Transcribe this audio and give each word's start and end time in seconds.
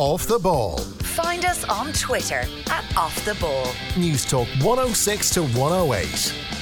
Off 0.00 0.26
the 0.26 0.38
Ball. 0.38 0.78
Find 0.78 1.44
us 1.44 1.62
on 1.64 1.92
Twitter 1.92 2.46
at 2.70 2.96
Off 2.96 3.22
the 3.26 3.34
Ball. 3.34 3.70
News 3.98 4.24
Talk 4.24 4.48
106 4.62 5.30
to 5.34 5.42
108. 5.42 6.59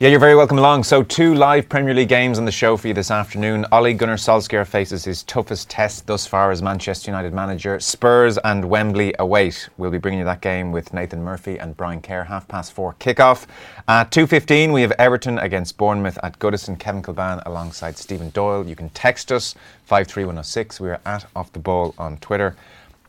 Yeah, 0.00 0.10
you're 0.10 0.20
very 0.20 0.36
welcome 0.36 0.58
along. 0.58 0.84
So, 0.84 1.02
two 1.02 1.34
live 1.34 1.68
Premier 1.68 1.92
League 1.92 2.08
games 2.08 2.38
on 2.38 2.44
the 2.44 2.52
show 2.52 2.76
for 2.76 2.86
you 2.86 2.94
this 2.94 3.10
afternoon. 3.10 3.66
Ole 3.72 3.92
Gunnar 3.94 4.14
Solskjaer 4.14 4.64
faces 4.64 5.04
his 5.04 5.24
toughest 5.24 5.68
test 5.68 6.06
thus 6.06 6.24
far 6.24 6.52
as 6.52 6.62
Manchester 6.62 7.10
United 7.10 7.34
manager. 7.34 7.80
Spurs 7.80 8.38
and 8.44 8.70
Wembley 8.70 9.12
await. 9.18 9.68
We'll 9.76 9.90
be 9.90 9.98
bringing 9.98 10.20
you 10.20 10.24
that 10.24 10.40
game 10.40 10.70
with 10.70 10.94
Nathan 10.94 11.24
Murphy 11.24 11.58
and 11.58 11.76
Brian 11.76 12.00
Kerr. 12.00 12.22
Half 12.22 12.46
past 12.46 12.74
four 12.74 12.94
kickoff. 13.00 13.46
At 13.88 14.12
2.15, 14.12 14.72
we 14.72 14.82
have 14.82 14.92
Everton 15.00 15.36
against 15.40 15.76
Bournemouth 15.76 16.16
at 16.22 16.38
Goodison. 16.38 16.78
Kevin 16.78 17.02
Kilbane 17.02 17.44
alongside 17.44 17.98
Stephen 17.98 18.30
Doyle. 18.30 18.64
You 18.68 18.76
can 18.76 18.90
text 18.90 19.32
us 19.32 19.56
53106. 19.86 20.78
We 20.78 20.90
are 20.90 21.00
at 21.06 21.26
Off 21.34 21.52
the 21.52 21.58
Ball 21.58 21.92
on 21.98 22.18
Twitter. 22.18 22.54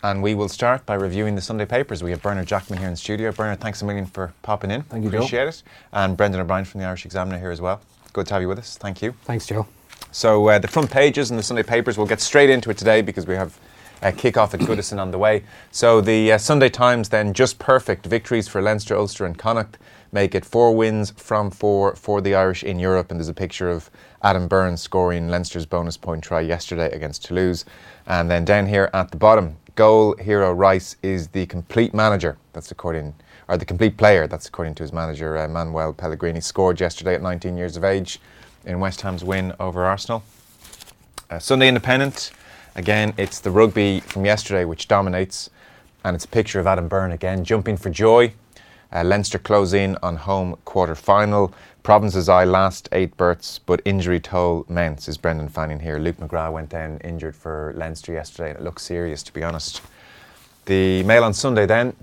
And 0.02 0.24
we 0.24 0.34
will 0.34 0.48
start 0.48 0.86
by 0.86 0.96
reviewing 0.96 1.36
the 1.36 1.42
Sunday 1.42 1.66
papers. 1.66 2.02
We 2.02 2.12
have 2.12 2.22
Bernard 2.22 2.48
Jackman 2.48 2.80
here 2.80 2.88
in 2.88 2.94
the 2.94 2.98
studio. 2.98 3.34
Bernard, 3.34 3.60
thanks 3.60 3.82
a 3.82 3.86
million 3.86 4.06
for 4.06 4.34
popping 4.44 4.72
in. 4.72 4.84
Thank 4.84 5.04
you, 5.04 5.10
Appreciate 5.10 5.44
Joe. 5.44 5.50
it. 5.50 5.64
And 5.92 6.16
Brendan 6.16 6.40
O'Brien 6.40 6.64
from 6.64 6.80
the 6.80 6.88
Irish 6.88 7.06
Examiner 7.06 7.38
here 7.38 7.52
as 7.52 7.60
well. 7.60 7.82
Good 8.14 8.28
to 8.28 8.34
have 8.36 8.42
you 8.42 8.48
with 8.48 8.60
us. 8.60 8.78
Thank 8.78 9.02
you. 9.02 9.14
Thanks, 9.24 9.46
Joe. 9.46 9.68
So 10.12 10.48
uh, 10.48 10.60
the 10.60 10.70
front 10.70 10.90
pages 10.90 11.32
in 11.32 11.38
the 11.38 11.44
Sunday 11.44 11.64
papers, 11.64 11.98
we'll 11.98 12.08
get 12.08 12.22
straight 12.22 12.50
into 12.50 12.70
it 12.70 12.78
today 12.78 13.02
because 13.02 13.28
we 13.28 13.36
have 13.36 13.60
a 14.02 14.14
kick-off 14.14 14.54
at 14.54 14.62
Goodison 14.62 15.00
on 15.00 15.12
the 15.12 15.18
way. 15.18 15.44
So 15.72 16.00
the 16.00 16.32
uh, 16.32 16.38
Sunday 16.38 16.70
Times 16.70 17.10
then, 17.10 17.34
just 17.34 17.60
perfect 17.60 18.06
victories 18.06 18.48
for 18.48 18.62
Leinster, 18.62 18.96
Ulster 18.96 19.26
and 19.26 19.38
Connacht 19.38 19.78
make 20.12 20.34
it 20.34 20.46
four 20.46 20.76
wins 20.76 21.12
from 21.12 21.52
four 21.52 21.96
for 21.96 22.22
the 22.22 22.34
Irish 22.36 22.64
in 22.64 22.80
Europe. 22.80 23.12
And 23.12 23.20
there's 23.20 23.28
a 23.28 23.34
picture 23.34 23.70
of 23.70 23.92
Adam 24.24 24.48
Byrnes 24.48 24.82
scoring 24.82 25.30
Leinster's 25.30 25.66
bonus 25.66 25.98
point 25.98 26.24
try 26.24 26.40
yesterday 26.42 26.90
against 26.92 27.26
Toulouse. 27.26 27.66
And 28.08 28.32
then 28.32 28.46
down 28.46 28.66
here 28.66 28.90
at 28.94 29.12
the 29.12 29.18
bottom, 29.18 29.58
goal 29.80 30.14
hero 30.18 30.52
Rice 30.52 30.98
is 31.02 31.30
the 31.30 31.46
complete 31.46 31.94
manager. 31.94 32.38
That's 32.52 32.70
according, 32.70 33.16
or 33.48 33.56
the 33.56 33.64
complete 33.64 33.96
player. 33.96 34.28
That's 34.28 34.46
according 34.46 34.76
to 34.76 34.84
his 34.84 34.92
manager 34.92 35.38
uh, 35.38 35.48
Manuel 35.48 35.94
Pellegrini. 35.94 36.42
Scored 36.42 36.82
yesterday 36.82 37.16
at 37.16 37.22
19 37.22 37.56
years 37.56 37.78
of 37.78 37.86
age 37.86 38.20
in 38.66 38.82
West 38.82 39.00
Ham's 39.00 39.24
win 39.24 39.54
over 39.58 39.86
Arsenal. 39.86 40.22
Uh, 41.30 41.40
Sunday 41.40 41.70
Independent, 41.70 42.32
again, 42.76 43.14
it's 43.16 43.40
the 43.40 43.52
rugby 43.52 44.02
from 44.02 44.26
yesterday 44.26 44.66
which 44.66 44.90
dominates, 44.90 45.50
and 46.04 46.14
it's 46.14 46.26
a 46.26 46.28
picture 46.28 46.60
of 46.60 46.68
Adam 46.68 46.90
Byrne 46.90 47.14
again 47.14 47.46
jumping 47.46 47.78
for 47.78 47.90
joy. 47.90 48.34
Uh, 48.92 49.06
Leinster 49.06 49.40
close 49.40 49.72
in 49.72 49.98
on 50.04 50.18
home 50.18 50.58
quarter 50.66 50.94
final. 50.94 51.54
Province's 51.84 52.28
eye 52.28 52.44
last 52.44 52.90
eight 52.92 53.16
berths, 53.16 53.60
but 53.60 53.82
injury 53.86 54.20
toll 54.20 54.66
mounts, 54.68 55.08
is 55.08 55.18
Brendan 55.18 55.48
Fanning 55.48 55.80
here. 55.80 55.98
Luke 55.98 56.18
McGrath 56.18 56.52
went 56.52 56.70
down 56.70 57.00
injured 57.04 57.36
for 57.36 57.74
Leinster 57.76 58.14
yesterday, 58.14 58.50
and 58.50 58.60
it 58.60 58.64
looks 58.64 58.84
serious, 58.84 59.24
to 59.24 59.34
be 59.34 59.44
honest. 59.44 59.82
The 60.66 61.04
Mail 61.04 61.24
on 61.24 61.34
Sunday 61.34 61.66
then, 61.66 61.96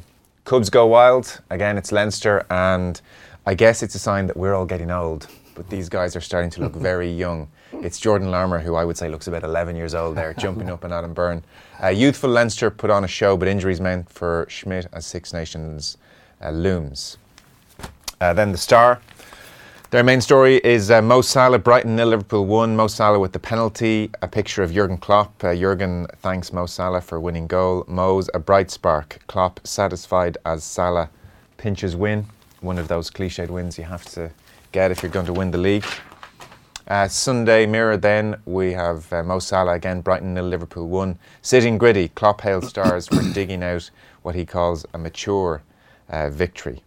Cubs 0.44 0.70
go 0.70 0.86
wild. 0.86 1.40
Again, 1.50 1.76
it's 1.76 1.92
Leinster, 1.92 2.46
and 2.50 3.00
I 3.44 3.54
guess 3.54 3.82
it's 3.82 3.94
a 3.94 3.98
sign 3.98 4.26
that 4.28 4.36
we're 4.36 4.54
all 4.54 4.64
getting 4.64 4.90
old, 4.90 5.28
but 5.54 5.68
these 5.68 5.88
guys 5.88 6.16
are 6.16 6.20
starting 6.20 6.50
to 6.50 6.62
look 6.62 6.72
very 6.76 7.10
young. 7.10 7.48
It's 7.72 8.00
Jordan 8.00 8.30
Larmour, 8.30 8.60
who 8.60 8.76
I 8.76 8.84
would 8.84 8.96
say 8.96 9.08
looks 9.08 9.26
about 9.26 9.44
11 9.44 9.76
years 9.76 9.94
old 9.94 10.16
there, 10.16 10.32
jumping 10.34 10.70
up 10.70 10.84
on 10.84 10.92
Adam 10.92 11.12
Byrne. 11.12 11.42
Uh, 11.82 11.88
youthful 11.88 12.30
Leinster 12.30 12.70
put 12.70 12.90
on 12.90 13.04
a 13.04 13.08
show, 13.08 13.36
but 13.36 13.46
injuries 13.46 13.80
meant 13.80 14.10
for 14.10 14.46
Schmidt 14.48 14.86
as 14.94 15.04
Six 15.04 15.34
Nations 15.34 15.98
uh, 16.42 16.50
looms. 16.50 17.18
Uh, 18.20 18.32
then 18.32 18.52
the 18.52 18.58
Star. 18.58 19.00
Their 19.90 20.02
main 20.02 20.20
story 20.20 20.56
is 20.64 20.90
uh, 20.90 21.00
Mo 21.00 21.20
Salah, 21.20 21.60
Brighton 21.60 21.94
nil, 21.94 22.08
Liverpool 22.08 22.44
1. 22.44 22.74
Mo 22.74 22.88
Salah 22.88 23.20
with 23.20 23.30
the 23.30 23.38
penalty. 23.38 24.10
A 24.20 24.26
picture 24.26 24.64
of 24.64 24.72
Jurgen 24.72 24.98
Klopp. 24.98 25.44
Uh, 25.44 25.54
Jurgen 25.54 26.08
thanks 26.16 26.52
Mo 26.52 26.66
Salah 26.66 27.00
for 27.00 27.20
winning 27.20 27.46
goal. 27.46 27.84
Mo's 27.86 28.28
a 28.34 28.40
bright 28.40 28.68
spark. 28.68 29.20
Klopp 29.28 29.64
satisfied 29.64 30.38
as 30.44 30.64
Salah 30.64 31.08
pinches 31.56 31.94
win. 31.94 32.26
One 32.62 32.78
of 32.78 32.88
those 32.88 33.12
cliched 33.12 33.48
wins 33.48 33.78
you 33.78 33.84
have 33.84 34.04
to 34.06 34.32
get 34.72 34.90
if 34.90 35.04
you're 35.04 35.12
going 35.12 35.26
to 35.26 35.32
win 35.32 35.52
the 35.52 35.58
league. 35.58 35.86
Uh, 36.88 37.06
Sunday 37.06 37.64
Mirror 37.64 37.98
then 37.98 38.34
we 38.44 38.72
have 38.72 39.12
uh, 39.12 39.22
Mo 39.22 39.38
Salah 39.38 39.74
again, 39.74 40.00
Brighton 40.00 40.34
nil, 40.34 40.46
Liverpool 40.46 40.88
1. 40.88 41.16
Sitting 41.42 41.78
gritty, 41.78 42.08
Klopp 42.08 42.40
hails 42.40 42.66
stars 42.66 43.06
for 43.06 43.22
digging 43.32 43.62
out 43.62 43.88
what 44.22 44.34
he 44.34 44.44
calls 44.44 44.84
a 44.92 44.98
mature 44.98 45.62
uh, 46.08 46.28
victory 46.28 46.82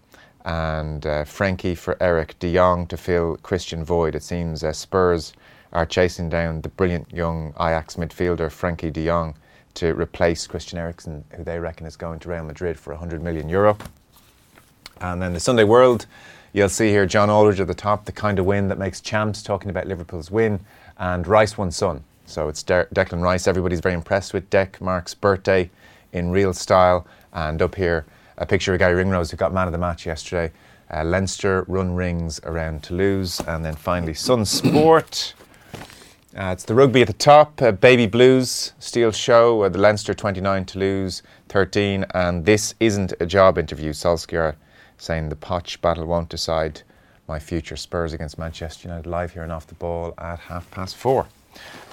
and 0.49 1.05
uh, 1.05 1.23
Frankie 1.25 1.75
for 1.75 1.95
Eric 2.01 2.39
De 2.39 2.51
Jong 2.51 2.87
to 2.87 2.97
fill 2.97 3.37
Christian 3.37 3.85
void. 3.85 4.15
It 4.15 4.23
seems 4.23 4.63
uh, 4.63 4.73
Spurs 4.73 5.33
are 5.73 5.85
chasing 5.85 6.27
down 6.27 6.61
the 6.61 6.69
brilliant 6.69 7.13
young 7.13 7.53
Ajax 7.59 7.97
midfielder 7.97 8.51
Frankie 8.51 8.89
De 8.89 9.05
Jong 9.05 9.35
to 9.75 9.93
replace 9.93 10.47
Christian 10.47 10.79
Eriksen, 10.79 11.23
who 11.35 11.43
they 11.43 11.59
reckon 11.59 11.85
is 11.85 11.95
going 11.95 12.17
to 12.21 12.29
Real 12.29 12.43
Madrid 12.43 12.79
for 12.79 12.93
100 12.93 13.21
million 13.21 13.47
euro. 13.47 13.77
And 15.01 15.21
then 15.21 15.33
the 15.33 15.39
Sunday 15.39 15.65
World, 15.65 16.07
you'll 16.51 16.67
see 16.67 16.89
here 16.89 17.05
John 17.05 17.29
Aldridge 17.29 17.59
at 17.59 17.67
the 17.67 17.75
top, 17.75 18.05
the 18.05 18.11
kind 18.11 18.39
of 18.39 18.45
win 18.47 18.69
that 18.69 18.79
makes 18.79 18.99
champs, 19.01 19.43
talking 19.43 19.69
about 19.69 19.85
Liverpool's 19.85 20.31
win, 20.31 20.59
and 20.97 21.27
Rice 21.27 21.59
won 21.59 21.69
son. 21.69 22.03
So 22.25 22.49
it's 22.49 22.63
De- 22.63 22.87
Declan 22.95 23.21
Rice. 23.21 23.47
Everybody's 23.47 23.81
very 23.81 23.93
impressed 23.93 24.33
with 24.33 24.49
Dec 24.49 24.81
Mark's 24.81 25.13
birthday 25.13 25.69
in 26.11 26.31
real 26.31 26.55
style. 26.55 27.05
And 27.33 27.61
up 27.61 27.75
here, 27.75 28.07
a 28.39 28.45
picture 28.45 28.73
of 28.73 28.79
Gary 28.79 28.95
Ringrose, 28.95 29.29
who 29.29 29.37
got 29.37 29.53
man 29.53 29.67
of 29.67 29.73
the 29.73 29.77
match 29.77 30.05
yesterday. 30.05 30.51
Uh, 30.91 31.03
Leinster 31.03 31.65
run 31.67 31.93
rings 31.93 32.39
around 32.43 32.81
Toulouse. 32.81 33.39
And 33.41 33.63
then 33.63 33.75
finally, 33.75 34.13
Sun 34.13 34.45
Sport. 34.45 35.35
Uh, 36.35 36.51
it's 36.53 36.63
the 36.63 36.73
rugby 36.73 37.01
at 37.01 37.07
the 37.07 37.13
top. 37.13 37.61
Uh, 37.61 37.71
Baby 37.71 38.07
Blues, 38.07 38.73
Steal 38.79 39.11
Show, 39.11 39.63
uh, 39.63 39.69
the 39.69 39.77
Leinster 39.77 40.13
29, 40.13 40.65
Toulouse 40.65 41.21
13. 41.49 42.05
And 42.13 42.45
this 42.45 42.73
isn't 42.79 43.13
a 43.19 43.25
job 43.25 43.57
interview. 43.57 43.91
Solskjaer 43.91 44.55
saying 44.97 45.29
the 45.29 45.35
Poch 45.35 45.79
battle 45.81 46.05
won't 46.05 46.29
decide 46.29 46.81
my 47.27 47.39
future. 47.39 47.75
Spurs 47.75 48.13
against 48.13 48.39
Manchester 48.39 48.87
United 48.87 49.07
live 49.07 49.33
here 49.33 49.43
and 49.43 49.51
off 49.51 49.67
the 49.67 49.75
ball 49.75 50.13
at 50.17 50.39
half 50.39 50.69
past 50.71 50.95
four. 50.95 51.27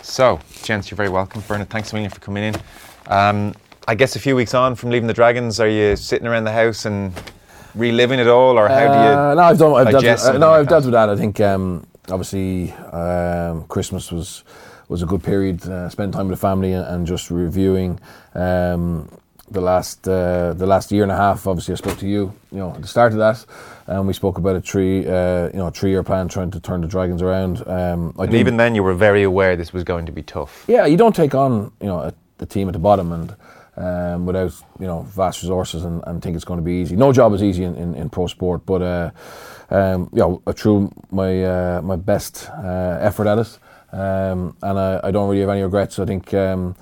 So, 0.03 0.39
gents, 0.63 0.91
you're 0.91 0.97
very 0.97 1.09
welcome. 1.09 1.43
Bernard, 1.49 1.71
thanks 1.71 1.93
a 1.93 1.95
million 1.95 2.11
for 2.11 2.21
coming 2.21 2.45
in. 2.45 2.55
Um, 3.09 3.55
I 3.89 3.95
guess 3.95 4.17
a 4.17 4.19
few 4.19 4.35
weeks 4.35 4.53
on 4.53 4.75
from 4.75 4.91
leaving 4.91 5.07
the 5.07 5.15
Dragons, 5.15 5.61
are 5.61 5.69
you 5.69 5.95
sitting 5.95 6.27
around 6.27 6.45
the 6.45 6.53
house 6.53 6.87
and 6.87 7.13
reliving 7.77 8.19
it 8.19 8.27
all, 8.27 8.59
or 8.59 8.67
how 8.69 8.81
do 8.81 8.85
you? 8.85 9.17
Uh, 9.17 9.35
no, 9.35 9.43
I've 9.43 9.59
done. 9.59 9.75
I've 9.75 9.91
dealt, 9.93 10.05
with, 10.05 10.25
uh, 10.25 10.39
no, 10.39 10.51
I've 10.51 10.67
dealt 10.67 10.85
with 10.85 10.95
that. 10.95 11.09
I 11.09 11.17
think 11.17 11.39
um, 11.41 11.87
obviously 12.09 12.73
um, 12.73 13.65
Christmas 13.69 14.11
was 14.11 14.43
was 14.89 15.03
a 15.03 15.07
good 15.07 15.23
period. 15.23 15.65
Uh, 15.65 15.89
spent 15.89 16.15
time 16.15 16.29
with 16.29 16.39
the 16.39 16.41
family 16.41 16.73
and, 16.73 16.85
and 16.85 17.07
just 17.07 17.31
reviewing 17.31 18.01
um, 18.35 19.09
the 19.53 19.61
last 19.61 20.09
uh, 20.09 20.53
the 20.55 20.67
last 20.67 20.91
year 20.91 21.05
and 21.05 21.13
a 21.13 21.17
half. 21.17 21.47
Obviously, 21.47 21.75
I 21.75 21.77
spoke 21.77 21.99
to 21.99 22.09
you. 22.09 22.33
You 22.51 22.59
know, 22.59 22.71
at 22.73 22.83
the 22.83 22.89
start 22.89 23.13
of 23.13 23.19
that, 23.19 23.45
and 23.87 24.05
we 24.05 24.15
spoke 24.15 24.37
about 24.39 24.57
a 24.57 24.61
three 24.61 25.07
uh, 25.07 25.47
you 25.53 25.59
know 25.59 25.71
three 25.71 25.91
year 25.91 26.03
plan 26.03 26.27
trying 26.27 26.51
to 26.51 26.59
turn 26.59 26.81
the 26.81 26.89
Dragons 26.89 27.23
around. 27.23 27.63
Um, 27.69 28.17
I 28.19 28.25
And 28.25 28.35
even 28.35 28.57
then, 28.57 28.75
you 28.75 28.83
were 28.83 28.95
very 28.95 29.23
aware 29.23 29.55
this 29.55 29.73
was 29.73 29.85
going 29.85 30.07
to 30.07 30.13
be 30.13 30.25
tough. 30.25 30.65
yeah, 30.67 30.87
you 30.87 30.97
don't 30.97 31.15
take 31.15 31.37
on 31.37 31.71
you 31.81 31.87
know 31.87 32.01
a, 32.01 32.13
the 32.39 32.47
team 32.47 32.69
at 32.69 32.73
the 32.73 32.81
bottom 32.81 33.13
and 33.13 33.37
um, 33.77 34.27
without 34.27 34.53
you 34.79 34.87
know 34.87 35.03
vast 35.03 35.43
resources 35.43 35.85
and, 35.85 36.03
and 36.07 36.23
think 36.23 36.37
it's 36.37 36.45
going 36.45 36.59
to 36.59 36.65
be 36.65 36.75
easy. 36.75 36.97
No 36.97 37.13
job 37.13 37.33
is 37.35 37.43
easy 37.43 37.65
in, 37.65 37.75
in, 37.77 37.95
in 37.95 38.11
pro 38.11 38.27
sport, 38.27 38.65
but 38.65 38.83
uh, 38.83 39.11
um, 39.71 40.09
you 40.13 40.21
know 40.21 40.43
I 40.47 40.53
threw 40.53 40.91
my 41.11 41.45
uh, 41.45 41.81
my 41.83 41.97
best 41.97 42.49
uh, 42.51 42.99
effort 43.01 43.27
at 43.27 43.39
it, 43.39 43.59
um, 43.93 44.57
and 44.63 44.79
I, 44.79 45.01
I 45.05 45.11
don't 45.11 45.29
really 45.29 45.41
have 45.41 45.51
any 45.51 45.63
regrets. 45.63 45.99
I 45.99 46.07
think 46.07 46.33
um, 46.35 46.77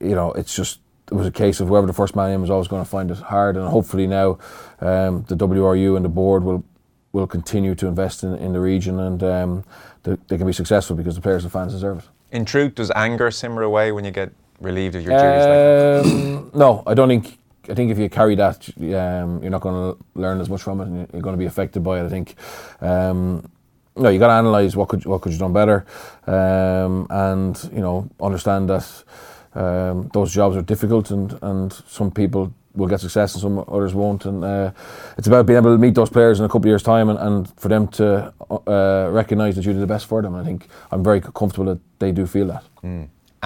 you 0.00 0.14
know 0.14 0.32
it's 0.32 0.54
just. 0.54 0.80
It 1.08 1.14
was 1.14 1.28
a 1.28 1.30
case 1.30 1.60
of 1.60 1.68
whoever 1.68 1.86
the 1.86 1.92
first 1.92 2.16
man 2.16 2.32
in 2.32 2.40
was 2.40 2.50
always 2.50 2.66
going 2.66 2.82
to 2.82 2.90
find 2.90 3.12
it 3.12 3.18
hard, 3.18 3.56
and 3.56 3.68
hopefully 3.68 4.08
now 4.08 4.40
um, 4.80 5.22
the 5.28 5.36
WRU 5.36 5.94
and 5.94 6.04
the 6.04 6.08
board 6.08 6.42
will 6.42 6.64
will 7.12 7.28
continue 7.28 7.76
to 7.76 7.86
invest 7.86 8.24
in, 8.24 8.34
in 8.34 8.52
the 8.52 8.58
region, 8.58 8.98
and 8.98 9.22
um, 9.22 9.64
they, 10.02 10.16
they 10.26 10.36
can 10.36 10.48
be 10.48 10.52
successful 10.52 10.96
because 10.96 11.14
the 11.14 11.20
players 11.20 11.44
and 11.44 11.52
fans 11.52 11.72
deserve 11.72 11.98
it. 11.98 12.04
In 12.32 12.44
truth, 12.44 12.74
does 12.74 12.90
anger 12.96 13.30
simmer 13.30 13.62
away 13.62 13.92
when 13.92 14.04
you 14.04 14.10
get 14.10 14.32
relieved 14.60 14.94
of 14.94 15.02
your 15.02 15.18
duties? 15.18 16.12
Um, 16.12 16.50
no, 16.54 16.82
I 16.86 16.94
don't 16.94 17.08
think. 17.08 17.38
I 17.68 17.74
think 17.74 17.90
if 17.90 17.98
you 17.98 18.08
carry 18.08 18.36
that, 18.36 18.68
um, 18.78 19.42
you're 19.42 19.50
not 19.50 19.60
going 19.60 19.74
to 19.74 20.04
learn 20.14 20.40
as 20.40 20.48
much 20.48 20.62
from 20.62 20.80
it, 20.80 20.86
and 20.86 21.08
you're 21.12 21.22
going 21.22 21.34
to 21.34 21.38
be 21.38 21.46
affected 21.46 21.82
by 21.82 22.00
it. 22.00 22.06
I 22.06 22.08
think. 22.08 22.36
Um, 22.80 23.50
no, 23.96 24.10
you 24.10 24.18
got 24.18 24.28
to 24.28 24.38
analyse 24.38 24.76
what 24.76 24.88
could 24.88 25.04
what 25.06 25.22
could 25.22 25.32
you 25.32 25.38
done 25.38 25.52
better, 25.52 25.84
um, 26.26 27.06
and 27.10 27.70
you 27.72 27.80
know 27.80 28.08
understand 28.20 28.68
that 28.68 29.04
um, 29.54 30.10
those 30.12 30.32
jobs 30.32 30.56
are 30.56 30.62
difficult, 30.62 31.10
and 31.10 31.38
and 31.42 31.72
some 31.88 32.10
people 32.10 32.52
will 32.74 32.86
get 32.86 33.00
success 33.00 33.34
and 33.34 33.40
some 33.40 33.64
others 33.68 33.94
won't, 33.94 34.26
and 34.26 34.44
uh, 34.44 34.70
it's 35.16 35.26
about 35.26 35.46
being 35.46 35.56
able 35.56 35.74
to 35.74 35.78
meet 35.78 35.94
those 35.94 36.10
players 36.10 36.38
in 36.38 36.44
a 36.44 36.48
couple 36.48 36.60
of 36.60 36.66
years' 36.66 36.82
time, 36.82 37.08
and, 37.08 37.18
and 37.18 37.58
for 37.58 37.68
them 37.68 37.88
to 37.88 38.32
uh, 38.50 39.08
recognise 39.10 39.56
that 39.56 39.64
you 39.64 39.72
did 39.72 39.80
the 39.80 39.86
best 39.86 40.06
for 40.06 40.20
them. 40.22 40.34
I 40.34 40.44
think 40.44 40.68
I'm 40.90 41.02
very 41.02 41.20
comfortable 41.20 41.64
that 41.74 41.80
they 41.98 42.12
do 42.12 42.26
feel 42.26 42.48
that. 42.48 42.64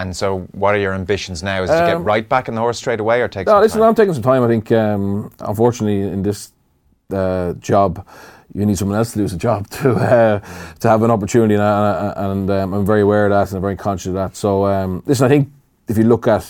And 0.01 0.17
so, 0.17 0.41
what 0.53 0.75
are 0.75 0.79
your 0.79 0.95
ambitions 0.95 1.43
now? 1.43 1.63
Is 1.63 1.71
it 1.71 1.75
to 1.75 1.87
get 1.87 1.97
Um, 1.97 2.05
right 2.05 2.27
back 2.29 2.49
in 2.49 2.55
the 2.55 2.61
horse 2.61 2.79
straight 2.79 3.01
away, 3.01 3.21
or 3.21 3.29
take 3.29 3.47
No, 3.47 3.61
listen, 3.61 3.81
time? 3.81 3.89
I'm 3.89 3.95
taking 3.95 4.15
some 4.15 4.23
time. 4.23 4.43
I 4.43 4.49
think, 4.49 4.73
um, 4.73 5.31
unfortunately, 5.41 6.01
in 6.03 6.23
this 6.23 6.53
uh, 7.13 7.53
job, 7.55 8.07
you 8.55 8.65
need 8.65 8.79
someone 8.79 8.97
else 8.97 9.13
to 9.13 9.19
do 9.19 9.29
the 9.29 9.37
job 9.37 9.69
to 9.83 9.91
uh, 9.93 10.41
to 10.81 10.89
have 10.89 11.03
an 11.03 11.11
opportunity, 11.11 11.55
and, 11.55 11.63
I- 11.63 12.15
and 12.17 12.51
um, 12.51 12.73
I'm 12.75 12.87
very 12.87 13.03
aware 13.03 13.27
of 13.27 13.31
that, 13.31 13.49
and 13.49 13.57
I'm 13.57 13.63
very 13.63 13.77
conscious 13.77 14.07
of 14.09 14.15
that. 14.15 14.37
So, 14.37 14.65
um, 14.67 15.03
listen, 15.07 15.27
I 15.27 15.29
think 15.29 15.49
if 15.89 15.99
you 15.99 16.05
look 16.05 16.27
at 16.27 16.45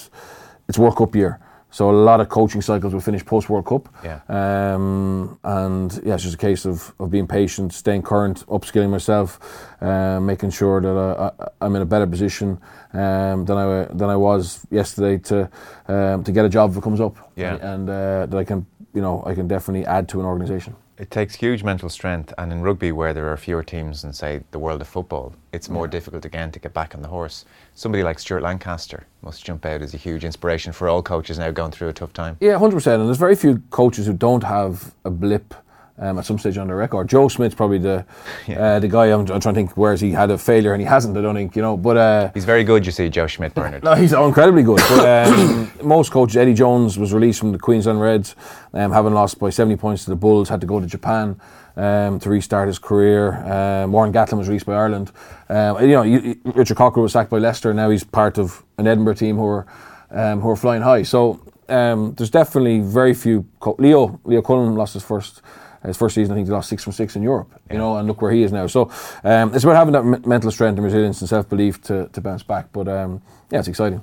it's 0.69 0.79
World 0.79 0.97
Cup 0.97 1.15
year. 1.17 1.39
So 1.71 1.91
a 1.91 1.93
lot 1.93 2.21
of 2.21 2.29
coaching 2.29 2.63
cycles 2.63 2.93
will 2.93 3.01
finish 3.01 3.25
post 3.25 3.49
World 3.49 3.67
Cup. 3.67 3.89
Yeah. 4.05 4.21
Um, 4.29 5.39
and 5.45 6.01
yeah, 6.05 6.15
it's 6.15 6.25
just 6.25 6.35
a 6.35 6.39
case 6.39 6.65
of, 6.65 6.93
of 6.99 7.11
being 7.11 7.27
patient, 7.27 7.73
staying 7.73 8.03
current, 8.03 8.45
upskilling 8.47 8.91
myself, 8.91 9.39
uh, 9.81 10.21
making 10.21 10.51
sure 10.51 10.81
that 10.81 11.33
I, 11.41 11.49
I'm 11.65 11.77
in 11.77 11.83
a 11.83 11.87
better 11.87 12.07
position 12.07 12.61
um, 12.93 13.45
than 13.45 13.57
I 13.57 13.85
than 13.85 14.11
I 14.11 14.17
was 14.17 14.67
yesterday 14.71 15.19
to 15.29 15.51
um, 15.89 16.25
to 16.25 16.33
get 16.33 16.45
a 16.45 16.49
job 16.49 16.73
if 16.73 16.79
it 16.79 16.83
comes 16.83 17.01
up. 17.01 17.17
Yeah. 17.37 17.55
And 17.57 17.89
uh, 17.89 18.27
that 18.27 18.37
I 18.37 18.45
can 18.45 18.67
you 18.93 19.01
know 19.01 19.23
I 19.25 19.35
can 19.35 19.47
definitely 19.47 19.87
add 19.87 20.09
to 20.09 20.21
an 20.21 20.27
organisation. 20.27 20.75
It 21.01 21.11
takes 21.11 21.35
huge 21.35 21.63
mental 21.63 21.89
strength, 21.89 22.35
and 22.37 22.53
in 22.53 22.61
rugby, 22.61 22.93
where 22.93 23.15
there 23.15 23.33
are 23.33 23.37
fewer 23.39 23.63
teams 23.63 24.03
than, 24.03 24.13
say, 24.13 24.43
the 24.51 24.59
world 24.59 24.83
of 24.83 24.87
football, 24.87 25.33
it's 25.51 25.71
more 25.71 25.89
difficult 25.89 26.27
again 26.27 26.53
to 26.53 26.59
get 26.59 26.75
back 26.75 26.95
on 26.95 27.01
the 27.01 27.09
horse. 27.09 27.47
Somebody 27.75 28.05
like 28.05 28.19
Stuart 28.19 28.43
Lancaster 28.43 29.07
must 29.23 29.43
jump 29.43 29.65
out 29.65 29.81
as 29.81 29.95
a 29.95 29.97
huge 29.97 30.27
inspiration 30.27 30.75
for 30.75 30.91
all 30.91 31.03
coaches 31.03 31.39
now 31.39 31.53
going 31.53 31.71
through 31.71 31.89
a 31.89 31.95
tough 31.95 32.13
time. 32.13 32.37
Yeah, 32.39 32.59
hundred 32.59 32.75
percent. 32.75 33.01
And 33.01 33.09
there's 33.09 33.17
very 33.17 33.35
few 33.35 33.63
coaches 33.71 34.05
who 34.05 34.13
don't 34.13 34.43
have 34.45 34.95
a 35.07 35.11
blip 35.11 35.55
um, 36.01 36.19
at 36.19 36.25
some 36.25 36.39
stage 36.39 36.57
on 36.59 36.67
the 36.67 36.75
record. 36.75 37.09
Joe 37.09 37.29
Schmidt's 37.29 37.55
probably 37.55 37.79
the 37.79 38.05
uh, 38.57 38.81
the 38.81 38.89
guy 38.89 39.07
I'm, 39.07 39.21
I'm 39.21 39.27
trying 39.27 39.41
to 39.41 39.53
think 39.55 39.77
where's 39.77 40.01
he 40.01 40.11
had 40.11 40.31
a 40.31 40.39
failure 40.39 40.73
and 40.73 40.81
he 40.81 40.87
hasn't. 40.87 41.17
I 41.17 41.21
don't 41.21 41.35
think 41.35 41.55
you 41.55 41.63
know, 41.63 41.77
but. 41.77 41.97
Uh, 41.97 42.31
He's 42.35 42.45
very 42.45 42.65
good, 42.65 42.85
you 42.87 42.93
see, 42.93 43.09
Joe 43.09 43.27
Schmidt, 43.27 43.55
Bernard. 43.55 43.85
no, 43.85 43.95
he's 43.95 44.13
incredibly 44.13 44.63
good. 44.63 44.81
But 44.89 45.29
um, 45.29 45.71
most 45.83 46.11
coaches, 46.11 46.37
Eddie 46.37 46.55
Jones 46.55 46.99
was 46.99 47.13
released 47.13 47.39
from 47.39 47.53
the 47.53 47.59
Queensland 47.59 48.01
Reds, 48.01 48.35
um, 48.73 48.93
having 48.93 49.15
lost 49.15 49.39
by 49.39 49.51
70 49.51 49.77
points 49.77 50.05
to 50.05 50.11
the 50.11 50.17
Bulls, 50.17 50.49
had 50.49 50.61
to 50.61 50.67
go 50.67 50.81
to 50.81 50.87
Japan 50.87 51.41
um, 51.77 52.19
to 52.21 52.31
restart 52.31 52.67
his 52.69 52.79
career. 52.79 53.35
Um, 53.47 53.93
Warren 53.93 54.13
Gatland 54.13 54.39
was 54.39 54.49
released 54.49 54.67
by 54.67 54.75
Ireland. 54.75 55.13
Um, 55.49 55.81
you 55.81 55.89
know, 55.89 56.03
you, 56.03 56.37
Richard 56.45 56.77
Cockerill 56.77 57.03
was 57.03 57.13
sacked 57.13 57.31
by 57.31 57.39
Leicester. 57.39 57.73
Now 57.75 57.91
he's 57.91 58.05
part 58.05 58.39
of 58.39 58.63
an 58.79 58.87
Edinburgh 58.87 59.15
team 59.15 59.37
who 59.37 59.47
are 59.47 59.67
um, 60.13 60.41
who 60.41 60.51
are 60.51 60.57
flying 60.57 60.83
high. 60.83 61.03
So 61.05 61.41
um, 61.69 62.15
there's 62.15 62.31
definitely 62.31 62.81
very 62.81 63.15
few. 63.15 63.47
Co- 63.61 63.77
Leo 63.79 64.19
Leo 64.25 64.43
Cullen 64.43 64.75
lost 64.75 64.95
his 64.95 65.05
first. 65.05 65.43
His 65.85 65.97
first 65.97 66.15
season, 66.15 66.33
I 66.33 66.37
think 66.37 66.47
he 66.49 66.53
lost 66.53 66.69
six 66.69 66.85
from 66.85 66.93
six 66.93 67.17
in 67.17 67.23
Europe, 67.23 67.49
you 67.71 67.79
know, 67.79 67.97
and 67.97 68.07
look 68.07 68.21
where 68.21 68.33
he 68.33 68.43
is 68.43 68.53
now. 68.53 68.67
So 68.67 68.91
um, 69.25 69.55
it's 69.55 69.65
about 69.65 69.77
having 69.77 69.93
that 69.93 70.05
m- 70.05 70.23
mental 70.29 70.51
strength 70.51 70.77
and 70.77 70.85
resilience 70.85 71.21
and 71.23 71.29
self 71.29 71.49
belief 71.49 71.81
to, 71.83 72.09
to 72.13 72.21
bounce 72.21 72.43
back. 72.43 72.67
But 72.73 72.87
um, 72.89 73.23
yeah, 73.51 73.61
it's 73.61 73.69
exciting. 73.69 74.03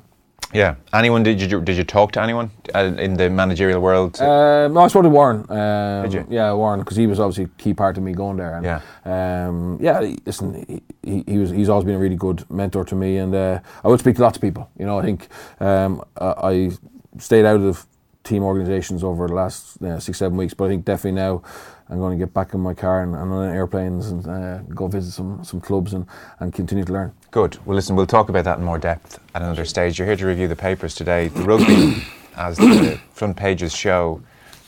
Yeah. 0.53 0.75
Anyone, 0.94 1.24
did 1.24 1.41
you, 1.41 1.59
did 1.62 1.75
you 1.75 1.83
talk 1.83 2.13
to 2.13 2.21
anyone 2.21 2.51
uh, 2.74 2.94
in 2.97 3.15
the 3.15 3.29
managerial 3.29 3.81
world? 3.81 4.19
Um, 4.21 4.74
no, 4.74 4.79
I 4.79 4.88
spoke 4.88 5.03
to 5.03 5.09
Warren. 5.09 5.45
Um, 5.51 6.03
Did 6.09 6.13
you? 6.13 6.25
Yeah, 6.29 6.53
Warren, 6.53 6.79
because 6.79 6.95
he 6.95 7.06
was 7.06 7.19
obviously 7.19 7.44
a 7.44 7.62
key 7.62 7.74
part 7.74 7.97
of 7.97 8.03
me 8.03 8.13
going 8.13 8.38
there. 8.38 8.56
And, 8.56 8.63
Yeah. 8.65 8.81
Um, 9.06 9.77
yeah. 9.81 10.00
Listen, 10.25 10.65
he, 10.68 10.81
he, 11.03 11.24
he 11.27 11.38
was. 11.38 11.50
He's 11.51 11.68
always 11.68 11.83
been 11.85 11.95
a 11.95 12.00
really 12.00 12.15
good 12.15 12.50
mentor 12.50 12.85
to 12.85 12.95
me, 12.95 13.18
and 13.18 13.35
uh, 13.35 13.59
I 13.83 13.88
would 13.89 14.00
speak 14.00 14.15
to 14.15 14.21
lots 14.21 14.38
of 14.38 14.41
people. 14.41 14.69
You 14.79 14.85
know, 14.85 14.97
I 15.00 15.03
think 15.03 15.27
um, 15.59 16.01
I 16.15 16.71
stayed 17.19 17.44
out 17.45 17.59
of 17.59 17.85
team 18.27 18.44
organisations 18.44 19.03
over 19.03 19.27
the 19.27 19.33
last 19.33 19.81
uh, 19.81 20.00
six, 20.00 20.18
seven 20.18 20.38
weeks, 20.38 20.53
but 20.53 20.65
I 20.65 20.68
think 20.68 20.85
definitely 20.85 21.19
now 21.19 21.41
I'm 21.89 22.00
going 22.00 22.18
to 22.18 22.24
get 22.24 22.33
back 22.33 22.53
in 22.53 22.59
my 22.59 22.74
car 22.74 23.01
and, 23.01 23.15
and 23.15 23.31
on 23.31 23.50
airplanes 23.50 24.09
and 24.09 24.27
uh, 24.27 24.57
go 24.75 24.88
visit 24.88 25.12
some 25.12 25.44
some 25.44 25.62
clubs 25.62 25.94
and, 25.94 26.06
and 26.39 26.53
continue 26.53 26.83
to 26.83 26.94
learn. 26.94 27.13
Good. 27.31 27.57
Well, 27.65 27.75
listen, 27.75 27.95
we'll 27.95 28.06
talk 28.06 28.29
about 28.29 28.44
that 28.44 28.59
in 28.59 28.65
more 28.65 28.77
depth 28.77 29.19
at 29.33 29.41
another 29.41 29.65
stage. 29.65 29.97
You're 29.97 30.07
here 30.07 30.18
to 30.18 30.25
review 30.27 30.47
the 30.47 30.56
papers 30.56 30.94
today. 30.94 31.29
The 31.29 31.44
rugby, 31.44 32.03
as 32.35 32.57
the 32.57 33.00
front 33.13 33.38
pages 33.38 33.74
show, 33.74 34.21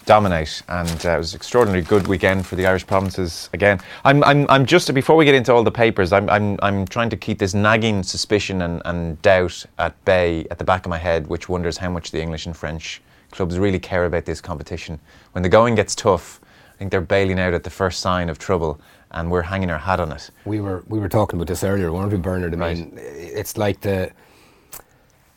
dominate, 0.05 0.63
and 0.69 1.05
uh, 1.05 1.09
it 1.09 1.17
was 1.17 1.33
an 1.33 1.37
extraordinarily 1.37 1.85
good 1.85 2.07
weekend 2.07 2.47
for 2.47 2.55
the 2.55 2.65
Irish 2.65 2.87
provinces 2.87 3.49
again. 3.53 3.79
I'm, 4.05 4.23
I'm, 4.23 4.49
I'm 4.49 4.65
just 4.65 4.91
before 4.93 5.15
we 5.15 5.25
get 5.25 5.35
into 5.35 5.53
all 5.53 5.63
the 5.63 5.71
papers, 5.71 6.11
I'm, 6.13 6.29
I'm, 6.29 6.57
I'm 6.63 6.87
trying 6.87 7.09
to 7.11 7.17
keep 7.17 7.37
this 7.37 7.53
nagging 7.53 8.01
suspicion 8.03 8.61
and, 8.63 8.81
and 8.85 9.21
doubt 9.21 9.65
at 9.77 9.93
bay 10.05 10.47
at 10.49 10.57
the 10.57 10.63
back 10.63 10.85
of 10.85 10.89
my 10.89 10.97
head, 10.97 11.27
which 11.27 11.47
wonders 11.47 11.77
how 11.77 11.89
much 11.89 12.09
the 12.09 12.21
English 12.21 12.47
and 12.47 12.57
French 12.57 13.01
clubs 13.31 13.57
really 13.57 13.79
care 13.79 14.05
about 14.05 14.25
this 14.25 14.41
competition. 14.41 14.99
When 15.33 15.43
the 15.43 15.49
going 15.49 15.75
gets 15.75 15.95
tough, 15.95 16.39
I 16.43 16.77
think 16.77 16.91
they're 16.91 17.01
bailing 17.01 17.39
out 17.39 17.53
at 17.53 17.63
the 17.63 17.69
first 17.69 17.99
sign 17.99 18.29
of 18.29 18.39
trouble, 18.39 18.79
and 19.11 19.29
we're 19.29 19.41
hanging 19.41 19.69
our 19.69 19.77
hat 19.77 19.99
on 19.99 20.11
it. 20.11 20.29
We 20.45 20.61
were 20.61 20.83
we 20.87 20.99
were 20.99 21.09
talking 21.09 21.37
about 21.37 21.47
this 21.47 21.63
earlier, 21.63 21.91
weren't 21.91 22.11
we, 22.11 22.17
Bernard? 22.17 22.53
I 22.53 22.73
mean, 22.73 22.93
it's 22.95 23.57
like 23.57 23.81
the 23.81 24.11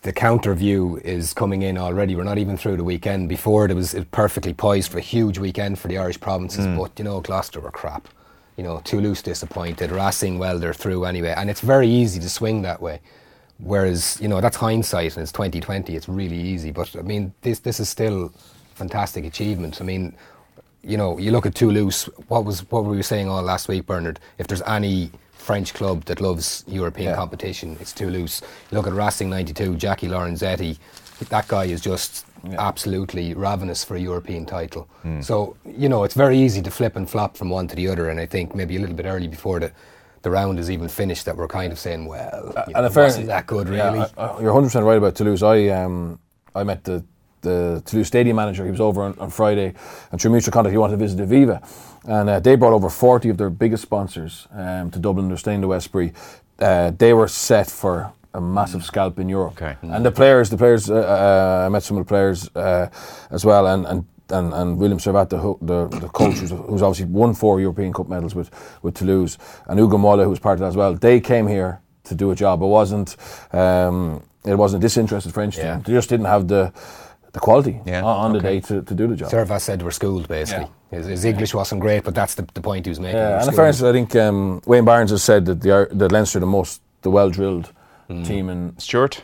the 0.03 0.12
counter 0.12 0.55
view 0.55 1.00
is 1.05 1.33
coming 1.33 1.62
in 1.62 1.79
already. 1.79 2.17
We're 2.17 2.25
not 2.25 2.39
even 2.39 2.56
through 2.56 2.77
the 2.77 2.85
weekend. 2.85 3.29
Before 3.29 3.67
it 3.67 3.75
was 3.75 3.94
perfectly 4.11 4.53
poised 4.53 4.91
for 4.91 4.99
a 4.99 5.03
huge 5.03 5.39
weekend 5.39 5.79
for 5.79 5.89
the 5.89 5.99
Irish 5.99 6.21
provinces, 6.21 6.67
mm. 6.67 6.77
but 6.77 6.99
you 6.99 7.05
know 7.05 7.21
Gloucester 7.21 7.61
were 7.61 7.71
crap. 7.71 8.09
You 8.56 8.65
know 8.65 8.81
Toulouse 8.85 9.23
disappointed. 9.23 9.91
Racing 9.91 10.39
well 10.39 10.59
they're 10.59 10.75
through 10.75 11.05
anyway, 11.05 11.35
and 11.37 11.49
it's 11.49 11.61
very 11.61 11.89
easy 11.89 12.21
to 12.21 12.29
swing 12.29 12.62
that 12.62 12.81
way. 12.81 13.00
Whereas 13.58 14.19
you 14.20 14.28
know 14.28 14.40
that's 14.40 14.56
hindsight 14.56 15.16
and 15.16 15.22
it's 15.22 15.32
2020. 15.32 15.94
It's 15.94 16.08
really 16.08 16.38
easy, 16.40 16.72
but 16.72 16.94
I 16.96 17.02
mean 17.02 17.32
this 17.43 17.60
this 17.60 17.78
is 17.81 17.88
still 17.88 18.32
fantastic 18.75 19.25
achievement. 19.25 19.81
I 19.81 19.84
mean 19.84 20.14
you 20.84 20.96
know, 20.96 21.16
you 21.19 21.31
look 21.31 21.46
at 21.46 21.54
Toulouse. 21.54 22.04
What 22.28 22.44
was 22.44 22.69
what 22.70 22.84
were 22.84 22.90
we 22.90 23.02
saying 23.02 23.28
all 23.28 23.43
last 23.43 23.69
week, 23.69 23.87
Bernard? 23.87 24.19
If 24.38 24.49
there's 24.49 24.62
any 24.62 25.12
French 25.32 25.75
club 25.75 26.04
that 26.06 26.20
loves 26.20 26.64
European 26.66 27.10
Yeah. 27.10 27.16
competition, 27.16 27.76
it's 27.81 27.93
Toulouse. 27.93 28.43
You 28.70 28.78
look 28.78 28.87
at 28.87 28.93
Racing 28.93 29.31
'92, 29.31 29.76
Jacky 29.76 30.08
Lorenzetti. 30.08 30.78
That 31.28 31.46
guy 31.46 31.66
is 31.66 31.81
just 31.81 32.26
absolutely 32.58 33.32
ravenous 33.34 33.84
for 33.84 33.94
a 33.94 34.00
European 34.00 34.44
title. 34.44 34.88
Hmm. 35.02 35.20
So 35.20 35.56
you 35.64 35.88
know, 35.88 36.02
it's 36.02 36.14
very 36.16 36.37
easy 36.37 36.62
to 36.62 36.70
flip 36.70 36.96
and 36.96 37.08
flop 37.08 37.37
from 37.37 37.48
one 37.48 37.69
to 37.69 37.76
the 37.76 37.87
other. 37.88 38.08
And 38.08 38.19
I 38.19 38.26
think 38.26 38.55
maybe 38.56 38.76
a 38.76 38.81
little 38.81 38.96
bit 38.96 39.06
early 39.06 39.28
before 39.28 39.60
the 39.60 39.70
the 40.22 40.30
round 40.30 40.58
is 40.58 40.70
even 40.70 40.88
finished, 40.88 41.24
that 41.26 41.36
we're 41.36 41.48
kind 41.48 41.72
of 41.72 41.78
saying, 41.78 42.06
well, 42.06 42.52
you 42.66 42.72
know, 42.72 42.78
and 42.78 42.84
it 42.84 42.88
in 42.88 42.92
fairness- 42.92 43.14
wasn't 43.14 43.26
that 43.26 43.46
good, 43.46 43.69
yeah, 43.69 43.92
really. 43.92 44.00
I- 44.16 44.24
I- 44.24 44.40
you're 44.40 44.52
100 44.52 44.66
percent 44.69 44.84
right 44.86 44.98
about 44.98 45.14
Toulouse. 45.14 45.42
I 45.42 45.69
um 45.69 46.19
I 46.54 46.64
met 46.64 46.84
the 46.84 47.04
the 47.42 47.82
Toulouse 47.84 48.06
stadium 48.06 48.36
manager. 48.36 48.64
He 48.64 48.70
was 48.70 48.80
over 48.80 49.02
on, 49.02 49.14
on 49.19 49.28
Friday, 49.30 49.74
and 50.12 50.20
through 50.20 50.30
mutual 50.30 50.52
contact, 50.52 50.70
he 50.72 50.78
wanted 50.78 50.92
to 50.98 51.04
visit 51.04 51.19
Aviva, 51.28 51.60
and 52.06 52.30
uh, 52.30 52.38
they 52.40 52.54
brought 52.54 52.72
over 52.72 52.88
40 52.88 53.30
of 53.30 53.36
their 53.36 53.50
biggest 53.50 53.82
sponsors 53.82 54.46
um, 54.54 54.90
to 54.92 54.98
Dublin. 55.00 55.26
They're 55.28 55.36
staying 55.36 55.60
to 55.62 55.69
Westbury. 55.69 56.12
Uh, 56.60 56.92
they 56.96 57.12
were 57.12 57.26
set 57.28 57.69
for 57.69 58.12
a 58.34 58.40
massive 58.40 58.84
scalp 58.84 59.19
in 59.19 59.28
Europe. 59.28 59.60
Okay. 59.60 59.76
And 59.82 60.04
the 60.06 60.12
players, 60.12 60.50
the 60.50 60.56
players, 60.56 60.88
uh, 60.88 60.94
uh, 60.94 61.66
I 61.66 61.69
met 61.69 61.82
some 61.82 61.96
of 61.98 62.04
the 62.06 62.08
players 62.08 62.48
uh, 62.54 62.88
as 63.30 63.44
well, 63.44 63.66
and 63.66 63.86
and. 63.86 64.04
And, 64.32 64.52
and 64.55 64.79
William 64.79 64.99
Servat, 64.99 65.29
the, 65.29 65.38
the, 65.61 65.88
the 66.00 66.08
coach, 66.08 66.38
who's, 66.38 66.50
who's 66.50 66.82
obviously 66.82 67.06
won 67.06 67.34
four 67.34 67.61
European 67.61 67.93
Cup 67.93 68.08
medals 68.08 68.34
with, 68.34 68.50
with 68.82 68.94
Toulouse, 68.94 69.38
and 69.67 69.79
Ugo 69.79 69.99
Mola, 69.99 70.25
who 70.25 70.31
was 70.31 70.38
part 70.40 70.55
of 70.55 70.61
that 70.61 70.69
as 70.69 70.76
well, 70.76 70.94
they 70.94 71.20
came 71.20 71.46
here 71.46 71.81
to 72.05 72.14
do 72.14 72.31
a 72.31 72.34
job. 72.34 72.62
It 72.62 72.67
wasn't, 72.67 73.17
um, 73.52 74.23
it 74.44 74.55
wasn't 74.56 74.82
a 74.82 74.84
disinterested 74.87 75.32
French 75.34 75.56
Yeah. 75.56 75.75
team. 75.75 75.82
They 75.82 75.93
just 75.93 76.08
didn't 76.08 76.26
have 76.26 76.48
the, 76.48 76.72
the 77.32 77.41
quality 77.41 77.81
Yeah, 77.86 78.03
on, 78.03 78.17
on 78.27 78.32
the 78.32 78.41
day 78.41 78.60
to, 78.60 78.82
to 78.82 78.94
do 78.94 79.06
the 79.06 79.17
job. 79.17 79.31
Servat 79.31 79.60
said 79.60 79.82
we're 79.82 79.91
schooled, 79.91 80.27
basically. 80.29 80.69
His, 80.91 81.06
his 81.06 81.24
English 81.24 81.55
wasn't 81.55 81.81
great, 81.81 82.03
but 82.05 82.15
that's 82.15 82.34
the, 82.34 82.46
the 82.55 82.60
point 82.60 82.86
he 82.86 82.91
was 82.91 83.01
making. 83.01 83.19
Yeah, 83.19 83.41
and 83.41 83.48
in 83.48 83.55
fairness, 83.55 83.82
I 83.82 83.93
think 83.93 84.15
um, 84.17 84.60
Wayne 84.67 84.84
Barnes 84.84 85.10
has 85.10 85.22
said 85.22 85.44
that 85.46 85.60
the, 85.60 85.70
Ir- 85.70 85.89
the 85.93 86.08
Leinster 86.08 86.39
are 86.39 86.41
the 86.41 86.46
most, 86.46 86.81
the 87.03 87.10
well 87.10 87.31
drilled 87.31 87.70
Hmm. 88.08 88.24
team 88.24 88.48
in 88.51 88.77
Stuart? 88.79 89.22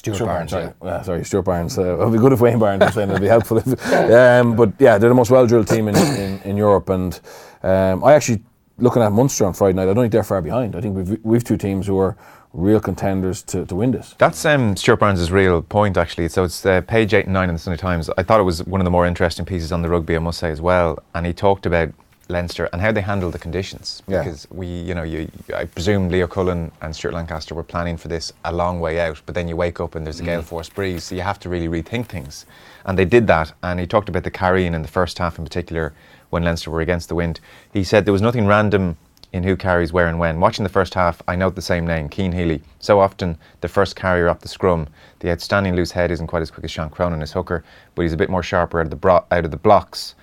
Stuart, 0.00 0.26
Barnes, 0.26 0.50
sorry. 0.50 0.64
yeah. 0.64 0.72
Yeah, 0.82 1.02
sorry, 1.02 1.24
Stuart 1.24 1.42
Barnes. 1.42 1.78
Uh, 1.78 1.94
it 1.94 1.98
would 1.98 2.12
be 2.12 2.18
good 2.18 2.32
if 2.32 2.40
Wayne 2.40 2.58
Barnes 2.58 2.80
was 2.80 2.94
saying 2.94 3.10
it'd 3.10 3.20
be 3.20 3.28
helpful. 3.28 3.58
If, 3.58 3.92
um, 3.92 4.56
but 4.56 4.72
yeah, 4.78 4.96
they're 4.98 5.10
the 5.10 5.14
most 5.14 5.30
well 5.30 5.46
drilled 5.46 5.68
team 5.68 5.88
in, 5.88 5.96
in, 5.96 6.40
in 6.42 6.56
Europe. 6.56 6.88
And 6.88 7.18
um, 7.62 8.02
I 8.02 8.14
actually, 8.14 8.42
looking 8.78 9.02
at 9.02 9.12
Munster 9.12 9.44
on 9.44 9.52
Friday 9.52 9.76
night, 9.76 9.84
I 9.84 9.94
don't 9.94 10.04
think 10.04 10.12
they're 10.12 10.22
far 10.24 10.40
behind. 10.40 10.74
I 10.74 10.80
think 10.80 10.96
we've, 10.96 11.18
we've 11.22 11.44
two 11.44 11.56
teams 11.58 11.86
who 11.86 11.98
are 11.98 12.16
real 12.52 12.80
contenders 12.80 13.42
to, 13.42 13.64
to 13.66 13.74
win 13.74 13.92
this. 13.92 14.14
That's 14.18 14.44
um, 14.44 14.76
Stuart 14.76 14.96
Barnes' 14.96 15.30
real 15.30 15.62
point, 15.62 15.96
actually. 15.96 16.28
So 16.28 16.44
it's 16.44 16.64
uh, 16.66 16.80
page 16.80 17.14
8 17.14 17.26
and 17.26 17.34
9 17.34 17.48
in 17.48 17.54
the 17.54 17.58
Sunday 17.58 17.76
Times. 17.76 18.10
I 18.16 18.22
thought 18.22 18.40
it 18.40 18.44
was 18.44 18.64
one 18.64 18.80
of 18.80 18.84
the 18.84 18.90
more 18.90 19.06
interesting 19.06 19.44
pieces 19.44 19.70
on 19.70 19.82
the 19.82 19.88
rugby, 19.88 20.16
I 20.16 20.18
must 20.18 20.38
say, 20.38 20.50
as 20.50 20.60
well. 20.60 20.98
And 21.14 21.26
he 21.26 21.32
talked 21.32 21.66
about 21.66 21.90
Leinster 22.30 22.68
and 22.72 22.80
how 22.80 22.92
they 22.92 23.00
handled 23.00 23.34
the 23.34 23.38
conditions. 23.38 24.02
Yeah. 24.08 24.22
Because 24.22 24.46
we, 24.50 24.66
you 24.66 24.94
know, 24.94 25.02
you, 25.02 25.30
I 25.54 25.64
presume 25.64 26.08
Leo 26.08 26.26
Cullen 26.26 26.72
and 26.80 26.94
Stuart 26.94 27.14
Lancaster 27.14 27.54
were 27.54 27.62
planning 27.62 27.96
for 27.96 28.08
this 28.08 28.32
a 28.44 28.52
long 28.52 28.80
way 28.80 29.00
out, 29.00 29.20
but 29.26 29.34
then 29.34 29.48
you 29.48 29.56
wake 29.56 29.80
up 29.80 29.94
and 29.94 30.06
there's 30.06 30.20
a 30.20 30.24
gale 30.24 30.42
mm. 30.42 30.44
force 30.44 30.68
breeze, 30.68 31.04
so 31.04 31.14
you 31.14 31.22
have 31.22 31.40
to 31.40 31.48
really 31.48 31.68
rethink 31.68 32.06
things. 32.06 32.46
And 32.84 32.98
they 32.98 33.04
did 33.04 33.26
that. 33.26 33.52
And 33.62 33.78
he 33.78 33.86
talked 33.86 34.08
about 34.08 34.24
the 34.24 34.30
carrying 34.30 34.74
in 34.74 34.82
the 34.82 34.88
first 34.88 35.18
half 35.18 35.38
in 35.38 35.44
particular 35.44 35.92
when 36.30 36.44
Leinster 36.44 36.70
were 36.70 36.80
against 36.80 37.08
the 37.08 37.14
wind. 37.14 37.40
He 37.72 37.84
said 37.84 38.04
there 38.04 38.12
was 38.12 38.22
nothing 38.22 38.46
random 38.46 38.96
in 39.32 39.44
who 39.44 39.56
carries 39.56 39.92
where 39.92 40.08
and 40.08 40.18
when. 40.18 40.40
Watching 40.40 40.64
the 40.64 40.68
first 40.68 40.94
half, 40.94 41.22
I 41.28 41.36
note 41.36 41.54
the 41.54 41.62
same 41.62 41.86
name, 41.86 42.08
Cian 42.08 42.32
Healy. 42.32 42.62
So 42.80 42.98
often, 43.00 43.38
the 43.60 43.68
first 43.68 43.94
carrier 43.94 44.28
up 44.28 44.40
the 44.40 44.48
scrum. 44.48 44.88
The 45.20 45.30
outstanding 45.30 45.76
loose 45.76 45.92
head 45.92 46.10
isn't 46.10 46.26
quite 46.26 46.42
as 46.42 46.50
quick 46.50 46.64
as 46.64 46.70
Sean 46.70 46.90
Cronin, 46.90 47.20
his 47.20 47.32
hooker, 47.32 47.64
but 47.94 48.02
he's 48.02 48.12
a 48.12 48.16
bit 48.16 48.30
more 48.30 48.42
sharper 48.42 48.80
out 48.80 48.86
of 48.86 48.90
the, 48.90 48.96
bro- 48.96 49.24
out 49.30 49.44
of 49.44 49.50
the 49.50 49.56
blocks 49.56 50.14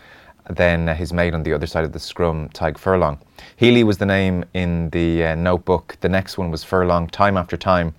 than 0.49 0.87
his 0.87 1.13
mate 1.13 1.33
on 1.33 1.43
the 1.43 1.53
other 1.53 1.67
side 1.67 1.83
of 1.83 1.91
the 1.91 1.99
scrum, 1.99 2.49
Tadhg 2.49 2.77
Furlong. 2.77 3.19
Healy 3.55 3.83
was 3.83 3.97
the 3.97 4.05
name 4.05 4.45
in 4.53 4.89
the 4.91 5.25
uh, 5.25 5.35
notebook. 5.35 5.97
The 6.01 6.09
next 6.09 6.37
one 6.37 6.51
was 6.51 6.63
Furlong, 6.63 7.07
time 7.07 7.37
after 7.37 7.57
time. 7.57 7.95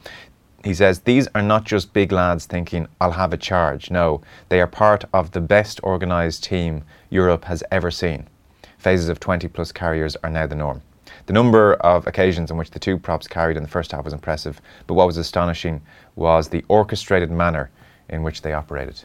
He 0.64 0.74
says, 0.74 1.00
These 1.00 1.28
are 1.34 1.42
not 1.42 1.64
just 1.64 1.92
big 1.92 2.12
lads 2.12 2.46
thinking, 2.46 2.88
I'll 3.00 3.12
have 3.12 3.32
a 3.32 3.36
charge. 3.36 3.90
No, 3.90 4.20
they 4.48 4.60
are 4.60 4.66
part 4.66 5.04
of 5.12 5.30
the 5.30 5.40
best 5.40 5.80
organised 5.82 6.44
team 6.44 6.84
Europe 7.10 7.44
has 7.44 7.62
ever 7.70 7.90
seen. 7.90 8.26
Phases 8.78 9.08
of 9.08 9.20
20 9.20 9.48
plus 9.48 9.72
carriers 9.72 10.16
are 10.22 10.30
now 10.30 10.46
the 10.46 10.54
norm. 10.54 10.82
The 11.26 11.32
number 11.32 11.74
of 11.74 12.06
occasions 12.06 12.50
on 12.50 12.56
which 12.56 12.70
the 12.70 12.78
two 12.78 12.98
props 12.98 13.28
carried 13.28 13.56
in 13.56 13.62
the 13.62 13.68
first 13.68 13.92
half 13.92 14.04
was 14.04 14.12
impressive, 14.12 14.60
but 14.86 14.94
what 14.94 15.06
was 15.06 15.16
astonishing 15.16 15.80
was 16.16 16.48
the 16.48 16.64
orchestrated 16.68 17.30
manner 17.30 17.70
in 18.08 18.22
which 18.22 18.42
they 18.42 18.52
operated. 18.52 19.04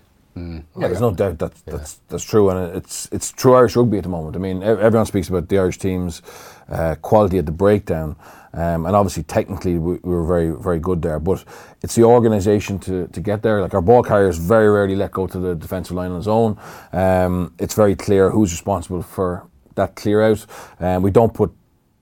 Yeah, 0.80 0.88
there's 0.88 1.02
no 1.02 1.12
doubt 1.14 1.40
that 1.40 1.54
that's 1.68 2.00
that's 2.10 2.24
true, 2.24 2.50
and 2.50 2.76
it's 2.76 3.08
it's 3.12 3.32
true 3.32 3.56
Irish 3.56 3.76
rugby 3.76 3.98
at 3.98 4.04
the 4.04 4.10
moment. 4.10 4.36
I 4.36 4.40
mean, 4.40 4.64
everyone 4.64 5.06
speaks 5.06 5.30
about 5.30 5.50
the 5.50 5.60
Irish 5.60 5.78
team's 5.78 6.22
uh, 6.70 6.96
quality 7.02 7.38
at 7.38 7.46
the 7.46 7.52
breakdown, 7.52 8.16
um, 8.54 8.86
and 8.88 8.96
obviously 8.96 9.24
technically 9.24 9.78
we, 9.78 9.94
we 10.04 10.12
were 10.16 10.26
very 10.26 10.52
very 10.52 10.80
good 10.80 11.02
there. 11.04 11.20
But 11.20 11.44
it's 11.84 11.96
the 11.96 12.04
organisation 12.04 12.80
to 12.80 13.08
to 13.08 13.22
get 13.22 13.44
there. 13.44 13.62
Like 13.62 13.76
our 13.76 13.82
ball 13.82 14.04
carriers 14.04 14.38
very 14.38 14.70
rarely 14.70 14.96
let 14.96 15.12
go 15.12 15.28
to 15.28 15.40
the 15.40 15.56
defensive 15.56 15.96
line 15.96 16.12
on 16.12 16.18
his 16.18 16.28
own. 16.28 16.58
Um, 16.92 17.54
it's 17.60 17.76
very 17.76 17.96
clear 17.96 18.32
who's 18.32 18.52
responsible 18.52 19.04
for 19.04 19.48
that 19.76 19.96
clear 19.96 20.22
out, 20.24 20.46
and 20.80 21.04
we 21.04 21.12
don't 21.12 21.34
put 21.34 21.52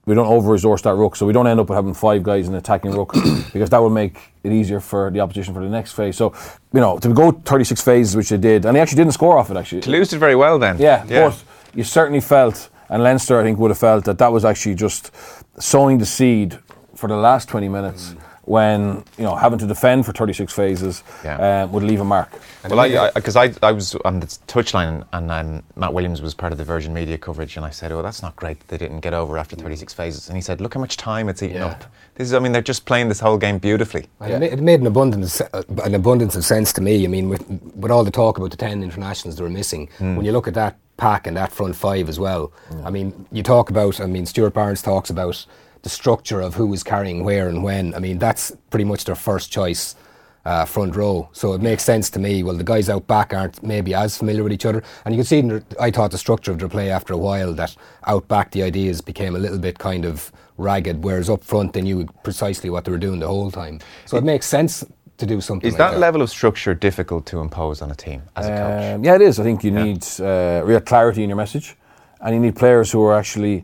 we 0.05 0.15
don't 0.15 0.27
over 0.27 0.51
resource 0.51 0.81
that 0.81 0.95
ruck, 0.95 1.15
so 1.15 1.25
we 1.25 1.33
don't 1.33 1.47
end 1.47 1.59
up 1.59 1.69
with 1.69 1.75
having 1.75 1.93
five 1.93 2.23
guys 2.23 2.47
in 2.47 2.55
attacking 2.55 2.91
ruck 2.91 3.13
because 3.53 3.69
that 3.69 3.81
would 3.81 3.91
make 3.91 4.17
it 4.43 4.51
easier 4.51 4.79
for 4.79 5.11
the 5.11 5.19
opposition 5.19 5.53
for 5.53 5.61
the 5.63 5.69
next 5.69 5.91
phase. 5.93 6.17
So, 6.17 6.33
you 6.73 6.79
know, 6.79 6.97
to 6.99 7.13
go 7.13 7.31
36 7.31 7.81
phases, 7.81 8.15
which 8.15 8.29
they 8.29 8.37
did, 8.37 8.65
and 8.65 8.75
they 8.75 8.79
actually 8.79 8.97
didn't 8.97 9.13
score 9.13 9.37
off 9.37 9.51
it 9.51 9.57
actually. 9.57 9.81
Toulouse 9.81 10.09
did 10.09 10.19
very 10.19 10.35
well 10.35 10.57
then. 10.57 10.77
Yeah, 10.79 11.05
but 11.29 11.43
you 11.75 11.83
certainly 11.83 12.21
felt, 12.21 12.69
and 12.89 13.03
Leinster 13.03 13.39
I 13.39 13.43
think 13.43 13.59
would 13.59 13.71
have 13.71 13.77
felt 13.77 14.05
that 14.05 14.17
that 14.17 14.31
was 14.31 14.43
actually 14.43 14.75
just 14.75 15.11
sowing 15.59 15.99
the 15.99 16.05
seed 16.05 16.57
for 16.95 17.07
the 17.07 17.15
last 17.17 17.47
20 17.49 17.69
minutes. 17.69 18.15
When 18.45 19.03
you 19.17 19.23
know 19.23 19.35
having 19.35 19.59
to 19.59 19.67
defend 19.67 20.05
for 20.05 20.13
36 20.13 20.51
phases 20.51 21.03
Yeah. 21.23 21.63
um, 21.63 21.71
would 21.73 21.83
leave 21.83 22.01
a 22.01 22.03
mark. 22.03 22.31
Well, 22.67 22.79
I 22.79 23.11
because 23.11 23.35
I, 23.35 23.53
I, 23.61 23.71
was 23.71 23.95
on 24.03 24.19
the 24.19 24.25
touchline 24.47 25.05
and 25.13 25.31
um, 25.31 25.63
Matt 25.75 25.93
Williams 25.93 26.21
was 26.21 26.33
part 26.33 26.51
of 26.51 26.57
the 26.57 26.63
Virgin 26.63 26.93
Media 26.93 27.17
coverage, 27.17 27.55
and 27.55 27.65
I 27.65 27.69
said, 27.69 27.91
"Oh, 27.91 28.01
that's 28.01 28.21
not 28.23 28.35
great 28.35 28.59
that 28.59 28.67
they 28.67 28.77
didn't 28.77 29.01
get 29.01 29.13
over 29.13 29.37
after 29.37 29.55
36 29.55 29.93
phases." 29.93 30.27
And 30.27 30.35
he 30.35 30.41
said, 30.41 30.59
"Look 30.59 30.73
how 30.73 30.79
much 30.79 30.97
time 30.97 31.29
it's 31.29 31.43
eaten 31.43 31.57
Yeah. 31.57 31.67
up. 31.67 31.83
This 32.15 32.27
is, 32.27 32.33
I 32.33 32.39
mean, 32.39 32.51
they're 32.51 32.61
just 32.61 32.85
playing 32.85 33.09
this 33.09 33.19
whole 33.19 33.37
game 33.37 33.59
beautifully." 33.59 34.07
It 34.21 34.39
ma- 34.39 34.45
It 34.45 34.59
made 34.59 34.79
an 34.81 34.87
abundance, 34.87 35.39
uh, 35.41 35.63
an 35.83 35.93
abundance 35.93 36.35
of 36.35 36.43
sense 36.43 36.73
to 36.73 36.81
me. 36.81 37.03
I 37.03 37.07
mean, 37.07 37.29
with 37.29 37.43
with 37.75 37.91
all 37.91 38.03
the 38.03 38.11
talk 38.11 38.37
about 38.37 38.49
the 38.51 38.57
ten 38.57 38.81
internationals 38.83 39.35
that 39.37 39.43
were 39.43 39.49
missing, 39.49 39.87
when 39.99 40.25
you 40.25 40.31
look 40.31 40.47
at 40.47 40.55
that 40.55 40.77
pack 40.97 41.25
and 41.27 41.37
that 41.37 41.51
front 41.51 41.75
five 41.75 42.09
as 42.09 42.19
well, 42.19 42.51
I 42.83 42.89
mean, 42.89 43.25
you 43.31 43.43
talk 43.43 43.69
about. 43.69 43.99
I 44.01 44.07
mean, 44.07 44.25
Stuart 44.25 44.53
Barnes 44.53 44.81
talks 44.81 45.09
about 45.11 45.45
the 45.81 45.89
structure 45.89 46.41
of 46.41 46.55
who 46.55 46.67
was 46.67 46.83
carrying 46.83 47.23
where 47.23 47.49
and 47.49 47.63
when. 47.63 47.93
I 47.93 47.99
mean, 47.99 48.19
that's 48.19 48.51
pretty 48.69 48.85
much 48.85 49.05
their 49.05 49.15
first 49.15 49.51
choice. 49.51 49.95
Uh, 50.43 50.65
front 50.65 50.95
row, 50.95 51.29
so 51.33 51.53
it 51.53 51.61
makes 51.61 51.83
sense 51.83 52.09
to 52.09 52.17
me. 52.17 52.41
Well, 52.41 52.55
the 52.55 52.63
guys 52.63 52.89
out 52.89 53.05
back 53.05 53.31
aren't 53.31 53.61
maybe 53.61 53.93
as 53.93 54.17
familiar 54.17 54.41
with 54.41 54.51
each 54.51 54.65
other, 54.65 54.81
and 55.05 55.13
you 55.13 55.19
can 55.19 55.25
see. 55.25 55.37
In 55.37 55.47
the, 55.49 55.65
I 55.79 55.91
thought 55.91 56.09
the 56.09 56.17
structure 56.17 56.51
of 56.51 56.57
their 56.57 56.67
play 56.67 56.89
after 56.89 57.13
a 57.13 57.17
while 57.17 57.53
that 57.53 57.75
out 58.07 58.27
back 58.27 58.49
the 58.49 58.63
ideas 58.63 59.01
became 59.01 59.35
a 59.35 59.37
little 59.37 59.59
bit 59.59 59.77
kind 59.77 60.03
of 60.03 60.31
ragged, 60.57 61.03
whereas 61.03 61.29
up 61.29 61.43
front 61.43 61.73
they 61.73 61.83
knew 61.83 62.07
precisely 62.23 62.71
what 62.71 62.85
they 62.85 62.91
were 62.91 62.97
doing 62.97 63.19
the 63.19 63.27
whole 63.27 63.51
time. 63.51 63.81
So 64.07 64.17
it 64.17 64.23
makes 64.23 64.47
sense 64.47 64.83
to 65.17 65.25
do 65.27 65.41
something. 65.41 65.67
Is 65.67 65.77
like 65.77 65.91
that 65.91 65.99
level 65.99 66.23
of 66.23 66.29
structure 66.31 66.73
difficult 66.73 67.27
to 67.27 67.39
impose 67.39 67.83
on 67.83 67.91
a 67.91 67.95
team 67.95 68.23
as 68.35 68.47
a 68.47 68.49
coach? 68.49 68.95
Um, 68.95 69.03
yeah, 69.03 69.13
it 69.13 69.21
is. 69.21 69.39
I 69.39 69.43
think 69.43 69.63
you 69.63 69.69
need 69.69 70.03
uh, 70.19 70.63
real 70.65 70.81
clarity 70.81 71.21
in 71.21 71.29
your 71.29 71.37
message, 71.37 71.75
and 72.19 72.33
you 72.33 72.41
need 72.41 72.55
players 72.55 72.91
who 72.91 73.03
are 73.03 73.13
actually 73.13 73.63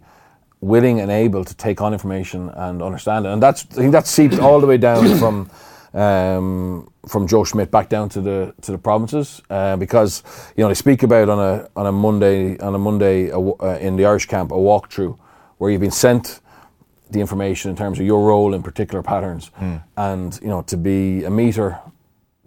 willing 0.62 1.00
and 1.00 1.12
able 1.12 1.46
to 1.46 1.56
take 1.56 1.82
on 1.82 1.94
information 1.94 2.50
and 2.50 2.82
understand 2.82 3.26
it. 3.26 3.30
And 3.30 3.42
that's 3.42 3.66
I 3.72 3.76
think 3.76 3.92
that 3.92 4.08
seeps 4.08 4.40
all 4.40 4.60
the 4.60 4.68
way 4.68 4.78
down 4.78 5.18
from 5.20 5.50
um, 5.94 6.92
from 7.08 7.28
Joe 7.28 7.44
Schmidt 7.44 7.72
back 7.72 7.90
down 7.90 8.10
to 8.10 8.22
the 8.22 8.54
to 8.62 8.72
the 8.72 8.78
provinces 8.78 9.42
uh, 9.50 9.78
because 9.78 10.24
you 10.56 10.64
know 10.64 10.68
they 10.68 10.76
speak 10.76 11.04
about 11.04 11.30
on 11.30 11.40
a 11.40 11.70
on 11.76 11.88
a 11.88 11.92
Monday 11.92 12.58
on 12.60 12.76
a 12.76 12.80
Monday 12.80 13.30
a, 13.30 13.40
uh, 13.40 13.78
in 13.80 13.96
the 13.96 14.06
Irish 14.06 14.26
camp 14.26 14.52
a 14.52 14.56
walkthrough 14.56 15.18
where 15.58 15.72
you've 15.72 15.82
been 15.82 15.92
sent 15.92 16.42
the 17.10 17.22
information 17.22 17.72
in 17.72 17.78
terms 17.78 18.00
of 18.00 18.06
your 18.06 18.28
role 18.28 18.54
in 18.54 18.62
particular 18.62 19.02
patterns 19.02 19.50
and 19.96 20.40
you 20.42 20.50
know 20.50 20.62
to 20.64 20.76
be 20.76 21.24
a 21.24 21.30
meter 21.30 21.80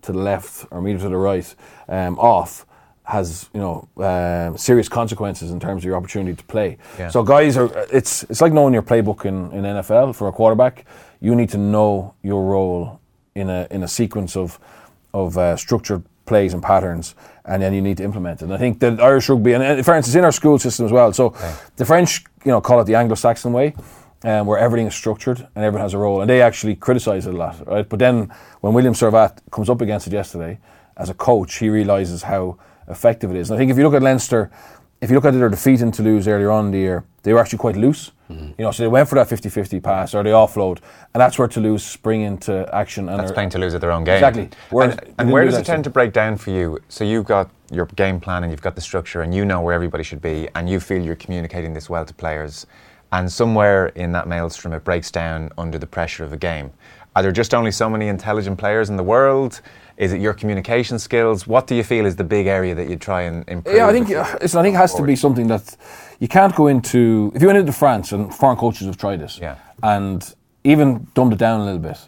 to 0.03 0.13
the 0.13 0.19
left 0.19 0.67
or 0.71 0.79
a 0.79 0.83
meter 0.83 0.99
to 0.99 1.09
the 1.09 1.17
right 1.17 1.55
um, 1.89 2.19
off 2.19 2.67
has 3.11 3.51
you 3.53 3.61
know 3.61 3.89
um 3.97 4.57
serious 4.57 4.89
consequences 4.89 5.51
in 5.51 5.61
terms 5.61 5.83
of 5.83 5.87
your 5.89 5.97
opportunity 5.97 6.35
to 6.35 6.45
play. 6.45 6.79
Yeah. 6.99 7.11
So 7.11 7.23
guys 7.23 7.57
are 7.57 7.71
it's 7.93 8.25
it's 8.25 8.41
like 8.41 8.53
knowing 8.53 8.75
your 8.75 8.83
playbook 8.83 9.25
in, 9.25 9.53
in 9.53 9.65
NFL 9.65 10.15
for 10.15 10.29
a 10.29 10.33
quarterback. 10.33 10.85
You 11.21 11.35
need 11.35 11.51
to 11.51 11.59
know 11.59 12.15
your 12.23 12.43
role 12.45 13.01
in 13.35 13.51
a 13.51 13.67
in 13.71 13.83
a 13.83 13.89
sequence 13.89 14.37
of 14.37 14.59
of 15.13 15.37
uh, 15.37 15.57
structured 15.57 16.03
plays 16.25 16.55
and 16.55 16.63
patterns, 16.63 17.15
and 17.45 17.61
then 17.63 17.75
you 17.75 17.83
need 17.83 17.97
to 17.97 18.05
implement 18.05 18.41
it. 18.41 18.45
And 18.45 18.55
I 18.55 18.59
think 18.59 18.79
that 18.81 19.01
Irish 19.01 19.29
rugby, 19.29 19.53
and 19.53 19.63
uh, 19.63 19.83
for 19.83 19.95
instance, 19.97 20.15
in 20.15 20.25
our 20.25 20.33
school 20.33 20.59
system 20.59 20.87
as 20.87 20.93
well. 20.93 21.13
So 21.13 21.35
the 21.77 21.85
French, 21.85 22.25
you 22.45 22.53
know, 22.53 22.61
call 22.61 22.81
it 22.81 22.85
the 22.85 22.95
Anglo-Saxon 22.95 23.53
way. 23.53 23.75
Um, 24.23 24.47
where 24.47 24.59
everything 24.59 24.87
is 24.87 24.95
structured 24.95 25.39
and 25.55 25.65
everyone 25.65 25.81
has 25.81 25.95
a 25.95 25.99
role, 25.99 26.21
and 26.21 26.29
they 26.29 26.43
actually 26.43 26.77
criticise 26.77 27.27
it 27.27 27.33
a 27.33 27.37
lot, 27.39 27.67
right? 27.67 27.89
But 27.89 28.01
then 28.01 28.31
when 28.61 28.75
William 28.75 28.93
Servat 28.93 29.39
comes 29.51 29.71
up 29.71 29.81
against 29.81 30.07
it 30.09 30.13
yesterday, 30.13 30.59
as 30.99 31.09
a 31.09 31.15
coach, 31.15 31.57
he 31.57 31.71
realises 31.71 32.23
how 32.25 32.59
effective 32.91 33.31
it 33.31 33.37
is. 33.37 33.51
And 33.51 33.57
I 33.57 33.59
think 33.59 33.71
if 33.71 33.77
you 33.79 33.85
look 33.85 33.95
at 33.95 34.03
Leinster, 34.03 34.51
if 35.01 35.09
you 35.09 35.17
look 35.17 35.25
at 35.25 35.33
their 35.33 35.49
defeat 35.49 35.81
in 35.81 35.93
Toulouse 35.93 36.29
earlier 36.29 36.51
on 36.51 36.67
in 36.67 36.73
the 36.73 36.79
year, 36.79 37.05
they 37.23 37.33
were 37.33 37.39
actually 37.39 37.59
quite 37.59 37.77
loose. 37.77 38.13
Mm-hmm. 38.31 38.53
You 38.59 38.65
know, 38.65 38.71
so 38.71 38.83
they 38.83 38.89
went 38.89 39.09
for 39.09 39.15
that 39.17 39.29
50-50 39.29 39.83
pass 39.83 40.15
or 40.15 40.23
they 40.23 40.31
offload, 40.31 40.79
and 41.15 41.21
that's 41.21 41.39
where 41.39 41.49
Toulouse 41.49 41.83
spring 41.83 42.23
into 42.23 42.69
action. 42.75 43.09
And 43.09 43.19
That's 43.19 43.33
playing 43.33 43.51
to 43.51 43.59
lose 43.59 43.75
at 43.75 43.81
their 43.81 43.91
own 43.91 44.05
game. 44.05 44.17
Exactly. 44.17 44.51
Whereas 44.71 44.99
And, 44.99 45.15
and 45.19 45.33
where 45.33 45.45
do 45.45 45.51
does 45.51 45.59
it 45.59 45.67
tend 45.67 45.85
to 45.85 45.91
break 45.91 46.13
down 46.13 46.37
for 46.37 46.51
you? 46.51 46.79
So 46.89 47.03
you've 47.03 47.25
got 47.25 47.51
your 47.73 47.87
game 47.87 48.21
plan 48.21 48.43
and 48.43 48.53
you've 48.53 48.63
got 48.63 48.75
the 48.75 48.81
structure 48.81 49.23
and 49.23 49.35
you 49.35 49.45
know 49.45 49.61
where 49.61 49.75
everybody 49.75 50.05
should 50.05 50.21
be 50.21 50.49
and 50.55 50.69
you 50.69 50.81
feel 50.81 51.03
you're 51.03 51.17
communicating 51.17 51.73
this 51.73 51.89
well 51.89 52.05
to 52.05 52.15
players. 52.15 52.67
And 53.13 53.31
somewhere 53.31 53.87
in 53.89 54.13
that 54.13 54.29
maelstrom 54.29 54.73
it 54.75 54.85
breaks 54.85 55.11
down 55.11 55.51
under 55.59 55.79
the 55.79 55.87
pressure 55.87 56.25
of 56.25 56.33
a 56.33 56.37
game. 56.37 56.71
Are 57.17 57.23
there 57.23 57.33
just 57.33 57.55
only 57.55 57.73
so 57.73 57.89
many 57.91 58.09
intelligent 58.09 58.59
players 58.59 58.91
in 58.91 58.97
the 58.97 59.03
world? 59.03 59.63
Is 60.01 60.15
it 60.15 60.21
your 60.23 60.33
communication 60.33 60.99
skills? 60.99 61.47
What 61.47 61.67
do 61.67 61.75
you 61.75 61.85
feel 61.85 62.07
is 62.07 62.17
the 62.17 62.25
big 62.25 62.47
area 62.47 62.75
that 62.75 62.89
you 62.89 62.97
try 62.97 63.21
and 63.23 63.47
improve? 63.47 63.77
Yeah, 63.77 63.87
I 63.87 63.93
think 63.93 64.11
uh, 64.11 64.23
I 64.23 64.63
think 64.63 64.75
it 64.75 64.79
has 64.79 64.95
to 64.95 65.03
be 65.03 65.15
something 65.15 65.47
that 65.49 65.77
you 66.21 66.27
can't 66.27 66.55
go 66.57 66.69
into. 66.69 67.31
If 67.35 67.43
you 67.43 67.49
went 67.49 67.59
into 67.59 67.73
France 67.73 68.11
and 68.13 68.35
foreign 68.35 68.57
coaches 68.57 68.87
have 68.87 68.97
tried 68.97 69.21
this, 69.21 69.39
Yeah. 69.39 69.57
and 69.83 70.35
even 70.65 71.07
dumbed 71.15 71.35
it 71.35 71.39
down 71.39 71.61
a 71.61 71.65
little 71.67 71.81
bit, 71.91 71.99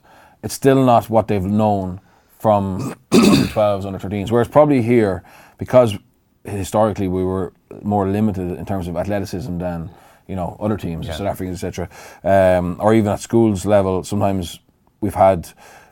it's 0.43 0.55
still 0.55 0.83
not 0.87 1.11
what 1.11 1.29
they've 1.29 1.45
known 1.45 2.01
from 2.39 2.95
under 3.13 3.47
12s, 3.53 3.85
under 3.85 3.99
13s. 3.99 4.31
Whereas 4.31 4.49
probably 4.49 4.81
here, 4.81 5.23
because 5.59 5.99
historically 6.47 7.09
we 7.09 7.23
were 7.23 7.53
more 7.83 8.09
limited 8.09 8.59
in 8.59 8.65
terms 8.65 8.89
of 8.89 8.97
athleticism 8.97 9.59
than 9.59 9.91
you 10.29 10.35
know 10.35 10.57
other 10.61 10.79
teams, 10.79 11.09
South 11.09 11.21
Africans, 11.33 11.63
etc., 11.63 11.91
um, 12.25 12.77
or 12.81 12.95
even 12.95 13.13
at 13.13 13.21
schools 13.21 13.67
level, 13.67 14.03
sometimes 14.03 14.61
we've 15.03 15.15
had 15.15 15.47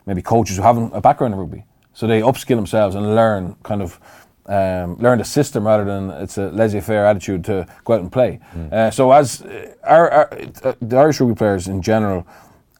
maybe 0.07 0.23
coaches 0.23 0.57
who 0.57 0.63
haven't 0.63 0.91
a 0.95 1.01
background 1.01 1.35
in 1.35 1.39
rugby, 1.39 1.63
so 2.01 2.07
they 2.07 2.21
upskill 2.21 2.55
themselves 2.55 2.95
and 2.95 3.15
learn 3.15 3.55
kind 3.61 3.79
of 3.79 3.99
um, 4.47 4.97
learn 4.97 5.19
the 5.19 5.23
system 5.23 5.67
rather 5.67 5.85
than 5.85 6.09
it's 6.09 6.35
a 6.39 6.49
laissez-faire 6.49 7.05
attitude 7.05 7.43
to 7.43 7.67
go 7.85 7.93
out 7.93 8.01
and 8.01 8.11
play. 8.11 8.39
Uh, 8.71 8.89
so 8.89 9.11
as 9.11 9.43
uh, 9.43 9.75
our, 9.83 10.09
our, 10.09 10.33
uh, 10.63 10.73
the 10.81 10.97
Irish 10.97 11.19
rugby 11.19 11.35
players 11.35 11.67
in 11.67 11.79
general 11.79 12.25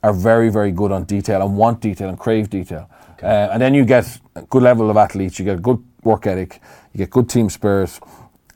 are 0.02 0.12
very 0.12 0.50
very 0.50 0.72
good 0.72 0.92
on 0.92 1.04
detail 1.04 1.40
and 1.44 1.56
want 1.56 1.82
detail 1.82 2.10
and 2.10 2.18
crave 2.18 2.50
detail, 2.50 2.90
uh, 3.22 3.54
and 3.54 3.62
then 3.62 3.76
you 3.76 3.86
get 3.86 4.20
a 4.36 4.42
good 4.42 4.64
level 4.64 4.90
of 4.90 4.98
athletes, 4.98 5.38
you 5.38 5.46
get 5.46 5.60
a 5.60 5.62
good 5.62 5.84
work 6.04 6.26
ethic, 6.26 6.60
you 6.92 6.98
get 6.98 7.12
good 7.12 7.30
team 7.30 7.48
spirit. 7.48 8.00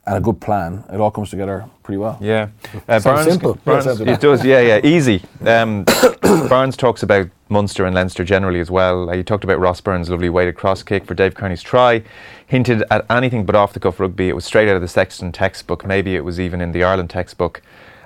And 0.06 0.18
a 0.18 0.20
good 0.20 0.40
plan, 0.40 0.84
it 0.92 1.00
all 1.00 1.10
comes 1.10 1.30
together 1.30 1.68
pretty 1.82 1.98
well. 1.98 2.16
Yeah, 2.20 2.50
uh, 2.88 3.00
Sounds 3.00 3.28
simple. 3.28 3.54
Barnes, 3.64 3.86
Yeah, 3.86 4.12
it 4.12 4.20
does. 4.20 4.44
Yeah, 4.44 4.60
yeah, 4.60 4.80
easy. 4.84 5.20
Um, 5.44 5.84
Barnes 6.48 6.76
talks 6.76 7.02
about 7.02 7.28
Munster 7.48 7.84
and 7.84 7.94
Leinster 7.94 8.22
generally 8.22 8.60
as 8.60 8.70
well. 8.70 9.10
Uh, 9.10 9.16
he 9.16 9.24
talked 9.24 9.42
about 9.42 9.58
Ross 9.58 9.80
Byrne's 9.80 10.08
lovely 10.08 10.28
weighted 10.28 10.54
cross 10.54 10.84
kick 10.84 11.06
for 11.06 11.14
Dave 11.14 11.34
Kearney's 11.34 11.62
try. 11.62 12.04
Hinted 12.46 12.84
at 12.88 13.04
anything 13.10 13.44
but 13.44 13.56
off 13.56 13.72
the 13.72 13.80
cuff 13.80 13.98
rugby. 13.98 14.28
It 14.28 14.34
was 14.34 14.44
straight 14.44 14.68
out 14.68 14.76
of 14.76 14.82
the 14.82 14.88
Sexton 14.88 15.32
textbook. 15.32 15.84
Maybe 15.84 16.14
it 16.14 16.24
was 16.24 16.38
even 16.38 16.60
in 16.60 16.70
the 16.70 16.84
Ireland 16.84 17.10
textbook. 17.10 17.60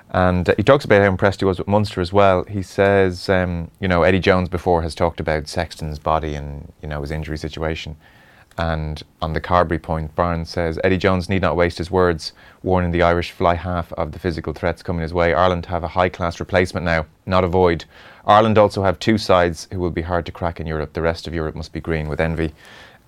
And 0.09 0.49
uh, 0.49 0.55
he 0.57 0.63
talks 0.63 0.85
about 0.85 1.01
how 1.01 1.07
impressed 1.07 1.39
he 1.39 1.45
was 1.45 1.59
with 1.59 1.67
Munster 1.67 2.01
as 2.01 2.11
well. 2.11 2.43
He 2.43 2.61
says, 2.63 3.29
um, 3.29 3.71
you 3.79 3.87
know, 3.87 4.03
Eddie 4.03 4.19
Jones 4.19 4.49
before 4.49 4.81
has 4.81 4.93
talked 4.93 5.19
about 5.19 5.47
Sexton's 5.47 5.99
body 5.99 6.33
and 6.35 6.71
you 6.81 6.87
know 6.87 7.01
his 7.01 7.11
injury 7.11 7.37
situation. 7.37 7.95
And 8.57 9.01
on 9.21 9.33
the 9.33 9.41
Carbery 9.41 9.81
point, 9.81 10.13
Barnes 10.15 10.49
says 10.49 10.79
Eddie 10.83 10.97
Jones 10.97 11.29
need 11.29 11.41
not 11.41 11.55
waste 11.55 11.77
his 11.77 11.89
words, 11.89 12.33
warning 12.63 12.91
the 12.91 13.01
Irish 13.01 13.31
fly 13.31 13.55
half 13.55 13.91
of 13.93 14.11
the 14.11 14.19
physical 14.19 14.53
threats 14.53 14.83
coming 14.83 15.01
his 15.01 15.13
way. 15.13 15.33
Ireland 15.33 15.65
have 15.67 15.83
a 15.83 15.89
high 15.89 16.09
class 16.09 16.39
replacement 16.39 16.85
now, 16.85 17.05
not 17.25 17.43
a 17.43 17.47
void. 17.47 17.85
Ireland 18.25 18.57
also 18.57 18.83
have 18.83 18.99
two 18.99 19.17
sides 19.17 19.67
who 19.71 19.79
will 19.79 19.89
be 19.89 20.01
hard 20.01 20.25
to 20.25 20.31
crack 20.31 20.59
in 20.59 20.67
Europe. 20.67 20.93
The 20.93 21.01
rest 21.01 21.27
of 21.27 21.33
Europe 21.33 21.55
must 21.55 21.73
be 21.73 21.79
green 21.79 22.09
with 22.09 22.19
envy. 22.19 22.53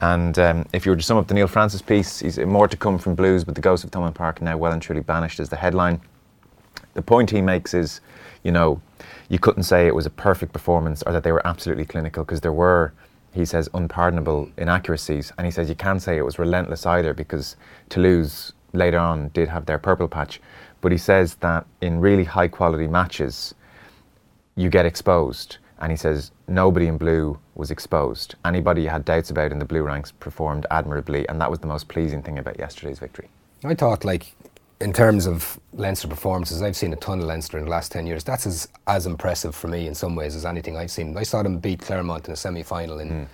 And 0.01 0.37
um, 0.39 0.65
if 0.73 0.85
you 0.85 0.91
were 0.91 0.95
to 0.97 1.03
sum 1.03 1.17
up 1.17 1.27
the 1.27 1.33
Neil 1.33 1.47
Francis 1.47 1.81
piece, 1.81 2.19
he's 2.19 2.39
more 2.39 2.67
to 2.67 2.77
come 2.77 2.97
from 2.97 3.15
Blues, 3.15 3.43
but 3.43 3.55
the 3.55 3.61
ghost 3.61 3.83
of 3.83 3.91
Thomond 3.91 4.15
Park 4.15 4.41
now 4.41 4.57
well 4.57 4.71
and 4.71 4.81
truly 4.81 5.01
banished 5.01 5.39
is 5.39 5.49
the 5.49 5.55
headline 5.55 6.01
the 6.93 7.01
point 7.01 7.29
he 7.29 7.41
makes 7.41 7.73
is, 7.73 8.01
you 8.43 8.51
know, 8.51 8.81
you 9.29 9.39
couldn't 9.39 9.63
say 9.63 9.87
it 9.87 9.95
was 9.95 10.05
a 10.05 10.11
perfect 10.11 10.53
performance 10.53 11.01
or 11.03 11.11
that 11.11 11.23
they 11.23 11.31
were 11.31 11.45
absolutely 11.45 11.85
clinical 11.85 12.23
because 12.23 12.41
there 12.41 12.53
were, 12.53 12.93
he 13.33 13.45
says, 13.45 13.67
unpardonable 13.73 14.49
inaccuracies. 14.57 15.31
And 15.37 15.45
he 15.45 15.51
says 15.51 15.67
you 15.67 15.75
can't 15.75 16.01
say 16.01 16.17
it 16.17 16.25
was 16.25 16.37
relentless 16.39 16.85
either 16.85 17.13
because 17.13 17.55
Toulouse 17.89 18.53
later 18.73 18.99
on 18.99 19.29
did 19.29 19.49
have 19.49 19.65
their 19.65 19.79
purple 19.79 20.07
patch. 20.07 20.39
But 20.81 20.91
he 20.91 20.97
says 20.97 21.35
that 21.35 21.65
in 21.81 21.99
really 21.99 22.25
high 22.25 22.47
quality 22.47 22.87
matches, 22.87 23.55
you 24.55 24.69
get 24.69 24.85
exposed. 24.85 25.57
and 25.83 25.91
he 25.91 25.97
says 25.97 26.31
nobody 26.47 26.87
in 26.87 26.97
blue 26.97 27.37
was 27.55 27.69
exposed. 27.69 28.35
Anybody 28.45 28.83
you 28.83 28.89
had 28.89 29.03
doubts 29.03 29.29
about 29.29 29.51
in 29.51 29.59
the 29.59 29.65
blue 29.65 29.83
ranks 29.83 30.11
performed 30.13 30.65
admirably, 30.71 31.27
and 31.27 31.41
that 31.41 31.49
was 31.51 31.59
the 31.59 31.67
most 31.67 31.89
pleasing 31.89 32.23
thing 32.23 32.39
about 32.39 32.57
yesterday's 32.57 32.99
victory. 32.99 33.29
I 33.65 33.75
thought, 33.75 34.05
like, 34.05 34.33
in 34.79 34.91
terms 34.93 35.25
of 35.25 35.59
Leinster 35.73 36.07
performances, 36.07 36.61
I've 36.61 36.75
seen 36.75 36.93
a 36.93 36.97
ton 36.97 37.19
of 37.19 37.25
Leinster 37.25 37.57
in 37.57 37.65
the 37.65 37.69
last 37.71 37.91
10 37.91 38.05
years. 38.05 38.23
That's 38.23 38.45
as, 38.45 38.67
as 38.87 39.05
impressive 39.05 39.55
for 39.55 39.67
me 39.67 39.87
in 39.87 39.95
some 39.95 40.15
ways 40.15 40.35
as 40.35 40.45
anything 40.45 40.77
I've 40.77 40.91
seen. 40.91 41.15
I 41.17 41.23
saw 41.23 41.43
them 41.43 41.59
beat 41.59 41.79
Clermont 41.81 42.27
in 42.27 42.33
a 42.33 42.35
semi 42.35 42.63
final 42.63 42.99
in, 42.99 43.27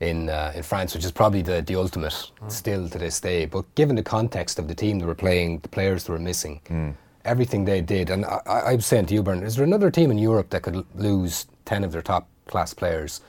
in, 0.00 0.28
uh, 0.28 0.52
in 0.54 0.62
France, 0.62 0.94
which 0.94 1.04
is 1.04 1.12
probably 1.12 1.42
the, 1.42 1.62
the 1.62 1.76
ultimate 1.76 2.30
still 2.48 2.88
to 2.88 2.98
this 2.98 3.20
day. 3.20 3.46
But 3.46 3.72
given 3.74 3.96
the 3.96 4.02
context 4.02 4.58
of 4.58 4.68
the 4.68 4.74
team 4.74 4.98
they 4.98 5.06
were 5.06 5.14
playing, 5.14 5.60
the 5.60 5.68
players 5.68 6.04
they 6.04 6.12
were 6.12 6.18
missing, 6.18 6.96
everything 7.24 7.64
they 7.64 7.80
did, 7.80 8.10
and 8.10 8.24
I, 8.24 8.40
I, 8.46 8.72
I'm 8.72 8.80
saying 8.80 9.06
to 9.06 9.14
you, 9.14 9.22
Bern, 9.22 9.42
is 9.42 9.56
there 9.56 9.64
another 9.64 9.90
team 9.90 10.10
in 10.10 10.18
Europe 10.18 10.50
that 10.50 10.62
could 10.62 10.84
lose 10.94 11.46
10 11.64 11.84
of 11.84 11.92
their 11.92 12.02
top 12.02 12.28
class 12.46 12.74
players 12.74 13.20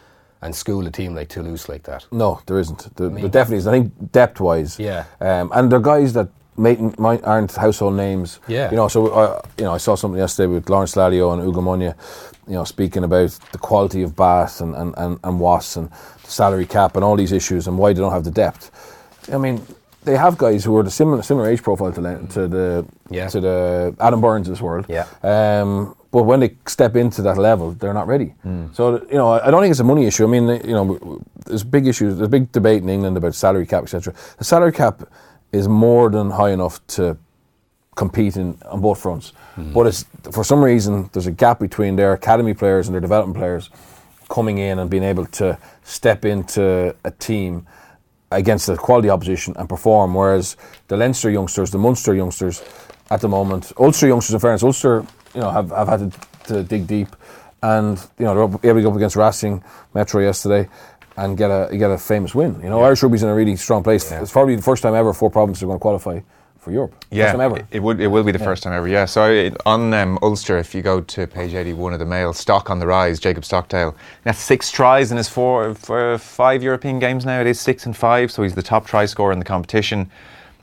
and 0.41 0.55
school 0.55 0.87
a 0.87 0.91
team 0.91 1.13
like 1.13 1.29
Toulouse 1.29 1.69
like 1.69 1.83
that? 1.83 2.05
No, 2.11 2.41
there 2.47 2.59
isn't. 2.59 2.95
There, 2.97 3.09
there 3.09 3.29
definitely 3.29 3.57
is. 3.57 3.67
I 3.67 3.71
think 3.71 4.11
depth 4.11 4.39
wise. 4.39 4.79
Yeah. 4.79 5.05
Um, 5.19 5.51
and 5.53 5.71
they're 5.71 5.79
guys 5.79 6.13
that 6.13 6.29
mightn't, 6.57 6.99
might, 6.99 7.23
aren't 7.23 7.55
household 7.55 7.95
names. 7.95 8.39
Yeah. 8.47 8.69
You 8.71 8.77
know, 8.77 8.87
so 8.87 9.07
uh, 9.07 9.41
you 9.57 9.63
know, 9.65 9.73
I 9.73 9.77
saw 9.77 9.95
something 9.95 10.19
yesterday 10.19 10.47
with 10.47 10.69
Lawrence 10.69 10.93
Dallaglio 10.95 11.33
and 11.33 11.41
Ugo 11.47 11.61
Monye, 11.61 11.95
you 12.47 12.53
know, 12.53 12.63
speaking 12.63 13.03
about 13.03 13.31
the 13.51 13.57
quality 13.57 14.01
of 14.03 14.15
Bath 14.15 14.61
and, 14.61 14.75
and, 14.75 14.93
and, 14.97 15.19
and 15.23 15.39
Was 15.39 15.77
and 15.77 15.89
the 16.23 16.29
salary 16.31 16.65
cap 16.65 16.95
and 16.95 17.03
all 17.03 17.15
these 17.15 17.31
issues 17.31 17.67
and 17.67 17.77
why 17.77 17.93
they 17.93 17.99
don't 18.01 18.11
have 18.11 18.23
the 18.23 18.31
depth. 18.31 18.71
I 19.31 19.37
mean, 19.37 19.61
they 20.03 20.17
have 20.17 20.37
guys 20.37 20.63
who 20.63 20.75
are 20.77 20.83
the 20.83 20.91
similar 20.91 21.21
similar 21.21 21.47
age 21.49 21.61
profile 21.61 21.91
to, 21.93 22.01
to 22.29 22.47
the 22.47 22.85
Yeah. 23.09 23.27
to 23.27 23.39
the 23.39 23.95
Adam 23.99 24.19
Byrne's 24.21 24.61
world. 24.61 24.85
Yeah. 24.89 25.05
Um, 25.23 25.95
but 26.11 26.23
when 26.23 26.41
they 26.41 26.55
step 26.67 26.95
into 26.97 27.21
that 27.21 27.37
level, 27.37 27.71
they're 27.71 27.93
not 27.93 28.07
ready. 28.07 28.33
So 28.73 29.01
you 29.09 29.15
know, 29.17 29.31
I 29.31 29.49
don't 29.49 29.61
think 29.61 29.71
it's 29.71 29.79
a 29.79 29.83
money 29.85 30.05
issue. 30.07 30.25
I 30.25 30.27
mean, 30.27 30.47
you 30.65 30.73
know, 30.73 31.21
there's 31.45 31.63
big 31.63 31.87
issues. 31.87 32.17
There's 32.17 32.27
a 32.27 32.29
big 32.29 32.51
debate 32.51 32.81
in 32.83 32.89
England 32.89 33.15
about 33.15 33.33
salary 33.35 33.65
cap, 33.65 33.83
etc. 33.83 34.13
The 34.37 34.43
salary 34.43 34.73
cap 34.73 35.03
is 35.51 35.67
more 35.67 36.09
than 36.09 36.31
high 36.31 36.51
enough 36.51 36.85
to 36.87 37.17
compete 37.95 38.37
in, 38.37 38.57
on 38.65 38.81
both 38.81 38.99
fronts. 38.99 39.33
Mm-hmm. 39.55 39.73
But 39.73 39.87
it's 39.87 40.05
for 40.31 40.43
some 40.43 40.63
reason 40.63 41.09
there's 41.13 41.27
a 41.27 41.31
gap 41.31 41.59
between 41.59 41.95
their 41.95 42.13
academy 42.13 42.53
players 42.53 42.87
and 42.87 42.93
their 42.93 43.01
development 43.01 43.37
players 43.37 43.69
coming 44.29 44.57
in 44.57 44.79
and 44.79 44.89
being 44.89 45.03
able 45.03 45.25
to 45.25 45.57
step 45.83 46.23
into 46.23 46.95
a 47.03 47.11
team 47.11 47.67
against 48.31 48.69
a 48.69 48.77
quality 48.77 49.09
opposition 49.09 49.53
and 49.57 49.67
perform. 49.67 50.13
Whereas 50.13 50.55
the 50.87 50.95
Leinster 50.95 51.29
youngsters, 51.29 51.71
the 51.71 51.77
Munster 51.77 52.15
youngsters, 52.15 52.63
at 53.09 53.19
the 53.19 53.27
moment, 53.27 53.73
Ulster 53.77 54.07
youngsters, 54.07 54.33
in 54.33 54.39
fairness, 54.39 54.63
Ulster, 54.63 55.05
you 55.35 55.41
know, 55.41 55.51
have, 55.51 55.69
have 55.71 55.87
had 55.87 56.11
to, 56.11 56.19
to 56.53 56.63
dig 56.63 56.87
deep, 56.87 57.09
and 57.61 57.97
you 58.17 58.25
know 58.25 58.33
they're 58.33 58.43
up- 58.43 58.65
able 58.65 58.79
to 58.79 58.83
go 58.83 58.89
up 58.89 58.95
against 58.95 59.17
Racing 59.17 59.61
Metro 59.93 60.21
yesterday. 60.21 60.69
And 61.17 61.37
get 61.37 61.49
a 61.49 61.75
get 61.77 61.91
a 61.91 61.97
famous 61.97 62.33
win. 62.33 62.59
You 62.63 62.69
know, 62.69 62.81
Irish 62.81 63.03
rugby's 63.03 63.23
in 63.23 63.29
a 63.29 63.35
really 63.35 63.55
strong 63.55 63.83
place. 63.83 64.11
It's 64.11 64.31
probably 64.31 64.55
the 64.55 64.61
first 64.61 64.81
time 64.81 64.95
ever 64.95 65.13
four 65.13 65.29
provinces 65.29 65.63
are 65.63 65.67
going 65.67 65.77
to 65.77 65.81
qualify 65.81 66.19
for 66.61 66.71
Europe. 66.71 66.93
Yeah, 67.09 67.25
first 67.25 67.31
time 67.33 67.41
ever. 67.41 67.57
It, 67.57 67.65
it 67.71 67.79
would. 67.79 67.99
It 67.99 68.07
will 68.07 68.23
be 68.23 68.31
the 68.31 68.39
first 68.39 68.63
time 68.63 68.73
ever. 68.73 68.87
Yeah. 68.87 69.05
So 69.05 69.29
it, 69.29 69.57
on 69.65 69.93
um, 69.93 70.19
Ulster, 70.21 70.57
if 70.57 70.73
you 70.75 70.81
go 70.81 71.01
to 71.01 71.27
page 71.27 71.53
eighty-one 71.53 71.91
of 71.91 71.99
the 71.99 72.05
Mail, 72.05 72.33
Stock 72.33 72.69
on 72.69 72.79
the 72.79 72.87
rise. 72.87 73.19
Jacob 73.19 73.43
Stockdale. 73.43 73.95
That's 74.23 74.39
six 74.39 74.71
tries 74.71 75.11
in 75.11 75.17
his 75.17 75.27
four 75.27 75.73
for 75.73 76.17
five 76.19 76.63
European 76.63 76.99
games 76.99 77.25
now. 77.25 77.41
It 77.41 77.47
is 77.47 77.59
six 77.59 77.85
and 77.85 77.97
five, 77.97 78.31
so 78.31 78.43
he's 78.43 78.55
the 78.55 78.63
top 78.63 78.85
try 78.85 79.05
scorer 79.05 79.33
in 79.33 79.39
the 79.39 79.45
competition. 79.45 80.09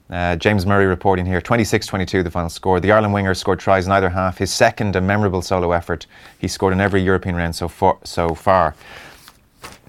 Uh, 0.08 0.36
James 0.36 0.64
Murray 0.64 0.86
reporting 0.86 1.26
here 1.26 1.38
26 1.38 1.86
22 1.86 2.22
the 2.22 2.30
final 2.30 2.48
score. 2.48 2.80
The 2.80 2.92
Ireland 2.92 3.12
winger 3.12 3.34
scored 3.34 3.60
tries 3.60 3.84
in 3.84 3.92
either 3.92 4.08
half. 4.08 4.38
His 4.38 4.52
second 4.52 4.96
a 4.96 5.02
memorable 5.02 5.42
solo 5.42 5.72
effort. 5.72 6.06
He 6.38 6.48
scored 6.48 6.72
in 6.72 6.80
every 6.80 7.02
European 7.02 7.36
round 7.36 7.54
so 7.54 7.68
far. 7.68 7.98
So 8.04 8.34
far. 8.34 8.74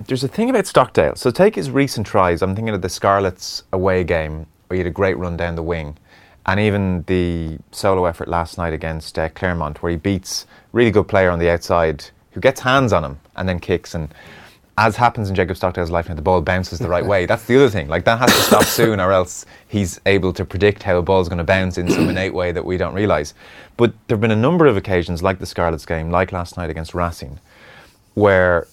There's 0.07 0.23
a 0.23 0.27
thing 0.27 0.49
about 0.49 0.65
Stockdale. 0.65 1.15
So 1.15 1.29
take 1.29 1.55
his 1.55 1.69
recent 1.69 2.07
tries. 2.07 2.41
I'm 2.41 2.55
thinking 2.55 2.73
of 2.73 2.81
the 2.81 2.89
Scarlets 2.89 3.63
away 3.73 4.03
game 4.03 4.45
where 4.67 4.75
he 4.75 4.79
had 4.79 4.87
a 4.87 4.91
great 4.91 5.17
run 5.17 5.35
down 5.35 5.55
the 5.55 5.63
wing, 5.63 5.97
and 6.45 6.59
even 6.59 7.03
the 7.07 7.57
solo 7.71 8.05
effort 8.05 8.27
last 8.27 8.57
night 8.57 8.73
against 8.73 9.19
uh, 9.19 9.29
Claremont 9.29 9.83
where 9.83 9.91
he 9.91 9.97
beats 9.97 10.45
really 10.71 10.91
good 10.91 11.07
player 11.07 11.29
on 11.29 11.39
the 11.39 11.49
outside 11.49 12.05
who 12.31 12.39
gets 12.39 12.61
hands 12.61 12.93
on 12.93 13.03
him 13.03 13.19
and 13.35 13.47
then 13.47 13.59
kicks 13.59 13.95
and. 13.95 14.13
As 14.81 14.95
happens 14.95 15.27
in 15.27 15.35
Jacob 15.35 15.57
Stockdale's 15.57 15.91
life 15.91 16.07
now, 16.07 16.15
the 16.15 16.21
ball 16.21 16.39
bounces 16.39 16.79
the 16.79 16.87
right 16.87 17.05
way. 17.05 17.25
That's 17.25 17.43
the 17.43 17.57
other 17.57 17.69
thing. 17.69 17.89
Like 17.89 18.05
that 18.05 18.17
has 18.17 18.33
to 18.33 18.41
stop 18.41 18.63
soon, 18.79 19.01
or 19.01 19.11
else 19.11 19.45
he's 19.67 19.99
able 20.05 20.31
to 20.31 20.45
predict 20.45 20.83
how 20.83 20.97
a 20.97 21.01
ball's 21.01 21.27
going 21.27 21.39
to 21.39 21.43
bounce 21.43 21.77
in 21.77 21.89
some 21.89 22.07
innate 22.07 22.33
way 22.33 22.53
that 22.53 22.63
we 22.63 22.77
don't 22.77 22.93
realise. 22.93 23.33
But 23.75 23.91
there 24.07 24.15
have 24.15 24.21
been 24.21 24.31
a 24.31 24.37
number 24.37 24.67
of 24.67 24.77
occasions, 24.77 25.21
like 25.21 25.39
the 25.39 25.45
Scarlets 25.45 25.85
game, 25.85 26.11
like 26.11 26.31
last 26.31 26.55
night 26.55 26.69
against 26.69 26.93
Racing, 26.93 27.41
where 28.13 28.67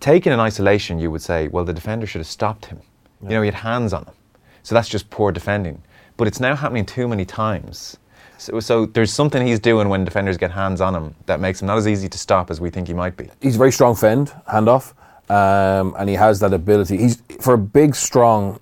taken 0.00 0.32
in 0.32 0.40
isolation, 0.40 0.98
you 0.98 1.10
would 1.10 1.22
say, 1.22 1.48
well, 1.48 1.64
the 1.64 1.72
defender 1.72 2.06
should 2.06 2.20
have 2.20 2.26
stopped 2.26 2.66
him. 2.66 2.80
You 3.22 3.30
know, 3.30 3.42
he 3.42 3.46
had 3.46 3.54
hands 3.54 3.92
on 3.92 4.04
him. 4.04 4.14
So 4.62 4.74
that's 4.74 4.88
just 4.88 5.10
poor 5.10 5.32
defending. 5.32 5.82
But 6.16 6.26
it's 6.26 6.40
now 6.40 6.54
happening 6.56 6.86
too 6.86 7.08
many 7.08 7.24
times. 7.24 7.96
So, 8.38 8.60
so 8.60 8.86
there's 8.86 9.12
something 9.12 9.46
he's 9.46 9.60
doing 9.60 9.88
when 9.88 10.04
defenders 10.04 10.36
get 10.36 10.50
hands 10.50 10.80
on 10.80 10.94
him 10.94 11.14
that 11.26 11.40
makes 11.40 11.62
him 11.62 11.66
not 11.66 11.78
as 11.78 11.88
easy 11.88 12.08
to 12.08 12.18
stop 12.18 12.50
as 12.50 12.60
we 12.60 12.70
think 12.70 12.88
he 12.88 12.94
might 12.94 13.16
be. 13.16 13.30
he's 13.40 13.54
a 13.54 13.58
very 13.58 13.72
strong 13.72 13.94
fend, 13.94 14.32
handoff, 14.48 14.92
um, 15.30 15.94
and 15.98 16.08
he 16.08 16.14
has 16.14 16.40
that 16.40 16.52
ability. 16.52 16.96
He's 16.98 17.22
for 17.40 17.54
a 17.54 17.58
big, 17.58 17.94
strong, 17.94 18.60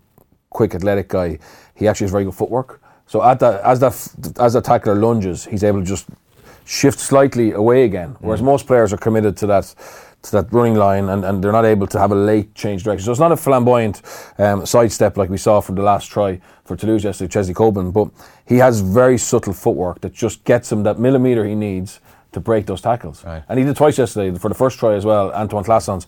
quick, 0.51 0.75
athletic 0.75 1.09
guy. 1.09 1.39
He 1.75 1.89
actually 1.89 2.05
has 2.05 2.13
very 2.13 2.25
good 2.25 2.35
footwork. 2.35 2.81
So 3.07 3.23
at 3.23 3.41
that, 3.41 3.63
as 3.63 3.81
that 3.81 4.39
as 4.41 4.53
that 4.55 4.65
tackler 4.65 4.95
lunges, 4.95 5.45
he's 5.45 5.65
able 5.65 5.81
to 5.81 5.87
just 5.87 6.07
shift 6.65 6.99
slightly 6.99 7.53
away 7.53 7.85
again. 7.85 8.17
Whereas 8.21 8.41
most 8.41 8.67
players 8.67 8.93
are 8.93 8.97
committed 8.97 9.37
to 9.39 9.47
that 9.49 9.75
to 10.25 10.31
that 10.33 10.53
running 10.53 10.75
line, 10.75 11.09
and, 11.09 11.25
and 11.25 11.43
they're 11.43 11.53
not 11.53 11.65
able 11.65 11.87
to 11.87 11.99
have 11.99 12.13
a 12.13 12.15
late 12.15 12.55
change 12.55 12.85
direction. 12.85 13.05
So 13.05 13.11
it's 13.13 13.21
not 13.21 13.33
a 13.33 13.37
flamboyant 13.37 14.03
um, 14.39 14.67
sidestep 14.67 15.17
like 15.17 15.31
we 15.31 15.39
saw 15.39 15.61
for 15.61 15.73
the 15.73 15.83
last 15.83 16.07
try 16.07 16.41
for 16.65 16.77
Toulouse 16.77 17.05
yesterday, 17.05 17.31
Cheslin 17.31 17.55
Kolbe, 17.55 17.93
but 17.93 18.09
he 18.47 18.57
has 18.57 18.81
very 18.81 19.19
subtle 19.19 19.53
footwork 19.53 20.01
that 20.01 20.13
just 20.13 20.45
gets 20.45 20.73
him 20.73 20.83
that 20.83 20.99
millimetre 20.99 21.45
he 21.45 21.55
needs 21.55 22.01
to 22.33 22.41
break 22.41 22.67
those 22.67 22.81
tackles. 22.81 23.25
Right. 23.25 23.43
And 23.49 23.59
he 23.59 23.65
did 23.65 23.77
twice 23.77 23.97
yesterday 23.97 24.37
for 24.39 24.49
the 24.49 24.55
first 24.55 24.79
try 24.79 24.95
as 24.95 25.05
well, 25.05 25.33
Antoine 25.33 25.65
Classons. 25.65 26.07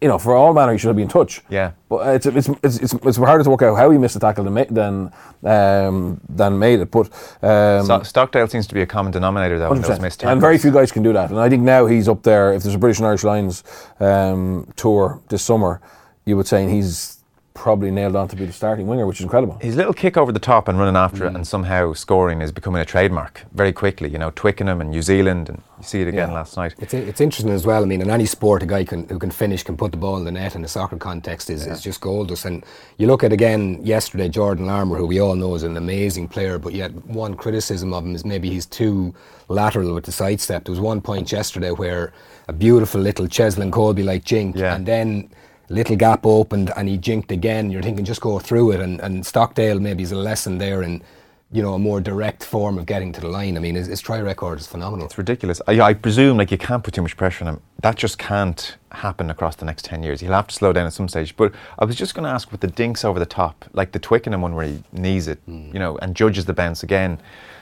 You 0.00 0.06
know, 0.06 0.18
for 0.18 0.36
all 0.36 0.54
manner, 0.54 0.72
he 0.72 0.78
should 0.78 0.88
have 0.88 0.96
been 0.96 1.04
in 1.04 1.08
touch. 1.08 1.42
Yeah. 1.48 1.72
But 1.88 2.14
it's, 2.14 2.26
it's, 2.26 2.48
it's, 2.62 2.76
it's, 2.78 2.92
it's 2.92 3.16
harder 3.16 3.42
to 3.42 3.50
work 3.50 3.62
out 3.62 3.76
how 3.76 3.90
he 3.90 3.98
missed 3.98 4.14
the 4.14 4.20
tackle 4.20 4.44
than, 4.44 4.72
than, 4.72 5.12
um, 5.44 6.20
than 6.28 6.58
made 6.58 6.78
it. 6.78 6.90
But 6.90 7.06
um, 7.42 7.84
So 7.84 8.02
Stockdale 8.04 8.46
seems 8.46 8.68
to 8.68 8.74
be 8.74 8.82
a 8.82 8.86
common 8.86 9.10
denominator, 9.10 9.58
though, 9.58 9.74
those 9.74 9.84
100%. 9.86 10.00
missed 10.00 10.22
And 10.24 10.40
very 10.40 10.56
few 10.58 10.70
guys 10.70 10.92
can 10.92 11.02
do 11.02 11.12
that. 11.14 11.30
And 11.30 11.40
I 11.40 11.48
think 11.48 11.64
now 11.64 11.86
he's 11.86 12.08
up 12.08 12.22
there. 12.22 12.52
If 12.54 12.62
there's 12.62 12.76
a 12.76 12.78
British 12.78 12.98
and 12.98 13.08
Irish 13.08 13.24
Lions 13.24 13.64
um, 13.98 14.72
tour 14.76 15.20
this 15.30 15.42
summer, 15.42 15.80
you 16.24 16.36
would 16.36 16.46
say 16.46 16.68
he's 16.70 17.17
probably 17.58 17.90
nailed 17.90 18.16
on 18.16 18.28
to 18.28 18.36
be 18.36 18.46
the 18.46 18.52
starting 18.52 18.86
winger, 18.86 19.06
which 19.06 19.18
is 19.18 19.24
incredible. 19.24 19.58
His 19.60 19.76
little 19.76 19.92
kick 19.92 20.16
over 20.16 20.32
the 20.32 20.38
top 20.38 20.68
and 20.68 20.78
running 20.78 20.96
after 20.96 21.26
it 21.26 21.32
mm. 21.32 21.36
and 21.36 21.46
somehow 21.46 21.92
scoring 21.92 22.40
is 22.40 22.52
becoming 22.52 22.80
a 22.80 22.84
trademark 22.84 23.42
very 23.52 23.72
quickly. 23.72 24.08
You 24.08 24.18
know, 24.18 24.30
Twickenham 24.34 24.80
and 24.80 24.90
New 24.90 25.02
Zealand, 25.02 25.48
and 25.48 25.60
you 25.78 25.84
see 25.84 26.00
it 26.00 26.08
again 26.08 26.28
Yeah. 26.28 26.34
last 26.34 26.56
night. 26.56 26.74
It's, 26.78 26.94
it's 26.94 27.20
interesting 27.20 27.52
as 27.52 27.66
well. 27.66 27.82
I 27.82 27.86
mean, 27.86 28.00
in 28.00 28.10
any 28.10 28.26
sport, 28.26 28.62
a 28.62 28.66
guy 28.66 28.84
can, 28.84 29.08
who 29.08 29.18
can 29.18 29.30
finish, 29.30 29.62
can 29.62 29.76
put 29.76 29.90
the 29.90 29.98
ball 29.98 30.16
in 30.16 30.24
the 30.24 30.32
net 30.32 30.54
in 30.54 30.64
a 30.64 30.68
soccer 30.68 30.96
context 30.96 31.50
is, 31.50 31.66
is 31.66 31.82
just 31.82 32.00
goldust. 32.00 32.44
And 32.44 32.64
you 32.96 33.06
look 33.06 33.24
at 33.24 33.32
again 33.32 33.84
yesterday, 33.84 34.28
Jordan 34.28 34.66
Larmour, 34.66 34.96
who 34.96 35.06
we 35.06 35.20
all 35.20 35.34
know 35.34 35.54
is 35.54 35.64
an 35.64 35.76
amazing 35.76 36.28
player, 36.28 36.58
but 36.58 36.72
yet 36.74 36.92
one 37.06 37.34
criticism 37.34 37.92
of 37.92 38.04
him 38.04 38.14
is 38.14 38.24
maybe 38.24 38.48
he's 38.48 38.66
too 38.66 39.14
lateral 39.48 39.94
with 39.94 40.04
the 40.04 40.12
sidestep. 40.12 40.64
There 40.64 40.72
was 40.72 40.80
one 40.80 41.00
point 41.00 41.32
yesterday 41.32 41.70
where 41.70 42.12
a 42.46 42.52
beautiful 42.52 43.00
little 43.00 43.26
Cheslin 43.26 43.70
Kolbe 43.70 44.04
like 44.04 44.24
jink, 44.24 44.56
Yeah. 44.56 44.74
and 44.74 44.86
then 44.86 45.30
little 45.68 45.96
gap 45.96 46.24
opened 46.24 46.72
and 46.76 46.88
he 46.88 46.96
jinked 46.96 47.30
again. 47.30 47.70
You're 47.70 47.82
thinking 47.82 48.04
just 48.04 48.20
go 48.20 48.38
through 48.38 48.72
it, 48.72 48.80
and, 48.80 49.00
and 49.00 49.24
Stockdale 49.24 49.80
maybe 49.80 50.02
is 50.02 50.12
a 50.12 50.16
lesson 50.16 50.58
there 50.58 50.82
in 50.82 51.02
you 51.50 51.62
know 51.62 51.72
a 51.74 51.78
more 51.78 52.00
direct 52.00 52.44
form 52.44 52.78
of 52.78 52.84
getting 52.84 53.12
to 53.12 53.20
the 53.20 53.28
line. 53.28 53.56
I 53.56 53.60
mean, 53.60 53.74
his, 53.74 53.86
his 53.86 54.00
try 54.00 54.20
record 54.20 54.60
is 54.60 54.66
phenomenal. 54.66 55.06
It's 55.06 55.16
ridiculous. 55.16 55.62
I, 55.66 55.80
I 55.80 55.94
presume 55.94 56.36
like 56.36 56.50
you 56.50 56.58
can't 56.58 56.84
put 56.84 56.94
too 56.94 57.02
much 57.02 57.16
pressure 57.16 57.44
on 57.44 57.54
him. 57.54 57.60
That 57.82 57.96
just 57.96 58.18
can't 58.18 58.76
happen 58.92 59.30
across 59.30 59.56
the 59.56 59.64
next 59.64 59.84
ten 59.84 60.02
years. 60.02 60.20
He'll 60.20 60.32
have 60.32 60.48
to 60.48 60.54
slow 60.54 60.72
down 60.72 60.86
at 60.86 60.92
some 60.92 61.08
stage. 61.08 61.36
But 61.36 61.52
I 61.78 61.84
was 61.84 61.96
just 61.96 62.14
going 62.14 62.24
to 62.24 62.30
ask 62.30 62.52
with 62.52 62.60
the 62.60 62.68
dinks 62.68 63.04
over 63.04 63.18
the 63.18 63.26
top, 63.26 63.64
like 63.72 63.92
the 63.92 63.98
Twickenham 63.98 64.42
one 64.42 64.54
where 64.54 64.66
he 64.66 64.82
knees 64.92 65.28
it, 65.28 65.38
hmm. 65.46 65.70
you 65.72 65.78
know, 65.78 65.96
and 65.98 66.14
judges 66.14 66.44
the 66.44 66.52
bounce 66.52 66.82
again, 66.82 67.18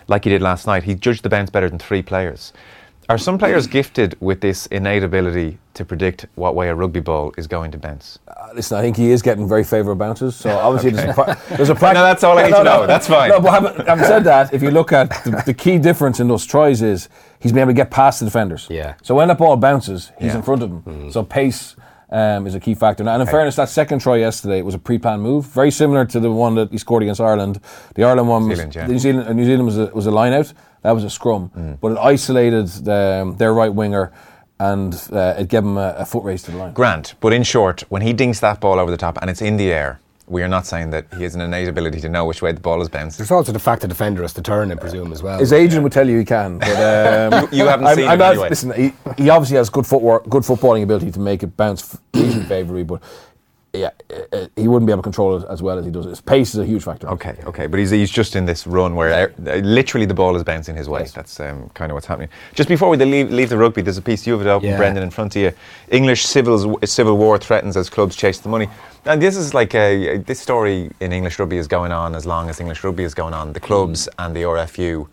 like 0.08 0.24
he 0.24 0.30
did 0.30 0.42
last 0.42 0.66
night. 0.66 0.82
He 0.82 0.94
judged 0.94 1.22
the 1.22 1.28
bounce 1.28 1.50
better 1.50 1.68
than 1.68 1.78
three 1.78 2.02
players. 2.02 2.52
Are 3.08 3.18
some 3.18 3.38
players 3.38 3.68
gifted 3.68 4.16
with 4.20 4.40
this 4.40 4.66
innate 4.66 5.04
ability 5.04 5.58
to 5.74 5.84
predict 5.84 6.26
what 6.34 6.56
way 6.56 6.68
a 6.68 6.74
rugby 6.74 6.98
ball 6.98 7.32
is 7.38 7.46
going 7.46 7.70
to 7.70 7.78
bounce? 7.78 8.18
Uh, 8.26 8.48
listen, 8.52 8.76
I 8.76 8.80
think 8.82 8.96
he 8.96 9.12
is 9.12 9.22
getting 9.22 9.48
very 9.48 9.62
favourable 9.62 9.96
bounces. 9.98 10.34
So 10.34 10.50
obviously 10.50 10.90
there's, 10.90 11.10
a 11.10 11.14
pra- 11.24 11.40
there's 11.56 11.68
a 11.68 11.74
practice. 11.76 12.00
No, 12.00 12.02
that's 12.02 12.24
all 12.24 12.36
I 12.36 12.42
need 12.48 12.54
to 12.56 12.64
know. 12.64 12.84
That's 12.86 13.06
fine. 13.06 13.28
No, 13.28 13.40
but 13.40 13.52
having, 13.52 13.86
having 13.86 14.04
said 14.04 14.24
that, 14.24 14.52
if 14.52 14.60
you 14.60 14.72
look 14.72 14.92
at 14.92 15.10
the, 15.22 15.40
the 15.46 15.54
key 15.54 15.78
difference 15.78 16.18
in 16.18 16.26
those 16.26 16.44
tries 16.44 16.82
is 16.82 17.08
he's 17.38 17.52
been 17.52 17.60
able 17.60 17.70
to 17.70 17.74
get 17.74 17.92
past 17.92 18.18
the 18.18 18.24
defenders. 18.26 18.66
Yeah. 18.68 18.94
So 19.02 19.14
when 19.14 19.28
that 19.28 19.38
ball 19.38 19.56
bounces, 19.56 20.10
he's 20.18 20.32
Yeah. 20.32 20.38
in 20.38 20.42
front 20.42 20.62
of 20.64 20.84
them. 20.84 21.12
So 21.12 21.22
pace 21.22 21.76
um, 22.10 22.46
is 22.48 22.56
a 22.56 22.60
key 22.60 22.74
factor. 22.74 23.08
And 23.08 23.22
in 23.22 23.28
fairness, 23.28 23.54
that 23.54 23.68
second 23.68 24.00
try 24.00 24.16
yesterday 24.16 24.62
was 24.62 24.74
a 24.74 24.78
pre-planned 24.80 25.22
move, 25.22 25.44
very 25.46 25.70
similar 25.70 26.04
to 26.06 26.18
the 26.18 26.30
one 26.32 26.56
that 26.56 26.72
he 26.72 26.78
scored 26.78 27.04
against 27.04 27.20
Ireland. 27.20 27.60
The 27.94 28.02
Ireland 28.02 28.28
one 28.28 28.48
was 28.48 28.56
Zealand, 28.58 28.74
yeah. 28.74 28.86
New 28.88 28.98
Zealand. 28.98 29.28
uh, 29.28 29.32
New 29.32 29.44
Zealand 29.44 29.66
was 29.66 29.78
a, 29.78 29.86
was 29.94 30.06
a 30.06 30.10
line 30.10 30.32
out. 30.32 30.52
That 30.86 30.92
was 30.94 31.02
a 31.02 31.10
scrum, 31.10 31.50
but 31.80 31.90
it 31.90 31.98
isolated 31.98 32.68
the, 32.68 33.34
their 33.36 33.52
right 33.52 33.74
winger 33.74 34.12
and 34.60 34.94
uh, 35.12 35.34
it 35.36 35.48
gave 35.48 35.64
him 35.64 35.76
a, 35.76 35.96
a 35.98 36.04
foot 36.06 36.22
race 36.22 36.44
to 36.44 36.52
the 36.52 36.58
line. 36.58 36.74
Grant, 36.74 37.14
but 37.18 37.32
in 37.32 37.42
short, 37.42 37.80
when 37.88 38.02
he 38.02 38.12
dinks 38.12 38.38
that 38.38 38.60
ball 38.60 38.78
over 38.78 38.88
the 38.92 38.96
top 38.96 39.18
and 39.20 39.28
it's 39.28 39.42
in 39.42 39.56
the 39.56 39.72
air, 39.72 39.98
we 40.28 40.44
are 40.44 40.48
not 40.48 40.64
saying 40.64 40.90
that 40.90 41.06
he 41.16 41.24
has 41.24 41.34
an 41.34 41.40
innate 41.40 41.66
ability 41.66 42.00
to 42.02 42.08
know 42.08 42.24
which 42.24 42.40
way 42.40 42.52
the 42.52 42.60
ball 42.60 42.80
is 42.82 42.88
bounced. 42.88 43.18
There's 43.18 43.32
also 43.32 43.50
the 43.50 43.58
fact 43.58 43.82
the 43.82 43.88
defender 43.88 44.22
has 44.22 44.32
to 44.34 44.42
turn, 44.42 44.70
I 44.70 44.76
presume, 44.76 45.12
as 45.12 45.24
well. 45.24 45.40
His 45.40 45.52
agent 45.52 45.82
would 45.82 45.90
tell 45.90 46.08
you 46.08 46.18
he 46.20 46.24
can, 46.24 46.58
but 46.58 47.32
um, 47.32 47.48
You- 47.50 47.58
you 47.64 47.66
haven't 47.66 47.86
I'm- 47.88 47.96
seen 47.96 48.06
I'm 48.06 48.12
him 48.12 48.18
not- 48.20 48.30
anyway. 48.34 48.48
Listen, 48.50 48.70
he, 48.72 48.92
he 49.24 49.28
obviously 49.28 49.56
has 49.56 49.68
good 49.70 49.86
footwork, 49.88 50.28
good 50.28 50.44
footballing 50.44 50.84
ability 50.84 51.10
to 51.10 51.18
make 51.18 51.42
it 51.42 51.56
bounce 51.56 51.82
f- 51.94 52.00
easily 52.14 52.44
favourably, 52.44 52.84
but 52.84 53.02
yeah, 53.76 53.90
uh, 54.10 54.36
uh, 54.36 54.46
he 54.56 54.68
wouldn't 54.68 54.86
be 54.86 54.92
able 54.92 55.02
to 55.02 55.06
control 55.06 55.36
it 55.36 55.46
as 55.48 55.62
well 55.62 55.78
as 55.78 55.84
he 55.84 55.90
does. 55.90 56.06
His 56.06 56.20
pace 56.20 56.54
is 56.54 56.60
a 56.60 56.64
huge 56.64 56.82
factor. 56.82 57.08
Okay, 57.10 57.36
okay, 57.44 57.66
but 57.66 57.78
he's, 57.78 57.90
he's 57.90 58.10
just 58.10 58.36
in 58.36 58.44
this 58.44 58.66
run 58.66 58.94
where 58.94 59.30
uh, 59.46 59.56
literally 59.56 60.06
the 60.06 60.14
ball 60.14 60.36
is 60.36 60.42
bouncing 60.44 60.76
his 60.76 60.88
way. 60.88 61.00
Yes. 61.00 61.12
That's 61.12 61.40
um, 61.40 61.68
kind 61.70 61.90
of 61.90 61.94
what's 61.94 62.06
happening. 62.06 62.28
Just 62.54 62.68
before 62.68 62.88
we 62.88 62.96
leave, 62.96 63.30
leave 63.30 63.48
the 63.48 63.58
rugby, 63.58 63.82
there's 63.82 63.98
a 63.98 64.02
piece 64.02 64.26
you 64.26 64.32
have 64.32 64.46
it 64.46 64.48
open, 64.48 64.68
Yeah. 64.68 64.76
Brendan, 64.76 65.02
in 65.02 65.10
front 65.10 65.36
of 65.36 65.42
you. 65.42 65.52
English 65.90 66.24
civil 66.24 66.78
civil 66.84 67.16
war 67.16 67.38
threatens 67.38 67.76
as 67.76 67.88
clubs 67.90 68.16
chase 68.16 68.38
the 68.38 68.48
money. 68.48 68.68
And 69.04 69.22
this 69.22 69.36
is 69.36 69.54
like 69.54 69.74
a, 69.74 70.18
this 70.18 70.40
story 70.40 70.90
in 71.00 71.12
English 71.12 71.38
rugby 71.38 71.58
is 71.58 71.68
going 71.68 71.92
on 71.92 72.14
as 72.14 72.26
long 72.26 72.50
as 72.50 72.60
English 72.60 72.82
rugby 72.82 73.04
is 73.04 73.14
going 73.14 73.34
on. 73.34 73.52
The 73.52 73.60
clubs 73.60 74.08
and 74.18 74.34
the 74.34 74.42
RFU 74.42 75.06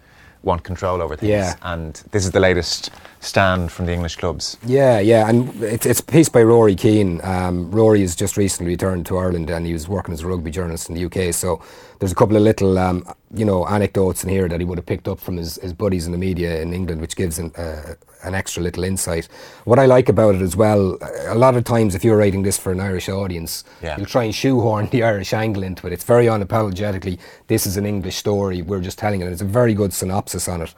want 0.43 0.63
control 0.63 1.01
over 1.01 1.15
things, 1.15 1.29
Yeah. 1.29 1.55
and 1.61 1.93
this 2.11 2.25
is 2.25 2.31
the 2.31 2.39
latest 2.39 2.91
stand 3.21 3.71
from 3.71 3.85
the 3.85 3.93
English 3.93 4.17
clubs. 4.17 4.57
Yeah, 4.65 4.99
yeah, 4.99 5.29
and 5.29 5.49
it's, 5.63 5.85
it's 5.85 6.01
a 6.01 6.03
piece 6.03 6.27
by 6.29 6.43
Rory 6.43 6.75
Keane. 6.75 7.21
Um, 7.23 7.71
Rory 7.71 8.01
has 8.01 8.15
just 8.15 8.35
recently 8.35 8.71
returned 8.73 9.05
to 9.07 9.17
Ireland 9.17 9.49
and 9.49 9.65
he 9.65 9.71
was 9.73 9.87
working 9.87 10.13
as 10.13 10.21
a 10.21 10.27
rugby 10.27 10.51
journalist 10.51 10.89
in 10.89 10.95
the 10.95 11.05
UK. 11.05 11.33
So 11.33 11.61
there's 11.99 12.11
a 12.11 12.15
couple 12.15 12.35
of 12.35 12.43
little, 12.43 12.77
um, 12.77 13.05
you 13.33 13.45
know, 13.45 13.65
anecdotes 13.65 14.23
in 14.25 14.29
here 14.29 14.49
that 14.49 14.59
he 14.59 14.65
would 14.65 14.77
have 14.77 14.85
picked 14.85 15.07
up 15.07 15.19
from 15.21 15.37
his, 15.37 15.55
his 15.61 15.71
buddies 15.71 16.05
in 16.05 16.11
the 16.11 16.17
media 16.17 16.61
in 16.61 16.73
England, 16.73 16.99
which 16.99 17.15
gives 17.15 17.39
an, 17.39 17.53
uh, 17.55 17.93
an 18.23 18.33
extra 18.35 18.63
little 18.63 18.83
insight. 18.83 19.27
What 19.65 19.79
I 19.79 19.85
like 19.85 20.09
about 20.09 20.35
it 20.35 20.41
as 20.41 20.55
well, 20.55 20.97
a 21.27 21.35
lot 21.35 21.55
of 21.55 21.63
times 21.63 21.95
if 21.95 22.03
you're 22.03 22.17
writing 22.17 22.43
this 22.43 22.57
for 22.57 22.71
an 22.71 22.79
Irish 22.79 23.09
audience, 23.09 23.63
Yeah. 23.81 23.97
you'll 23.97 24.05
try 24.05 24.23
and 24.23 24.33
shoehorn 24.33 24.87
the 24.91 25.03
Irish 25.03 25.33
angle 25.33 25.63
into 25.63 25.87
it. 25.87 25.93
It's 25.93 26.03
very 26.03 26.25
unapologetically, 26.25 27.19
this 27.47 27.65
is 27.65 27.77
an 27.77 27.85
English 27.85 28.15
story, 28.15 28.61
we're 28.61 28.81
just 28.81 28.97
telling 28.97 29.21
it. 29.21 29.27
It's 29.31 29.41
a 29.41 29.45
very 29.45 29.73
good 29.73 29.93
synopsis 29.93 30.47
on 30.47 30.61
it. 30.61 30.73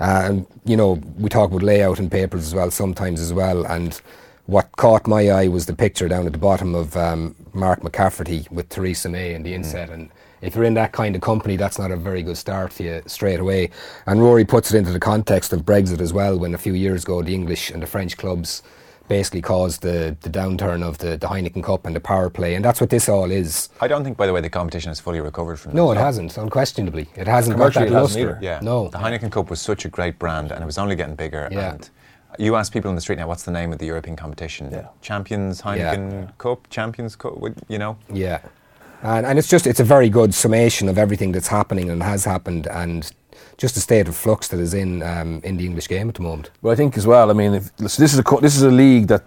Uh, 0.00 0.22
and, 0.24 0.46
you 0.64 0.76
know, 0.76 1.00
we 1.18 1.28
talk 1.28 1.50
about 1.50 1.62
layout 1.62 1.98
in 1.98 2.10
papers 2.10 2.46
as 2.46 2.54
well, 2.54 2.70
sometimes 2.70 3.20
as 3.20 3.32
well. 3.32 3.64
And 3.66 3.98
what 4.46 4.70
caught 4.76 5.06
my 5.06 5.28
eye 5.30 5.48
was 5.48 5.66
the 5.66 5.74
picture 5.74 6.08
down 6.08 6.26
at 6.26 6.32
the 6.32 6.38
bottom 6.38 6.74
of 6.74 6.96
um, 6.96 7.34
Mark 7.54 7.80
McCafferty 7.80 8.50
with 8.50 8.68
Theresa 8.68 9.08
May 9.08 9.34
in 9.34 9.42
the 9.42 9.54
inset. 9.54 9.88
And 9.90 10.10
if 10.40 10.54
you're 10.54 10.64
in 10.64 10.74
that 10.74 10.92
kind 10.92 11.14
of 11.14 11.22
company, 11.22 11.56
that's 11.56 11.78
not 11.78 11.90
a 11.90 11.96
very 11.96 12.22
good 12.22 12.36
start 12.36 12.72
for 12.72 12.82
you 12.82 13.02
straight 13.06 13.40
away. 13.40 13.70
And 14.06 14.22
Rory 14.22 14.44
puts 14.44 14.72
it 14.72 14.78
into 14.78 14.92
the 14.92 15.00
context 15.00 15.52
of 15.52 15.62
Brexit 15.64 16.00
as 16.00 16.12
well, 16.12 16.38
when 16.38 16.54
a 16.54 16.58
few 16.58 16.74
years 16.74 17.04
ago 17.04 17.22
the 17.22 17.34
English 17.34 17.70
and 17.70 17.82
the 17.82 17.86
French 17.86 18.16
clubs 18.16 18.62
basically 19.08 19.40
caused 19.40 19.82
the, 19.82 20.16
the 20.22 20.30
downturn 20.30 20.82
of 20.82 20.98
the, 20.98 21.16
the 21.16 21.28
Heineken 21.28 21.62
Cup 21.62 21.86
and 21.86 21.94
the 21.94 22.00
power 22.00 22.28
play. 22.28 22.54
And 22.54 22.64
that's 22.64 22.80
what 22.80 22.90
this 22.90 23.08
all 23.08 23.30
is. 23.30 23.68
I 23.80 23.88
don't 23.88 24.02
think, 24.02 24.16
by 24.16 24.26
the 24.26 24.32
way, 24.32 24.40
the 24.40 24.50
competition 24.50 24.90
has 24.90 25.00
fully 25.00 25.20
recovered 25.20 25.58
from 25.58 25.74
No, 25.74 25.92
it 25.92 25.96
hasn't, 25.96 26.36
unquestionably. 26.36 27.08
It 27.14 27.28
hasn't 27.28 27.56
got 27.56 27.74
that 27.74 27.90
luster. 27.90 28.38
Yeah. 28.42 28.58
No. 28.62 28.88
The 28.88 28.98
Heineken 28.98 29.30
Cup 29.30 29.48
was 29.48 29.60
such 29.60 29.84
a 29.84 29.88
great 29.88 30.18
brand 30.18 30.50
and 30.50 30.62
it 30.62 30.66
was 30.66 30.78
only 30.78 30.96
getting 30.96 31.14
bigger. 31.14 31.48
Yeah. 31.52 31.74
And 31.74 31.90
you 32.38 32.56
ask 32.56 32.72
people 32.72 32.90
in 32.90 32.94
the 32.96 33.00
street 33.00 33.18
now, 33.18 33.28
what's 33.28 33.44
the 33.44 33.52
name 33.52 33.72
of 33.72 33.78
the 33.78 33.86
European 33.86 34.16
competition? 34.16 34.70
Yeah. 34.70 34.88
Champions 35.00 35.62
Heineken 35.62 36.36
Cup, 36.38 36.68
Champions 36.68 37.14
Cup, 37.14 37.34
you 37.68 37.78
know? 37.78 37.96
Yeah, 38.12 38.40
and 39.06 39.24
and 39.26 39.38
it's 39.38 39.48
just 39.48 39.66
it's 39.66 39.80
a 39.80 39.84
very 39.84 40.08
good 40.08 40.34
summation 40.34 40.88
of 40.88 40.98
everything 40.98 41.32
that's 41.32 41.48
happening 41.48 41.90
and 41.90 42.02
has 42.02 42.24
happened, 42.24 42.66
and 42.66 43.10
just 43.56 43.74
the 43.74 43.80
state 43.80 44.08
of 44.08 44.16
flux 44.16 44.48
that 44.48 44.60
is 44.60 44.74
in 44.74 45.02
um, 45.02 45.40
in 45.44 45.56
the 45.56 45.64
English 45.64 45.88
game 45.88 46.08
at 46.08 46.16
the 46.16 46.22
moment. 46.22 46.50
But 46.62 46.70
I 46.70 46.74
think 46.74 46.96
as 46.96 47.06
well. 47.06 47.30
I 47.30 47.32
mean, 47.34 47.54
if, 47.54 47.70
listen, 47.78 48.02
this 48.02 48.12
is 48.12 48.18
a 48.18 48.40
this 48.40 48.56
is 48.56 48.62
a 48.62 48.70
league 48.70 49.06
that 49.08 49.22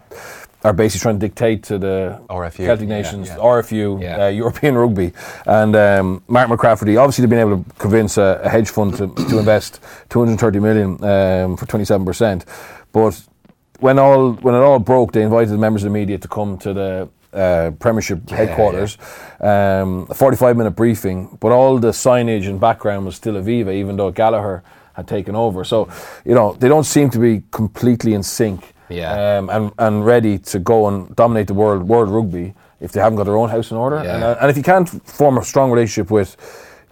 are 0.66 0.74
basically 0.74 1.02
trying 1.04 1.20
to 1.20 1.26
dictate 1.28 1.64
to 1.64 1.78
the 1.78 2.20
RFU, 2.30 2.66
Celtic 2.66 2.90
yeah, 2.90 2.98
Nations, 2.98 3.28
yeah. 3.30 3.38
RFU, 3.38 4.02
Yeah. 4.02 4.26
uh, 4.26 4.28
European 4.28 4.78
rugby, 4.84 5.14
and 5.46 5.76
um, 5.76 6.22
Mark 6.28 6.50
McCafferty. 6.50 7.00
Obviously, 7.00 7.22
they've 7.22 7.30
been 7.30 7.40
able 7.40 7.64
to 7.64 7.70
convince 7.80 8.18
a, 8.18 8.42
a 8.44 8.50
hedge 8.50 8.70
fund 8.70 8.96
to, 8.98 9.08
to 9.30 9.40
invest 9.40 9.80
230 10.10 10.60
million 10.60 11.04
um, 11.04 11.56
for 11.56 11.66
27 11.66 12.06
percent. 12.06 12.46
But 12.92 13.22
when 13.80 13.98
all 13.98 14.34
when 14.34 14.54
it 14.54 14.58
all 14.58 14.80
broke, 14.80 15.14
they 15.14 15.22
invited 15.22 15.52
the 15.54 15.58
members 15.58 15.84
of 15.84 15.92
the 15.92 15.98
media 15.98 16.18
to 16.18 16.28
come 16.28 16.58
to 16.58 16.74
the 16.74 17.10
uh, 17.34 17.72
Premiership 17.80 18.30
headquarters. 18.30 18.98
Um, 19.40 20.08
a 20.10 20.14
45 20.14 20.58
minute 20.58 20.72
briefing, 20.72 21.38
but 21.40 21.52
all 21.52 21.78
the 21.80 21.90
signage 21.92 22.48
and 22.48 22.60
background 22.60 23.06
was 23.06 23.16
still 23.16 23.36
Aviva, 23.36 23.74
even 23.74 23.96
though 23.98 24.12
Gallagher 24.12 24.64
had 24.94 25.08
taken 25.08 25.36
over. 25.36 25.64
So, 25.64 25.88
you 26.26 26.36
know, 26.36 26.54
they 26.54 26.68
don't 26.68 26.84
seem 26.86 27.10
to 27.12 27.20
be 27.20 27.44
completely 27.52 28.14
in 28.14 28.24
sync 28.24 28.74
Yeah. 28.90 29.38
um, 29.38 29.50
and, 29.50 29.72
and 29.78 30.06
ready 30.06 30.38
to 30.40 30.60
go 30.60 30.88
and 30.88 31.16
dominate 31.16 31.48
the 31.48 31.54
world 31.54 31.84
world 31.88 32.10
rugby 32.10 32.54
if 32.82 32.92
they 32.92 33.00
haven't 33.02 33.18
got 33.18 33.26
their 33.26 33.38
own 33.38 33.50
house 33.50 33.72
in 33.72 33.78
order. 33.78 34.02
Yeah. 34.04 34.16
And, 34.16 34.24
uh, 34.24 34.38
and 34.42 34.50
if 34.52 34.58
you 34.58 34.64
can't 34.64 34.90
form 35.08 35.38
a 35.38 35.44
strong 35.44 35.72
relationship 35.72 36.12
with 36.12 36.36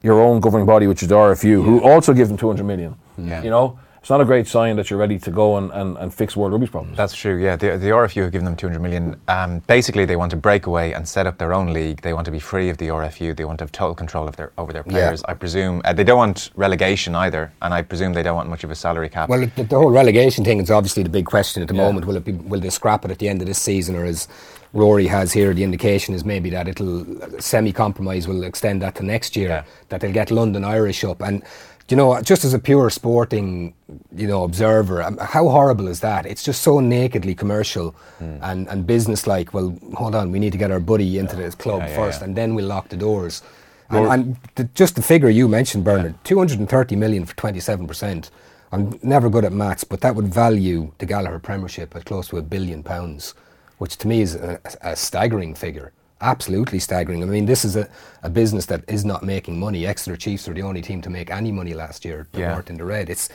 your 0.04 0.22
own 0.22 0.40
governing 0.40 0.68
body, 0.68 0.86
which 0.88 1.02
is 1.02 1.10
the 1.10 1.16
RFU, 1.16 1.64
who 1.64 1.82
also 1.82 2.14
give 2.14 2.28
them 2.28 2.38
200 2.38 2.64
million, 2.64 2.96
Yeah. 3.18 3.42
you 3.42 3.50
know, 3.50 3.80
it's 4.08 4.10
not 4.10 4.22
a 4.22 4.26
great 4.26 4.48
sign 4.48 4.78
that 4.78 4.90
you're 4.90 4.98
ready 4.98 5.20
to 5.20 5.30
go 5.30 5.58
and, 5.58 5.70
and, 5.72 5.98
and 5.98 6.14
fix 6.14 6.34
world 6.38 6.54
rugby's 6.54 6.70
problems. 6.70 6.96
That's 6.96 7.14
true, 7.14 7.44
yeah. 7.44 7.58
The, 7.58 7.78
the 7.78 7.88
RFU 7.90 8.22
have 8.22 8.32
given 8.32 8.46
them 8.46 8.56
200 8.56 8.80
million. 8.80 9.20
Um, 9.28 9.60
basically, 9.68 10.06
they 10.06 10.16
want 10.16 10.30
to 10.32 10.38
break 10.38 10.66
away 10.66 10.94
and 10.94 11.06
set 11.06 11.28
up 11.28 11.40
their 11.40 11.54
own 11.54 11.74
league. 11.74 12.00
They 12.04 12.14
want 12.14 12.24
to 12.24 12.32
be 12.32 12.40
free 12.40 12.70
of 12.70 12.78
the 12.78 12.88
RFU. 12.88 13.36
They 13.36 13.44
want 13.44 13.60
to 13.60 13.64
have 13.66 13.74
total 13.74 13.96
control 13.96 14.26
of 14.26 14.38
their, 14.38 14.54
over 14.58 14.72
their 14.72 14.84
players. 14.84 15.22
I 15.28 15.34
presume 15.34 15.82
uh, 15.84 15.92
they 15.92 16.06
don't 16.06 16.18
want 16.20 16.52
relegation 16.56 17.16
either, 17.16 17.52
and 17.62 17.74
I 17.74 17.82
presume 17.82 18.14
they 18.14 18.24
don't 18.24 18.38
want 18.38 18.48
much 18.48 18.64
of 18.64 18.72
a 18.72 18.76
salary 18.76 19.10
cap. 19.10 19.28
Well, 19.28 19.42
the, 19.42 19.64
the 19.64 19.76
whole 19.76 19.92
relegation 19.92 20.46
thing 20.46 20.62
is 20.62 20.72
obviously 20.72 21.04
the 21.04 21.10
big 21.10 21.26
question 21.26 21.62
at 21.62 21.68
the 21.68 21.76
Yeah. 21.76 21.84
moment. 21.84 22.06
Will 22.06 22.16
it 22.16 22.24
be 22.24 22.32
will 22.32 22.62
they 22.62 22.70
scrap 22.70 23.04
it 23.04 23.12
at 23.12 23.20
the 23.20 23.28
end 23.28 23.42
of 23.42 23.48
this 23.50 23.62
season, 23.62 23.94
or 23.98 24.06
as 24.06 24.30
Rory 24.72 25.08
has 25.08 25.34
here, 25.34 25.54
the 25.54 25.66
indication 25.66 26.16
is 26.16 26.24
maybe 26.24 26.50
that 26.52 26.70
it'll 26.70 27.06
semi-compromise 27.42 28.26
will 28.26 28.44
extend 28.46 28.82
that 28.84 28.96
to 28.96 29.04
next 29.04 29.36
year. 29.36 29.50
Yeah. 29.50 29.64
That 29.90 30.00
they'll 30.00 30.14
get 30.14 30.32
London 30.32 30.64
Irish 30.64 31.04
up 31.04 31.22
and. 31.22 31.44
You 31.90 31.96
know, 31.96 32.22
just 32.22 32.44
as 32.44 32.54
a 32.54 32.60
pure 32.60 32.90
sporting, 32.90 33.74
you 34.14 34.28
know, 34.28 34.44
observer, 34.44 35.02
um, 35.02 35.18
how 35.20 35.48
horrible 35.48 35.88
is 35.88 36.02
that? 36.02 36.26
It's 36.26 36.44
just 36.44 36.62
so 36.62 36.82
nakedly 36.82 37.34
commercial 37.34 37.96
Hmm. 38.20 38.38
and, 38.42 38.68
and 38.68 38.86
business-like. 38.86 39.54
Well, 39.54 39.78
hold 39.94 40.14
on, 40.16 40.32
we 40.32 40.40
need 40.40 40.52
to 40.52 40.58
get 40.58 40.70
our 40.72 40.82
buddy 40.82 41.18
into 41.18 41.36
this 41.38 41.56
club 41.56 41.80
Yeah, 41.82 41.88
yeah, 41.90 41.96
first, 41.96 42.20
yeah. 42.20 42.26
and 42.26 42.36
then 42.36 42.56
we'll 42.56 42.66
lock 42.68 42.90
the 42.90 42.98
doors. 42.98 43.42
And, 43.90 44.06
and 44.08 44.36
the, 44.56 44.66
just 44.76 44.96
the 44.96 45.02
figure 45.02 45.30
you 45.30 45.48
mentioned, 45.48 45.86
Bernard, 45.86 46.16
230 46.26 46.96
million 46.98 47.26
for 47.26 47.34
27%. 47.36 48.32
I'm 48.74 49.00
never 49.02 49.30
good 49.30 49.46
at 49.46 49.54
maths, 49.54 49.86
but 49.86 50.02
that 50.02 50.14
would 50.14 50.28
value 50.28 50.92
the 50.98 51.06
Gallagher 51.06 51.40
Premiership 51.40 51.96
at 51.96 52.04
close 52.04 52.28
to 52.30 52.38
a 52.38 52.42
billion 52.42 52.84
pounds, 52.84 53.34
which 53.78 53.96
to 54.00 54.10
me 54.10 54.20
is 54.20 54.36
a, 54.36 54.60
a 54.82 54.94
staggering 54.94 55.56
figure. 55.56 55.94
Absolutely 56.22 56.80
staggering. 56.80 57.22
I 57.22 57.26
mean, 57.28 57.46
this 57.46 57.64
is 57.64 57.76
a, 57.76 57.88
a 58.24 58.30
business 58.30 58.66
that 58.68 58.84
is 58.88 59.06
not 59.06 59.24
making 59.24 59.60
money. 59.60 59.86
Exeter 59.86 60.18
Chiefs 60.18 60.48
are 60.48 60.54
the 60.54 60.64
only 60.64 60.82
team 60.82 61.02
to 61.04 61.10
make 61.10 61.30
any 61.30 61.52
money 61.52 61.74
last 61.74 62.04
year. 62.06 62.28
They 62.32 62.42
Yeah. 62.42 62.56
weren't 62.56 62.70
in 62.70 62.78
the 62.78 62.86
red. 62.86 63.10
It's 63.10 63.30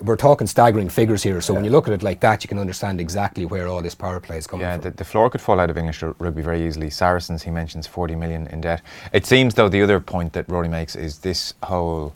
we're 0.00 0.16
talking 0.16 0.48
staggering 0.48 0.88
figures 0.88 1.22
here. 1.22 1.40
So 1.40 1.54
when 1.54 1.62
you 1.64 1.70
look 1.70 1.86
at 1.86 1.94
it 1.94 2.02
like 2.02 2.18
that, 2.20 2.42
you 2.42 2.48
can 2.48 2.58
understand 2.58 3.00
exactly 3.00 3.46
where 3.46 3.68
all 3.68 3.80
this 3.80 3.94
power 3.94 4.18
play 4.18 4.38
is 4.38 4.46
coming 4.48 4.66
Yeah, 4.66 4.74
from. 4.74 4.82
the, 4.82 4.90
the 4.90 5.04
floor 5.04 5.30
could 5.30 5.40
fall 5.40 5.60
out 5.60 5.70
of 5.70 5.78
English 5.78 6.02
rugby 6.18 6.42
very 6.42 6.66
easily. 6.66 6.90
Saracens, 6.90 7.44
he 7.44 7.50
mentions 7.52 7.86
40 7.86 8.16
million 8.16 8.48
in 8.48 8.60
debt. 8.60 8.82
It 9.12 9.24
seems, 9.24 9.54
though, 9.54 9.68
the 9.68 9.82
other 9.82 10.00
point 10.00 10.32
that 10.32 10.48
Rory 10.48 10.68
makes 10.68 10.96
is 10.96 11.18
this 11.18 11.54
whole 11.62 12.12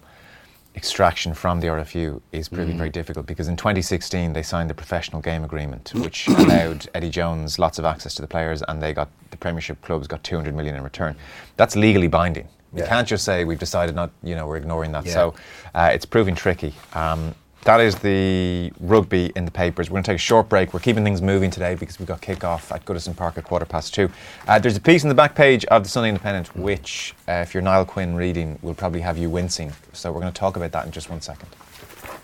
extraction 0.83 1.35
from 1.35 1.59
the 1.61 1.67
RFU 1.67 2.21
is 2.31 2.49
proving 2.49 2.77
Mm. 2.77 2.79
very 2.85 2.91
difficult 2.91 3.27
because 3.27 3.49
in 3.49 3.57
2016 3.57 4.33
they 4.33 4.45
signed 4.45 4.71
the 4.71 4.75
professional 4.75 5.21
game 5.21 5.43
agreement, 5.45 5.93
which 6.05 6.29
allowed 6.29 6.89
Eddie 6.95 7.11
Jones 7.11 7.59
lots 7.59 7.79
of 7.81 7.85
access 7.85 8.15
to 8.15 8.23
the 8.23 8.29
players, 8.29 8.63
and 8.69 8.81
they 8.81 8.93
got 8.95 9.09
the 9.33 9.37
Premiership 9.37 9.81
clubs 9.83 10.07
got 10.07 10.23
200 10.23 10.55
million 10.55 10.77
in 10.77 10.83
return. 10.85 11.17
That's 11.57 11.75
legally 11.77 12.07
binding. 12.09 12.49
You 12.73 12.83
Yeah. 12.83 12.89
can't 12.89 13.09
just 13.09 13.25
say 13.25 13.45
we've 13.45 13.59
decided 13.59 13.95
not, 13.97 14.11
you 14.23 14.35
know, 14.37 14.47
we're 14.47 14.57
ignoring 14.65 14.93
that. 14.93 15.05
Yeah. 15.07 15.13
So 15.15 15.35
uh, 15.75 15.91
it's 15.93 16.05
proving 16.07 16.37
tricky. 16.37 16.73
Um, 16.93 17.35
that 17.69 17.81
is 17.81 17.97
the 17.97 18.73
rugby 18.81 19.31
in 19.37 19.45
the 19.45 19.51
papers. 19.51 19.91
We're 19.91 19.97
going 19.97 20.05
to 20.05 20.11
take 20.13 20.17
a 20.17 20.19
short 20.19 20.49
break. 20.49 20.73
We're 20.73 20.81
keeping 20.81 21.05
things 21.05 21.21
moving 21.21 21.51
today 21.51 21.75
because 21.75 21.99
we've 21.99 22.09
got 22.09 22.23
kick-off 22.23 22.73
at 22.73 22.87
Goodison 22.87 23.15
Park 23.15 23.37
at 23.37 23.45
quarter 23.45 23.67
past 23.67 23.93
two. 23.93 24.11
Uh, 24.47 24.59
there's 24.59 24.79
a 24.79 24.81
piece 24.81 25.03
in 25.03 25.11
the 25.11 25.15
back 25.15 25.35
page 25.35 25.67
of 25.67 25.83
the 25.83 25.89
Sunday 25.91 26.09
Independent 26.09 26.57
which, 26.57 27.15
uh, 27.29 27.33
if 27.33 27.53
you're 27.53 27.63
Niall 27.63 27.85
Quinn 27.85 28.15
reading, 28.15 28.59
will 28.63 28.73
probably 28.73 29.01
have 29.01 29.19
you 29.19 29.29
wincing. 29.29 29.71
So 29.93 30.11
we're 30.11 30.23
going 30.23 30.33
to 30.33 30.39
talk 30.39 30.57
about 30.57 30.73
that 30.73 30.87
in 30.87 30.93
just 30.93 31.11
one 31.11 31.21
second. 31.21 31.47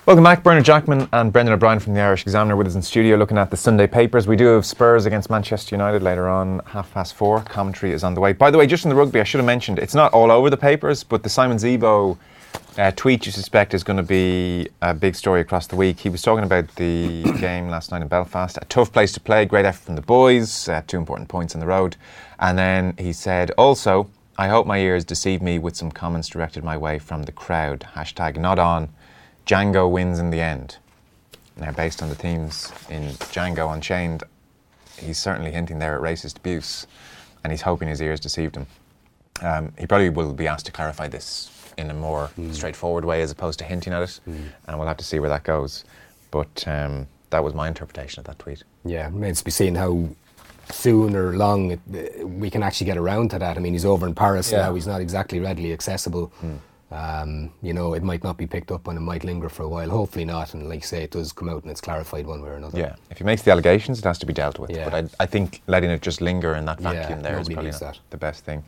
Welcome 0.06 0.24
back, 0.24 0.42
Bernard 0.42 0.64
Jackman 0.64 1.10
and 1.12 1.30
Brendan 1.30 1.52
O'Brien 1.52 1.78
from 1.78 1.92
the 1.92 2.00
Irish 2.00 2.22
Examiner 2.22 2.56
with 2.56 2.66
us 2.66 2.74
in 2.74 2.80
studio 2.80 3.18
looking 3.18 3.36
at 3.36 3.50
the 3.50 3.56
Sunday 3.58 3.86
papers. 3.86 4.26
We 4.26 4.36
do 4.36 4.46
have 4.46 4.64
Spurs 4.64 5.04
against 5.04 5.28
Manchester 5.28 5.74
United 5.74 6.02
later 6.02 6.26
on, 6.26 6.60
half 6.60 6.90
past 6.94 7.16
four. 7.16 7.42
Commentary 7.42 7.92
is 7.92 8.02
on 8.02 8.14
the 8.14 8.20
way. 8.20 8.32
By 8.32 8.50
the 8.50 8.56
way, 8.56 8.66
just 8.66 8.86
in 8.86 8.88
the 8.88 8.96
rugby, 8.96 9.20
I 9.20 9.24
should 9.24 9.40
have 9.40 9.46
mentioned, 9.46 9.78
it's 9.78 9.94
not 9.94 10.10
all 10.14 10.30
over 10.30 10.48
the 10.48 10.56
papers, 10.56 11.04
but 11.04 11.22
the 11.22 11.28
Simon 11.28 11.58
Zebo 11.58 12.16
uh, 12.76 12.90
tweet 12.96 13.24
you 13.24 13.32
suspect 13.32 13.72
is 13.72 13.84
going 13.84 13.96
to 13.96 14.02
be 14.02 14.68
a 14.82 14.92
big 14.92 15.14
story 15.14 15.40
across 15.40 15.66
the 15.66 15.76
week. 15.76 16.00
He 16.00 16.08
was 16.08 16.22
talking 16.22 16.44
about 16.44 16.74
the 16.74 17.22
game 17.40 17.68
last 17.68 17.92
night 17.92 18.02
in 18.02 18.08
Belfast. 18.08 18.58
A 18.60 18.64
tough 18.64 18.92
place 18.92 19.12
to 19.12 19.20
play, 19.20 19.44
great 19.44 19.64
effort 19.64 19.84
from 19.84 19.94
the 19.94 20.02
boys, 20.02 20.68
uh, 20.68 20.82
two 20.86 20.96
important 20.96 21.28
points 21.28 21.54
on 21.54 21.60
the 21.60 21.66
road. 21.66 21.96
And 22.38 22.58
then 22.58 22.94
he 22.98 23.12
said, 23.12 23.52
also, 23.52 24.10
I 24.36 24.48
hope 24.48 24.66
my 24.66 24.78
ears 24.78 25.04
deceive 25.04 25.40
me 25.40 25.58
with 25.60 25.76
some 25.76 25.92
comments 25.92 26.28
directed 26.28 26.64
my 26.64 26.76
way 26.76 26.98
from 26.98 27.22
the 27.22 27.32
crowd. 27.32 27.86
Hashtag 27.94 28.36
not 28.36 28.58
on. 28.58 28.88
Django 29.46 29.88
wins 29.88 30.18
in 30.18 30.30
the 30.30 30.40
end. 30.40 30.78
Now, 31.56 31.70
based 31.70 32.02
on 32.02 32.08
the 32.08 32.16
themes 32.16 32.72
in 32.90 33.10
Django 33.30 33.72
Unchained, 33.72 34.24
he's 34.98 35.18
certainly 35.18 35.52
hinting 35.52 35.78
there 35.78 35.94
at 35.94 36.00
racist 36.00 36.38
abuse, 36.38 36.88
and 37.44 37.52
he's 37.52 37.62
hoping 37.62 37.86
his 37.86 38.02
ears 38.02 38.18
deceived 38.18 38.56
him. 38.56 38.66
Um, 39.40 39.72
he 39.78 39.86
probably 39.86 40.10
will 40.10 40.32
be 40.32 40.48
asked 40.48 40.66
to 40.66 40.72
clarify 40.72 41.06
this 41.06 41.53
in 41.76 41.90
a 41.90 41.94
more 41.94 42.28
hmm. 42.28 42.52
straightforward 42.52 43.04
way 43.04 43.22
as 43.22 43.30
opposed 43.30 43.58
to 43.60 43.64
hinting 43.64 43.92
at 43.92 44.02
it, 44.02 44.20
hmm. 44.24 44.44
and 44.66 44.78
we'll 44.78 44.88
have 44.88 44.96
to 44.98 45.04
see 45.04 45.18
where 45.18 45.30
that 45.30 45.44
goes. 45.44 45.84
But 46.30 46.64
um, 46.66 47.06
that 47.30 47.42
was 47.44 47.54
my 47.54 47.68
interpretation 47.68 48.20
of 48.20 48.26
that 48.26 48.38
tweet. 48.38 48.62
Yeah, 48.84 49.06
remains 49.06 49.38
to 49.38 49.44
be 49.44 49.50
seen 49.50 49.74
how 49.74 50.08
soon 50.70 51.14
or 51.14 51.36
long 51.36 51.72
it, 51.72 52.26
we 52.26 52.50
can 52.50 52.62
actually 52.62 52.86
get 52.86 52.96
around 52.96 53.30
to 53.30 53.38
that. 53.38 53.56
I 53.56 53.60
mean, 53.60 53.72
he's 53.72 53.84
over 53.84 54.06
in 54.06 54.14
Paris 54.14 54.50
Yeah. 54.50 54.62
now. 54.62 54.74
He's 54.74 54.86
not 54.86 55.00
exactly 55.00 55.40
readily 55.40 55.72
accessible. 55.72 56.26
Hmm. 56.40 56.56
Um, 56.90 57.50
you 57.62 57.72
know, 57.72 57.94
it 57.94 58.02
might 58.02 58.22
not 58.22 58.36
be 58.36 58.46
picked 58.46 58.70
up 58.70 58.86
and 58.86 58.96
it 58.96 59.00
might 59.00 59.24
linger 59.24 59.48
for 59.48 59.64
a 59.64 59.68
while. 59.68 59.90
Hopefully 59.90 60.24
not. 60.24 60.54
And 60.54 60.68
like 60.68 60.80
you 60.80 60.86
say, 60.86 61.02
it 61.02 61.10
does 61.10 61.32
come 61.32 61.48
out 61.48 61.62
and 61.62 61.70
it's 61.70 61.80
clarified 61.80 62.26
one 62.26 62.42
way 62.42 62.50
or 62.50 62.54
another. 62.54 62.78
Yeah, 62.78 62.94
if 63.10 63.18
he 63.18 63.24
makes 63.24 63.42
the 63.42 63.50
allegations, 63.50 63.98
it 63.98 64.04
has 64.04 64.18
to 64.18 64.26
be 64.26 64.32
dealt 64.32 64.58
with. 64.58 64.70
Yeah. 64.70 64.88
But 64.88 64.94
I, 64.94 65.24
I 65.24 65.26
think 65.26 65.62
letting 65.66 65.90
it 65.90 66.02
just 66.02 66.20
linger 66.20 66.54
in 66.54 66.64
that 66.66 66.80
Yeah, 66.80 66.92
vacuum 66.92 67.22
there 67.22 67.38
is 67.38 67.48
probably 67.48 67.72
the 68.10 68.16
best 68.16 68.44
thing. 68.44 68.62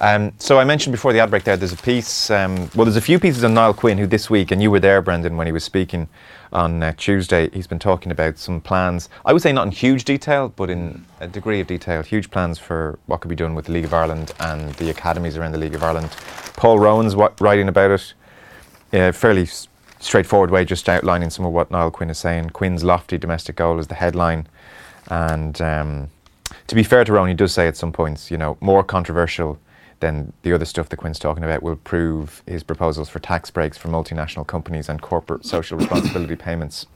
Um, 0.00 0.32
so 0.38 0.58
I 0.58 0.64
mentioned 0.64 0.92
before 0.92 1.12
the 1.12 1.20
ad 1.20 1.30
break 1.30 1.44
there, 1.44 1.56
there's 1.56 1.72
a 1.72 1.76
piece, 1.76 2.30
um, 2.30 2.70
well, 2.74 2.84
there's 2.84 2.96
a 2.96 3.00
few 3.00 3.20
pieces 3.20 3.44
on 3.44 3.54
Niall 3.54 3.74
Quinn, 3.74 3.98
who 3.98 4.06
this 4.06 4.28
week, 4.28 4.50
and 4.50 4.62
you 4.62 4.70
were 4.70 4.80
there, 4.80 5.00
Brendan, 5.02 5.36
when 5.36 5.46
he 5.46 5.52
was 5.52 5.62
speaking 5.62 6.08
on 6.52 6.82
uh, 6.82 6.92
Tuesday, 6.96 7.50
he's 7.52 7.66
been 7.66 7.78
talking 7.78 8.12
about 8.12 8.38
some 8.38 8.60
plans, 8.60 9.08
I 9.24 9.32
would 9.32 9.42
say 9.42 9.52
not 9.52 9.66
in 9.66 9.72
huge 9.72 10.04
detail, 10.04 10.52
but 10.54 10.70
in 10.70 11.04
a 11.20 11.26
degree 11.28 11.60
of 11.60 11.66
detail, 11.66 12.02
huge 12.02 12.30
plans 12.30 12.58
for 12.58 12.98
what 13.06 13.20
could 13.20 13.28
be 13.28 13.34
done 13.36 13.54
with 13.54 13.66
the 13.66 13.72
League 13.72 13.84
of 13.84 13.94
Ireland 13.94 14.32
and 14.40 14.74
the 14.74 14.90
academies 14.90 15.36
around 15.36 15.52
the 15.52 15.58
League 15.58 15.74
of 15.74 15.82
Ireland. 15.82 16.10
Paul 16.56 16.78
Rowan's 16.78 17.16
wa- 17.16 17.32
writing 17.40 17.68
about 17.68 17.90
it 17.90 18.14
in 18.92 19.02
a 19.02 19.12
fairly 19.12 19.42
s- 19.42 19.68
straightforward 20.00 20.50
way, 20.50 20.64
just 20.64 20.88
outlining 20.88 21.30
some 21.30 21.44
of 21.44 21.52
what 21.52 21.70
Niall 21.70 21.90
Quinn 21.90 22.10
is 22.10 22.18
saying. 22.18 22.50
Quinn's 22.50 22.84
lofty 22.84 23.18
domestic 23.18 23.56
goal 23.56 23.78
is 23.78 23.86
the 23.86 23.94
headline. 23.94 24.46
And 25.08 25.60
um, 25.60 26.10
to 26.66 26.74
be 26.74 26.82
fair 26.82 27.04
to 27.04 27.12
Rowan, 27.12 27.28
he 27.28 27.34
does 27.34 27.52
say 27.52 27.66
at 27.66 27.76
some 27.76 27.92
points, 27.92 28.30
you 28.30 28.36
know, 28.38 28.56
more 28.60 28.84
controversial 28.84 29.58
than 30.02 30.32
the 30.42 30.52
other 30.52 30.66
stuff 30.66 30.90
that 30.90 30.96
Quinn's 30.98 31.18
talking 31.18 31.44
about 31.44 31.62
will 31.62 31.76
prove 31.76 32.42
his 32.46 32.62
proposals 32.62 33.08
for 33.08 33.20
tax 33.20 33.50
breaks 33.50 33.78
for 33.78 33.88
multinational 33.88 34.46
companies 34.46 34.88
and 34.88 35.00
corporate 35.00 35.46
social 35.46 35.78
responsibility 35.82 36.36
payments. 36.36 36.86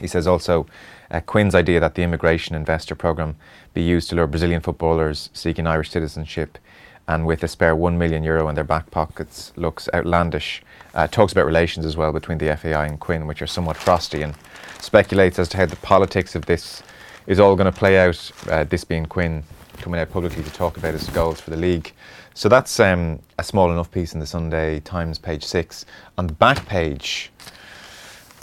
He 0.00 0.08
says 0.08 0.26
also 0.26 0.66
uh, 1.10 1.20
Quinn's 1.20 1.54
idea 1.54 1.78
that 1.78 1.94
the 1.94 2.02
immigration 2.02 2.56
investor 2.56 2.94
program 2.94 3.36
be 3.74 3.82
used 3.82 4.08
to 4.08 4.16
lure 4.16 4.26
Brazilian 4.26 4.62
footballers 4.62 5.28
seeking 5.34 5.66
Irish 5.66 5.90
citizenship 5.90 6.58
and 7.06 7.26
with 7.26 7.42
a 7.44 7.48
spare 7.48 7.76
1 7.76 7.98
million 7.98 8.24
euro 8.24 8.48
in 8.48 8.54
their 8.54 8.64
back 8.64 8.90
pockets 8.90 9.52
looks 9.56 9.88
outlandish. 9.92 10.62
Uh, 10.94 11.06
talks 11.06 11.32
about 11.32 11.44
relations 11.44 11.84
as 11.84 11.96
well 11.96 12.12
between 12.12 12.38
the 12.38 12.56
FAI 12.56 12.86
and 12.86 12.98
Quinn, 12.98 13.26
which 13.26 13.42
are 13.42 13.46
somewhat 13.46 13.76
frosty, 13.76 14.22
and 14.22 14.34
speculates 14.80 15.38
as 15.38 15.48
to 15.50 15.56
how 15.56 15.66
the 15.66 15.76
politics 15.76 16.34
of 16.34 16.46
this 16.46 16.82
is 17.26 17.38
all 17.38 17.54
going 17.54 17.70
to 17.70 17.78
play 17.78 17.98
out. 17.98 18.30
Uh, 18.48 18.64
this 18.64 18.84
being 18.84 19.06
Quinn 19.06 19.44
coming 19.78 20.00
out 20.00 20.10
publicly 20.10 20.42
to 20.42 20.50
talk 20.50 20.76
about 20.76 20.94
his 20.94 21.08
goals 21.10 21.40
for 21.40 21.50
the 21.50 21.56
league. 21.56 21.92
So 22.40 22.48
that's 22.48 22.80
um, 22.80 23.20
a 23.38 23.44
small 23.44 23.70
enough 23.70 23.90
piece 23.90 24.14
in 24.14 24.18
the 24.18 24.24
Sunday 24.24 24.80
Times, 24.80 25.18
page 25.18 25.44
six. 25.44 25.84
On 26.16 26.26
the 26.26 26.32
back 26.32 26.64
page, 26.64 27.30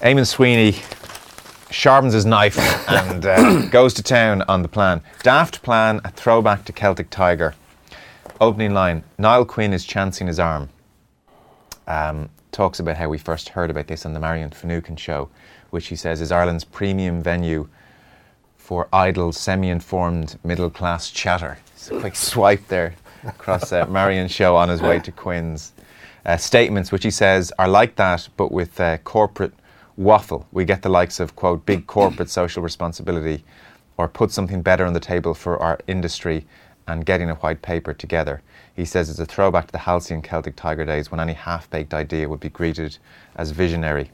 Eamonn 0.02 0.28
Sweeney 0.28 0.76
sharpens 1.72 2.14
his 2.14 2.24
knife 2.24 2.60
and 2.90 3.26
uh, 3.26 3.66
goes 3.70 3.96
to 3.96 4.04
town 4.04 4.44
on 4.44 4.62
the 4.62 4.68
plan. 4.68 5.02
Daft 5.24 5.64
plan, 5.64 6.00
a 6.04 6.12
throwback 6.12 6.64
to 6.66 6.74
Celtic 6.74 7.10
Tiger. 7.10 7.56
Opening 8.40 8.76
line 8.76 9.04
Niall 9.18 9.46
Quinn 9.46 9.74
is 9.74 9.84
chancing 9.84 10.28
his 10.28 10.40
arm. 10.40 10.70
Um, 11.88 12.30
talks 12.52 12.80
about 12.80 12.98
how 12.98 13.10
we 13.10 13.18
first 13.18 13.50
heard 13.50 13.72
about 13.72 13.88
this 13.88 14.06
on 14.06 14.14
the 14.14 14.20
Marion 14.20 14.52
Finucane 14.52 14.96
show, 14.96 15.28
which 15.72 15.88
he 15.88 15.96
says 15.96 16.22
is 16.22 16.32
Ireland's 16.32 16.66
premium 16.66 17.24
venue 17.24 17.68
for 18.58 18.90
idle, 18.94 19.32
semi 19.32 19.70
informed, 19.70 20.38
middle 20.44 20.70
class 20.70 21.10
chatter. 21.10 21.58
It's 21.74 21.90
a 21.90 22.00
quick 22.00 22.16
swipe 22.16 22.68
there 22.68 22.94
across 23.26 23.72
uh, 23.72 23.86
Marion's 23.88 24.32
show 24.32 24.56
on 24.56 24.70
his 24.70 24.82
way 24.82 25.00
to 25.00 25.12
Quinn's. 25.12 25.74
Uh, 26.26 26.36
statements, 26.36 26.92
which 26.92 27.06
he 27.06 27.10
says 27.12 27.54
are 27.58 27.70
like 27.70 27.96
that, 27.96 28.28
but 28.36 28.52
with 28.52 28.78
uh, 28.82 28.98
corporate 28.98 29.54
waffle. 29.96 30.46
We 30.52 30.66
get 30.66 30.82
the 30.82 30.90
likes 30.90 31.20
of, 31.20 31.36
quote, 31.36 31.66
big 31.66 31.88
corporate 31.88 32.30
social 32.30 32.62
responsibility 32.62 33.46
or 33.98 34.08
put 34.08 34.32
something 34.32 34.62
better 34.62 34.86
on 34.86 34.94
the 34.94 35.00
table 35.00 35.34
for 35.34 35.58
our 35.58 35.80
industry 35.88 36.46
and 36.88 37.06
getting 37.06 37.30
a 37.30 37.36
white 37.36 37.62
paper 37.62 37.94
together. 37.94 38.42
He 38.76 38.86
says 38.86 39.10
it's 39.10 39.20
a 39.20 39.26
throwback 39.26 39.68
to 39.68 39.72
the 39.72 39.80
halcyon 39.80 40.22
Celtic 40.22 40.56
Tiger 40.56 40.86
days 40.86 41.12
when 41.12 41.20
any 41.20 41.34
half 41.34 41.70
baked 41.70 41.94
idea 41.94 42.30
would 42.30 42.40
be 42.40 42.50
greeted 42.50 42.98
as 43.36 43.52
visionary. 43.52 44.12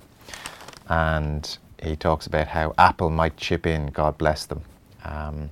And 0.87 1.57
he 1.81 1.95
talks 1.95 2.27
about 2.27 2.47
how 2.47 2.73
Apple 2.77 3.09
might 3.09 3.37
chip 3.37 3.67
in, 3.67 3.87
God 3.87 4.17
bless 4.17 4.45
them. 4.45 4.61
Um, 5.03 5.49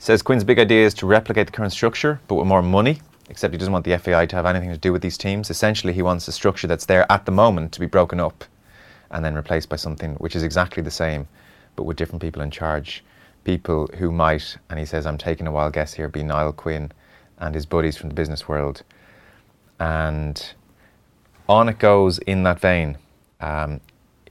says 0.00 0.22
Quinn's 0.22 0.44
big 0.44 0.58
idea 0.58 0.86
is 0.86 0.94
to 0.94 1.06
replicate 1.06 1.46
the 1.46 1.52
current 1.52 1.72
structure, 1.72 2.20
but 2.26 2.36
with 2.36 2.46
more 2.46 2.62
money, 2.62 3.02
except 3.28 3.52
he 3.52 3.58
doesn't 3.58 3.72
want 3.72 3.84
the 3.84 3.96
FAI 3.98 4.24
to 4.24 4.34
have 4.34 4.46
anything 4.46 4.70
to 4.70 4.78
do 4.78 4.92
with 4.92 5.02
these 5.02 5.18
teams. 5.18 5.50
Essentially, 5.50 5.92
he 5.92 6.00
wants 6.00 6.24
the 6.24 6.32
structure 6.32 6.66
that's 6.66 6.86
there 6.86 7.04
at 7.12 7.26
the 7.26 7.32
moment 7.32 7.70
to 7.72 7.80
be 7.80 7.86
broken 7.86 8.18
up 8.18 8.44
and 9.10 9.22
then 9.22 9.34
replaced 9.34 9.68
by 9.68 9.76
something 9.76 10.14
which 10.14 10.34
is 10.34 10.42
exactly 10.42 10.82
the 10.82 10.90
same, 10.90 11.28
but 11.76 11.84
with 11.84 11.98
different 11.98 12.22
people 12.22 12.40
in 12.40 12.50
charge. 12.50 13.04
People 13.44 13.90
who 13.98 14.10
might, 14.10 14.56
and 14.70 14.78
he 14.78 14.86
says, 14.86 15.04
I'm 15.04 15.18
taking 15.18 15.46
a 15.46 15.52
wild 15.52 15.74
guess 15.74 15.92
here, 15.92 16.08
be 16.08 16.22
Niall 16.22 16.54
Quinn 16.54 16.92
and 17.38 17.54
his 17.54 17.66
buddies 17.66 17.98
from 17.98 18.08
the 18.08 18.14
business 18.14 18.48
world. 18.48 18.82
And 19.78 20.54
on 21.46 21.68
it 21.68 21.78
goes 21.78 22.18
in 22.20 22.42
that 22.44 22.58
vein. 22.58 22.96
Um, 23.40 23.82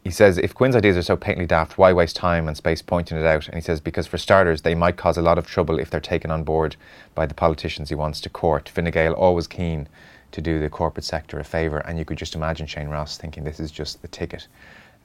he 0.03 0.11
says, 0.11 0.37
if 0.37 0.53
Quinn's 0.53 0.75
ideas 0.75 0.95
are 0.97 1.03
so 1.03 1.17
patently 1.17 1.45
daft, 1.45 1.77
why 1.77 1.91
waste 1.91 2.15
time 2.15 2.47
and 2.47 2.55
space 2.55 2.81
pointing 2.81 3.17
it 3.17 3.25
out? 3.25 3.47
And 3.47 3.55
he 3.55 3.61
says, 3.61 3.81
because 3.81 4.07
for 4.07 4.17
starters, 4.17 4.61
they 4.61 4.73
might 4.75 4.97
cause 4.97 5.17
a 5.17 5.21
lot 5.21 5.37
of 5.37 5.45
trouble 5.45 5.77
if 5.77 5.89
they're 5.89 5.99
taken 5.99 6.31
on 6.31 6.43
board 6.43 6.77
by 7.15 7.25
the 7.25 7.33
politicians 7.33 7.89
he 7.89 7.95
wants 7.95 8.21
to 8.21 8.29
court. 8.29 8.69
Fine 8.69 8.91
Gael 8.91 9.13
always 9.13 9.47
keen 9.47 9.87
to 10.31 10.41
do 10.41 10.59
the 10.59 10.69
corporate 10.69 11.03
sector 11.03 11.39
a 11.39 11.43
favour, 11.43 11.79
and 11.79 11.97
you 11.97 12.05
could 12.05 12.17
just 12.17 12.35
imagine 12.35 12.65
Shane 12.65 12.87
Ross 12.87 13.17
thinking 13.17 13.43
this 13.43 13.59
is 13.59 13.71
just 13.71 14.01
the 14.01 14.07
ticket. 14.07 14.47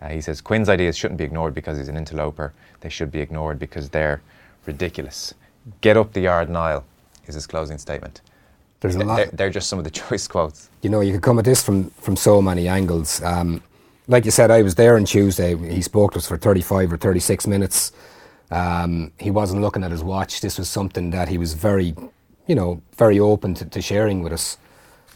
Uh, 0.01 0.09
he 0.09 0.21
says 0.21 0.41
Quinn's 0.41 0.69
ideas 0.69 0.97
shouldn't 0.97 1.19
be 1.19 1.25
ignored 1.25 1.55
because 1.55 1.79
he's 1.79 1.89
an 1.89 1.97
interloper. 1.97 2.53
They 2.81 2.89
should 2.89 3.11
be 3.11 3.21
ignored 3.21 3.59
because 3.59 3.89
they're 3.89 4.23
ridiculous. 4.67 5.35
Get 5.81 5.97
up 5.97 6.13
the 6.13 6.21
yard, 6.21 6.51
Niall, 6.51 6.85
is 7.27 7.35
his 7.35 7.47
closing 7.47 7.79
statement. 7.79 8.21
There's 8.81 8.97
a 8.97 9.01
lot. 9.01 9.17
They're, 9.17 9.31
they're 9.33 9.51
just 9.51 9.69
some 9.69 9.79
of 9.79 9.85
the 9.85 9.91
choice 10.03 10.29
quotes. 10.29 10.69
you 10.83 10.91
know, 10.91 11.01
you 11.01 11.13
could 11.13 11.23
come 11.23 11.39
at 11.39 11.45
this 11.45 11.65
from, 11.65 11.91
from 11.91 12.17
so 12.17 12.43
many 12.43 12.69
angles. 12.69 13.23
Um, 13.23 13.63
like 14.07 14.25
you 14.25 14.31
said, 14.31 14.51
I 14.51 14.63
was 14.63 14.75
there 14.75 14.97
on 14.97 15.05
Tuesday. 15.05 15.57
He 15.57 15.83
spoke 15.83 16.13
to 16.13 16.19
us 16.19 16.27
for 16.27 16.37
35 16.37 16.93
or 16.93 16.97
36 16.97 17.47
minutes. 17.47 17.93
Um, 18.51 19.13
he 19.19 19.31
wasn't 19.31 19.63
looking 19.63 19.83
at 19.83 19.91
his 19.91 20.05
watch. 20.05 20.41
This 20.41 20.59
was 20.59 20.69
something 20.69 21.11
that 21.11 21.29
he 21.29 21.39
was 21.39 21.55
very, 21.55 21.95
you 22.47 22.55
know, 22.55 22.83
very 22.97 23.19
open 23.19 23.55
to, 23.55 23.65
to 23.65 23.81
sharing 23.81 24.23
with 24.23 24.33
us. 24.33 24.59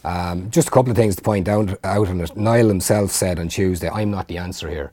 Um, 0.04 0.50
just 0.50 0.68
a 0.68 0.70
couple 0.70 0.90
of 0.90 0.96
things 0.96 1.16
to 1.16 1.22
point 1.22 1.48
out, 1.48 1.78
out 1.84 2.08
on 2.08 2.20
it. 2.20 2.36
Niall 2.36 2.68
himself 2.68 3.10
said 3.10 3.38
on 3.38 3.48
Tuesday, 3.48 3.90
I'm 3.90 4.10
not 4.10 4.28
the 4.28 4.38
answer 4.38 4.70
here. 4.70 4.92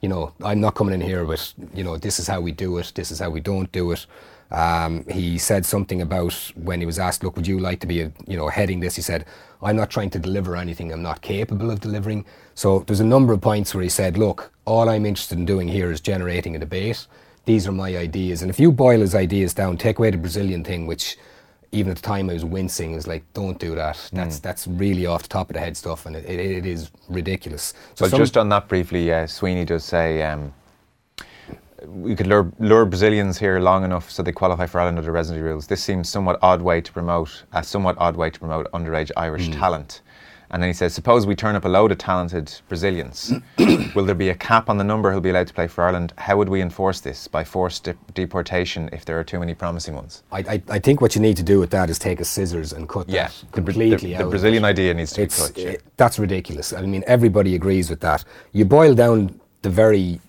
You 0.00 0.08
know, 0.08 0.32
I'm 0.42 0.60
not 0.60 0.74
coming 0.74 0.94
in 0.94 1.00
here 1.00 1.24
with, 1.24 1.54
you 1.74 1.84
know, 1.84 1.96
this 1.96 2.18
is 2.18 2.26
how 2.26 2.40
we 2.40 2.52
do 2.52 2.78
it, 2.78 2.92
this 2.94 3.10
is 3.10 3.20
how 3.20 3.30
we 3.30 3.40
don't 3.40 3.70
do 3.72 3.90
it. 3.92 4.06
Um, 4.50 5.04
he 5.10 5.36
said 5.38 5.66
something 5.66 6.00
about 6.00 6.32
when 6.54 6.80
he 6.80 6.86
was 6.86 6.98
asked, 6.98 7.22
look, 7.22 7.36
would 7.36 7.46
you 7.46 7.58
like 7.58 7.80
to 7.80 7.86
be, 7.86 8.00
a, 8.00 8.12
you 8.26 8.36
know, 8.36 8.48
heading 8.48 8.80
this? 8.80 8.96
He 8.96 9.02
said, 9.02 9.26
I'm 9.62 9.76
not 9.76 9.90
trying 9.90 10.10
to 10.10 10.18
deliver 10.18 10.56
anything 10.56 10.92
I'm 10.92 11.02
not 11.02 11.20
capable 11.20 11.70
of 11.70 11.80
delivering. 11.80 12.24
So 12.54 12.80
there's 12.80 13.00
a 13.00 13.04
number 13.04 13.32
of 13.32 13.40
points 13.40 13.74
where 13.74 13.82
he 13.82 13.90
said, 13.90 14.16
look, 14.16 14.50
all 14.64 14.88
I'm 14.88 15.04
interested 15.04 15.38
in 15.38 15.44
doing 15.44 15.68
here 15.68 15.90
is 15.90 16.00
generating 16.00 16.56
a 16.56 16.58
debate. 16.58 17.06
These 17.44 17.66
are 17.66 17.72
my 17.72 17.96
ideas. 17.96 18.42
And 18.42 18.50
if 18.50 18.58
you 18.58 18.72
boil 18.72 19.00
his 19.00 19.14
ideas 19.14 19.52
down, 19.54 19.76
take 19.76 19.98
away 19.98 20.10
the 20.10 20.18
Brazilian 20.18 20.64
thing, 20.64 20.86
which 20.86 21.18
even 21.70 21.90
at 21.90 21.96
the 21.96 22.02
time 22.02 22.30
I 22.30 22.34
was 22.34 22.44
wincing, 22.44 22.94
is 22.94 23.06
like, 23.06 23.24
don't 23.34 23.58
do 23.58 23.74
that. 23.74 24.08
That's 24.12 24.38
that's 24.38 24.66
really 24.66 25.04
off 25.04 25.22
the 25.24 25.28
top 25.28 25.50
of 25.50 25.54
the 25.54 25.60
head 25.60 25.76
stuff, 25.76 26.06
and 26.06 26.16
it, 26.16 26.24
it, 26.24 26.40
it 26.40 26.66
is 26.66 26.90
ridiculous. 27.08 27.74
So 27.94 28.08
just 28.08 28.38
on 28.38 28.48
that 28.48 28.68
briefly, 28.68 29.12
uh, 29.12 29.26
Sweeney 29.26 29.66
does 29.66 29.84
say 29.84 30.22
um, 30.22 30.52
we 31.86 32.16
could 32.16 32.26
lure, 32.26 32.52
lure 32.58 32.84
Brazilians 32.84 33.38
here 33.38 33.60
long 33.60 33.84
enough 33.84 34.10
so 34.10 34.22
they 34.22 34.32
qualify 34.32 34.66
for 34.66 34.80
Ireland 34.80 34.98
under 34.98 35.12
residency 35.12 35.42
rules. 35.42 35.66
This 35.66 35.82
seems 35.82 36.08
somewhat 36.08 36.38
odd 36.42 36.62
way 36.62 36.80
to 36.80 36.92
promote 36.92 37.44
a 37.52 37.62
somewhat 37.62 37.96
odd 37.98 38.16
way 38.16 38.30
to 38.30 38.38
promote 38.38 38.70
underage 38.72 39.10
Irish 39.16 39.46
hmm. 39.46 39.52
talent. 39.52 40.02
And 40.50 40.62
then 40.62 40.70
he 40.70 40.74
says, 40.74 40.94
suppose 40.94 41.26
we 41.26 41.34
turn 41.34 41.56
up 41.56 41.66
a 41.66 41.68
load 41.68 41.92
of 41.92 41.98
talented 41.98 42.58
Brazilians. 42.68 43.34
Will 43.94 44.06
there 44.06 44.14
be 44.14 44.30
a 44.30 44.34
cap 44.34 44.70
on 44.70 44.78
the 44.78 44.84
number 44.84 45.12
who'll 45.12 45.20
be 45.20 45.28
allowed 45.28 45.48
to 45.48 45.54
play 45.54 45.66
for 45.66 45.84
Ireland? 45.84 46.14
How 46.16 46.38
would 46.38 46.48
we 46.48 46.62
enforce 46.62 47.00
this? 47.00 47.28
By 47.28 47.44
forced 47.44 47.84
de- 47.84 47.96
deportation 48.14 48.88
if 48.92 49.04
there 49.04 49.20
are 49.20 49.24
too 49.24 49.38
many 49.38 49.54
promising 49.54 49.94
ones? 49.94 50.22
I, 50.32 50.38
I, 50.38 50.62
I 50.70 50.78
think 50.78 51.02
what 51.02 51.14
you 51.14 51.20
need 51.20 51.36
to 51.36 51.42
do 51.42 51.60
with 51.60 51.70
that 51.70 51.90
is 51.90 51.98
take 51.98 52.18
a 52.20 52.24
scissors 52.24 52.72
and 52.72 52.88
cut 52.88 53.10
Yeah, 53.10 53.26
that 53.28 53.34
the, 53.40 53.62
completely 53.62 53.96
the, 53.96 54.16
out. 54.16 54.24
the 54.24 54.30
Brazilian 54.30 54.64
idea 54.64 54.94
needs 54.94 55.12
to 55.12 55.22
It's, 55.22 55.38
be 55.38 55.46
cut. 55.54 55.58
yeah. 55.58 55.68
it- 55.72 55.82
that's 55.98 56.18
ridiculous. 56.18 56.72
I 56.72 56.80
mean, 56.82 57.04
everybody 57.06 57.54
agrees 57.54 57.90
with 57.90 58.00
that. 58.00 58.24
You 58.52 58.64
boil 58.64 58.94
down 58.94 59.38
the 59.60 59.70
very 59.70 60.20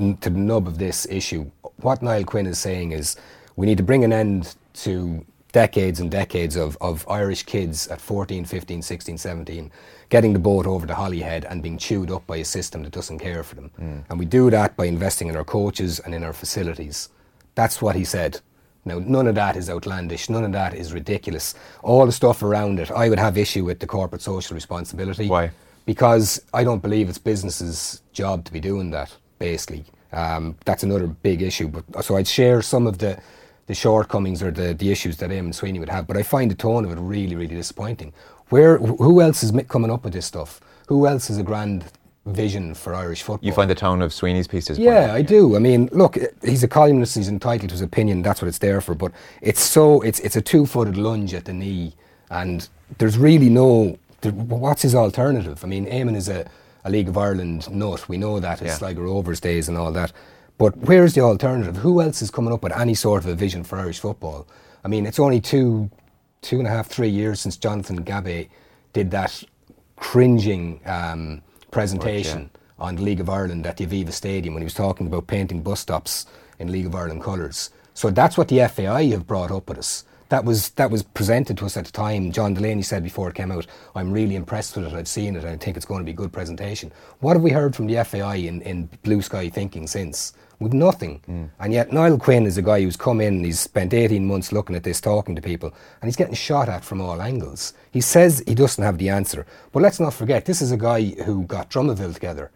to 0.00 0.30
the 0.30 0.38
nub 0.38 0.66
of 0.66 0.78
this 0.78 1.06
issue. 1.10 1.50
What 1.76 2.02
Niall 2.02 2.24
Quinn 2.24 2.46
is 2.46 2.58
saying 2.58 2.92
is 2.92 3.16
we 3.56 3.66
need 3.66 3.78
to 3.78 3.84
bring 3.84 4.04
an 4.04 4.12
end 4.12 4.54
to 4.74 5.24
decades 5.52 6.00
and 6.00 6.10
decades 6.10 6.56
of, 6.56 6.76
of 6.80 7.06
Irish 7.08 7.42
kids 7.42 7.88
at 7.88 8.00
14, 8.00 8.44
15, 8.44 8.82
16, 8.82 9.18
17 9.18 9.70
getting 10.10 10.32
the 10.32 10.38
boat 10.38 10.66
over 10.66 10.86
the 10.86 10.94
Holyhead 10.94 11.46
and 11.46 11.62
being 11.62 11.78
chewed 11.78 12.10
up 12.10 12.26
by 12.26 12.38
a 12.38 12.44
system 12.44 12.82
that 12.82 12.92
doesn't 12.92 13.20
care 13.20 13.42
for 13.42 13.54
them. 13.54 13.70
Mm. 13.80 14.04
And 14.10 14.18
we 14.18 14.26
do 14.26 14.50
that 14.50 14.76
by 14.76 14.86
investing 14.86 15.28
in 15.28 15.36
our 15.36 15.44
coaches 15.44 16.00
and 16.00 16.14
in 16.14 16.24
our 16.24 16.32
facilities. 16.32 17.08
That's 17.54 17.80
what 17.80 17.96
he 17.96 18.04
said. 18.04 18.40
Now, 18.84 18.98
none 18.98 19.26
of 19.28 19.36
that 19.36 19.56
is 19.56 19.70
outlandish. 19.70 20.28
None 20.28 20.44
of 20.44 20.52
that 20.52 20.74
is 20.74 20.92
ridiculous. 20.92 21.54
All 21.82 22.06
the 22.06 22.12
stuff 22.12 22.42
around 22.42 22.80
it, 22.80 22.90
I 22.90 23.08
would 23.08 23.18
have 23.18 23.38
issue 23.38 23.64
with 23.64 23.78
the 23.78 23.86
corporate 23.86 24.22
social 24.22 24.54
responsibility. 24.54 25.28
Why? 25.28 25.50
Because 25.86 26.42
I 26.52 26.64
don't 26.64 26.82
believe 26.82 27.08
it's 27.08 27.18
business's 27.18 28.02
job 28.12 28.44
to 28.46 28.52
be 28.52 28.60
doing 28.60 28.90
that. 28.90 29.14
Basically, 29.40 29.84
um, 30.12 30.54
that's 30.64 30.84
another 30.84 31.08
big 31.08 31.42
issue. 31.42 31.66
But 31.66 32.04
so 32.04 32.16
I'd 32.16 32.28
share 32.28 32.62
some 32.62 32.86
of 32.86 32.98
the 32.98 33.18
the 33.66 33.74
shortcomings 33.74 34.42
or 34.42 34.50
the, 34.50 34.74
the 34.74 34.90
issues 34.90 35.16
that 35.18 35.30
Eamonn 35.30 35.54
Sweeney 35.54 35.78
would 35.78 35.88
have. 35.88 36.06
But 36.06 36.16
I 36.16 36.24
find 36.24 36.50
the 36.50 36.56
tone 36.56 36.84
of 36.84 36.90
it 36.90 37.00
really, 37.00 37.36
really 37.36 37.54
disappointing. 37.54 38.12
Where 38.50 38.78
who 38.78 39.20
else 39.20 39.42
is 39.42 39.52
coming 39.68 39.90
up 39.90 40.04
with 40.04 40.12
this 40.12 40.26
stuff? 40.26 40.60
Who 40.88 41.06
else 41.06 41.28
has 41.28 41.38
a 41.38 41.42
grand 41.42 41.84
vision 42.26 42.74
for 42.74 42.94
Irish 42.94 43.22
football? 43.22 43.46
You 43.46 43.52
find 43.52 43.70
the 43.70 43.76
tone 43.76 44.02
of 44.02 44.12
Sweeney's 44.12 44.48
piece 44.48 44.68
is 44.70 44.78
Yeah, 44.78 45.14
I 45.14 45.22
do. 45.22 45.56
I 45.56 45.60
mean, 45.60 45.88
look, 45.92 46.18
he's 46.42 46.64
a 46.64 46.68
columnist. 46.68 47.14
He's 47.14 47.28
entitled 47.28 47.70
to 47.70 47.74
his 47.74 47.80
opinion. 47.80 48.22
That's 48.22 48.42
what 48.42 48.48
it's 48.48 48.58
there 48.58 48.80
for. 48.80 48.94
But 48.94 49.12
it's 49.40 49.62
so 49.62 50.00
it's 50.02 50.20
it's 50.20 50.36
a 50.36 50.42
two-footed 50.42 50.96
lunge 50.96 51.32
at 51.32 51.44
the 51.44 51.52
knee, 51.52 51.94
and 52.30 52.68
there's 52.98 53.16
really 53.16 53.48
no. 53.48 53.98
There, 54.22 54.32
what's 54.32 54.82
his 54.82 54.94
alternative? 54.94 55.64
I 55.64 55.66
mean, 55.68 55.86
Eamonn 55.86 56.16
is 56.16 56.28
a, 56.28 56.50
a 56.84 56.90
League 56.90 57.08
of 57.08 57.16
Ireland 57.18 57.70
nut. 57.70 58.08
We 58.08 58.16
know 58.16 58.40
that. 58.40 58.60
It's 58.62 58.70
Yeah. 58.70 58.76
Sligo 58.76 59.02
Rovers 59.02 59.40
days 59.40 59.68
and 59.68 59.76
all 59.76 59.92
that. 59.92 60.12
But 60.58 60.76
where's 60.76 61.14
the 61.14 61.22
alternative? 61.22 61.78
Who 61.78 62.00
else 62.00 62.20
is 62.22 62.30
coming 62.30 62.52
up 62.52 62.62
with 62.62 62.76
any 62.76 62.94
sort 62.94 63.24
of 63.24 63.30
a 63.30 63.34
vision 63.34 63.64
for 63.64 63.78
Irish 63.78 63.98
football? 63.98 64.46
I 64.84 64.88
mean, 64.88 65.06
it's 65.06 65.18
only 65.18 65.40
two, 65.40 65.90
two 66.42 66.58
and 66.58 66.66
a 66.66 66.70
half, 66.70 66.86
three 66.88 67.08
years 67.08 67.40
since 67.40 67.56
Jonathan 67.56 68.04
Gabay 68.04 68.48
did 68.92 69.10
that 69.12 69.42
cringing 69.96 70.80
um, 70.86 71.42
presentation 71.70 72.50
on 72.78 72.96
the 72.96 73.02
League 73.02 73.20
of 73.20 73.28
Ireland 73.28 73.66
at 73.66 73.76
the 73.76 73.86
Aviva 73.86 74.12
Stadium 74.12 74.54
when 74.54 74.62
he 74.62 74.64
was 74.66 74.74
talking 74.74 75.06
about 75.06 75.26
painting 75.26 75.62
bus 75.62 75.80
stops 75.80 76.26
in 76.58 76.72
League 76.72 76.86
of 76.86 76.94
Ireland 76.94 77.22
colours. 77.22 77.70
So 77.94 78.10
that's 78.10 78.38
what 78.38 78.48
the 78.48 78.66
FAI 78.68 79.04
have 79.10 79.26
brought 79.26 79.50
up 79.50 79.68
with 79.68 79.78
us. 79.78 80.04
That 80.30 80.44
was 80.44 80.70
that 80.70 80.90
was 80.90 81.02
presented 81.02 81.58
to 81.58 81.66
us 81.66 81.76
at 81.76 81.84
the 81.84 81.92
time. 81.92 82.32
John 82.32 82.54
Delaney 82.54 82.82
said 82.82 83.02
before 83.02 83.28
it 83.28 83.34
came 83.34 83.50
out, 83.52 83.66
"I'm 83.94 84.12
really 84.12 84.36
impressed 84.36 84.76
with 84.76 84.86
it. 84.86 84.92
I've 84.94 85.08
seen 85.08 85.36
it. 85.36 85.44
and 85.44 85.52
I 85.52 85.56
think 85.56 85.76
it's 85.76 85.86
going 85.86 86.00
to 86.00 86.04
be 86.04 86.12
a 86.12 86.14
good 86.22 86.32
presentation." 86.32 86.92
What 87.18 87.34
have 87.34 87.42
we 87.42 87.50
heard 87.50 87.74
from 87.76 87.88
the 87.88 88.02
FAI 88.04 88.36
in, 88.36 88.62
in 88.62 88.88
blue 89.02 89.22
sky 89.22 89.48
thinking 89.48 89.86
since? 89.86 90.32
With 90.60 90.72
nothing. 90.74 91.20
Hmm. 91.26 91.44
And 91.58 91.72
yet 91.72 91.90
Niall 91.92 92.18
Quinn 92.18 92.46
is 92.46 92.58
a 92.58 92.62
guy 92.62 92.82
who's 92.82 92.96
come 92.96 93.20
in. 93.20 93.42
He's 93.42 93.58
spent 93.60 93.94
18 93.94 94.26
months 94.26 94.52
looking 94.52 94.76
at 94.76 94.84
this, 94.84 95.00
talking 95.00 95.34
to 95.34 95.42
people, 95.42 95.72
and 96.00 96.06
he's 96.06 96.16
getting 96.16 96.34
shot 96.34 96.68
at 96.68 96.84
from 96.84 97.00
all 97.00 97.22
angles. 97.22 97.72
He 97.90 98.02
says 98.02 98.44
he 98.46 98.54
doesn't 98.54 98.84
have 98.84 98.98
the 98.98 99.08
answer, 99.08 99.46
but 99.72 99.82
let's 99.82 99.98
not 99.98 100.12
forget 100.14 100.44
this 100.44 100.60
is 100.62 100.70
a 100.70 100.76
guy 100.76 101.14
who 101.24 101.44
got 101.44 101.70
Drumaville 101.70 102.14
together. 102.14 102.50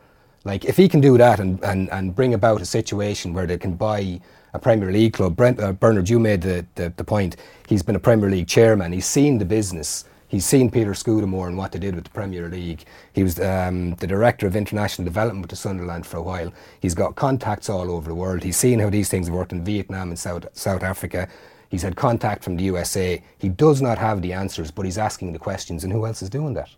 Like, 0.44 0.66
if 0.66 0.76
he 0.76 0.88
can 0.88 1.00
do 1.00 1.16
that 1.16 1.40
and, 1.40 1.62
and, 1.64 1.90
and 1.90 2.14
bring 2.14 2.34
about 2.34 2.60
a 2.60 2.66
situation 2.66 3.32
where 3.32 3.46
they 3.46 3.56
can 3.56 3.74
buy 3.74 4.20
a 4.54 4.58
Premier 4.58 4.92
League 4.92 5.12
club, 5.14 5.36
Brent, 5.36 5.60
uh, 5.60 5.72
Bernard, 5.72 6.08
you 6.08 6.18
made 6.18 6.40
the, 6.40 6.64
the, 6.76 6.92
the 6.96 7.04
point. 7.04 7.36
He's 7.68 7.82
been 7.82 7.96
a 7.96 8.00
Premier 8.00 8.30
League 8.30 8.46
chairman. 8.46 8.92
He's 8.92 9.04
seen 9.04 9.38
the 9.38 9.44
business. 9.44 10.04
He's 10.28 10.46
seen 10.46 10.70
Peter 10.70 10.94
Scudamore 10.94 11.48
and 11.48 11.58
what 11.58 11.72
they 11.72 11.78
did 11.78 11.94
with 11.96 12.04
the 12.04 12.10
Premier 12.10 12.48
League. 12.48 12.84
He 13.12 13.22
was 13.22 13.38
um, 13.40 13.94
the 13.96 14.06
director 14.06 14.46
of 14.46 14.56
international 14.56 15.04
development 15.04 15.42
with 15.42 15.50
the 15.50 15.56
Sunderland 15.56 16.06
for 16.06 16.16
a 16.18 16.22
while. 16.22 16.52
He's 16.80 16.94
got 16.94 17.16
contacts 17.16 17.68
all 17.68 17.90
over 17.90 18.08
the 18.08 18.14
world. 18.14 18.42
He's 18.42 18.56
seen 18.56 18.78
how 18.78 18.90
these 18.90 19.08
things 19.08 19.28
worked 19.28 19.52
in 19.52 19.64
Vietnam 19.64 20.08
and 20.08 20.18
South, 20.18 20.46
South 20.52 20.82
Africa. 20.82 21.28
He's 21.68 21.82
had 21.82 21.96
contact 21.96 22.44
from 22.44 22.56
the 22.56 22.64
USA. 22.64 23.22
He 23.38 23.48
does 23.48 23.82
not 23.82 23.98
have 23.98 24.22
the 24.22 24.32
answers, 24.32 24.70
but 24.70 24.84
he's 24.84 24.98
asking 24.98 25.32
the 25.32 25.38
questions. 25.38 25.82
And 25.82 25.92
who 25.92 26.06
else 26.06 26.22
is 26.22 26.30
doing 26.30 26.54
that? 26.54 26.70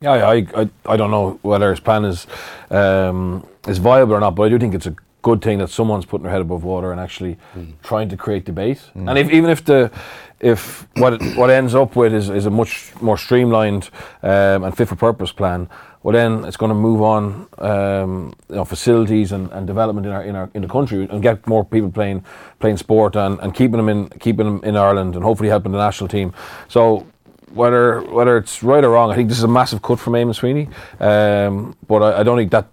Yeah, 0.00 0.12
I, 0.12 0.46
I, 0.56 0.70
I 0.86 0.96
don't 0.96 1.10
know 1.10 1.38
whether 1.42 1.70
his 1.70 1.80
plan 1.80 2.04
is 2.04 2.26
um, 2.70 3.46
is 3.66 3.78
viable 3.78 4.14
or 4.14 4.20
not, 4.20 4.34
but 4.34 4.44
I 4.44 4.48
do 4.48 4.58
think 4.58 4.74
it's 4.74 4.86
a 4.86 4.94
good 5.24 5.40
thing 5.40 5.58
that 5.58 5.70
someone's 5.70 6.04
putting 6.04 6.24
their 6.24 6.32
head 6.32 6.42
above 6.42 6.62
water 6.64 6.92
and 6.92 7.00
actually 7.00 7.36
trying 7.82 8.08
to 8.10 8.16
create 8.16 8.44
debate. 8.44 8.80
And 8.94 9.18
if, 9.18 9.30
even 9.30 9.50
if 9.50 9.64
the 9.64 9.90
if 10.38 10.86
what 10.96 11.14
it, 11.14 11.36
what 11.36 11.48
ends 11.50 11.74
up 11.74 11.96
with 11.96 12.12
is, 12.12 12.28
is 12.28 12.46
a 12.46 12.50
much 12.50 12.92
more 13.00 13.16
streamlined 13.16 13.88
um, 14.22 14.64
and 14.64 14.76
fit 14.76 14.88
for 14.88 14.96
purpose 14.96 15.32
plan, 15.32 15.68
well 16.02 16.12
then 16.12 16.44
it's 16.44 16.58
going 16.58 16.68
to 16.68 16.74
move 16.88 17.00
on 17.00 17.48
um, 17.58 18.34
you 18.50 18.56
know, 18.56 18.64
facilities 18.64 19.32
and, 19.32 19.50
and 19.52 19.66
development 19.66 20.06
in 20.06 20.12
our 20.12 20.22
in 20.22 20.36
our 20.36 20.50
in 20.54 20.62
the 20.62 20.68
country 20.68 21.08
and 21.10 21.22
get 21.22 21.46
more 21.46 21.64
people 21.64 21.90
playing 21.90 22.22
playing 22.60 22.76
sport 22.76 23.16
and, 23.16 23.40
and 23.40 23.54
keeping 23.54 23.78
them 23.78 23.88
in 23.88 24.08
keeping 24.20 24.44
them 24.44 24.60
in 24.62 24.76
Ireland 24.76 25.14
and 25.16 25.24
hopefully 25.24 25.48
helping 25.48 25.72
the 25.72 25.78
national 25.78 26.08
team. 26.08 26.32
So 26.68 27.06
whether 27.54 28.02
whether 28.02 28.36
it's 28.36 28.62
right 28.62 28.84
or 28.84 28.90
wrong, 28.90 29.10
I 29.10 29.14
think 29.14 29.28
this 29.28 29.38
is 29.38 29.44
a 29.44 29.54
massive 29.60 29.80
cut 29.80 29.98
from 29.98 30.12
Eamonn 30.12 30.34
Sweeney. 30.34 30.68
Um, 31.00 31.74
but 31.88 32.02
I, 32.02 32.20
I 32.20 32.22
don't 32.22 32.36
think 32.36 32.50
that 32.50 32.66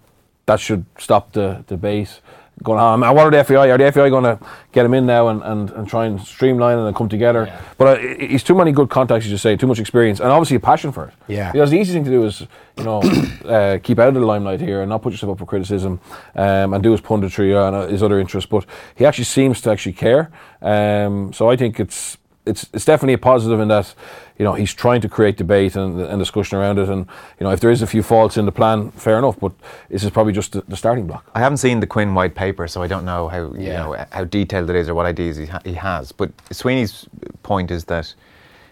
that 0.45 0.59
should 0.59 0.83
stop 0.97 1.31
the 1.31 1.63
debate 1.67 2.21
going 2.63 2.79
on. 2.79 3.03
And 3.03 3.15
what 3.15 3.27
are 3.27 3.31
the 3.31 3.43
FAI? 3.43 3.69
Are 3.71 3.77
the 3.77 3.91
FAI 3.91 4.09
going 4.09 4.23
to 4.23 4.39
get 4.71 4.85
him 4.85 4.93
in 4.93 5.05
now 5.05 5.27
and, 5.29 5.41
and, 5.43 5.69
and 5.71 5.87
try 5.87 6.05
and 6.05 6.21
streamline 6.21 6.77
and 6.77 6.95
come 6.95 7.09
together? 7.09 7.51
But 7.77 7.99
uh, 7.99 8.01
he's 8.19 8.43
too 8.43 8.55
many 8.55 8.71
good 8.71 8.89
contacts, 8.89 9.25
you 9.25 9.31
just 9.31 9.43
say, 9.43 9.55
too 9.55 9.67
much 9.67 9.79
experience, 9.79 10.19
and 10.19 10.29
obviously 10.29 10.57
a 10.57 10.59
passion 10.59 10.91
for 10.91 11.05
it. 11.05 11.13
Yeah. 11.27 11.51
Because 11.51 11.71
the 11.71 11.79
easy 11.79 11.93
thing 11.93 12.03
to 12.05 12.09
do 12.09 12.25
is, 12.25 12.41
you 12.77 12.83
know, 12.83 13.01
uh, 13.45 13.79
keep 13.81 13.99
out 13.99 14.09
of 14.09 14.15
the 14.15 14.21
limelight 14.21 14.61
here 14.61 14.81
and 14.81 14.89
not 14.89 15.01
put 15.01 15.13
yourself 15.13 15.33
up 15.33 15.39
for 15.39 15.45
criticism 15.45 15.99
um, 16.35 16.73
and 16.73 16.83
do 16.83 16.91
his 16.91 17.01
punditry 17.01 17.55
and 17.67 17.75
uh, 17.75 17.87
his 17.87 18.03
other 18.03 18.19
interests. 18.19 18.49
But 18.49 18.65
he 18.95 19.05
actually 19.05 19.25
seems 19.25 19.61
to 19.61 19.71
actually 19.71 19.93
care. 19.93 20.31
Um, 20.61 21.33
so 21.33 21.49
I 21.49 21.55
think 21.55 21.79
it's 21.79 22.17
it's 22.45 22.67
it's 22.73 22.85
definitely 22.85 23.13
a 23.13 23.19
positive 23.19 23.59
in 23.59 23.67
that 23.67 23.93
you 24.41 24.45
know 24.45 24.53
he's 24.53 24.73
trying 24.73 24.99
to 25.01 25.07
create 25.07 25.37
debate 25.37 25.75
and, 25.75 26.01
and 26.01 26.17
discussion 26.17 26.57
around 26.57 26.79
it 26.79 26.89
and 26.89 27.05
you 27.39 27.43
know 27.43 27.51
if 27.51 27.59
there 27.59 27.69
is 27.69 27.83
a 27.83 27.85
few 27.85 28.01
faults 28.01 28.37
in 28.37 28.45
the 28.47 28.51
plan 28.51 28.89
fair 28.93 29.19
enough 29.19 29.39
but 29.39 29.51
this 29.89 30.03
is 30.03 30.09
probably 30.09 30.33
just 30.33 30.53
the, 30.53 30.61
the 30.67 30.75
starting 30.75 31.05
block 31.05 31.23
I 31.35 31.39
haven't 31.41 31.57
seen 31.57 31.79
the 31.79 31.85
Quinn 31.85 32.15
white 32.15 32.33
paper, 32.33 32.67
so 32.67 32.81
I 32.81 32.87
don't 32.87 33.05
know 33.05 33.27
how 33.27 33.53
you 33.53 33.69
know 33.79 34.05
how 34.11 34.23
detailed 34.23 34.71
it 34.71 34.75
is 34.75 34.89
or 34.89 34.95
what 34.95 35.05
ideas 35.05 35.37
he, 35.37 35.45
ha- 35.45 35.61
he 35.63 35.73
has. 35.75 36.11
But 36.11 36.31
Sweeney's 36.51 37.05
point 37.43 37.69
is 37.69 37.85
that 37.85 38.15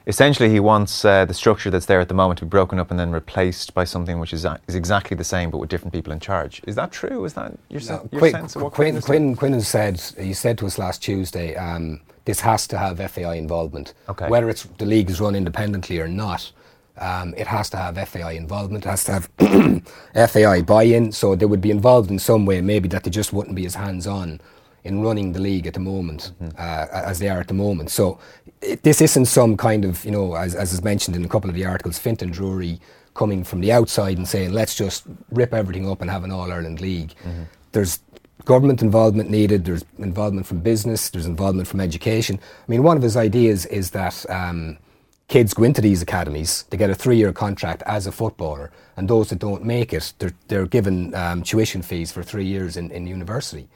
essentially 0.08 0.50
he 0.50 0.60
wants 0.60 1.06
uh, 1.06 1.26
the 1.26 1.34
structure 1.36 1.70
that's 1.70 1.86
there 1.86 2.00
at 2.02 2.08
the 2.08 2.16
moment 2.16 2.40
to 2.40 2.46
be 2.46 2.50
broken 2.50 2.80
up 2.80 2.90
and 2.90 3.00
then 3.00 3.12
replaced 3.12 3.76
by 3.76 3.84
something 3.84 4.20
which 4.20 4.34
is 4.34 4.46
a- 4.46 4.60
is 4.68 4.74
exactly 4.76 5.16
the 5.16 5.24
same 5.36 5.52
but 5.52 5.60
with 5.60 5.70
different 5.70 5.94
people 5.94 6.12
in 6.12 6.20
charge. 6.20 6.62
Is 6.66 6.76
that 6.76 6.92
true? 6.92 7.26
Is 7.26 7.34
that 7.34 7.52
your, 7.70 7.80
sen- 7.82 8.10
your 8.12 8.20
Quinn, 8.20 8.32
sense 8.32 8.56
of 8.56 8.64
what 8.64 8.74
Quinn, 8.74 9.00
Quinn, 9.02 9.36
Quinn 9.36 9.54
has 9.54 9.68
said, 9.68 10.02
he 10.20 10.34
said 10.34 10.58
to 10.58 10.66
us 10.66 10.80
last 10.80 11.04
Tuesday, 11.04 11.56
um, 11.56 12.02
this 12.30 12.42
has 12.42 12.68
to 12.68 12.78
have 12.78 12.96
FAI 13.12 13.34
involvement. 13.46 13.96
Okay. 14.08 14.28
Whether 14.30 14.52
it's 14.52 14.64
the 14.78 14.86
league 14.86 15.10
is 15.10 15.20
run 15.20 15.36
independently 15.36 15.98
or 16.00 16.08
not, 16.08 16.52
um, 17.00 17.34
it 17.36 17.48
has 17.48 17.72
to 17.72 17.78
have 17.78 17.98
FAI 18.08 18.34
involvement. 18.34 18.86
It 18.86 18.90
has 18.90 19.04
to 19.06 19.14
have 19.14 19.26
FAI 20.32 20.62
buy-in, 20.62 21.12
so 21.12 21.36
they 21.36 21.48
would 21.48 21.60
be 21.70 21.72
involved 21.72 22.12
in 22.12 22.20
some 22.20 22.46
way. 22.46 22.62
Maybe 22.62 22.88
that 22.90 23.04
they 23.04 23.10
just 23.10 23.34
wouldn't 23.34 23.56
be 23.56 23.66
as 23.66 23.74
hands-on 23.74 24.42
in 24.84 25.02
running 25.02 25.34
the 25.34 25.40
league 25.40 25.66
at 25.66 25.74
the 25.74 25.80
moment 25.80 26.22
Mm-hmm. 26.40 26.56
uh, 26.58 27.10
as 27.12 27.18
they 27.18 27.30
are 27.30 27.40
at 27.40 27.48
the 27.48 27.56
moment. 27.56 27.90
So 27.90 28.20
it, 28.62 28.84
this 28.84 29.02
isn't 29.02 29.26
some 29.26 29.58
kind 29.58 29.84
of, 29.84 30.06
you 30.06 30.12
know, 30.12 30.36
as, 30.36 30.54
as 30.54 30.72
is 30.72 30.84
mentioned 30.84 31.16
in 31.18 31.26
a 31.26 31.30
couple 31.30 31.50
of 31.50 31.56
the 31.56 31.66
articles, 31.66 31.98
Fintan 31.98 32.30
Drury 32.30 32.80
coming 33.16 33.44
from 33.44 33.60
the 33.60 33.72
outside 33.72 34.18
and 34.20 34.28
saying, 34.28 34.54
let's 34.54 34.76
just 34.76 35.06
rip 35.32 35.52
everything 35.54 35.90
up 35.90 36.02
and 36.02 36.12
have 36.12 36.24
an 36.24 36.32
All-Ireland 36.32 36.80
league. 36.80 37.14
Mm-hmm. 37.26 37.44
There's 37.72 38.00
government 38.50 38.82
involvement 38.82 39.30
needed, 39.30 39.64
there's 39.64 39.86
involvement 40.00 40.48
from 40.48 40.60
business, 40.60 41.12
there's 41.12 41.28
involvement 41.28 41.68
from 41.68 41.80
education. 41.80 42.40
I 42.42 42.72
mean, 42.72 42.82
one 42.82 42.98
of 42.98 43.04
his 43.04 43.16
ideas 43.16 43.68
is 43.68 43.92
that 43.92 44.28
um, 44.28 44.80
kids 45.28 45.54
go 45.54 45.62
into 45.62 45.82
these 45.82 46.02
academies, 46.02 46.66
they 46.72 46.78
get 46.78 46.90
a 46.90 46.96
three-year 46.96 47.32
contract 47.32 47.84
as 47.86 48.08
a 48.08 48.12
footballer, 48.12 48.72
and 48.98 49.08
those 49.08 49.30
that 49.30 49.38
don't 49.38 49.64
make 49.64 49.94
it, 49.94 50.14
they're, 50.18 50.34
they're 50.48 50.66
given 50.66 51.14
um, 51.14 51.44
tuition 51.44 51.84
fees 51.84 52.12
for 52.12 52.24
three 52.24 52.44
years 52.44 52.76
in, 52.76 52.90
in 52.90 53.06
university. 53.06 53.68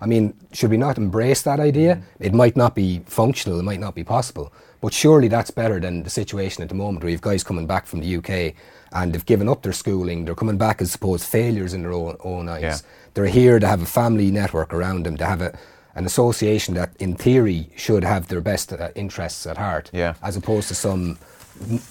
I 0.00 0.06
mean, 0.06 0.32
should 0.52 0.70
we 0.70 0.76
not 0.76 0.96
embrace 0.96 1.42
that 1.42 1.58
idea? 1.58 2.00
It 2.20 2.32
might 2.32 2.56
not 2.56 2.76
be 2.76 3.00
functional, 3.06 3.58
it 3.58 3.64
might 3.64 3.80
not 3.80 3.96
be 3.96 4.04
possible, 4.04 4.52
but 4.80 4.94
surely 4.94 5.26
that's 5.26 5.50
better 5.50 5.80
than 5.80 6.04
the 6.04 6.10
situation 6.10 6.62
at 6.62 6.68
the 6.68 6.76
moment 6.76 7.02
where 7.02 7.10
you've 7.10 7.20
guys 7.20 7.42
coming 7.42 7.66
back 7.66 7.84
from 7.84 7.98
the 7.98 8.16
UK 8.18 8.54
and 8.92 9.12
they've 9.12 9.26
given 9.26 9.48
up 9.48 9.62
their 9.62 9.72
schooling, 9.72 10.24
they're 10.24 10.36
coming 10.36 10.56
back 10.56 10.80
as 10.80 10.92
supposed 10.92 11.24
failures 11.24 11.74
in 11.74 11.82
their 11.82 11.92
own, 11.92 12.16
own 12.20 12.48
eyes. 12.48 12.62
Yeah. 12.62 12.76
They're 13.14 13.26
here 13.26 13.58
to 13.58 13.66
have 13.66 13.82
a 13.82 13.86
family 13.86 14.30
network 14.30 14.72
around 14.72 15.04
them, 15.06 15.16
to 15.16 15.26
have 15.26 15.40
a, 15.42 15.58
an 15.94 16.06
association 16.06 16.74
that, 16.74 16.90
in 16.98 17.14
theory, 17.14 17.70
should 17.76 18.04
have 18.04 18.28
their 18.28 18.40
best 18.40 18.72
uh, 18.72 18.88
interests 18.94 19.46
at 19.46 19.56
heart, 19.58 19.90
Yeah. 19.92 20.14
as 20.22 20.36
opposed 20.36 20.68
to 20.68 20.74
some 20.74 21.18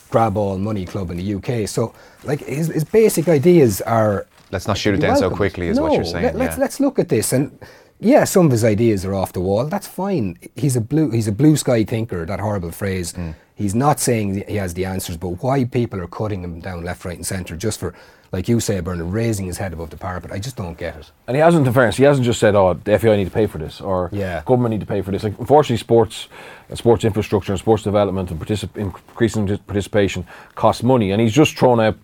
grab 0.10 0.38
all 0.38 0.58
money 0.58 0.86
club 0.86 1.12
in 1.12 1.18
the 1.18 1.34
UK. 1.36 1.68
So, 1.68 1.94
like, 2.24 2.40
his, 2.46 2.68
his 2.68 2.84
basic 2.84 3.28
ideas 3.28 3.82
are 3.82 4.26
Let's 4.52 4.68
not 4.68 4.78
shoot 4.80 4.96
it 4.96 5.02
down 5.02 5.18
so 5.18 5.30
quickly, 5.30 5.68
is 5.68 5.80
what 5.80 5.94
you're 5.94 6.04
saying, 6.06 6.24
Let, 6.26 6.36
let's 6.36 6.56
yeah. 6.58 6.62
let's 6.62 6.80
look 6.80 6.98
at 6.98 7.10
this 7.10 7.34
and 7.34 7.52
yeah, 8.00 8.24
some 8.24 8.46
of 8.46 8.52
his 8.52 8.64
ideas 8.64 9.06
are 9.06 9.14
off 9.14 9.34
the 9.34 9.42
wall. 9.42 9.66
That's 9.66 9.86
fine. 9.86 10.38
He's 10.56 10.76
a 10.76 10.82
blue 10.82 11.12
he's 11.12 11.28
a 11.28 11.32
blue 11.34 11.56
sky 11.58 11.84
thinker. 11.84 12.26
That 12.26 12.40
horrible 12.40 12.72
phrase. 12.72 13.14
He's 13.60 13.76
not 13.76 14.00
saying 14.00 14.46
he 14.48 14.56
has 14.56 14.74
the 14.74 14.86
answers, 14.86 15.18
but 15.18 15.44
why 15.44 15.66
people 15.66 16.00
are 16.00 16.08
cutting 16.08 16.46
him 16.46 16.62
down 16.62 16.86
left, 16.86 17.04
right, 17.04 17.18
and 17.18 17.26
centre 17.26 17.58
just 17.58 17.78
for, 17.78 17.94
like 18.32 18.48
you 18.48 18.62
say, 18.62 18.80
Bernard, 18.80 19.12
raising 19.12 19.48
his 19.48 19.58
head 19.58 19.74
above 19.74 19.90
the 19.90 19.98
parapet. 19.98 20.32
I 20.32 20.40
just 20.40 20.56
don't 20.56 20.78
get 20.78 20.96
it. 20.96 21.12
And 21.28 21.36
he 21.36 21.42
hasn't, 21.42 21.68
in 21.68 21.74
fairness, 21.74 21.98
he 21.98 22.06
hasn't 22.06 22.26
just 22.26 22.40
said, 22.40 22.56
"Oh, 22.56 22.76
the 22.76 22.98
FAI 22.98 23.18
need 23.18 23.26
to 23.26 23.32
pay 23.32 23.48
for 23.48 23.58
this," 23.58 23.82
or 23.82 24.10
Yeah. 24.14 24.44
"Government 24.46 24.72
need 24.72 24.80
to 24.80 24.86
pay 24.86 25.02
for 25.02 25.12
this." 25.12 25.26
Like, 25.26 25.38
unfortunately, 25.38 25.76
sports, 25.76 26.30
uh, 26.72 26.76
sports 26.76 27.04
infrastructure, 27.04 27.52
and 27.52 27.60
sports 27.60 27.84
development, 27.84 28.32
and 28.32 28.40
particip- 28.40 28.78
increasing 28.78 29.46
participation 29.68 30.26
costs 30.56 30.82
money. 30.82 31.12
And 31.12 31.20
he's 31.22 31.34
just 31.34 31.58
thrown 31.58 31.82
up 31.82 31.98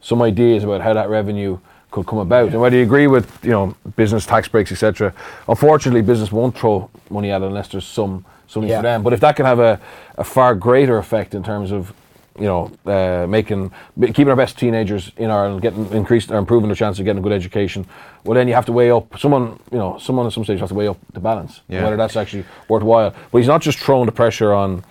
some 0.00 0.20
ideas 0.22 0.64
about 0.64 0.80
how 0.80 0.92
that 0.92 1.08
revenue 1.08 1.58
could 1.92 2.06
come 2.06 2.18
about. 2.18 2.48
And 2.48 2.60
whether 2.60 2.76
you 2.76 2.82
agree 2.82 3.06
with, 3.06 3.30
you 3.44 3.52
know, 3.52 3.76
business 3.94 4.26
tax 4.26 4.48
breaks, 4.48 4.72
etc. 4.72 5.12
Unfortunately, 5.46 6.02
business 6.02 6.32
won't 6.32 6.58
throw 6.58 6.90
money 7.10 7.30
at 7.30 7.42
it 7.42 7.46
unless 7.46 7.68
there's 7.68 7.86
some 7.86 8.24
something 8.46 8.68
Yeah. 8.70 8.78
for 8.78 8.82
them. 8.82 9.02
But 9.02 9.12
if 9.12 9.20
that 9.20 9.36
can 9.36 9.46
have 9.46 9.58
a, 9.58 9.80
a 10.16 10.24
far 10.24 10.54
greater 10.54 10.98
effect 10.98 11.34
in 11.34 11.42
terms 11.42 11.72
of 11.72 11.92
you 12.38 12.44
know, 12.44 12.70
uh, 12.84 13.26
making 13.26 13.70
keeping 13.98 14.28
our 14.28 14.36
best 14.36 14.58
teenagers 14.58 15.10
in 15.16 15.30
Ireland, 15.30 15.62
getting 15.62 15.90
increased 15.92 16.30
or 16.30 16.36
improving 16.36 16.68
their 16.68 16.76
chance 16.76 16.98
of 16.98 17.06
getting 17.06 17.20
a 17.20 17.22
good 17.22 17.32
education. 17.32 17.86
Well, 18.24 18.34
then 18.34 18.46
you 18.46 18.52
have 18.52 18.66
to 18.66 18.72
weigh 18.72 18.90
up. 18.90 19.18
Someone, 19.18 19.58
you 19.72 19.78
know, 19.78 19.96
someone 19.98 20.26
at 20.26 20.34
some 20.34 20.44
stage 20.44 20.60
has 20.60 20.68
to 20.68 20.74
weigh 20.74 20.88
up 20.88 20.98
the 21.14 21.20
balance, 21.20 21.62
Yeah. 21.66 21.82
whether 21.84 21.96
that's 21.96 22.14
actually 22.14 22.44
worthwhile. 22.68 23.14
But 23.32 23.38
he's 23.38 23.48
not 23.48 23.62
just 23.62 23.78
throwing 23.78 24.04
the 24.04 24.12
pressure 24.12 24.52
on 24.52 24.84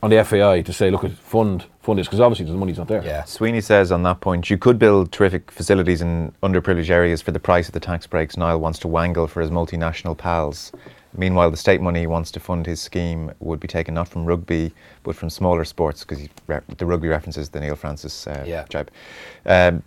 on 0.00 0.10
the 0.10 0.16
FAI 0.24 0.62
to 0.62 0.72
say, 0.72 0.90
look, 0.90 1.08
fund 1.10 1.64
fund 1.80 1.98
this 1.98 2.06
because 2.06 2.20
obviously 2.20 2.46
the 2.46 2.52
money's 2.52 2.78
not 2.78 2.86
there. 2.86 3.02
Yeah. 3.04 3.24
Sweeney 3.24 3.60
says 3.60 3.90
on 3.90 4.04
that 4.04 4.20
point, 4.20 4.48
you 4.48 4.56
could 4.56 4.78
build 4.78 5.10
terrific 5.10 5.50
facilities 5.50 6.02
in 6.02 6.32
underprivileged 6.40 6.90
areas 6.90 7.20
for 7.20 7.32
the 7.32 7.40
price 7.40 7.66
of 7.66 7.72
the 7.74 7.80
tax 7.80 8.06
breaks 8.06 8.36
Niall 8.36 8.60
wants 8.60 8.78
to 8.80 8.86
wangle 8.88 9.26
for 9.26 9.40
his 9.40 9.50
multinational 9.50 10.16
pals. 10.16 10.70
Meanwhile, 11.16 11.50
the 11.50 11.56
state 11.56 11.80
money 11.80 12.00
he 12.00 12.06
wants 12.06 12.30
to 12.32 12.40
fund 12.40 12.66
his 12.66 12.80
scheme 12.80 13.30
would 13.40 13.60
be 13.60 13.68
taken 13.68 13.94
not 13.94 14.08
from 14.08 14.24
rugby, 14.24 14.72
but 15.02 15.14
from 15.14 15.28
smaller 15.30 15.64
sports, 15.64 16.04
because 16.04 16.28
re- 16.46 16.60
the 16.78 16.86
rugby 16.86 17.08
references 17.08 17.48
the 17.50 17.60
Neil 17.60 17.76
Francis 17.76 18.26
uh, 18.26 18.44
Yeah. 18.46 18.64
jibe. 18.68 18.90
Um, 19.46 19.82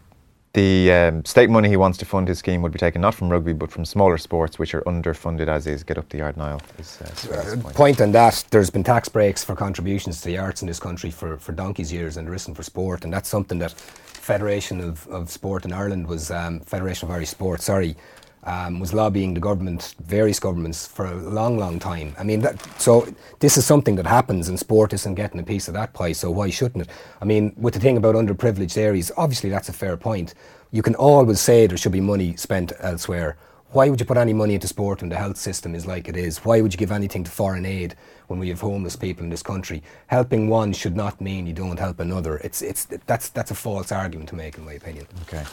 the 0.54 0.90
um, 0.94 1.26
state 1.26 1.50
money 1.50 1.68
he 1.68 1.76
wants 1.76 1.98
to 1.98 2.06
fund 2.06 2.30
his 2.30 2.40
scheme 2.40 2.62
would 2.62 2.72
be 2.72 2.80
taken 2.80 3.02
not 3.02 3.14
from 3.14 3.28
rugby, 3.30 3.52
but 3.52 3.70
from 3.70 3.84
smaller 3.84 4.18
sports, 4.18 4.58
which 4.58 4.74
are 4.74 4.82
underfunded 4.84 5.50
as 5.50 5.68
is. 5.68 5.84
Get 5.84 5.98
up 5.98 6.08
the 6.08 6.20
yard, 6.20 6.38
Niall. 6.38 6.62
Is, 6.80 7.00
uh, 7.02 7.34
Uh, 7.36 7.58
point. 7.62 7.76
point 7.76 8.02
on 8.02 8.12
that, 8.14 8.46
there's 8.52 8.70
been 8.70 8.84
tax 8.84 9.10
breaks 9.10 9.44
for 9.44 9.54
contributions 9.54 10.22
to 10.22 10.28
the 10.28 10.38
arts 10.38 10.62
in 10.62 10.68
this 10.70 10.80
country 10.80 11.12
for, 11.12 11.36
for 11.38 11.52
donkey's 11.52 11.92
years 11.92 12.16
and 12.16 12.26
there 12.26 12.34
isn't 12.36 12.56
for 12.56 12.64
sport. 12.64 13.04
And 13.04 13.12
that's 13.12 13.28
something 13.28 13.60
that 13.60 13.74
Federation 13.74 14.80
of, 14.80 15.06
of 15.10 15.30
Sport 15.30 15.66
in 15.66 15.74
Ireland 15.74 16.08
was, 16.08 16.32
um, 16.32 16.62
Federation 16.62 17.10
of 17.10 17.14
Irish 17.14 17.30
Sport, 17.30 17.62
sorry, 17.62 17.98
um, 18.46 18.80
was 18.80 18.94
lobbying 18.94 19.34
the 19.34 19.40
government, 19.40 19.96
various 20.06 20.40
governments, 20.40 20.86
for 20.88 21.06
a 21.06 21.16
long, 21.16 21.58
long 21.58 21.80
time. 21.80 22.16
I 22.18 22.24
mean, 22.24 22.42
that, 22.42 22.62
so 22.80 23.08
this 23.40 23.58
is 23.58 23.66
something 23.66 23.96
that 23.96 24.06
happens 24.06 24.50
and 24.50 24.60
sport 24.60 24.94
isn't 24.94 25.16
getting 25.16 25.40
a 25.40 25.44
piece 25.44 25.68
of 25.68 25.74
that 25.74 25.94
pie, 25.94 26.12
so 26.12 26.30
why 26.32 26.50
shouldn't 26.50 26.88
it? 26.88 26.90
I 27.22 27.26
mean, 27.26 27.54
with 27.58 27.74
the 27.74 27.80
thing 27.80 27.98
about 27.98 28.16
underprivileged 28.16 28.78
areas, 28.78 29.12
obviously 29.18 29.50
that's 29.50 29.70
a 29.70 29.74
fair 29.74 29.98
point. 29.98 30.36
You 30.72 30.82
can 30.82 30.96
always 30.96 31.40
say 31.40 31.68
there 31.68 31.78
should 31.78 31.92
be 31.92 32.02
money 32.02 32.36
spent 32.36 32.74
elsewhere. 32.80 33.38
Why 33.72 33.90
would 33.90 34.00
you 34.00 34.06
put 34.06 34.18
any 34.18 34.32
money 34.32 34.54
into 34.54 34.68
sport 34.68 35.02
when 35.02 35.10
the 35.10 35.18
health 35.18 35.38
system 35.38 35.76
is 35.76 35.86
like 35.86 36.08
it 36.08 36.16
is? 36.16 36.46
Why 36.46 36.62
would 36.62 36.74
you 36.74 36.78
give 36.78 36.92
anything 36.92 37.24
to 37.26 37.32
foreign 37.32 37.66
aid 37.66 37.96
when 38.28 38.40
we 38.40 38.48
have 38.50 38.62
homeless 38.62 38.96
people 38.96 39.24
in 39.24 39.30
this 39.30 39.44
country? 39.44 39.84
Helping 40.08 40.48
one 40.48 40.72
should 40.72 40.96
not 40.96 41.20
mean 41.20 41.46
you 41.46 41.54
don't 41.54 41.80
help 41.80 42.00
another. 42.00 42.38
It's, 42.38 42.62
it's, 42.62 42.86
that's, 42.86 43.30
that's 43.30 43.52
a 43.52 43.56
false 43.56 43.92
argument 43.92 44.30
to 44.30 44.36
make, 44.36 44.58
in 44.58 44.66
my 44.66 44.74
opinion. 44.74 45.08
Okay. 45.24 45.44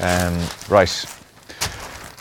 Um, 0.00 0.48
right. 0.68 1.06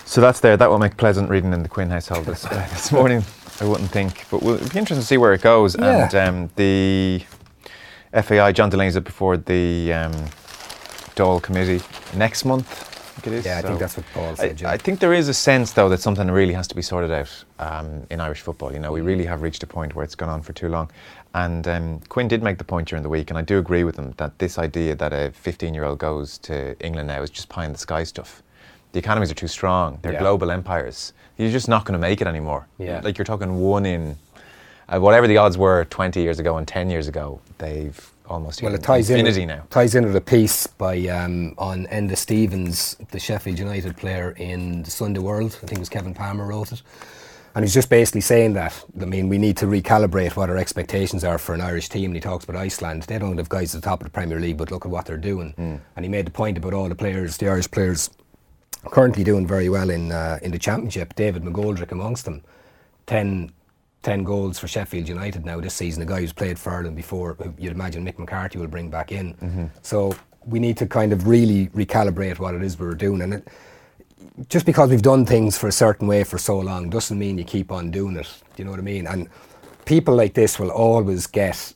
So 0.09 0.21
that's 0.21 0.39
there. 0.39 0.57
That 0.57 0.71
will 0.71 0.79
make 0.79 0.97
pleasant 0.97 1.29
reading 1.29 1.53
in 1.53 1.61
the 1.61 1.69
Quinn 1.69 1.91
household 1.91 2.25
this, 2.25 2.43
uh, 2.43 2.49
this 2.71 2.91
morning, 2.91 3.23
I 3.61 3.65
wouldn't 3.65 3.91
think. 3.91 4.25
But 4.31 4.41
we'll, 4.41 4.55
it'll 4.55 4.67
be 4.67 4.79
interesting 4.79 5.01
to 5.01 5.05
see 5.05 5.17
where 5.17 5.33
it 5.33 5.43
goes. 5.43 5.77
Yeah. 5.77 6.05
And 6.05 6.15
um, 6.15 6.49
the 6.55 7.23
FAI, 8.19 8.51
John 8.51 8.71
Delaney's 8.71 8.97
up 8.97 9.03
before 9.03 9.37
the 9.37 9.93
um, 9.93 10.13
Dáil 11.13 11.39
committee 11.43 11.85
next 12.17 12.43
month, 12.43 12.67
I 12.71 13.21
think 13.21 13.27
it 13.27 13.33
is. 13.37 13.45
Yeah, 13.45 13.59
I 13.59 13.61
think 13.61 13.77
that's 13.77 13.97
what 13.97 14.05
Paul 14.11 14.35
said, 14.35 14.63
I. 14.63 14.73
I 14.73 14.77
think 14.77 14.99
there 14.99 15.13
is 15.13 15.27
a 15.27 15.33
sense, 15.33 15.73
though, 15.73 15.89
that 15.89 15.99
something 15.99 16.31
really 16.31 16.53
has 16.53 16.67
to 16.69 16.75
be 16.75 16.81
sorted 16.81 17.11
out 17.11 17.45
um, 17.59 18.07
in 18.09 18.19
Irish 18.19 18.41
football. 18.41 18.73
You 18.73 18.79
know, 18.79 18.91
we 18.91 19.01
really 19.01 19.25
have 19.25 19.43
reached 19.43 19.61
a 19.61 19.67
point 19.67 19.93
where 19.93 20.03
it's 20.03 20.15
gone 20.15 20.29
on 20.29 20.41
for 20.41 20.53
too 20.53 20.69
long. 20.69 20.89
And 21.35 21.67
um, 21.67 21.99
Quinn 22.09 22.27
did 22.27 22.41
make 22.41 22.57
the 22.57 22.63
point 22.63 22.87
during 22.87 23.03
the 23.03 23.09
week, 23.09 23.29
and 23.29 23.37
I 23.37 23.43
do 23.43 23.59
agree 23.59 23.83
with 23.83 23.97
him 23.97 24.15
that 24.17 24.39
this 24.39 24.57
idea 24.57 24.95
that 24.95 25.13
a 25.13 25.29
15 25.35 25.75
year 25.75 25.83
old 25.83 25.99
goes 25.99 26.39
to 26.39 26.75
England 26.83 27.09
now 27.09 27.21
is 27.21 27.29
just 27.29 27.47
pie 27.47 27.65
in 27.65 27.73
the 27.73 27.77
sky 27.77 28.03
stuff. 28.03 28.41
The 28.91 28.99
economies 28.99 29.29
are 29.31 29.35
too 29.35 29.47
strong, 29.47 29.99
they're 30.01 30.13
Yeah. 30.13 30.19
global 30.19 30.49
empires. 30.51 31.13
You're 31.37 31.51
just 31.51 31.67
not 31.69 31.85
going 31.85 31.93
to 31.93 31.99
make 31.99 32.21
it 32.21 32.27
anymore. 32.27 32.67
Yeah. 32.77 33.01
Like 33.03 33.17
you're 33.17 33.25
talking 33.25 33.59
one 33.61 33.85
in, 33.85 34.17
uh, 34.89 34.99
whatever 34.99 35.27
the 35.27 35.37
odds 35.37 35.57
were 35.57 35.85
20 35.85 36.21
years 36.21 36.39
ago 36.39 36.57
and 36.57 36.67
10 36.67 36.89
years 36.89 37.07
ago, 37.07 37.39
they've 37.59 38.11
almost 38.27 38.61
Well, 38.61 38.73
it 38.75 38.83
ties 38.83 39.09
in. 39.09 39.19
infinity 39.19 39.41
with- 39.45 39.49
now. 39.57 39.63
Ties 39.69 39.95
in 39.95 40.05
with 40.05 40.15
a 40.15 40.21
piece 40.21 40.67
by 40.67 40.97
um, 41.07 41.53
on 41.57 41.85
Enda 41.91 42.17
Stevens, 42.17 42.95
the 43.11 43.19
Sheffield 43.19 43.57
United 43.59 43.95
player 43.97 44.31
in 44.37 44.83
the 44.83 44.91
Sunday 44.91 45.19
World. 45.19 45.55
I 45.63 45.65
think 45.67 45.73
it 45.73 45.79
was 45.79 45.89
Kevin 45.89 46.13
Palmer 46.13 46.45
wrote 46.45 46.71
it, 46.71 46.81
and 47.55 47.63
he's 47.63 47.73
just 47.73 47.89
basically 47.89 48.21
saying 48.21 48.53
that. 48.53 48.73
I 49.01 49.05
mean, 49.05 49.29
we 49.29 49.37
need 49.37 49.57
to 49.57 49.65
recalibrate 49.65 50.35
what 50.35 50.49
our 50.49 50.57
expectations 50.57 51.23
are 51.23 51.37
for 51.37 51.53
an 51.55 51.61
Irish 51.61 51.89
team. 51.89 52.05
And 52.05 52.15
he 52.15 52.21
talks 52.21 52.43
about 52.43 52.55
Iceland. 52.57 53.03
They 53.03 53.17
don't 53.17 53.37
have 53.37 53.49
guys 53.49 53.73
at 53.73 53.81
the 53.81 53.87
top 53.89 54.01
of 54.01 54.05
the 54.05 54.11
Premier 54.11 54.39
League, 54.39 54.57
but 54.57 54.71
look 54.71 54.85
at 54.85 54.91
what 54.91 55.05
they're 55.05 55.17
doing. 55.17 55.53
And 55.95 56.05
he 56.05 56.09
made 56.09 56.25
the 56.27 56.31
point 56.31 56.57
about 56.57 56.73
all 56.73 56.89
the 56.89 56.95
players, 56.95 57.37
the 57.37 57.47
Irish 57.49 57.69
players, 57.71 58.09
currently 58.85 59.23
doing 59.23 59.47
very 59.47 59.69
well 59.69 59.89
in 59.89 60.11
uh, 60.11 60.39
in 60.41 60.51
the 60.51 60.59
Championship. 60.59 61.15
David 61.15 61.43
McGoldrick 61.43 61.91
amongst 61.91 62.25
them, 62.25 62.41
10, 63.07 63.51
10 64.03 64.23
goals 64.23 64.59
for 64.59 64.67
Sheffield 64.67 65.07
United 65.07 65.45
now 65.45 65.59
this 65.59 65.73
season. 65.73 66.03
A 66.03 66.05
guy 66.05 66.21
who's 66.21 66.33
played 66.33 66.57
for 66.57 66.71
Ireland 66.71 66.95
before, 66.95 67.33
who 67.35 67.53
you'd 67.57 67.73
imagine 67.73 68.05
Mick 68.05 68.17
McCarthy 68.17 68.57
will 68.57 68.67
bring 68.67 68.89
back 68.89 69.11
in. 69.11 69.69
So 69.81 70.15
we 70.45 70.59
need 70.59 70.77
to 70.77 70.85
kind 70.87 71.11
of 71.13 71.27
really 71.27 71.67
recalibrate 71.67 72.39
what 72.39 72.55
it 72.55 72.63
is 72.63 72.79
we're 72.79 72.95
doing. 72.95 73.21
And 73.21 73.33
it, 73.35 73.47
just 74.47 74.65
because 74.65 74.89
we've 74.89 75.01
done 75.01 75.25
things 75.25 75.57
for 75.57 75.67
a 75.67 75.71
certain 75.71 76.07
way 76.07 76.23
for 76.23 76.37
so 76.37 76.59
long 76.59 76.89
doesn't 76.89 77.17
mean 77.17 77.37
you 77.37 77.43
keep 77.43 77.71
on 77.71 77.91
doing 77.91 78.15
it. 78.17 78.27
Do 78.55 78.61
you 78.61 78.65
know 78.65 78.71
what 78.71 78.79
I 78.79 78.83
mean? 78.83 79.07
And 79.07 79.29
people 79.85 80.15
like 80.15 80.33
this 80.33 80.59
will 80.59 80.71
always 80.71 81.27
get, 81.27 81.73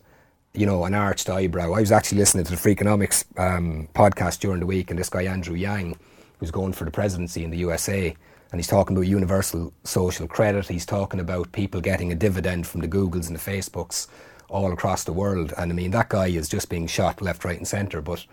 you 0.53 0.65
know, 0.65 0.85
an 0.85 0.93
arched 0.93 1.29
eyebrow. 1.29 1.73
I 1.73 1.79
was 1.81 1.91
actually 1.91 2.19
listening 2.19 2.45
to 2.45 2.51
the 2.51 2.57
Freakonomics 2.57 3.25
um, 3.39 3.89
podcast 3.93 4.39
during 4.39 4.59
the 4.59 4.65
week, 4.65 4.89
and 4.91 4.99
this 4.99 5.09
guy 5.09 5.23
Andrew 5.23 5.55
Yang, 5.55 5.97
who's 6.43 6.51
going 6.51 6.73
for 6.73 6.83
the 6.83 6.91
presidency 6.91 7.41
in 7.45 7.51
the 7.51 7.57
USA, 7.59 8.13
and 8.51 8.59
he's 8.59 8.67
talking 8.67 8.97
about 8.97 9.07
universal 9.07 9.71
social 9.85 10.27
credit. 10.27 10.67
He's 10.67 10.85
talking 10.85 11.21
about 11.21 11.53
people 11.53 11.79
getting 11.79 12.11
a 12.11 12.15
dividend 12.15 12.67
from 12.67 12.81
the 12.81 12.87
Googles 12.89 13.27
and 13.27 13.35
the 13.37 13.39
Facebooks 13.39 14.07
all 14.49 14.73
across 14.73 15.05
the 15.05 15.13
world. 15.13 15.53
And 15.57 15.71
I 15.71 15.73
mean, 15.73 15.91
that 15.91 16.09
guy 16.09 16.27
is 16.27 16.49
just 16.49 16.67
being 16.67 16.85
shot 16.85 17.21
left, 17.21 17.45
right, 17.45 17.57
and 17.57 17.65
centre. 17.65 18.01
But 18.01 18.25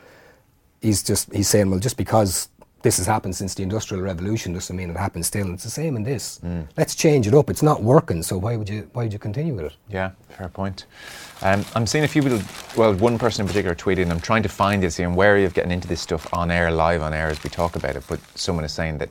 he's 0.80 1.04
just 1.04 1.32
he's 1.32 1.48
saying, 1.48 1.70
well, 1.70 1.78
just 1.78 1.96
because 1.96 2.48
this 2.82 2.96
has 2.96 3.06
happened 3.06 3.36
since 3.36 3.54
the 3.54 3.62
Industrial 3.62 4.02
Revolution 4.02 4.52
doesn't 4.54 4.74
mean 4.74 4.90
it 4.90 4.96
happens 4.96 5.26
still. 5.26 5.44
And 5.46 5.54
it's 5.54 5.64
the 5.64 5.70
same 5.70 5.96
in 5.96 6.02
this. 6.02 6.40
Let's 6.76 6.94
change 6.94 7.26
it 7.26 7.34
up. 7.34 7.50
It's 7.50 7.62
not 7.62 7.82
working, 7.82 8.22
so 8.22 8.38
why 8.38 8.56
would 8.56 8.68
you 8.68 8.88
why 8.94 9.02
would 9.04 9.12
you 9.12 9.18
continue 9.18 9.54
with 9.54 9.66
it? 9.66 9.72
Yeah, 9.90 10.10
fair 10.30 10.48
point. 10.48 10.86
Um, 11.42 11.64
I'm 11.74 11.86
seeing 11.86 12.04
a 12.04 12.08
few 12.08 12.22
people, 12.22 12.40
well, 12.76 12.94
one 12.94 13.18
person 13.18 13.42
in 13.42 13.46
particular 13.46 13.74
tweeting, 13.74 14.10
I'm 14.10 14.20
trying 14.20 14.42
to 14.42 14.48
find 14.48 14.82
this, 14.82 14.98
I'm 14.98 15.14
wary 15.14 15.44
of 15.46 15.54
getting 15.54 15.70
into 15.72 15.88
this 15.88 16.00
stuff 16.00 16.32
on 16.34 16.50
air, 16.50 16.70
live 16.70 17.00
on 17.02 17.14
air 17.14 17.28
as 17.28 17.42
we 17.42 17.48
talk 17.48 17.76
about 17.76 17.96
it, 17.96 18.02
but 18.08 18.20
someone 18.34 18.62
is 18.64 18.72
saying 18.72 18.98
that 18.98 19.08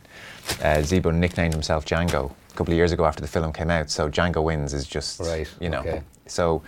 uh, 0.62 0.78
Zebo 0.84 1.12
nicknamed 1.14 1.54
himself 1.54 1.86
Django 1.86 2.32
a 2.52 2.54
couple 2.56 2.72
of 2.72 2.78
years 2.78 2.92
ago 2.92 3.06
after 3.06 3.22
the 3.22 3.28
film 3.28 3.52
came 3.52 3.72
out, 3.72 3.90
so 3.90 4.10
Django 4.12 4.44
wins 4.44 4.74
is 4.76 4.86
just, 4.86 5.20
Right, 5.22 5.48
you 5.60 5.70
know. 5.70 5.80
okay. 5.80 6.02
So 6.28 6.62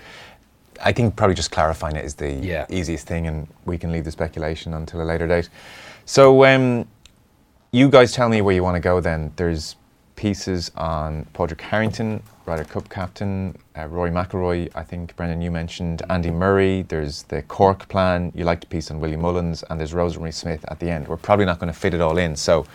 I 0.83 0.91
think 0.93 1.15
probably 1.15 1.35
just 1.35 1.51
clarifying 1.51 1.95
it 1.95 2.05
is 2.05 2.15
the 2.15 2.31
Yeah. 2.31 2.65
easiest 2.69 3.05
thing, 3.05 3.27
and 3.27 3.47
we 3.65 3.77
can 3.77 3.91
leave 3.91 4.03
the 4.05 4.11
speculation 4.11 4.73
until 4.73 4.99
a 5.01 5.05
later 5.05 5.27
date. 5.27 5.49
So 6.05 6.43
um, 6.45 6.87
you 7.71 7.89
guys 7.89 8.11
tell 8.11 8.29
me 8.29 8.41
where 8.41 8.53
you 8.55 8.63
want 8.63 8.75
to 8.75 8.81
go 8.81 8.99
then. 8.99 9.31
There's 9.35 9.75
pieces 10.15 10.71
on 10.75 11.25
Padraig 11.33 11.61
Harrington, 11.61 12.21
Ryder 12.45 12.65
Cup 12.65 12.89
captain, 12.89 13.57
uh, 13.77 13.85
Rory 13.87 14.11
McIlroy, 14.11 14.69
I 14.75 14.83
think, 14.83 15.15
Brendan, 15.15 15.41
you 15.41 15.51
mentioned 15.51 16.01
Andy 16.09 16.31
Murray. 16.31 16.83
There's 16.83 17.23
the 17.23 17.41
Cork 17.43 17.87
plan. 17.87 18.31
You 18.35 18.43
liked 18.43 18.61
the 18.61 18.67
piece 18.67 18.91
on 18.91 18.99
Willie 18.99 19.15
Mullins, 19.15 19.63
and 19.69 19.79
there's 19.79 19.93
Rosemary 19.93 20.31
Smith 20.31 20.63
at 20.67 20.79
the 20.79 20.89
end. 20.89 21.07
We're 21.07 21.17
probably 21.17 21.45
not 21.45 21.59
going 21.59 21.71
to 21.71 21.79
fit 21.79 21.93
it 21.93 22.01
all 22.01 22.17
in. 22.17 22.35
So, 22.35 22.65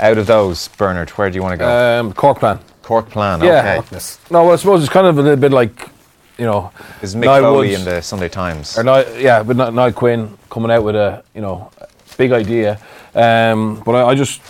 out 0.00 0.18
of 0.18 0.26
those, 0.26 0.68
Bernard, 0.68 1.10
where 1.10 1.28
do 1.30 1.36
you 1.36 1.42
want 1.42 1.52
to 1.52 1.58
go? 1.58 2.00
Um, 2.00 2.12
Cork 2.12 2.38
plan. 2.38 2.58
Cork 2.82 3.10
plan, 3.10 3.42
yeah. 3.42 3.82
okay. 3.86 3.98
No, 4.30 4.44
well, 4.44 4.52
I 4.52 4.56
suppose 4.56 4.82
it's 4.82 4.92
kind 4.92 5.06
of 5.06 5.18
a 5.18 5.22
little 5.22 5.36
bit 5.36 5.52
like, 5.52 5.90
you 6.38 6.44
know, 6.46 6.72
Is 7.02 7.14
Mick 7.14 7.24
Niall 7.24 7.42
Foley 7.42 7.68
Woods- 7.70 7.80
in 7.80 7.84
the 7.84 8.00
Sunday 8.00 8.28
Times? 8.28 8.78
or 8.78 8.84
yeah, 9.18 9.42
but 9.42 9.56
Niall 9.56 9.92
Quinn 9.92 10.38
coming 10.50 10.70
out 10.70 10.82
with 10.84 10.94
a 10.96 11.22
you 11.34 11.40
know 11.40 11.70
big 12.16 12.32
idea. 12.32 12.80
Um, 13.14 13.82
but 13.84 13.94
I, 13.94 14.10
I 14.10 14.14
just 14.14 14.40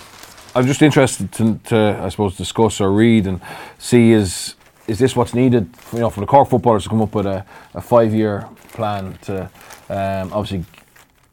I'm 0.54 0.66
just 0.66 0.82
interested 0.82 1.30
to, 1.32 1.60
to 1.64 2.00
I 2.02 2.08
suppose 2.08 2.36
discuss 2.36 2.80
or 2.80 2.90
read 2.90 3.26
and 3.26 3.40
see 3.78 4.12
is 4.12 4.54
is 4.86 4.98
this 4.98 5.16
what's 5.16 5.34
needed 5.34 5.68
you 5.92 5.98
know 5.98 6.10
for 6.10 6.20
the 6.20 6.26
Cork 6.26 6.48
footballers 6.48 6.84
to 6.84 6.88
come 6.88 7.02
up 7.02 7.14
with 7.14 7.26
a, 7.26 7.44
a 7.74 7.80
five 7.80 8.14
year 8.14 8.48
plan 8.72 9.18
to 9.22 9.50
um, 9.88 10.32
obviously 10.32 10.64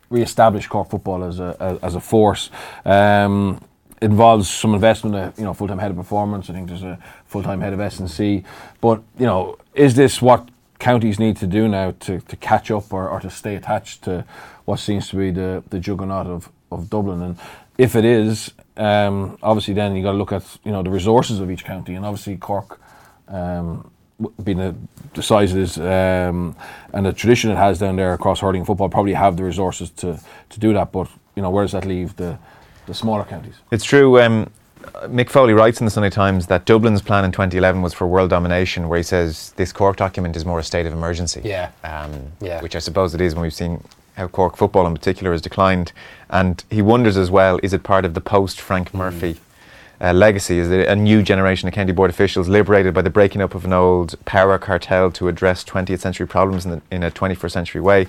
re-establish 0.09 0.67
Cork 0.67 0.89
football 0.89 1.23
as 1.23 1.39
a, 1.39 1.79
as 1.81 1.95
a 1.95 1.99
force. 1.99 2.51
Um, 2.85 3.59
involves 4.01 4.49
some 4.49 4.73
investment, 4.73 5.15
uh, 5.15 5.31
you 5.37 5.43
know, 5.43 5.53
full-time 5.53 5.79
head 5.79 5.89
of 5.89 5.97
performance. 5.97 6.49
I 6.49 6.53
think 6.53 6.67
there's 6.67 6.83
a 6.83 6.99
full-time 7.25 7.61
head 7.61 7.73
of 7.73 7.79
S&C. 7.79 8.43
But, 8.81 9.01
you 9.17 9.25
know, 9.25 9.57
is 9.73 9.95
this 9.95 10.21
what 10.21 10.47
counties 10.83 11.17
need 11.17 11.37
to 11.37 11.47
do 11.47 11.67
now 11.67 11.93
to, 12.05 12.19
to 12.19 12.35
catch 12.35 12.69
up 12.69 12.91
or, 12.91 13.07
or 13.09 13.19
to 13.21 13.29
stay 13.29 13.55
attached 13.55 14.03
to 14.03 14.25
what 14.65 14.79
seems 14.79 15.07
to 15.09 15.15
be 15.15 15.31
the, 15.31 15.63
the 15.69 15.79
juggernaut 15.79 16.27
of, 16.27 16.49
of 16.71 16.89
Dublin? 16.89 17.21
And 17.21 17.37
if 17.77 17.95
it 17.95 18.05
is, 18.05 18.51
um, 18.75 19.37
obviously 19.41 19.73
then 19.73 19.95
you 19.95 20.03
got 20.03 20.11
to 20.11 20.17
look 20.17 20.33
at, 20.33 20.45
you 20.65 20.71
know, 20.73 20.83
the 20.83 20.89
resources 20.89 21.39
of 21.39 21.49
each 21.49 21.63
county. 21.63 21.95
And 21.95 22.05
obviously 22.05 22.35
Cork, 22.37 22.81
um, 23.29 23.89
being 24.43 24.57
the, 24.57 24.75
the 25.13 25.23
size 25.23 25.53
it 25.53 25.61
is 25.61 25.77
um, 25.77 26.55
and 26.93 27.05
the 27.05 27.13
tradition 27.13 27.51
it 27.51 27.57
has 27.57 27.79
down 27.79 27.95
there 27.95 28.13
across 28.13 28.41
hurling 28.41 28.61
and 28.61 28.67
football, 28.67 28.89
probably 28.89 29.13
have 29.13 29.37
the 29.37 29.43
resources 29.43 29.89
to, 30.01 30.19
to 30.49 30.59
do 30.59 30.73
that. 30.73 30.91
But, 30.91 31.07
you 31.35 31.41
know, 31.41 31.49
where 31.49 31.63
does 31.63 31.71
that 31.71 31.85
leave 31.85 32.15
the, 32.17 32.37
the 32.87 32.93
smaller 32.93 33.23
counties? 33.23 33.55
It's 33.71 33.85
true. 33.85 34.19
Um, 34.21 34.49
Mick 35.07 35.29
Foley 35.29 35.53
writes 35.53 35.79
in 35.79 35.85
the 35.85 35.91
Sunday 35.91 36.09
Times 36.09 36.47
that 36.47 36.65
Dublin's 36.65 37.01
plan 37.01 37.25
in 37.25 37.31
2011 37.31 37.81
was 37.81 37.93
for 37.93 38.07
world 38.07 38.29
domination, 38.29 38.89
where 38.89 38.97
he 38.97 39.03
says 39.03 39.51
this 39.55 39.71
Cork 39.71 39.97
document 39.97 40.35
is 40.35 40.45
more 40.45 40.59
a 40.59 40.63
state 40.63 40.85
of 40.85 40.93
emergency. 40.93 41.41
Yeah. 41.43 41.71
Um, 41.83 42.31
Yeah. 42.41 42.61
Which 42.61 42.75
I 42.75 42.79
suppose 42.79 43.13
it 43.13 43.21
is 43.21 43.35
when 43.35 43.43
we've 43.43 43.53
seen 43.53 43.83
how 44.15 44.27
Cork 44.27 44.57
football 44.57 44.85
in 44.87 44.93
particular 44.93 45.31
has 45.31 45.41
declined. 45.41 45.91
And 46.29 46.63
he 46.69 46.81
wonders 46.81 47.17
as 47.17 47.31
well 47.31 47.59
is 47.63 47.73
it 47.73 47.83
part 47.83 48.05
of 48.05 48.13
the 48.13 48.21
post 48.21 48.61
Frank 48.61 48.93
Murphy 48.93 49.37
uh, 49.99 50.13
legacy? 50.13 50.59
Is 50.59 50.71
it 50.71 50.87
a 50.87 50.95
new 50.95 51.23
generation 51.23 51.67
of 51.67 51.73
county 51.73 51.91
board 51.91 52.09
officials 52.09 52.47
liberated 52.47 52.93
by 52.93 53.01
the 53.01 53.09
breaking 53.09 53.41
up 53.41 53.55
of 53.55 53.65
an 53.65 53.73
old 53.73 54.15
power 54.25 54.57
cartel 54.59 55.11
to 55.11 55.27
address 55.27 55.63
20th 55.63 55.99
century 55.99 56.27
problems 56.27 56.65
in, 56.65 56.71
the, 56.71 56.81
in 56.91 57.03
a 57.03 57.11
21st 57.11 57.51
century 57.51 57.81
way? 57.81 58.07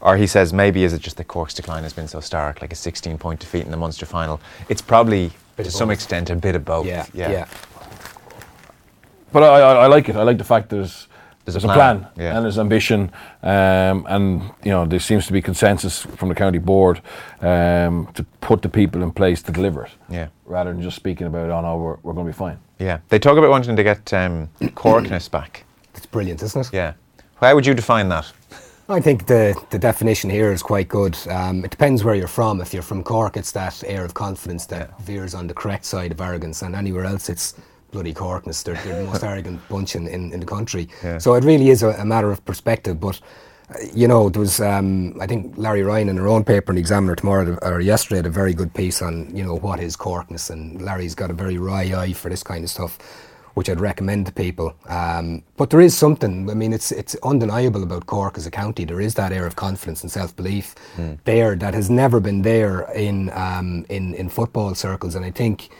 Or 0.00 0.16
he 0.16 0.26
says 0.26 0.52
maybe 0.52 0.84
is 0.84 0.92
it 0.92 1.00
just 1.00 1.16
that 1.16 1.28
Cork's 1.28 1.54
decline 1.54 1.82
has 1.82 1.92
been 1.92 2.06
so 2.06 2.20
stark, 2.20 2.60
like 2.60 2.72
a 2.72 2.76
16 2.76 3.16
point 3.18 3.40
defeat 3.40 3.64
in 3.64 3.70
the 3.70 3.76
Munster 3.76 4.06
final? 4.06 4.40
It's 4.68 4.82
probably 4.82 5.32
to 5.64 5.68
of 5.68 5.72
some 5.72 5.88
both. 5.88 5.94
extent 5.94 6.30
a 6.30 6.36
bit 6.36 6.54
of 6.54 6.64
both. 6.64 6.86
Yeah, 6.86 7.06
yeah. 7.14 7.46
But 9.32 9.42
I, 9.42 9.60
I, 9.60 9.72
I 9.84 9.86
like 9.86 10.08
it. 10.08 10.16
I 10.16 10.22
like 10.22 10.38
the 10.38 10.44
fact 10.44 10.70
there's 10.70 11.08
There's 11.44 11.56
a 11.56 11.60
there's, 11.60 11.64
a 11.64 11.66
plan, 11.68 12.00
plan, 12.00 12.12
yeah. 12.16 12.36
and 12.36 12.44
there's 12.44 12.58
ambition, 12.58 13.10
um, 13.42 14.06
and 14.08 14.42
you 14.64 14.70
know 14.70 14.84
there 14.86 15.00
seems 15.00 15.26
to 15.26 15.32
be 15.32 15.42
consensus 15.42 16.02
from 16.02 16.28
the 16.28 16.34
county 16.34 16.58
board 16.58 17.00
um, 17.40 18.08
to 18.14 18.24
put 18.40 18.62
the 18.62 18.68
people 18.68 19.02
in 19.02 19.12
place 19.12 19.42
to 19.42 19.52
deliver 19.52 19.84
it. 19.84 19.92
Yeah. 20.08 20.28
Rather 20.44 20.72
than 20.72 20.82
just 20.82 20.96
speaking 20.96 21.26
about, 21.26 21.50
oh 21.50 21.60
no, 21.60 21.76
we're, 21.76 21.96
we're 22.02 22.12
going 22.14 22.26
to 22.26 22.32
be 22.32 22.36
fine. 22.36 22.58
Yeah. 22.78 22.98
They 23.08 23.18
talk 23.18 23.36
about 23.38 23.50
wanting 23.50 23.76
to 23.76 23.82
get 23.82 24.12
um, 24.12 24.48
Corkness 24.74 25.28
back. 25.30 25.64
It's 25.94 26.06
brilliant, 26.06 26.42
isn't 26.42 26.66
it? 26.66 26.72
Yeah. 26.72 26.92
How 27.40 27.54
would 27.54 27.66
you 27.66 27.74
define 27.74 28.08
that? 28.10 28.32
I 28.88 29.00
think 29.00 29.26
the, 29.26 29.60
the 29.70 29.80
definition 29.80 30.30
here 30.30 30.52
is 30.52 30.62
quite 30.62 30.88
good. 30.88 31.18
Um, 31.28 31.64
it 31.64 31.72
depends 31.72 32.04
where 32.04 32.14
you're 32.14 32.28
from. 32.28 32.60
If 32.60 32.72
you're 32.72 32.84
from 32.84 33.02
Cork, 33.02 33.36
it's 33.36 33.50
that 33.52 33.82
air 33.84 34.04
of 34.04 34.14
confidence 34.14 34.64
that 34.66 35.00
veers 35.00 35.34
on 35.34 35.48
the 35.48 35.54
correct 35.54 35.84
side 35.84 36.12
of 36.12 36.20
arrogance, 36.20 36.62
and 36.62 36.76
anywhere 36.76 37.04
else, 37.04 37.28
it's 37.28 37.54
bloody 37.90 38.14
Corkness. 38.14 38.62
They're, 38.62 38.76
they're 38.84 39.02
the 39.02 39.10
most 39.10 39.24
arrogant 39.32 39.68
bunch 39.68 39.96
in, 39.96 40.06
in, 40.06 40.32
in 40.32 40.38
the 40.38 40.46
country. 40.46 40.88
Yeah. 41.02 41.18
So 41.18 41.34
it 41.34 41.42
really 41.42 41.70
is 41.70 41.82
a, 41.82 41.90
a 41.90 42.04
matter 42.04 42.30
of 42.30 42.44
perspective. 42.44 43.00
But 43.00 43.20
uh, 43.70 43.78
you 43.92 44.06
know, 44.06 44.28
there 44.28 44.38
was 44.40 44.60
um, 44.60 45.20
I 45.20 45.26
think 45.26 45.58
Larry 45.58 45.82
Ryan 45.82 46.08
in 46.08 46.16
her 46.18 46.28
own 46.28 46.44
paper 46.44 46.70
in 46.70 46.76
the 46.76 46.80
Examiner 46.80 47.16
tomorrow 47.16 47.58
or 47.62 47.80
yesterday 47.80 48.18
had 48.18 48.26
a 48.26 48.30
very 48.30 48.54
good 48.54 48.72
piece 48.72 49.02
on 49.02 49.34
you 49.34 49.42
know 49.42 49.56
what 49.56 49.80
is 49.80 49.96
Corkness, 49.96 50.48
and 50.48 50.80
Larry's 50.80 51.16
got 51.16 51.32
a 51.32 51.34
very 51.34 51.58
wry 51.58 51.92
eye 51.92 52.12
for 52.12 52.28
this 52.28 52.44
kind 52.44 52.62
of 52.62 52.70
stuff 52.70 52.98
which 53.56 53.70
I'd 53.70 53.80
recommend 53.80 54.26
to 54.26 54.32
people. 54.32 54.74
Um, 54.86 55.42
but 55.56 55.70
there 55.70 55.80
is 55.80 55.96
something. 55.96 56.50
I 56.50 56.52
mean, 56.52 56.74
it's 56.74 56.92
it's 56.92 57.16
undeniable 57.22 57.82
about 57.82 58.04
Cork 58.04 58.36
as 58.36 58.46
a 58.46 58.50
county. 58.50 58.84
There 58.84 59.00
is 59.00 59.14
that 59.14 59.32
air 59.32 59.46
of 59.46 59.56
confidence 59.56 60.02
and 60.02 60.12
self 60.12 60.36
belief 60.36 60.74
there 61.24 61.56
that 61.56 61.72
has 61.72 61.88
never 61.88 62.20
been 62.20 62.42
there 62.42 62.82
in 62.92 63.30
um, 63.30 63.86
in 63.88 64.12
in 64.12 64.28
football 64.28 64.74
circles. 64.74 65.14
And 65.14 65.24
I 65.24 65.30
think 65.30 65.70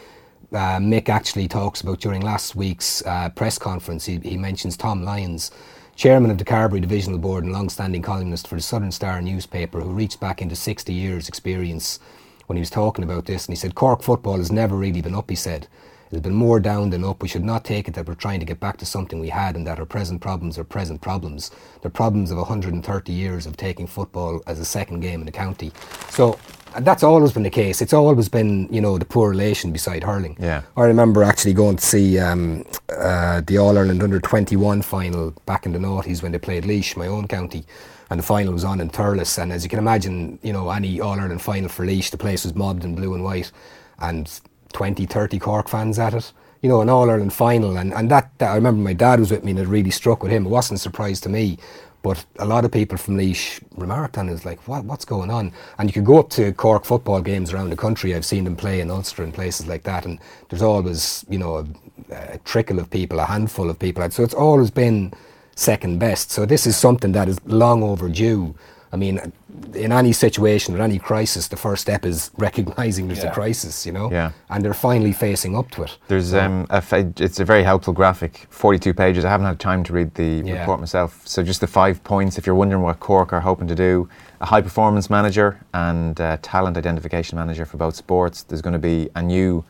uh, 0.52 0.78
Mick 0.78 1.10
actually 1.10 1.48
talks 1.48 1.82
about 1.82 2.00
during 2.00 2.22
last 2.22 2.56
week's 2.56 3.04
uh, 3.04 3.28
press 3.28 3.58
conference. 3.58 4.06
He, 4.06 4.20
he 4.20 4.38
mentions 4.38 4.78
Tom 4.78 5.04
Lyons. 5.04 5.50
Chairman 5.96 6.30
of 6.30 6.38
the 6.38 6.44
Carbery 6.44 6.80
Divisional 6.80 7.18
Board 7.18 7.44
and 7.44 7.54
long-standing 7.54 8.02
columnist 8.02 8.48
for 8.48 8.56
the 8.56 8.62
Southern 8.62 8.92
Star 8.92 9.22
newspaper, 9.22 9.80
who 9.80 9.90
reached 9.90 10.20
back 10.20 10.42
into 10.42 10.54
60 10.54 10.92
years' 10.92 11.26
experience 11.26 11.98
when 12.46 12.56
he 12.56 12.60
was 12.60 12.70
talking 12.70 13.04
about 13.04 13.24
this, 13.24 13.46
and 13.46 13.52
he 13.52 13.56
said 13.56 13.74
Cork 13.74 14.02
football 14.02 14.36
has 14.36 14.52
never 14.52 14.76
really 14.76 15.02
been 15.02 15.14
up. 15.14 15.28
He 15.30 15.36
said 15.36 15.68
it 16.06 16.12
has 16.12 16.20
been 16.20 16.34
more 16.34 16.60
down 16.60 16.90
than 16.90 17.04
up. 17.04 17.22
We 17.22 17.28
should 17.28 17.44
not 17.44 17.64
take 17.64 17.88
it 17.88 17.94
that 17.94 18.06
we're 18.06 18.14
trying 18.14 18.40
to 18.40 18.46
get 18.46 18.60
back 18.60 18.76
to 18.78 18.86
something 18.86 19.18
we 19.18 19.28
had 19.28 19.56
and 19.56 19.66
that 19.66 19.78
our 19.78 19.86
present 19.86 20.20
problems 20.20 20.58
are 20.58 20.64
present 20.64 21.00
problems. 21.00 21.50
They're 21.82 21.90
problems 21.90 22.30
of 22.30 22.38
130 22.38 23.12
years 23.12 23.46
of 23.46 23.56
taking 23.56 23.86
football 23.86 24.40
as 24.46 24.60
a 24.60 24.64
second 24.64 25.00
game 25.00 25.20
in 25.20 25.26
the 25.26 25.32
county. 25.32 25.72
So 26.10 26.38
and 26.76 26.84
that's 26.84 27.02
always 27.02 27.32
been 27.32 27.42
the 27.42 27.50
case. 27.50 27.80
It's 27.80 27.94
always 27.94 28.28
been, 28.28 28.68
you 28.70 28.82
know, 28.82 28.98
the 28.98 29.04
poor 29.06 29.30
relation 29.30 29.72
beside 29.72 30.04
hurling. 30.04 30.36
Yeah. 30.38 30.62
I 30.76 30.84
remember 30.84 31.24
actually 31.24 31.54
going 31.54 31.76
to 31.76 31.84
see 31.84 32.18
um, 32.18 32.66
uh, 32.90 33.40
the 33.46 33.56
All 33.56 33.78
Ireland 33.78 34.02
under 34.02 34.20
21 34.20 34.82
final 34.82 35.30
back 35.46 35.64
in 35.64 35.72
the 35.72 35.78
noughties 35.78 36.22
when 36.22 36.32
they 36.32 36.38
played 36.38 36.64
Laois, 36.64 36.94
my 36.96 37.06
own 37.06 37.28
county. 37.28 37.64
And 38.10 38.20
the 38.20 38.24
final 38.24 38.52
was 38.52 38.62
on 38.62 38.80
in 38.80 38.90
Thurles. 38.90 39.38
And 39.42 39.52
as 39.52 39.64
you 39.64 39.70
can 39.70 39.78
imagine, 39.78 40.38
you 40.42 40.52
know, 40.52 40.68
any 40.68 41.00
All 41.00 41.18
Ireland 41.18 41.40
final 41.40 41.70
for 41.70 41.86
Laois, 41.86 42.10
the 42.10 42.18
place 42.18 42.44
was 42.44 42.54
mobbed 42.54 42.84
in 42.84 42.94
blue 42.94 43.14
and 43.14 43.24
white. 43.24 43.50
And 43.98 44.28
20, 44.72 45.06
30 45.06 45.38
Cork 45.38 45.68
fans 45.68 45.98
at 45.98 46.14
it. 46.14 46.32
You 46.62 46.68
know, 46.68 46.80
an 46.80 46.88
All 46.88 47.10
Ireland 47.10 47.32
final. 47.32 47.76
And, 47.76 47.92
and 47.92 48.10
that, 48.10 48.30
that, 48.38 48.50
I 48.50 48.54
remember 48.56 48.82
my 48.82 48.92
dad 48.92 49.20
was 49.20 49.30
with 49.30 49.44
me 49.44 49.52
and 49.52 49.60
it 49.60 49.68
really 49.68 49.90
struck 49.90 50.22
with 50.22 50.32
him. 50.32 50.46
It 50.46 50.50
wasn't 50.50 50.80
a 50.80 50.82
surprise 50.82 51.20
to 51.22 51.28
me. 51.28 51.58
But 52.02 52.24
a 52.38 52.44
lot 52.44 52.64
of 52.64 52.70
people 52.70 52.96
from 52.98 53.16
Laois 53.16 53.60
remarked 53.76 54.16
on 54.16 54.28
it, 54.28 54.30
it 54.30 54.34
was 54.34 54.44
like, 54.44 54.68
what, 54.68 54.84
what's 54.84 55.04
going 55.04 55.28
on? 55.28 55.52
And 55.78 55.88
you 55.88 55.92
could 55.92 56.04
go 56.04 56.20
up 56.20 56.30
to 56.30 56.52
Cork 56.52 56.84
football 56.84 57.20
games 57.20 57.52
around 57.52 57.70
the 57.70 57.76
country. 57.76 58.14
I've 58.14 58.24
seen 58.24 58.44
them 58.44 58.54
play 58.54 58.80
in 58.80 58.92
Ulster 58.92 59.24
and 59.24 59.34
places 59.34 59.66
like 59.66 59.82
that. 59.82 60.04
And 60.06 60.20
there's 60.48 60.62
always, 60.62 61.24
you 61.28 61.38
know, 61.38 61.56
a, 61.56 61.66
a 62.14 62.38
trickle 62.44 62.78
of 62.78 62.90
people, 62.90 63.18
a 63.18 63.24
handful 63.24 63.68
of 63.68 63.78
people. 63.80 64.08
So 64.10 64.22
it's 64.22 64.34
always 64.34 64.70
been 64.70 65.12
second 65.56 65.98
best. 65.98 66.30
So 66.30 66.46
this 66.46 66.64
is 66.64 66.76
something 66.76 67.10
that 67.12 67.28
is 67.28 67.40
long 67.44 67.82
overdue. 67.82 68.54
I 68.92 68.96
mean, 68.96 69.32
in 69.74 69.90
any 69.92 70.12
situation 70.12 70.76
or 70.76 70.82
any 70.82 70.98
crisis, 70.98 71.48
the 71.48 71.56
first 71.56 71.82
step 71.82 72.04
is 72.06 72.30
recognising 72.38 73.08
there's 73.08 73.24
a 73.24 73.30
crisis, 73.30 73.84
you 73.84 73.92
know? 73.92 74.10
Yeah. 74.10 74.30
And 74.48 74.64
they're 74.64 74.74
finally 74.74 75.12
facing 75.12 75.56
up 75.56 75.70
to 75.72 75.82
it. 75.82 75.98
There's 76.08 76.32
um, 76.34 76.66
a 76.70 76.80
fa- 76.80 77.12
it's 77.18 77.40
a 77.40 77.44
very 77.44 77.62
helpful 77.64 77.92
graphic, 77.92 78.46
42 78.50 78.94
pages. 78.94 79.24
I 79.24 79.30
haven't 79.30 79.46
had 79.46 79.58
time 79.60 79.82
to 79.84 79.92
read 79.92 80.14
the 80.14 80.42
Yeah. 80.44 80.60
report 80.60 80.80
myself. 80.80 81.26
So 81.26 81.42
just 81.42 81.60
the 81.60 81.66
five 81.66 82.02
points. 82.04 82.38
If 82.38 82.46
you're 82.46 82.54
wondering 82.54 82.82
what 82.82 83.00
Cork 83.00 83.32
are 83.32 83.40
hoping 83.40 83.66
to 83.68 83.74
do, 83.74 84.08
a 84.40 84.46
high 84.46 84.60
performance 84.60 85.08
manager 85.10 85.58
and 85.74 86.20
uh, 86.20 86.36
talent 86.42 86.76
identification 86.76 87.36
manager 87.38 87.64
for 87.64 87.78
both 87.78 87.96
sports. 87.96 88.42
There's 88.42 88.62
going 88.62 88.74
to 88.74 88.78
be 88.78 89.08
a 89.14 89.22
new 89.22 89.64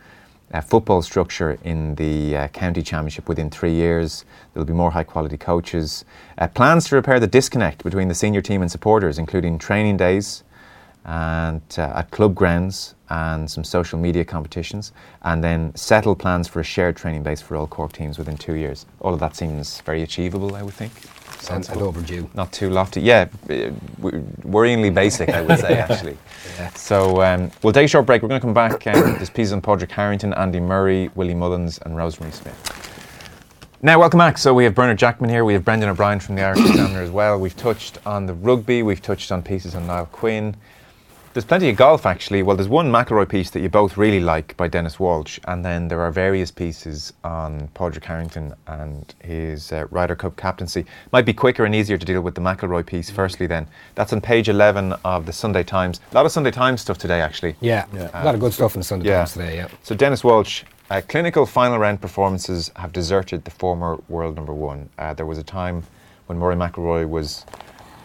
uh, 0.57 0.61
football 0.63 1.03
structure 1.03 1.59
in 1.65 1.95
the 1.97 2.37
uh, 2.37 2.49
county 2.49 2.83
championship 2.83 3.29
within 3.29 3.51
three 3.51 3.75
years. 3.75 4.25
There'll 4.53 4.67
be 4.67 4.73
more 4.73 4.91
high 4.91 5.05
quality 5.05 5.37
coaches. 5.37 6.05
Uh, 6.39 6.49
plans 6.49 6.89
to 6.89 6.97
repair 6.97 7.21
the 7.21 7.27
disconnect 7.27 7.85
between 7.85 8.09
the 8.09 8.15
senior 8.15 8.41
team 8.41 8.63
and 8.63 8.71
supporters, 8.71 9.19
including 9.19 9.59
training 9.59 9.99
days 9.99 10.45
and 11.05 11.63
uh, 11.79 12.01
at 12.01 12.11
club 12.11 12.35
grounds 12.35 12.95
and 13.11 13.49
some 13.49 13.63
social 13.63 13.99
media 13.99 14.25
competitions, 14.25 14.93
and 15.23 15.45
then 15.45 15.75
settle 15.77 16.17
plans 16.17 16.49
for 16.49 16.61
a 16.61 16.65
shared 16.65 16.97
training 16.97 17.23
base 17.23 17.41
for 17.41 17.57
all 17.57 17.67
Cork 17.67 17.93
teams 17.93 18.19
within 18.19 18.37
two 18.37 18.55
years. 18.55 18.87
All 19.01 19.15
of 19.15 19.21
that 19.21 19.37
seems 19.37 19.81
very 19.83 20.03
achievable, 20.03 20.57
I 20.57 20.63
would 20.63 20.75
think. 20.75 20.93
And, 21.51 21.69
and 21.69 21.83
overdue. 21.83 22.29
Not 22.35 22.53
too 22.53 22.71
lofty. 22.71 23.01
Yeah, 23.01 23.27
worryingly 23.47 24.93
basic, 24.93 25.29
I 25.29 25.43
would 25.43 25.59
say, 25.59 25.75
actually. 25.79 26.19
Yeah. 26.59 26.71
So 26.71 27.23
um, 27.23 27.51
we'll 27.63 27.73
take 27.73 27.85
a 27.85 27.89
short 27.89 28.07
break. 28.07 28.23
We're 28.23 28.29
going 28.29 28.41
to 28.41 28.45
come 28.45 28.55
back. 28.55 28.87
Um, 28.87 29.15
there's 29.15 29.31
pieces 29.31 29.53
on 29.53 29.61
Padraig 29.61 29.91
Harrington, 29.91 30.35
Andy 30.35 30.61
Murray, 30.61 31.11
Willie 31.15 31.35
Mullins, 31.35 31.79
and 31.79 31.97
Rosemary 31.97 32.33
Smith. 32.33 32.87
Now, 33.83 34.01
welcome 34.01 34.19
back. 34.19 34.39
So 34.39 34.55
we 34.55 34.65
have 34.65 34.75
Bernard 34.75 34.99
Jackman 34.99 35.31
here. 35.31 35.45
We 35.45 35.53
have 35.53 35.65
Brendan 35.65 35.91
O'Brien 35.91 36.19
from 36.19 36.35
the 36.35 36.43
Irish 36.43 36.61
Examiner 36.61 37.03
as 37.03 37.11
well. 37.11 37.39
We've 37.39 37.57
touched 37.57 37.99
on 38.07 38.27
the 38.27 38.35
rugby. 38.35 38.83
We've 38.83 39.03
touched 39.03 39.31
on 39.31 39.43
pieces 39.43 39.75
on 39.75 39.87
Niall 39.87 40.07
Quinn. 40.07 40.57
There's 41.37 41.45
plenty 41.45 41.69
of 41.69 41.77
golf, 41.77 42.07
actually. 42.07 42.43
Well, 42.43 42.57
there's 42.57 42.67
one 42.67 42.91
McIlroy 42.91 43.29
piece 43.29 43.51
that 43.51 43.61
you 43.61 43.69
both 43.69 43.99
really 43.99 44.21
like 44.21 44.57
by 44.57 44.69
Dennis 44.69 44.99
Walsh, 44.99 45.39
and 45.47 45.63
then 45.63 45.89
there 45.89 46.01
are 46.01 46.11
various 46.11 46.51
pieces 46.51 47.13
on 47.25 47.69
Padraig 47.75 48.07
Harrington 48.07 48.55
and 48.67 49.15
his 49.23 49.71
uh, 49.71 49.85
Ryder 49.91 50.17
Cup 50.17 50.39
captaincy. 50.39 50.87
Might 51.13 51.27
be 51.27 51.35
quicker 51.35 51.67
and 51.67 51.75
easier 51.75 51.99
to 51.99 52.07
deal 52.07 52.23
with 52.23 52.37
the 52.37 52.41
McIlroy 52.41 52.87
piece 52.87 53.11
firstly. 53.11 53.47
Then 53.47 53.67
that's 53.97 54.15
on 54.15 54.23
page 54.23 54.49
11 54.49 54.95
of 55.05 55.27
the 55.27 55.33
Sunday 55.35 55.63
Times. 55.63 56.01
A 56.11 56.15
lot 56.15 56.25
of 56.25 56.33
Sunday 56.33 56.51
Times 56.51 56.81
stuff 56.81 56.97
today, 56.97 57.21
actually. 57.21 57.55
Yeah. 57.61 57.85
a 58.15 58.25
lot 58.25 58.35
of 58.35 58.41
good 58.41 58.55
stuff 58.55 58.75
in 58.75 58.81
the 58.81 58.87
Sunday 58.87 59.11
Yeah. 59.11 59.19
Times 59.19 59.33
today, 59.35 59.57
yeah. 59.57 59.69
So 59.83 59.95
Dennis 59.95 60.25
Walsh, 60.25 60.65
uh, 60.91 61.03
clinical 61.07 61.45
final 61.45 61.77
round 61.77 62.01
performances 62.01 62.71
have 62.77 62.95
deserted 62.95 63.45
the 63.45 63.51
former 63.51 63.99
world 64.09 64.37
number 64.37 64.55
one. 64.55 64.89
Uh, 64.97 65.13
there 65.13 65.27
was 65.27 65.37
a 65.37 65.45
time 65.45 65.83
when 66.29 66.39
Murray 66.39 66.57
McIlroy 66.57 67.07
was 67.07 67.45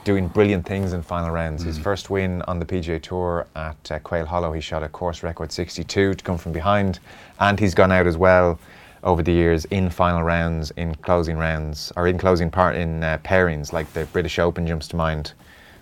doing 0.04 0.28
brilliant 0.28 0.66
things 0.66 0.94
in 0.94 1.02
final 1.02 1.32
rounds. 1.32 1.64
His 1.64 1.78
first 1.78 2.10
win 2.10 2.42
on 2.44 2.60
the 2.60 2.66
PGA 2.66 3.02
Tour 3.02 3.48
at 3.56 3.92
uh, 3.92 4.00
Quail 4.00 4.26
Hollow, 4.26 4.52
he 4.52 4.62
shot 4.62 4.84
a 4.84 4.90
course 4.90 5.22
record 5.22 5.52
62 5.52 6.16
to 6.16 6.24
come 6.24 6.38
from 6.38 6.52
behind, 6.52 7.00
and 7.40 7.60
he's 7.60 7.76
gone 7.76 7.92
out 7.92 8.08
as 8.08 8.18
well 8.18 8.60
over 9.04 9.22
the 9.22 9.32
years 9.32 9.66
in 9.66 9.90
final 9.90 10.24
rounds, 10.24 10.72
in 10.72 10.96
closing 10.96 11.38
rounds, 11.38 11.92
or 11.96 12.08
in 12.08 12.18
closing 12.18 12.50
part 12.50 12.76
in 12.76 13.04
uh, 13.04 13.18
pairings, 13.24 13.74
like 13.74 13.92
the 13.94 14.06
British 14.06 14.40
Open 14.40 14.66
jumps 14.66 14.88
to 14.88 14.96
mind 14.96 15.34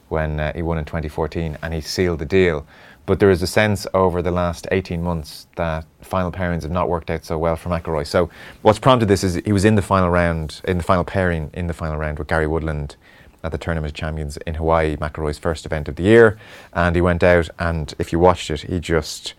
when 0.09 0.39
uh, 0.39 0.51
he 0.53 0.61
won 0.61 0.77
in 0.77 0.85
2014, 0.85 1.57
and 1.61 1.73
he 1.73 1.81
sealed 1.81 2.19
the 2.19 2.25
deal. 2.25 2.65
But 3.05 3.19
there 3.19 3.31
is 3.31 3.41
a 3.41 3.47
sense 3.47 3.87
over 3.93 4.21
the 4.21 4.31
last 4.31 4.67
18 4.71 5.01
months 5.01 5.47
that 5.55 5.85
final 6.01 6.31
pairings 6.31 6.61
have 6.63 6.71
not 6.71 6.89
worked 6.89 7.09
out 7.09 7.25
so 7.25 7.37
well 7.37 7.55
for 7.55 7.69
McIlroy. 7.69 8.05
So 8.05 8.29
what's 8.61 8.79
prompted 8.79 9.07
this 9.07 9.23
is 9.23 9.35
he 9.45 9.51
was 9.51 9.65
in 9.65 9.75
the 9.75 9.81
final 9.81 10.09
round, 10.09 10.61
in 10.65 10.77
the 10.77 10.83
final 10.83 11.03
pairing, 11.03 11.49
in 11.53 11.67
the 11.67 11.73
final 11.73 11.97
round 11.97 12.19
with 12.19 12.27
Gary 12.27 12.47
Woodland 12.47 12.95
at 13.43 13.51
the 13.51 13.57
Tournament 13.57 13.91
of 13.91 13.95
Champions 13.97 14.37
in 14.37 14.55
Hawaii, 14.55 14.95
McIlroy's 14.97 15.37
first 15.39 15.65
event 15.65 15.87
of 15.87 15.95
the 15.95 16.03
year, 16.03 16.37
and 16.73 16.95
he 16.95 17.01
went 17.01 17.23
out 17.23 17.49
and 17.59 17.93
if 17.99 18.11
you 18.11 18.19
watched 18.19 18.49
it, 18.49 18.61
he 18.61 18.79
just 18.79 19.33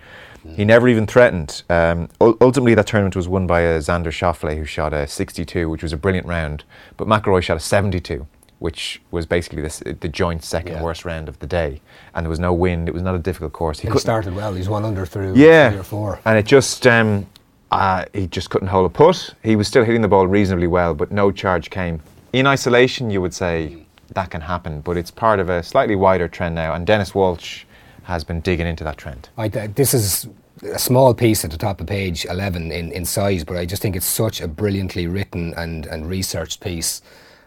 he 0.56 0.64
never 0.64 0.88
even 0.88 1.06
threatened. 1.06 1.62
Um, 1.68 2.08
ultimately, 2.18 2.74
that 2.74 2.86
tournament 2.86 3.14
was 3.14 3.28
won 3.28 3.46
by 3.46 3.60
a 3.60 3.78
Xander 3.78 4.06
Schauffele 4.06 4.56
who 4.56 4.64
shot 4.64 4.94
a 4.94 5.06
62, 5.06 5.68
which 5.68 5.82
was 5.82 5.92
a 5.92 5.98
brilliant 5.98 6.26
round, 6.26 6.64
but 6.96 7.06
McIlroy 7.06 7.42
shot 7.42 7.58
a 7.58 7.60
72, 7.60 8.26
which 8.58 9.02
was 9.10 9.26
basically 9.26 9.60
this, 9.60 9.80
the 10.00 10.08
joint 10.08 10.42
second 10.42 10.76
Yeah. 10.76 10.82
worst 10.82 11.04
round 11.04 11.28
of 11.28 11.38
the 11.40 11.46
day, 11.46 11.82
and 12.14 12.24
there 12.24 12.30
was 12.30 12.38
no 12.38 12.54
wind. 12.54 12.88
It 12.88 12.94
was 12.94 13.02
not 13.02 13.14
a 13.14 13.18
difficult 13.18 13.52
course. 13.52 13.80
He 13.80 13.88
couldn't- 13.88 14.00
started 14.00 14.34
well. 14.34 14.54
He's 14.54 14.68
one 14.68 14.86
under 14.86 15.04
through 15.04 15.34
yeah, 15.36 15.70
three 15.70 15.80
or 15.80 15.82
four. 15.82 16.20
and 16.24 16.38
it 16.38 16.46
just 16.46 16.86
um, 16.86 17.26
uh, 17.70 18.06
he 18.14 18.26
just 18.26 18.48
couldn't 18.48 18.68
hold 18.68 18.86
a 18.86 18.88
putt. 18.88 19.34
He 19.42 19.56
was 19.56 19.68
still 19.68 19.84
hitting 19.84 20.00
the 20.00 20.08
ball 20.08 20.26
reasonably 20.26 20.68
well, 20.68 20.94
but 20.94 21.12
no 21.12 21.30
charge 21.30 21.68
came. 21.68 22.00
In 22.32 22.46
isolation, 22.46 23.10
you 23.10 23.20
would 23.20 23.34
say 23.34 23.76
that 24.14 24.30
can 24.30 24.40
happen, 24.40 24.80
but 24.80 24.96
it's 24.96 25.10
part 25.10 25.40
of 25.40 25.48
a 25.48 25.62
slightly 25.62 25.96
wider 25.96 26.28
trend 26.28 26.54
now, 26.54 26.74
and 26.74 26.86
Dennis 26.86 27.14
Walsh 27.14 27.64
has 28.04 28.24
been 28.24 28.40
digging 28.40 28.66
into 28.66 28.84
that 28.84 28.96
trend. 28.96 29.28
I, 29.36 29.46
uh, 29.46 29.68
this 29.74 29.94
is 29.94 30.28
a 30.62 30.78
small 30.78 31.14
piece 31.14 31.44
at 31.44 31.50
the 31.50 31.56
top 31.56 31.80
of 31.80 31.86
page 31.86 32.24
11 32.26 32.72
in, 32.72 32.92
in 32.92 33.04
size, 33.04 33.44
but 33.44 33.56
I 33.56 33.64
just 33.64 33.82
think 33.82 33.96
it's 33.96 34.06
such 34.06 34.40
a 34.40 34.48
brilliantly 34.48 35.06
written 35.06 35.54
and, 35.54 35.86
and 35.86 36.08
researched 36.08 36.60
piece. 36.60 37.02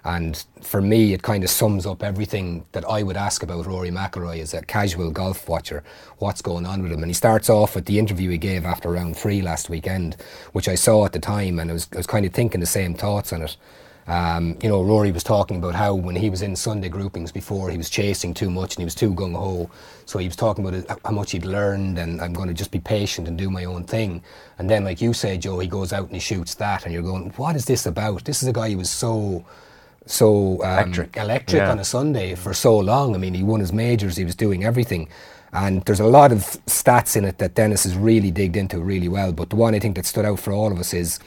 And 0.06 0.44
for 0.62 0.82
me, 0.82 1.14
it 1.14 1.22
kind 1.22 1.46
of 1.46 1.50
sums 1.50 1.86
up 1.86 2.04
everything 2.04 2.66
that 2.74 2.84
I 2.90 3.04
would 3.04 3.16
ask 3.16 3.42
about 3.42 3.66
Rory 3.66 3.90
McIlroy 3.90 4.40
as 4.40 4.54
a 4.54 4.62
casual 4.62 5.12
golf 5.12 5.48
watcher. 5.48 5.82
What's 6.18 6.42
going 6.42 6.66
on 6.66 6.84
with 6.84 6.92
him? 6.92 7.04
And 7.04 7.10
he 7.10 7.14
starts 7.14 7.50
off 7.50 7.76
with 7.76 7.86
the 7.86 8.00
interview 8.00 8.30
he 8.30 8.38
gave 8.38 8.66
after 8.66 8.92
round 8.92 9.16
three 9.16 9.42
last 9.42 9.70
weekend, 9.70 10.18
which 10.52 10.68
I 10.68 10.76
saw 10.76 11.06
at 11.06 11.14
the 11.14 11.20
time, 11.20 11.58
and 11.58 11.70
I 11.70 11.74
was, 11.74 11.88
I 11.94 11.98
was 11.98 12.08
kind 12.08 12.26
of 12.26 12.34
thinking 12.34 12.60
the 12.60 12.66
same 12.66 12.96
thoughts 12.96 13.32
on 13.32 13.44
it. 13.44 13.56
Um, 14.08 14.58
you 14.62 14.70
know, 14.70 14.84
Rory 14.84 15.12
was 15.12 15.24
talking 15.24 15.58
about 15.58 15.76
how 15.76 15.94
when 15.96 16.16
he 16.16 16.30
was 16.30 16.42
in 16.42 16.56
Sunday 16.56 16.90
groupings 16.90 17.32
before, 17.32 17.70
he 17.70 17.78
was 17.78 17.90
chasing 17.90 18.34
too 18.34 18.50
much 18.50 18.76
and 18.76 18.80
he 18.80 18.86
was 18.86 18.96
too 18.96 19.14
gung 19.14 19.34
ho. 19.36 19.70
So 20.06 20.20
he 20.20 20.28
was 20.28 20.36
talking 20.36 20.66
about 20.68 21.00
how 21.06 21.12
much 21.12 21.32
he'd 21.32 21.46
learned 21.46 21.98
and 21.98 22.22
I'm 22.22 22.34
going 22.34 22.50
to 22.50 22.54
just 22.54 22.72
be 22.72 22.80
patient 22.80 23.28
and 23.28 23.38
do 23.38 23.50
my 23.50 23.66
own 23.66 23.86
thing. 23.86 24.22
And 24.58 24.70
then, 24.70 24.84
like 24.84 25.02
you 25.02 25.14
say, 25.14 25.38
Joe, 25.38 25.60
he 25.60 25.68
goes 25.68 25.94
out 25.94 26.06
and 26.06 26.14
he 26.14 26.20
shoots 26.20 26.56
that, 26.56 26.84
and 26.86 26.94
you're 26.94 27.02
going, 27.04 27.30
what 27.38 27.56
is 27.56 27.66
this 27.66 27.86
about? 27.86 28.26
This 28.26 28.44
is 28.44 28.50
a 28.50 28.54
guy 28.54 28.72
who 28.72 28.78
was 28.78 28.90
so. 28.90 29.46
So 30.06 30.62
um, 30.64 30.80
Electric. 30.80 31.18
electric 31.18 31.60
Yeah. 31.62 31.72
on 31.72 31.80
a 31.80 31.86
Sunday 31.86 32.36
for 32.36 32.54
so 32.54 32.78
long. 32.78 33.16
I 33.16 33.18
mean, 33.18 33.34
he 33.34 33.44
won 33.44 33.62
his 33.62 33.72
majors, 33.72 34.18
he 34.18 34.26
was 34.26 34.36
doing 34.36 34.64
everything. 34.66 35.08
And 35.54 35.82
there's 35.86 36.02
a 36.02 36.06
lot 36.08 36.32
of 36.32 36.40
stats 36.68 37.16
in 37.16 37.26
it 37.26 37.38
that 37.38 37.56
Dennis 37.56 37.84
has 37.84 37.96
really 37.96 38.32
digged 38.32 38.58
into 38.58 38.80
really 38.80 39.08
well. 39.08 39.32
But 39.32 39.50
the 39.50 39.56
one 39.56 39.76
I 39.76 39.80
think 39.80 39.96
that 39.96 40.06
stood 40.06 40.26
out 40.26 40.40
for 40.40 40.52
all 40.52 40.72
of 40.72 40.80
us 40.80 40.94
is 40.94 41.20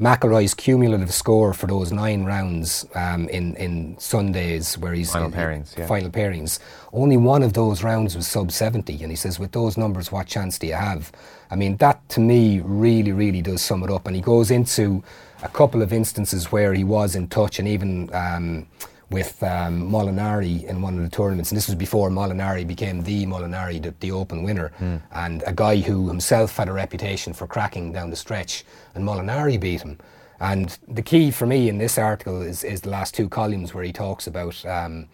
McIlroy's 0.00 0.54
cumulative 0.54 1.12
score 1.12 1.52
for 1.52 1.66
those 1.66 1.92
nine 1.92 2.24
rounds 2.24 2.86
um, 2.94 3.28
in 3.28 3.54
in 3.56 3.96
Sundays 3.98 4.76
where 4.78 4.92
he's 4.94 5.12
Final 5.12 5.28
in- 5.28 5.34
pairings, 5.34 5.76
yeah. 5.78 5.86
final 5.86 6.10
pairings. 6.10 6.58
Only 6.92 7.16
one 7.16 7.42
of 7.42 7.52
those 7.52 7.82
rounds 7.82 8.16
was 8.16 8.26
sub 8.26 8.50
70, 8.52 9.02
and 9.02 9.10
he 9.12 9.16
says, 9.16 9.38
with 9.38 9.52
those 9.52 9.76
numbers, 9.76 10.10
what 10.10 10.26
chance 10.26 10.58
do 10.58 10.66
you 10.66 10.74
have? 10.74 11.12
I 11.50 11.56
mean, 11.56 11.76
that 11.78 12.06
to 12.10 12.20
me 12.20 12.60
really, 12.64 13.12
really 13.12 13.42
does 13.42 13.62
sum 13.62 13.82
it 13.82 13.90
up. 13.90 14.06
And 14.06 14.16
he 14.16 14.22
goes 14.22 14.50
into 14.50 15.02
a 15.42 15.48
couple 15.48 15.82
of 15.82 15.92
instances 15.92 16.50
where 16.52 16.72
he 16.74 16.84
was 16.84 17.14
in 17.14 17.28
touch, 17.28 17.58
and 17.58 17.68
even. 17.68 18.10
Um, 18.14 18.66
with 19.12 19.42
um, 19.42 19.90
Molinari 19.90 20.64
in 20.64 20.82
one 20.82 20.96
of 20.96 21.02
the 21.02 21.10
tournaments, 21.10 21.50
and 21.50 21.56
this 21.56 21.68
was 21.68 21.76
before 21.76 22.10
Molinari 22.10 22.66
became 22.66 23.02
the 23.02 23.26
Molinari, 23.26 23.80
the, 23.80 23.94
the 24.00 24.10
Open 24.10 24.42
winner, 24.42 24.72
and 25.12 25.42
a 25.46 25.52
guy 25.52 25.76
who 25.76 26.08
himself 26.08 26.56
had 26.56 26.68
a 26.68 26.72
reputation 26.72 27.32
for 27.32 27.46
cracking 27.46 27.92
down 27.92 28.10
the 28.10 28.16
stretch, 28.16 28.64
and 28.94 29.04
Molinari 29.04 29.60
beat 29.60 29.82
him. 29.82 29.98
And 30.40 30.76
the 30.88 31.02
key 31.02 31.30
for 31.30 31.46
me 31.46 31.68
in 31.68 31.78
this 31.78 31.98
article 31.98 32.42
is, 32.42 32.64
is 32.64 32.80
the 32.80 32.90
last 32.90 33.14
two 33.14 33.28
columns 33.28 33.74
where 33.74 33.84
he 33.84 33.92
talks 33.92 34.26
about. 34.26 34.64
Um, 34.66 35.08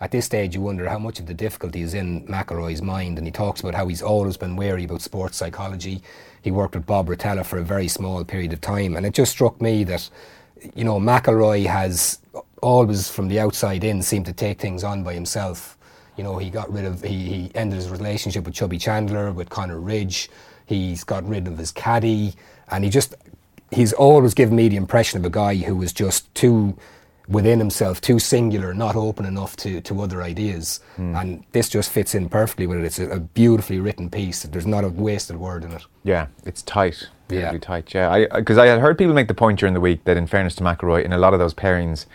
at 0.00 0.12
this 0.12 0.26
stage, 0.26 0.54
you 0.54 0.60
wonder 0.60 0.88
how 0.88 1.00
much 1.00 1.18
of 1.18 1.26
the 1.26 1.34
difficulty 1.34 1.80
is 1.80 1.92
in 1.92 2.24
McIlroy's 2.28 2.80
mind, 2.80 3.18
and 3.18 3.26
he 3.26 3.32
talks 3.32 3.60
about 3.60 3.74
how 3.74 3.88
he's 3.88 4.00
always 4.02 4.36
been 4.36 4.54
wary 4.54 4.84
about 4.84 5.02
sports 5.02 5.36
psychology. 5.36 6.00
He 6.42 6.52
worked 6.52 6.76
with 6.76 6.86
Bob 6.86 7.08
Rotella 7.08 7.44
for 7.44 7.58
a 7.58 7.64
very 7.64 7.88
small 7.88 8.24
period 8.24 8.52
of 8.52 8.60
time, 8.60 8.94
and 8.96 9.04
it 9.04 9.12
just 9.12 9.32
struck 9.32 9.60
me 9.60 9.82
that, 9.84 10.08
you 10.76 10.84
know, 10.84 11.00
McIlroy 11.00 11.66
has 11.66 12.20
always, 12.62 13.08
from 13.08 13.28
the 13.28 13.40
outside 13.40 13.84
in, 13.84 14.02
seemed 14.02 14.26
to 14.26 14.32
take 14.32 14.60
things 14.60 14.84
on 14.84 15.02
by 15.02 15.14
himself. 15.14 15.76
You 16.16 16.24
know, 16.24 16.38
he 16.38 16.50
got 16.50 16.72
rid 16.72 16.84
of, 16.84 17.02
he, 17.02 17.24
he 17.24 17.50
ended 17.54 17.76
his 17.76 17.90
relationship 17.90 18.44
with 18.44 18.54
Chubby 18.54 18.78
Chandler, 18.78 19.32
with 19.32 19.48
Conor 19.48 19.78
Ridge. 19.78 20.30
He's 20.66 21.04
got 21.04 21.26
rid 21.26 21.46
of 21.46 21.56
his 21.56 21.72
caddy, 21.72 22.34
and 22.70 22.84
he 22.84 22.90
just, 22.90 23.14
he's 23.70 23.92
always 23.92 24.34
given 24.34 24.56
me 24.56 24.68
the 24.68 24.76
impression 24.76 25.18
of 25.18 25.24
a 25.24 25.30
guy 25.30 25.54
who 25.56 25.76
was 25.76 25.92
just 25.92 26.34
too 26.34 26.76
within 27.28 27.58
himself, 27.58 28.00
too 28.00 28.18
singular, 28.18 28.72
not 28.72 28.96
open 28.96 29.26
enough 29.26 29.54
to, 29.56 29.80
to 29.82 30.00
other 30.00 30.22
ideas. 30.22 30.80
Hmm. 30.96 31.14
And 31.14 31.44
this 31.52 31.68
just 31.68 31.90
fits 31.90 32.14
in 32.14 32.28
perfectly 32.28 32.66
with 32.66 32.78
it. 32.78 32.84
It's 32.84 32.98
a, 32.98 33.10
a 33.10 33.20
beautifully 33.20 33.80
written 33.80 34.08
piece. 34.08 34.42
There's 34.44 34.66
not 34.66 34.84
a 34.84 34.88
wasted 34.88 35.36
word 35.36 35.64
in 35.64 35.72
it. 35.72 35.84
Yeah, 36.04 36.28
it's 36.46 36.62
tight. 36.62 37.08
Yeah. 37.28 37.46
Really 37.46 37.58
tight. 37.58 37.92
Yeah, 37.92 38.26
because 38.34 38.56
uh, 38.56 38.62
I, 38.62 38.66
had 38.66 38.80
heard 38.80 38.96
people 38.96 39.12
make 39.12 39.28
the 39.28 39.34
point 39.34 39.58
during 39.58 39.74
the 39.74 39.80
week 39.80 40.04
that, 40.04 40.16
in 40.16 40.26
fairness 40.26 40.54
to 40.56 40.64
McIlroy, 40.64 41.04
in 41.04 41.12
a 41.12 41.18
lot 41.18 41.34
of 41.34 41.38
those 41.38 41.52
pairings, 41.52 42.06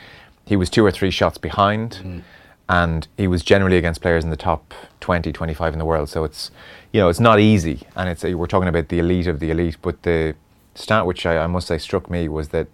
he 0.45 0.55
was 0.55 0.69
two 0.69 0.85
or 0.85 0.91
three 0.91 1.11
shots 1.11 1.37
behind, 1.37 2.23
and 2.69 3.07
he 3.17 3.27
was 3.27 3.43
generally 3.43 3.77
against 3.77 4.01
players 4.01 4.23
in 4.23 4.29
the 4.29 4.37
top 4.37 4.73
20, 4.99 5.31
25 5.31 5.73
in 5.73 5.79
the 5.79 5.85
world. 5.85 6.09
So 6.09 6.23
it's, 6.23 6.51
you 6.91 6.99
know, 6.99 7.09
it's 7.09 7.19
not 7.19 7.39
easy, 7.39 7.81
and 7.95 8.09
it's 8.09 8.23
we're 8.23 8.47
talking 8.47 8.67
about 8.69 8.89
the 8.89 8.99
elite 8.99 9.27
of 9.27 9.39
the 9.39 9.51
elite. 9.51 9.77
But 9.81 10.03
the 10.03 10.35
stat 10.75 11.05
which 11.05 11.25
I, 11.25 11.37
I 11.43 11.47
must 11.47 11.67
say 11.67 11.77
struck 11.77 12.09
me 12.09 12.27
was 12.27 12.49
that 12.49 12.67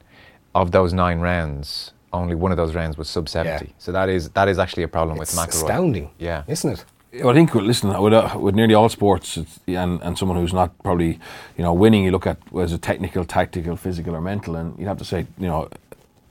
of 0.56 0.72
those 0.72 0.94
nine 0.94 1.20
rounds, 1.20 1.92
only 2.14 2.36
one 2.36 2.52
of 2.52 2.58
those 2.58 2.74
rounds 2.76 2.98
was 2.98 3.10
sub 3.10 3.30
70. 3.30 3.66
Yeah. 3.66 3.72
So 3.78 3.92
that 3.92 4.10
is 4.10 4.30
that 4.32 4.48
is 4.48 4.58
actually 4.60 4.84
a 4.84 4.88
problem 4.88 5.20
It's 5.22 5.36
with 5.36 5.40
McIlroy. 5.46 5.54
astounding, 5.54 6.10
Yeah. 6.18 6.44
isn't 6.48 6.72
it? 6.72 6.86
Well, 7.24 7.30
I 7.32 7.34
think, 7.34 7.56
listen, 7.56 7.90
with, 8.04 8.14
uh, 8.14 8.38
with 8.40 8.54
nearly 8.54 8.76
all 8.76 8.88
sports, 8.88 9.36
and, 9.66 10.00
and 10.04 10.16
someone 10.16 10.38
who's 10.38 10.54
not 10.54 10.78
probably, 10.84 11.20
you 11.58 11.64
know, 11.64 11.74
winning, 11.74 12.04
you 12.04 12.12
look 12.12 12.28
at 12.28 12.38
was 12.52 12.72
it 12.72 12.84
technical, 12.84 13.26
tactical, 13.26 13.76
physical, 13.76 14.16
or 14.16 14.22
mental, 14.22 14.56
and 14.56 14.78
you'd 14.78 14.88
have 14.88 15.00
to 15.00 15.06
say, 15.06 15.26
you 15.40 15.48
know, 15.48 15.70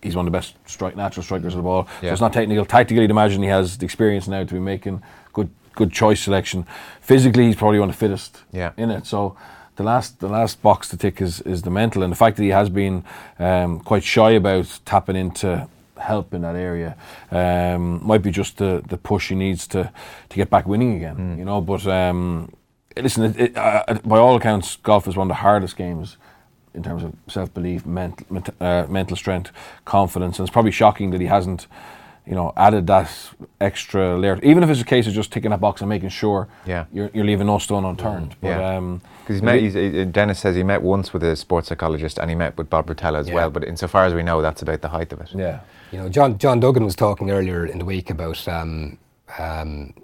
he's 0.02 0.16
one 0.16 0.26
of 0.26 0.32
the 0.32 0.36
best 0.36 0.54
strike, 0.66 0.96
natural 0.96 1.22
strikers 1.22 1.54
of 1.54 1.58
the 1.58 1.62
ball. 1.62 1.88
Yeah. 2.02 2.10
So 2.10 2.12
it's 2.12 2.20
not 2.20 2.32
technical. 2.32 2.64
Tactically, 2.64 3.02
you'd 3.02 3.10
imagine 3.10 3.42
he 3.42 3.48
has 3.48 3.78
the 3.78 3.84
experience 3.84 4.28
now 4.28 4.44
to 4.44 4.54
be 4.54 4.60
making 4.60 5.02
good 5.32 5.50
good 5.74 5.92
choice 5.92 6.20
selection. 6.20 6.66
Physically, 7.00 7.46
he's 7.46 7.56
probably 7.56 7.78
one 7.78 7.88
of 7.88 7.94
the 7.94 7.98
fittest 7.98 8.42
Yeah. 8.52 8.72
in 8.76 8.90
it. 8.90 9.06
So 9.06 9.36
the 9.76 9.84
last 9.84 10.18
the 10.20 10.28
last 10.28 10.60
box 10.62 10.88
to 10.88 10.96
tick 10.96 11.20
is, 11.22 11.40
is 11.42 11.62
the 11.62 11.70
mental, 11.70 12.02
and 12.02 12.10
the 12.12 12.16
fact 12.16 12.36
that 12.36 12.42
he 12.42 12.50
has 12.50 12.68
been 12.68 13.04
um, 13.38 13.80
quite 13.80 14.02
shy 14.04 14.30
about 14.32 14.80
tapping 14.84 15.16
into 15.16 15.68
help 15.96 16.32
in 16.32 16.42
that 16.42 16.54
area 16.54 16.96
um, 17.32 18.00
might 18.06 18.22
be 18.22 18.30
just 18.30 18.56
the, 18.58 18.82
the 18.88 18.96
push 18.96 19.28
he 19.30 19.34
needs 19.34 19.66
to 19.66 19.90
to 20.28 20.36
get 20.36 20.48
back 20.50 20.66
winning 20.66 20.96
again. 20.96 21.36
You 21.38 21.44
know, 21.44 21.60
but 21.60 21.86
um, 21.86 22.52
listen, 22.96 23.24
it, 23.24 23.36
it, 23.40 23.56
uh, 23.56 23.84
by 24.04 24.18
all 24.18 24.36
accounts, 24.36 24.76
golf 24.76 25.06
is 25.08 25.16
one 25.16 25.26
of 25.26 25.28
the 25.28 25.42
hardest 25.42 25.76
games 25.76 26.16
in 26.74 26.82
terms 26.82 27.02
of 27.04 27.12
self 27.28 27.52
belief, 27.54 27.84
mental, 27.86 28.26
ment- 28.30 28.50
uh, 28.60 28.86
mental 28.88 29.16
strength, 29.16 29.50
confidence, 29.84 30.38
and 30.38 30.46
it's 30.46 30.52
probably 30.52 30.70
shocking 30.70 31.10
that 31.10 31.20
he 31.20 31.26
hasn't, 31.26 31.66
you 32.26 32.34
know, 32.34 32.52
added 32.56 32.86
that 32.86 33.10
extra 33.60 34.18
layer. 34.18 34.38
Even 34.42 34.62
if 34.62 34.70
it's 34.70 34.80
a 34.80 34.84
case 34.84 35.06
of 35.06 35.12
just 35.14 35.32
ticking 35.32 35.50
that 35.50 35.60
box 35.60 35.80
and 35.80 35.88
making 35.88 36.10
sure 36.10 36.46
Yeah. 36.66 36.84
you're, 36.92 37.10
you're 37.14 37.24
leaving 37.24 37.46
no 37.46 37.58
stone 37.58 37.84
unturned. 37.84 38.36
But, 38.40 38.48
Yeah. 38.48 38.76
um, 38.76 39.00
Because 39.22 39.36
he's 39.36 39.42
met, 39.42 39.60
he- 39.60 40.04
Dennis 40.04 40.38
says 40.38 40.54
he 40.56 40.62
met 40.62 40.82
once 40.82 41.12
with 41.12 41.22
a 41.22 41.36
sports 41.36 41.68
psychologist 41.68 42.18
and 42.18 42.28
he 42.30 42.36
met 42.36 42.56
with 42.58 42.68
Bob 42.70 42.86
Rotella 42.86 43.18
as 43.18 43.28
Yeah. 43.28 43.34
well. 43.34 43.50
But 43.50 43.64
insofar 43.64 44.04
as 44.04 44.14
we 44.14 44.22
know, 44.22 44.42
that's 44.42 44.62
about 44.62 44.82
the 44.82 44.88
height 44.88 45.12
of 45.12 45.20
it. 45.20 45.30
yeah. 45.34 45.60
You 45.90 45.98
know, 46.00 46.08
John 46.10 46.36
John 46.36 46.60
Duggan 46.60 46.84
was 46.84 46.94
talking 46.94 47.30
earlier 47.30 47.64
in 47.64 47.78
the 47.78 47.84
week 47.86 48.10
about 48.10 48.46
um, 48.46 48.98
um, 49.38 49.94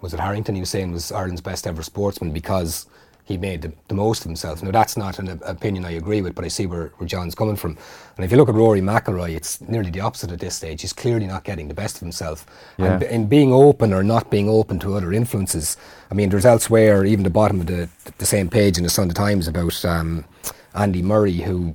was 0.00 0.14
it 0.14 0.20
Harrington? 0.20 0.54
He 0.54 0.60
was 0.62 0.70
saying 0.70 0.90
was 0.92 1.12
Ireland's 1.12 1.42
best 1.42 1.66
ever 1.66 1.82
sportsman 1.82 2.30
because 2.32 2.86
he 3.24 3.38
made 3.38 3.62
the, 3.62 3.72
the 3.88 3.94
most 3.94 4.20
of 4.20 4.24
himself. 4.26 4.62
Now 4.62 4.70
that's 4.70 4.96
not 4.96 5.18
an 5.18 5.28
op- 5.28 5.42
opinion 5.44 5.84
I 5.84 5.92
agree 5.92 6.22
with, 6.22 6.34
but 6.34 6.44
I 6.44 6.48
see 6.48 6.66
where, 6.66 6.88
where 6.96 7.06
John's 7.06 7.34
coming 7.34 7.56
from. 7.56 7.78
And 8.16 8.24
if 8.24 8.30
you 8.30 8.36
look 8.36 8.48
at 8.48 8.54
Rory 8.54 8.80
McIlroy, 8.80 9.36
it's 9.36 9.60
nearly 9.60 9.90
the 9.90 10.00
opposite 10.00 10.32
at 10.32 10.40
this 10.40 10.56
stage. 10.56 10.82
He's 10.82 10.92
clearly 10.92 11.26
not 11.26 11.44
getting 11.44 11.68
the 11.68 11.74
best 11.74 11.96
of 11.96 12.00
himself. 12.00 12.44
Yeah. 12.78 12.94
And 12.94 13.02
in 13.04 13.26
being 13.26 13.52
open 13.52 13.92
or 13.92 14.02
not 14.02 14.30
being 14.30 14.48
open 14.48 14.78
to 14.80 14.94
other 14.96 15.12
influences, 15.12 15.76
I 16.10 16.14
mean, 16.14 16.30
there's 16.30 16.44
elsewhere, 16.46 17.04
even 17.04 17.24
the 17.24 17.30
bottom 17.30 17.60
of 17.60 17.66
the 17.66 17.88
the 18.18 18.26
same 18.26 18.48
page 18.48 18.76
in 18.76 18.84
the 18.84 18.90
Sunday 18.90 19.14
Times 19.14 19.48
about 19.48 19.84
um, 19.84 20.24
Andy 20.74 21.02
Murray 21.02 21.36
who 21.36 21.74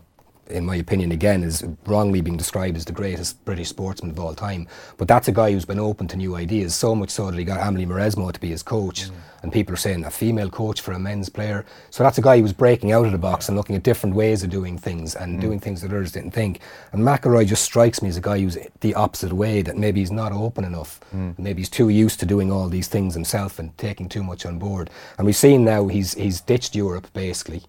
in 0.49 0.65
my 0.65 0.75
opinion, 0.75 1.11
again, 1.11 1.43
is 1.43 1.63
wrongly 1.85 2.21
being 2.21 2.37
described 2.37 2.77
as 2.77 2.85
the 2.85 2.91
greatest 2.91 3.43
British 3.45 3.69
sportsman 3.69 4.11
of 4.11 4.19
all 4.19 4.33
time. 4.33 4.67
But 4.97 5.07
that's 5.07 5.27
a 5.27 5.31
guy 5.31 5.51
who's 5.51 5.65
been 5.65 5.79
open 5.79 6.07
to 6.09 6.17
new 6.17 6.35
ideas, 6.35 6.75
so 6.75 6.95
much 6.95 7.09
so 7.09 7.29
that 7.29 7.37
he 7.37 7.45
got 7.45 7.65
Amelie 7.65 7.85
Mauresmo 7.85 8.31
to 8.31 8.39
be 8.39 8.49
his 8.49 8.63
coach. 8.63 9.09
Mm. 9.09 9.11
And 9.43 9.53
people 9.53 9.73
are 9.73 9.77
saying 9.77 10.03
a 10.03 10.09
female 10.09 10.49
coach 10.49 10.81
for 10.81 10.93
a 10.93 10.99
men's 10.99 11.29
player. 11.29 11.63
So 11.91 12.03
that's 12.03 12.17
a 12.17 12.21
guy 12.21 12.37
who 12.37 12.43
was 12.43 12.53
breaking 12.53 12.91
out 12.91 13.05
of 13.05 13.11
the 13.11 13.17
box 13.17 13.47
and 13.47 13.55
looking 13.55 13.75
at 13.75 13.83
different 13.83 14.15
ways 14.15 14.43
of 14.43 14.49
doing 14.49 14.77
things 14.77 15.15
and 15.15 15.37
mm. 15.37 15.41
doing 15.41 15.59
things 15.59 15.81
that 15.81 15.91
others 15.91 16.11
didn't 16.11 16.31
think. 16.31 16.59
And 16.91 17.03
McIlroy 17.03 17.45
just 17.45 17.63
strikes 17.63 18.01
me 18.01 18.09
as 18.09 18.17
a 18.17 18.21
guy 18.21 18.39
who's 18.39 18.57
the 18.81 18.95
opposite 18.95 19.33
way, 19.33 19.61
that 19.61 19.77
maybe 19.77 19.99
he's 19.99 20.11
not 20.11 20.31
open 20.31 20.63
enough. 20.63 20.99
Mm. 21.15 21.37
Maybe 21.37 21.61
he's 21.61 21.69
too 21.69 21.89
used 21.89 22.19
to 22.19 22.25
doing 22.25 22.51
all 22.51 22.67
these 22.67 22.87
things 22.87 23.13
himself 23.13 23.59
and 23.59 23.77
taking 23.77 24.09
too 24.09 24.23
much 24.23 24.45
on 24.45 24.57
board. 24.57 24.89
And 25.17 25.25
we've 25.25 25.35
seen 25.35 25.63
now 25.63 25.87
he's, 25.87 26.15
he's 26.15 26.41
ditched 26.41 26.75
Europe, 26.75 27.07
basically. 27.13 27.61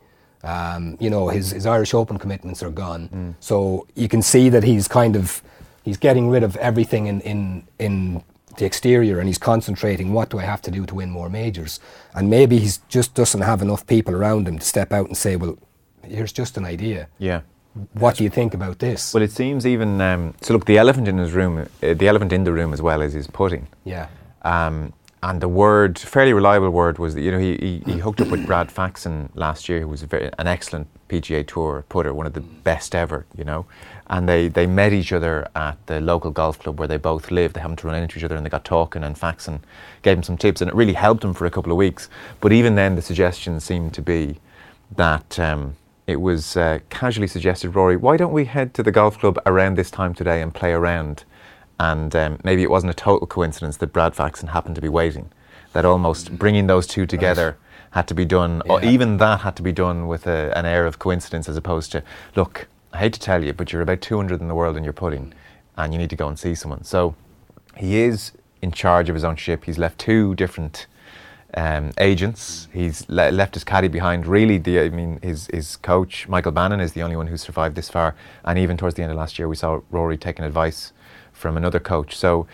Um, 0.45 0.97
you 1.01 1.11
know, 1.11 1.29
his, 1.29 1.51
his 1.51 1.67
Irish 1.67 1.95
Open 1.95 2.19
commitments 2.19 2.63
are 2.63 2.71
gone. 2.71 3.09
Mm. 3.09 3.35
So 3.41 3.87
you 3.95 4.09
can 4.09 4.23
see 4.23 4.49
that 4.51 4.63
he's 4.63 4.87
kind 4.87 5.17
of 5.17 5.43
he's 5.83 5.97
getting 5.97 6.29
rid 6.29 6.43
of 6.43 6.57
everything 6.57 7.07
in, 7.07 7.21
in, 7.23 7.67
in 7.79 8.23
the 8.59 8.65
exterior 8.65 9.19
and 9.19 9.27
he's 9.29 9.39
concentrating 9.39 10.13
what 10.13 10.29
do 10.29 10.39
I 10.39 10.43
have 10.43 10.61
to 10.63 10.71
do 10.71 10.85
to 10.87 10.95
win 10.95 11.11
more 11.11 11.31
majors. 11.31 11.81
And 12.15 12.29
maybe 12.29 12.59
he 12.59 12.71
just 12.89 13.15
doesn't 13.15 13.41
have 13.41 13.63
enough 13.63 13.87
people 13.87 14.15
around 14.15 14.47
him 14.47 14.59
to 14.59 14.65
step 14.65 14.93
out 14.93 15.07
and 15.07 15.17
say, 15.17 15.37
well, 15.37 15.57
here's 16.03 16.33
just 16.33 16.57
an 16.57 16.65
idea. 16.65 17.09
Yeah. 17.19 17.41
What 17.93 18.17
do 18.17 18.25
you 18.25 18.31
think 18.31 18.55
about 18.55 18.81
this? 18.81 19.15
Well, 19.15 19.23
it 19.23 19.31
seems 19.31 19.67
even 19.67 20.01
um, 20.01 20.35
so. 20.41 20.53
Look, 20.53 20.65
the 20.65 20.79
elephant 20.79 21.07
in 21.07 21.17
his 21.19 21.33
room, 21.33 21.59
uh, 21.59 21.95
the 21.95 22.09
elephant 22.09 22.33
in 22.33 22.43
the 22.43 22.53
room 22.53 22.73
as 22.73 22.83
well 22.83 23.01
is 23.03 23.13
his 23.13 23.29
putting. 23.29 23.69
Yeah. 23.85 24.09
Um, 24.43 24.93
and 25.23 25.41
the 25.41 25.49
word, 25.49 25.99
fairly 25.99 26.33
reliable 26.33 26.71
word, 26.71 26.99
was 26.99 27.15
that 27.15 27.23
you 27.23 27.33
know 27.33 27.39
he, 27.39 27.57
he, 27.57 27.93
he 27.93 27.99
hooked 27.99 28.21
up 28.21 28.29
with 28.29 28.47
Brad 28.47 28.71
Faxon 28.71 29.31
last 29.35 29.69
year, 29.69 29.81
who 29.81 29.89
was 29.89 30.03
very, 30.03 30.31
an 30.39 30.47
excellent 30.47 30.87
PGA 31.09 31.47
Tour 31.47 31.85
putter, 31.89 32.15
one 32.15 32.27
of 32.27 32.35
the 32.35 32.41
best 32.41 32.95
ever, 32.95 33.27
you 33.37 33.45
know. 33.45 33.67
And 34.09 34.29
they, 34.29 34.49
they 34.49 34.67
met 34.67 34.93
each 34.93 35.13
other 35.13 35.49
at 35.55 35.77
the 35.87 36.01
local 36.01 36.31
golf 36.31 36.59
club 36.59 36.79
where 36.79 36.89
they 36.89 36.97
both 36.97 37.31
lived. 37.31 37.55
They 37.55 37.61
happened 37.61 37.79
to 37.79 37.89
run 37.89 38.01
into 38.01 38.19
each 38.19 38.25
other 38.25 38.37
and 38.37 38.47
they 38.47 38.51
got 38.51 38.65
talking, 38.65 39.03
and 39.03 39.19
Faxon 39.19 39.61
gave 40.03 40.19
him 40.19 40.23
some 40.23 40.39
tips, 40.39 40.61
and 40.61 40.69
it 40.69 40.75
really 40.75 40.95
helped 40.95 41.25
him 41.25 41.35
for 41.35 41.47
a 41.47 41.51
couple 41.51 41.73
of 41.73 41.79
weeks. 41.79 42.09
But 42.41 42.53
even 42.53 42.77
then, 42.77 42.95
the 42.95 43.03
suggestion 43.03 43.59
seemed 43.61 43.95
to 43.95 44.03
be 44.03 44.39
that 44.97 45.39
um, 45.39 45.77
it 46.07 46.21
was 46.21 46.57
uh, 46.57 46.79
casually 46.91 47.27
suggested, 47.27 47.71
Rory, 47.71 47.97
why 47.97 48.17
don't 48.17 48.33
we 48.33 48.45
head 48.45 48.73
to 48.75 48.83
the 48.83 48.93
golf 48.93 49.19
club 49.19 49.39
around 49.45 49.77
this 49.77 49.91
time 49.91 50.15
today 50.15 50.41
and 50.41 50.55
play 50.55 50.73
around? 50.73 51.25
And 51.81 52.15
um, 52.17 52.39
maybe 52.45 52.63
it 52.63 52.71
wasn't 52.71 52.91
a 52.91 52.95
total 52.95 53.27
coincidence 53.27 53.77
that 53.79 53.93
Brad 53.93 54.15
Faxon 54.15 54.49
happened 54.49 54.75
to 54.75 54.81
be 54.81 54.89
waiting. 54.89 55.31
That 55.73 55.85
almost 55.85 56.39
bringing 56.39 56.67
those 56.67 56.87
two 56.87 57.07
together 57.07 57.47
right. 57.47 57.97
had 57.99 58.09
to 58.09 58.15
be 58.15 58.25
done, 58.25 58.63
yeah. 58.67 58.73
or 58.73 58.85
even 58.85 59.19
that 59.19 59.41
had 59.41 59.55
to 59.57 59.63
be 59.63 59.73
done 59.73 60.07
with 60.07 60.27
a, 60.27 60.57
an 60.57 60.67
air 60.67 60.87
of 60.87 60.99
coincidence 60.99 61.49
as 61.49 61.57
opposed 61.57 61.93
to, 61.93 62.03
look, 62.35 62.69
I 62.93 62.99
hate 62.99 63.13
to 63.13 63.21
tell 63.21 63.45
you, 63.45 63.53
but 63.53 63.73
you're 63.73 63.83
about 63.83 64.01
200 64.01 64.41
in 64.41 64.49
the 64.49 64.55
world 64.55 64.77
in 64.77 64.85
your 64.85 64.93
pudding 64.93 65.35
and 65.77 65.93
you 65.93 65.99
need 65.99 66.11
to 66.11 66.17
go 66.17 66.27
and 66.27 66.39
see 66.39 66.55
someone. 66.55 66.85
So 66.85 67.15
he 67.77 67.99
is 67.99 68.33
in 68.61 68.73
charge 68.73 69.09
of 69.09 69.15
his 69.15 69.25
own 69.25 69.37
ship. 69.37 69.65
He's 69.65 69.79
left 69.79 69.99
two 69.99 70.35
different 70.35 70.87
um, 71.55 71.93
agents. 71.99 72.69
He's 72.73 73.09
le- 73.09 73.31
left 73.31 73.55
his 73.55 73.65
caddy 73.65 73.89
behind. 73.89 74.27
Really, 74.27 74.59
the 74.59 74.81
I 74.81 74.89
mean, 74.91 75.19
his 75.23 75.49
his 75.53 75.77
coach 75.77 76.29
Michael 76.29 76.53
Bannon 76.53 76.81
is 76.81 76.93
the 76.93 77.03
only 77.03 77.17
one 77.17 77.29
who 77.29 77.37
survived 77.37 77.77
this 77.77 77.89
far. 77.89 78.15
And 78.45 78.59
even 78.59 78.77
towards 78.77 78.97
the 78.97 79.03
end 79.03 79.13
of 79.13 79.19
last 79.19 79.39
year, 79.39 79.49
we 79.49 79.57
saw 79.57 79.81
Rory 79.91 80.19
taking 80.19 80.45
advice 80.45 80.93
from 81.39 81.57
another 81.57 81.81
coach. 81.81 82.17
So 82.17 82.47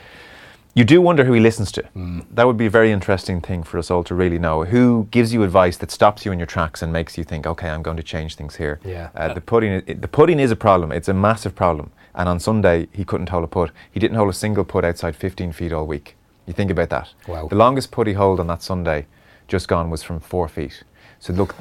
you 0.74 0.84
do 0.84 1.00
wonder 1.00 1.24
who 1.24 1.32
he 1.32 1.40
listens 1.40 1.70
to. 1.72 1.82
Mm. 1.96 2.26
That 2.32 2.46
would 2.46 2.56
be 2.56 2.66
a 2.66 2.70
very 2.70 2.90
interesting 2.90 3.40
thing 3.40 3.62
for 3.62 3.78
us 3.78 3.90
all 3.90 4.02
to 4.04 4.14
really 4.14 4.38
know. 4.38 4.64
Who 4.64 5.06
gives 5.12 5.32
you 5.32 5.44
advice 5.44 5.76
that 5.76 5.90
stops 5.92 6.26
you 6.26 6.32
in 6.32 6.38
your 6.38 6.46
tracks 6.46 6.82
and 6.82 6.92
makes 6.92 7.16
you 7.16 7.22
think, 7.22 7.46
okay, 7.46 7.68
I'm 7.68 7.82
going 7.82 7.96
to 7.96 8.02
change 8.02 8.34
things 8.34 8.56
here. 8.56 8.80
Yeah. 8.84 9.10
Uh, 9.14 9.32
the 9.32 9.40
putting, 9.40 9.84
the 9.84 10.08
putting 10.08 10.40
is 10.40 10.50
a 10.50 10.56
problem. 10.56 10.90
It's 10.90 11.08
a 11.08 11.14
massive 11.14 11.54
problem. 11.54 11.92
And 12.16 12.28
on 12.28 12.40
Sunday, 12.40 12.88
he 12.92 13.04
couldn't 13.04 13.28
hold 13.28 13.44
a 13.44 13.46
putt. 13.46 13.70
He 13.90 14.00
didn't 14.00 14.16
hold 14.16 14.30
a 14.30 14.32
single 14.32 14.64
putt 14.64 14.84
outside 14.84 15.14
15 15.14 15.52
feet 15.52 15.72
all 15.72 15.86
week. 15.86 16.16
You 16.46 16.52
think 16.52 16.70
about 16.70 16.90
that. 16.90 17.12
Wow. 17.28 17.48
The 17.48 17.56
longest 17.56 17.90
putt 17.92 18.08
he 18.08 18.14
held 18.14 18.40
on 18.40 18.48
that 18.48 18.62
Sunday, 18.62 19.06
just 19.46 19.68
gone, 19.68 19.90
was 19.90 20.02
from 20.02 20.18
four 20.20 20.48
feet. 20.48 20.82
So 21.20 21.32
look, 21.32 21.54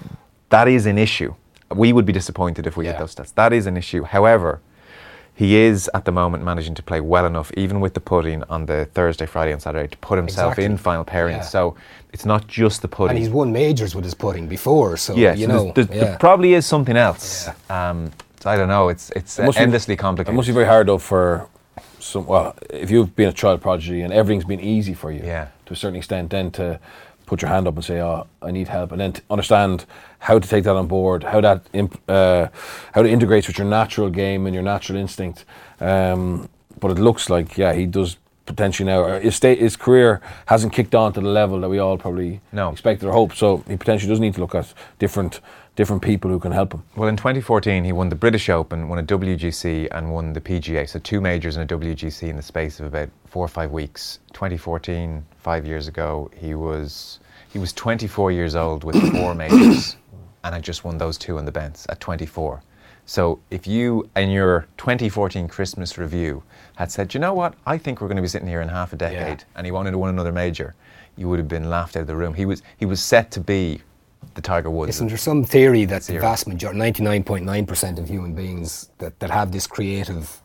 that 0.49 0.67
is 0.67 0.85
an 0.87 0.97
issue. 0.97 1.35
We 1.71 1.93
would 1.93 2.05
be 2.05 2.13
disappointed 2.13 2.67
if 2.67 2.77
we 2.77 2.85
yeah. 2.85 2.91
hit 2.91 2.99
those 2.99 3.15
stats. 3.15 3.33
That 3.35 3.53
is 3.53 3.65
an 3.65 3.77
issue. 3.77 4.03
However, 4.03 4.61
he 5.35 5.55
is 5.55 5.89
at 5.93 6.05
the 6.05 6.11
moment 6.11 6.43
managing 6.43 6.75
to 6.75 6.83
play 6.83 7.01
well 7.01 7.25
enough, 7.25 7.51
even 7.57 7.79
with 7.79 7.95
the 7.95 7.99
putting 7.99 8.43
on 8.43 8.65
the 8.67 8.85
Thursday, 8.93 9.25
Friday, 9.25 9.51
and 9.51 9.61
Saturday, 9.61 9.87
to 9.87 9.97
put 9.97 10.17
himself 10.17 10.53
exactly. 10.53 10.65
in 10.65 10.77
final 10.77 11.03
pairings. 11.03 11.37
Yeah. 11.37 11.41
So 11.41 11.75
it's 12.11 12.25
not 12.25 12.47
just 12.47 12.81
the 12.81 12.87
putting. 12.87 13.17
And 13.17 13.19
he's 13.23 13.33
won 13.33 13.51
majors 13.51 13.95
with 13.95 14.05
his 14.05 14.13
putting 14.13 14.47
before, 14.47 14.95
so 14.97 15.15
yeah, 15.15 15.33
you 15.33 15.47
so 15.47 15.51
know, 15.51 15.71
there's, 15.71 15.87
there's, 15.87 15.99
yeah. 15.99 16.05
there 16.05 16.17
probably 16.19 16.53
is 16.53 16.65
something 16.65 16.95
else. 16.95 17.47
Yeah. 17.47 17.89
Um, 17.89 18.11
so 18.39 18.49
I 18.49 18.57
don't 18.57 18.67
know. 18.67 18.89
It's 18.89 19.09
it's 19.11 19.39
it 19.39 19.57
endlessly 19.57 19.95
be, 19.95 19.99
complicated. 19.99 20.33
It 20.33 20.35
must 20.35 20.47
be 20.47 20.53
very 20.53 20.67
hard 20.67 20.87
though 20.87 20.97
for 20.97 21.47
some. 21.99 22.25
Well, 22.27 22.55
if 22.69 22.91
you've 22.91 23.15
been 23.15 23.29
a 23.29 23.33
child 23.33 23.61
prodigy 23.61 24.01
and 24.01 24.13
everything's 24.13 24.45
been 24.45 24.59
easy 24.59 24.93
for 24.93 25.11
you, 25.11 25.21
yeah. 25.23 25.47
to 25.65 25.73
a 25.73 25.75
certain 25.75 25.95
extent, 25.95 26.29
then 26.29 26.51
to 26.51 26.79
put 27.33 27.41
your 27.41 27.49
hand 27.49 27.67
up 27.67 27.73
and 27.73 27.83
say, 27.83 27.99
"Oh, 27.99 28.27
I 28.43 28.51
need 28.51 28.67
help," 28.67 28.91
and 28.91 29.01
then 29.01 29.13
understand 29.27 29.85
how 30.19 30.37
to 30.37 30.47
take 30.47 30.65
that 30.65 30.75
on 30.75 30.87
board, 30.87 31.23
how 31.23 31.41
that 31.41 31.65
imp- 31.73 31.99
uh, 32.07 32.47
how 32.93 33.01
it 33.01 33.07
integrates 33.07 33.47
with 33.47 33.57
your 33.57 33.67
natural 33.67 34.11
game 34.11 34.45
and 34.45 34.53
your 34.53 34.63
natural 34.63 34.99
instinct. 34.99 35.45
Um, 35.79 36.47
but 36.79 36.91
it 36.91 36.99
looks 36.99 37.29
like, 37.29 37.57
yeah, 37.57 37.73
he 37.73 37.87
does 37.87 38.17
potentially 38.45 38.85
now. 38.85 39.03
Uh, 39.03 39.19
his 39.19 39.35
state, 39.35 39.57
his 39.57 39.75
career 39.75 40.21
hasn't 40.45 40.73
kicked 40.73 40.93
on 40.93 41.13
to 41.13 41.21
the 41.21 41.27
level 41.27 41.59
that 41.61 41.69
we 41.69 41.79
all 41.79 41.97
probably 41.97 42.39
no. 42.51 42.69
expected 42.69 43.07
or 43.07 43.13
hoped. 43.13 43.35
So 43.37 43.63
he 43.67 43.77
potentially 43.77 44.09
does 44.09 44.19
need 44.19 44.35
to 44.35 44.41
look 44.41 44.53
at 44.53 44.71
different 44.99 45.39
different 45.75 46.03
people 46.03 46.29
who 46.29 46.39
can 46.39 46.51
help 46.51 46.71
him. 46.71 46.83
Well, 46.95 47.09
in 47.09 47.17
2014, 47.17 47.83
he 47.83 47.91
won 47.91 48.09
the 48.09 48.15
British 48.15 48.47
Open, 48.49 48.89
won 48.89 48.99
a 48.99 49.03
WGC, 49.03 49.87
and 49.91 50.13
won 50.13 50.33
the 50.33 50.41
PGA. 50.41 50.87
So 50.87 50.99
two 50.99 51.19
majors 51.19 51.57
and 51.57 51.71
a 51.71 51.75
WGC 51.77 52.29
in 52.29 52.35
the 52.35 52.43
space 52.43 52.79
of 52.79 52.85
about 52.85 53.09
four 53.25 53.43
or 53.43 53.47
five 53.47 53.71
weeks. 53.71 54.19
2014, 54.33 55.25
five 55.39 55.65
years 55.65 55.87
ago, 55.87 56.29
he 56.35 56.53
was 56.53 57.19
he 57.53 57.59
was 57.59 57.71
24 57.71 58.31
years 58.31 58.55
old 58.55 58.83
with 58.83 58.99
four 59.11 59.35
majors, 59.35 59.95
and 60.43 60.55
had 60.55 60.63
just 60.63 60.83
won 60.83 60.97
those 60.97 61.19
two 61.19 61.37
on 61.37 61.45
the 61.45 61.51
bench 61.51 61.77
at 61.87 61.99
24. 61.99 62.63
So 63.05 63.39
if 63.51 63.67
you, 63.67 64.09
in 64.15 64.31
your 64.31 64.67
2014 64.77 65.47
Christmas 65.47 65.97
review, 65.97 66.41
had 66.77 66.91
said, 66.91 67.13
you 67.13 67.19
know 67.19 67.33
what, 67.33 67.53
I 67.65 67.77
think 67.77 68.01
we're 68.01 68.07
going 68.07 68.15
to 68.15 68.23
be 68.23 68.27
sitting 68.27 68.47
here 68.47 68.61
in 68.61 68.69
half 68.69 68.91
a 68.91 68.95
decade, 68.95 69.39
yeah. 69.39 69.45
and 69.55 69.67
he 69.67 69.71
wanted 69.71 69.91
to 69.91 69.99
win 69.99 70.09
another 70.09 70.31
major, 70.31 70.73
you 71.15 71.29
would 71.29 71.37
have 71.37 71.47
been 71.47 71.69
laughed 71.69 71.95
out 71.95 72.01
of 72.01 72.07
the 72.07 72.15
room. 72.15 72.33
He 72.33 72.45
was 72.45 72.63
he 72.77 72.85
was 72.85 73.01
set 73.03 73.29
to 73.31 73.39
be 73.39 73.81
the 74.33 74.41
Tiger 74.41 74.71
Woods. 74.71 74.95
Isn't 74.95 75.09
there 75.09 75.17
some 75.17 75.43
theory 75.43 75.85
that 75.85 76.03
the 76.03 76.17
vast 76.17 76.47
majority, 76.47 76.79
99.9% 76.79 77.99
of 77.99 78.07
human 78.07 78.33
beings 78.33 78.89
that, 78.97 79.19
that 79.19 79.29
have 79.29 79.51
this 79.51 79.67
creative 79.67 80.41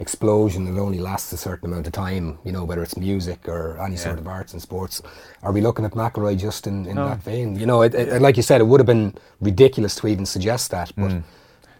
explosion 0.00 0.64
that 0.64 0.80
only 0.80 0.98
lasts 0.98 1.30
a 1.32 1.36
certain 1.36 1.70
amount 1.70 1.86
of 1.86 1.92
time, 1.92 2.38
you 2.42 2.50
know, 2.50 2.64
whether 2.64 2.82
it's 2.82 2.96
music 2.96 3.46
or 3.46 3.78
any 3.78 3.94
yeah. 3.94 4.00
sort 4.00 4.18
of 4.18 4.26
arts 4.26 4.54
and 4.54 4.60
sports. 4.60 5.02
Are 5.42 5.52
we 5.52 5.60
looking 5.60 5.84
at 5.84 5.92
McIlroy 5.92 6.38
just 6.38 6.66
in, 6.66 6.86
in 6.86 6.96
no. 6.96 7.08
that 7.08 7.22
vein? 7.22 7.54
You 7.54 7.66
know, 7.66 7.82
it, 7.82 7.94
it, 7.94 8.22
like 8.22 8.36
you 8.36 8.42
said, 8.42 8.62
it 8.62 8.64
would 8.64 8.80
have 8.80 8.86
been 8.86 9.14
ridiculous 9.40 9.94
to 9.96 10.08
even 10.08 10.24
suggest 10.24 10.70
that, 10.70 10.90
but 10.96 11.10
mm. 11.10 11.22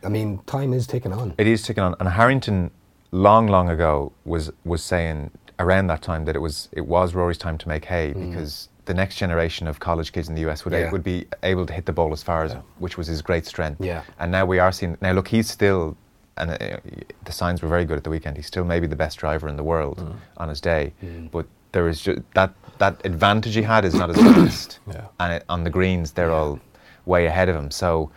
I 0.04 0.08
mean, 0.10 0.38
time 0.46 0.74
is 0.74 0.86
ticking 0.86 1.12
on. 1.12 1.34
It 1.38 1.46
is 1.46 1.62
ticking 1.62 1.82
on. 1.82 1.94
And 1.98 2.08
Harrington, 2.10 2.70
long, 3.10 3.46
long 3.48 3.70
ago, 3.70 4.12
was, 4.26 4.50
was 4.64 4.82
saying 4.82 5.30
around 5.58 5.86
that 5.86 6.02
time 6.02 6.26
that 6.26 6.36
it 6.36 6.40
was, 6.40 6.68
it 6.72 6.86
was 6.86 7.14
Rory's 7.14 7.38
time 7.38 7.56
to 7.58 7.68
make 7.68 7.86
hay 7.86 8.12
mm. 8.14 8.30
because 8.30 8.68
the 8.84 8.94
next 8.94 9.16
generation 9.16 9.66
of 9.66 9.80
college 9.80 10.12
kids 10.12 10.28
in 10.28 10.34
the 10.34 10.46
US 10.48 10.64
would, 10.66 10.74
yeah. 10.74 10.88
a, 10.88 10.92
would 10.92 11.04
be 11.04 11.26
able 11.42 11.64
to 11.64 11.72
hit 11.72 11.86
the 11.86 11.92
ball 11.92 12.12
as 12.12 12.22
far 12.22 12.44
as, 12.44 12.52
yeah. 12.52 12.60
which 12.80 12.98
was 12.98 13.06
his 13.06 13.22
great 13.22 13.46
strength. 13.46 13.82
Yeah. 13.82 14.02
And 14.18 14.30
now 14.30 14.44
we 14.44 14.58
are 14.58 14.72
seeing, 14.72 14.98
now 15.00 15.12
look, 15.12 15.28
he's 15.28 15.48
still 15.50 15.96
and 16.40 16.50
uh, 16.50 16.78
the 17.24 17.32
signs 17.32 17.62
were 17.62 17.68
very 17.68 17.84
good 17.84 17.96
at 17.96 18.04
the 18.04 18.10
weekend. 18.10 18.36
He's 18.36 18.46
still 18.46 18.64
maybe 18.64 18.86
the 18.86 18.96
best 18.96 19.18
driver 19.18 19.48
in 19.48 19.56
the 19.56 19.64
world 19.64 19.98
mm. 19.98 20.16
on 20.36 20.48
his 20.48 20.60
day, 20.60 20.92
mm. 21.02 21.30
but 21.30 21.46
there 21.72 21.88
is 21.88 22.00
just 22.00 22.20
that 22.34 22.52
that 22.78 23.00
advantage 23.04 23.54
he 23.54 23.62
had 23.62 23.84
is 23.84 23.94
not 23.94 24.10
as 24.10 24.16
fast, 24.16 24.78
yeah. 24.86 25.06
and 25.20 25.34
it, 25.34 25.44
on 25.48 25.64
the 25.64 25.70
greens 25.70 26.12
they're 26.12 26.28
yeah. 26.28 26.34
all 26.34 26.60
way 27.06 27.26
ahead 27.26 27.48
of 27.48 27.56
him. 27.56 27.70
So 27.70 28.10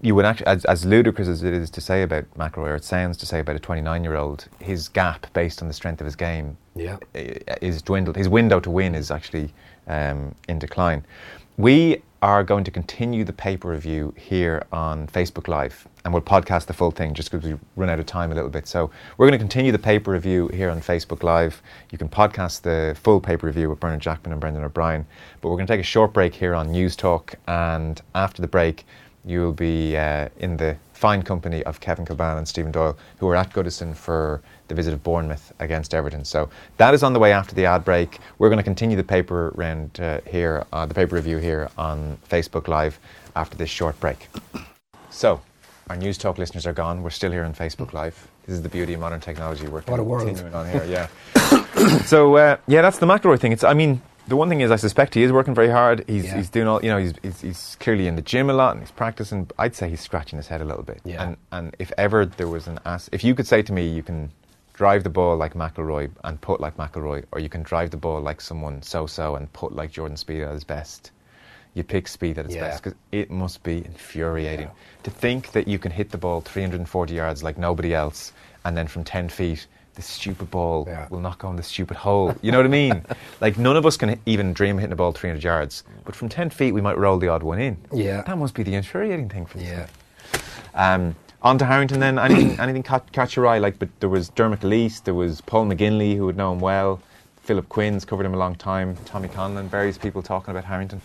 you 0.00 0.16
would 0.16 0.24
actually, 0.24 0.46
as, 0.46 0.64
as 0.64 0.84
ludicrous 0.84 1.28
as 1.28 1.42
it 1.44 1.52
is 1.52 1.70
to 1.70 1.80
say 1.80 2.02
about 2.02 2.24
McIlroy, 2.36 2.68
or 2.68 2.74
it 2.74 2.84
sounds 2.84 3.16
to 3.18 3.26
say 3.26 3.38
about 3.38 3.54
a 3.54 3.60
29-year-old, 3.60 4.48
his 4.58 4.88
gap 4.88 5.32
based 5.32 5.62
on 5.62 5.68
the 5.68 5.74
strength 5.74 6.00
of 6.00 6.04
his 6.06 6.16
game 6.16 6.56
yeah. 6.74 6.96
is 7.14 7.82
dwindled. 7.82 8.16
His 8.16 8.28
window 8.28 8.58
to 8.58 8.70
win 8.70 8.96
is 8.96 9.12
actually 9.12 9.54
um, 9.86 10.34
in 10.48 10.58
decline. 10.58 11.04
We 11.56 12.02
are 12.22 12.44
going 12.44 12.62
to 12.62 12.70
continue 12.70 13.24
the 13.24 13.32
paper 13.32 13.68
review 13.68 14.14
here 14.16 14.64
on 14.72 15.08
Facebook 15.08 15.48
Live, 15.48 15.88
and 16.04 16.14
we'll 16.14 16.22
podcast 16.22 16.66
the 16.66 16.72
full 16.72 16.92
thing 16.92 17.14
just 17.14 17.32
because 17.32 17.44
we 17.44 17.58
run 17.74 17.90
out 17.90 17.98
of 17.98 18.06
time 18.06 18.30
a 18.30 18.34
little 18.34 18.48
bit. 18.48 18.68
So 18.68 18.92
we're 19.18 19.26
going 19.26 19.38
to 19.38 19.42
continue 19.42 19.72
the 19.72 19.78
paper 19.80 20.12
review 20.12 20.46
here 20.48 20.70
on 20.70 20.80
Facebook 20.80 21.24
Live. 21.24 21.60
You 21.90 21.98
can 21.98 22.08
podcast 22.08 22.62
the 22.62 22.96
full 23.02 23.20
paper 23.20 23.48
review 23.48 23.68
with 23.68 23.80
Bernard 23.80 24.00
Jackman 24.00 24.30
and 24.30 24.40
Brendan 24.40 24.62
O'Brien. 24.62 25.04
But 25.40 25.48
we're 25.48 25.56
going 25.56 25.66
to 25.66 25.72
take 25.72 25.80
a 25.80 25.84
short 25.84 26.12
break 26.12 26.32
here 26.32 26.54
on 26.54 26.68
Newstalk, 26.68 27.34
and 27.48 28.00
after 28.14 28.40
the 28.40 28.48
break, 28.48 28.86
you'll 29.24 29.52
be 29.52 29.96
uh, 29.96 30.28
in 30.38 30.56
the 30.56 30.76
fine 30.92 31.24
company 31.24 31.64
of 31.64 31.80
Kevin 31.80 32.04
Kilbane 32.04 32.38
and 32.38 32.46
Stephen 32.46 32.70
Doyle, 32.70 32.96
who 33.18 33.26
are 33.26 33.34
at 33.34 33.50
Goodison 33.52 33.96
for 33.96 34.42
the 34.72 34.76
visit 34.76 34.94
of 34.94 35.02
Bournemouth 35.02 35.52
against 35.58 35.92
Everton. 35.92 36.24
So 36.24 36.48
that 36.78 36.94
is 36.94 37.02
on 37.02 37.12
the 37.12 37.18
way 37.18 37.32
after 37.32 37.54
the 37.54 37.66
ad 37.66 37.84
break. 37.84 38.18
We're 38.38 38.48
going 38.48 38.56
to 38.58 38.62
continue 38.64 38.96
the 38.96 39.04
paper 39.04 39.52
round 39.54 40.00
uh, 40.00 40.20
here, 40.26 40.64
uh, 40.72 40.86
the 40.86 40.94
paper 40.94 41.14
review 41.14 41.36
here 41.36 41.68
on 41.76 42.16
Facebook 42.28 42.68
Live 42.68 42.98
after 43.36 43.56
this 43.56 43.68
short 43.68 44.00
break. 44.00 44.28
So, 45.10 45.42
our 45.90 45.96
Newstalk 45.96 46.38
listeners 46.38 46.66
are 46.66 46.72
gone. 46.72 47.02
We're 47.02 47.10
still 47.10 47.30
here 47.32 47.44
on 47.44 47.52
Facebook 47.54 47.92
Live. 47.92 48.28
This 48.46 48.54
is 48.54 48.62
the 48.62 48.68
beauty 48.70 48.94
of 48.94 49.00
modern 49.00 49.20
technology. 49.20 49.68
We're 49.68 49.82
What 49.82 50.00
a 50.00 50.02
world. 50.02 50.26
continuing 50.26 50.54
on 50.54 50.68
here. 50.70 50.84
Yeah. 50.84 51.08
so 52.06 52.36
uh, 52.36 52.56
yeah, 52.66 52.80
that's 52.82 52.98
the 52.98 53.06
McIlroy 53.06 53.38
thing. 53.38 53.52
It's. 53.52 53.62
I 53.64 53.74
mean, 53.74 54.00
the 54.26 54.36
one 54.36 54.48
thing 54.48 54.62
is, 54.62 54.70
I 54.70 54.76
suspect 54.76 55.14
he 55.14 55.22
is 55.22 55.32
working 55.32 55.54
very 55.54 55.68
hard. 55.68 56.04
He's, 56.08 56.24
Yeah. 56.24 56.36
he's 56.36 56.48
doing 56.48 56.66
all. 56.66 56.82
You 56.82 56.90
know, 56.90 56.98
he's, 56.98 57.12
he's 57.22 57.40
he's 57.42 57.76
clearly 57.78 58.06
in 58.06 58.16
the 58.16 58.22
gym 58.22 58.48
a 58.48 58.52
lot 58.54 58.72
and 58.72 58.80
he's 58.80 58.90
practicing. 58.90 59.50
I'd 59.58 59.74
say 59.76 59.90
he's 59.90 60.00
scratching 60.00 60.38
his 60.38 60.48
head 60.48 60.60
a 60.60 60.64
little 60.64 60.82
bit. 60.82 61.00
Yeah. 61.04 61.22
And 61.22 61.36
and 61.52 61.76
if 61.78 61.92
ever 61.98 62.24
there 62.24 62.48
was 62.48 62.66
an 62.68 62.78
ass, 62.86 63.08
if 63.12 63.22
you 63.22 63.34
could 63.34 63.46
say 63.46 63.62
to 63.62 63.72
me, 63.72 63.86
you 63.86 64.02
can 64.02 64.30
drive 64.74 65.04
the 65.04 65.10
ball 65.10 65.36
like 65.36 65.54
McIlroy 65.54 66.10
and 66.24 66.40
put 66.40 66.60
like 66.60 66.76
McIlroy, 66.76 67.24
or 67.32 67.40
you 67.40 67.48
can 67.48 67.62
drive 67.62 67.90
the 67.90 67.96
ball 67.96 68.20
like 68.20 68.40
someone 68.40 68.82
so-so 68.82 69.34
and 69.36 69.52
put 69.52 69.74
like 69.74 69.90
Jordan 69.92 70.16
Spieth 70.16 70.46
at 70.46 70.52
his 70.52 70.64
best. 70.64 71.10
You 71.74 71.82
pick 71.82 72.06
Spieth 72.06 72.38
at 72.38 72.44
its 72.46 72.54
Yeah. 72.54 72.62
best 72.68 72.82
because 72.82 72.98
it 73.12 73.30
must 73.30 73.62
be 73.62 73.78
infuriating 73.84 74.68
to 75.04 75.10
think 75.10 75.52
that 75.52 75.66
you 75.68 75.78
can 75.78 75.90
hit 75.90 76.10
the 76.10 76.18
ball 76.18 76.40
340 76.40 77.14
yards 77.14 77.42
like 77.42 77.58
nobody 77.58 77.94
else, 77.94 78.32
and 78.64 78.76
then 78.76 78.86
from 78.86 79.04
10 79.04 79.28
feet, 79.28 79.66
this 79.94 80.06
stupid 80.06 80.50
ball 80.50 80.84
Yeah. 80.88 81.06
will 81.10 81.20
not 81.20 81.38
go 81.38 81.50
in 81.50 81.56
the 81.56 81.62
stupid 81.62 81.96
hole. 81.98 82.34
You 82.40 82.50
know 82.50 82.58
what 82.58 82.66
I 82.66 82.70
mean? 82.70 83.04
like 83.42 83.58
none 83.58 83.76
of 83.76 83.84
us 83.84 83.96
can 83.98 84.18
even 84.26 84.52
dream 84.54 84.76
of 84.76 84.80
hitting 84.80 84.92
a 84.92 84.96
ball 84.96 85.12
300 85.12 85.42
yards, 85.44 85.84
but 86.04 86.14
from 86.16 86.28
10 86.30 86.48
feet 86.50 86.72
we 86.72 86.80
might 86.80 86.96
roll 86.98 87.18
the 87.18 87.28
odd 87.28 87.42
one 87.42 87.58
in. 87.58 87.76
Yeah. 87.92 88.22
that 88.22 88.38
must 88.38 88.54
be 88.54 88.62
the 88.62 88.74
infuriating 88.74 89.28
thing 89.28 89.44
for 89.46 89.58
this 89.58 89.68
Yeah. 89.68 89.86
Um, 90.74 91.14
on 91.42 91.58
to 91.58 91.64
Harrington 91.66 92.00
then. 92.00 92.18
Anything, 92.18 92.58
anything 92.60 92.84
your 93.36 93.46
eye? 93.46 93.58
Like, 93.58 93.78
but 93.78 93.88
there 94.00 94.08
was 94.08 94.28
Dermot 94.30 94.60
Gilleece, 94.60 95.04
there 95.04 95.14
was 95.14 95.40
Paul 95.42 95.66
McGinley, 95.66 96.16
who 96.16 96.26
would 96.26 96.36
know 96.36 96.52
him 96.52 96.60
well. 96.60 97.02
Philip 97.42 97.68
Quinn's 97.68 98.04
covered 98.04 98.24
him 98.24 98.34
a 98.34 98.38
long 98.38 98.54
time. 98.54 98.96
Tommy 99.04 99.28
Conlon, 99.28 99.66
various 99.66 99.98
people 99.98 100.22
talking 100.22 100.52
about 100.52 100.64
Harrington. 100.64 101.00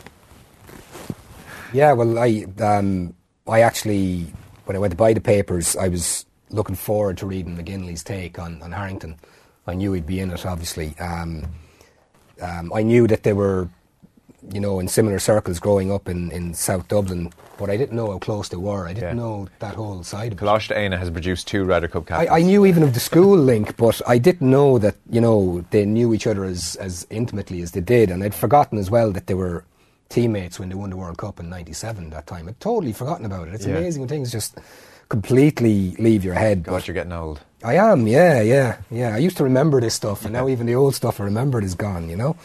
Yeah, 1.73 1.93
well, 1.93 2.19
I 2.19 2.45
um, 2.61 3.13
I 3.47 3.61
actually 3.61 4.31
when 4.67 4.75
I 4.75 4.79
went 4.79 4.91
to 4.91 4.97
buy 4.97 5.13
the 5.13 5.21
papers, 5.21 5.75
I 5.75 5.87
was 5.87 6.25
looking 6.49 6.75
forward 6.75 7.17
to 7.19 7.25
reading 7.25 7.57
McGinley's 7.57 8.03
take 8.03 8.37
on, 8.37 8.61
on 8.61 8.71
Harrington. 8.73 9.17
I 9.65 9.73
knew 9.73 9.93
he'd 9.93 10.05
be 10.05 10.19
in 10.19 10.31
it, 10.31 10.45
obviously. 10.45 10.95
Um, 10.99 11.45
um, 12.41 12.71
I 12.73 12.83
knew 12.83 13.07
that 13.07 13.23
they 13.23 13.33
were, 13.33 13.69
you 14.53 14.59
know, 14.59 14.79
in 14.79 14.87
similar 14.87 15.19
circles 15.19 15.59
growing 15.59 15.91
up 15.91 16.07
in, 16.07 16.31
in 16.31 16.53
South 16.53 16.87
Dublin, 16.87 17.31
but 17.57 17.69
I 17.69 17.77
didn't 17.77 17.95
know 17.95 18.11
how 18.11 18.17
close 18.19 18.47
they 18.49 18.57
were. 18.57 18.87
I 18.87 18.93
didn't 18.93 19.17
Yeah. 19.17 19.23
know 19.23 19.47
that 19.59 19.75
whole 19.75 20.03
side 20.03 20.31
of 20.33 20.41
it. 20.41 20.45
Éanna 20.45 20.97
has 20.97 21.09
produced 21.09 21.47
two 21.47 21.65
Ryder 21.65 21.87
Cup 21.87 22.05
captains. 22.05 22.29
I, 22.29 22.37
I 22.37 22.41
knew 22.41 22.65
even 22.65 22.83
of 22.83 22.93
the 22.93 22.99
school 22.99 23.37
link, 23.37 23.75
but 23.77 24.01
I 24.07 24.17
didn't 24.17 24.49
know 24.49 24.77
that 24.79 24.95
you 25.09 25.19
know 25.21 25.65
they 25.71 25.85
knew 25.85 26.13
each 26.13 26.27
other 26.27 26.43
as 26.45 26.75
as 26.77 27.05
intimately 27.09 27.61
as 27.61 27.71
they 27.71 27.81
did, 27.81 28.09
and 28.09 28.23
I'd 28.23 28.35
forgotten 28.35 28.77
as 28.77 28.89
well 28.89 29.11
that 29.11 29.27
they 29.27 29.33
were 29.33 29.65
teammates 30.09 30.59
when 30.59 30.69
they 30.69 30.75
won 30.75 30.89
the 30.91 30.97
World 30.97 31.17
Cup 31.17 31.39
in 31.39 31.49
'97. 31.49 32.09
That 32.11 32.27
time, 32.27 32.47
I'd 32.47 32.59
totally 32.59 32.93
forgotten 32.93 33.25
about 33.25 33.47
it. 33.49 33.53
It's 33.53 33.65
Yeah. 33.65 33.77
amazing 33.77 34.01
when 34.01 34.09
things 34.09 34.31
just 34.31 34.57
completely 35.09 35.95
leave 35.99 36.23
your 36.23 36.35
head. 36.35 36.63
God, 36.63 36.71
but 36.71 36.87
you're 36.87 36.93
getting 36.93 37.11
old. 37.13 37.41
I 37.63 37.75
am, 37.75 38.07
yeah, 38.07 38.41
yeah, 38.41 38.77
yeah. 38.91 39.15
I 39.15 39.17
used 39.17 39.37
to 39.37 39.43
remember 39.43 39.81
this 39.81 39.95
stuff, 39.95 40.23
and 40.23 40.33
now 40.33 40.47
even 40.47 40.67
the 40.67 40.75
old 40.75 40.93
stuff 40.95 41.19
I 41.19 41.23
remembered 41.23 41.63
is 41.63 41.75
gone. 41.75 42.09
You 42.09 42.15
know. 42.17 42.35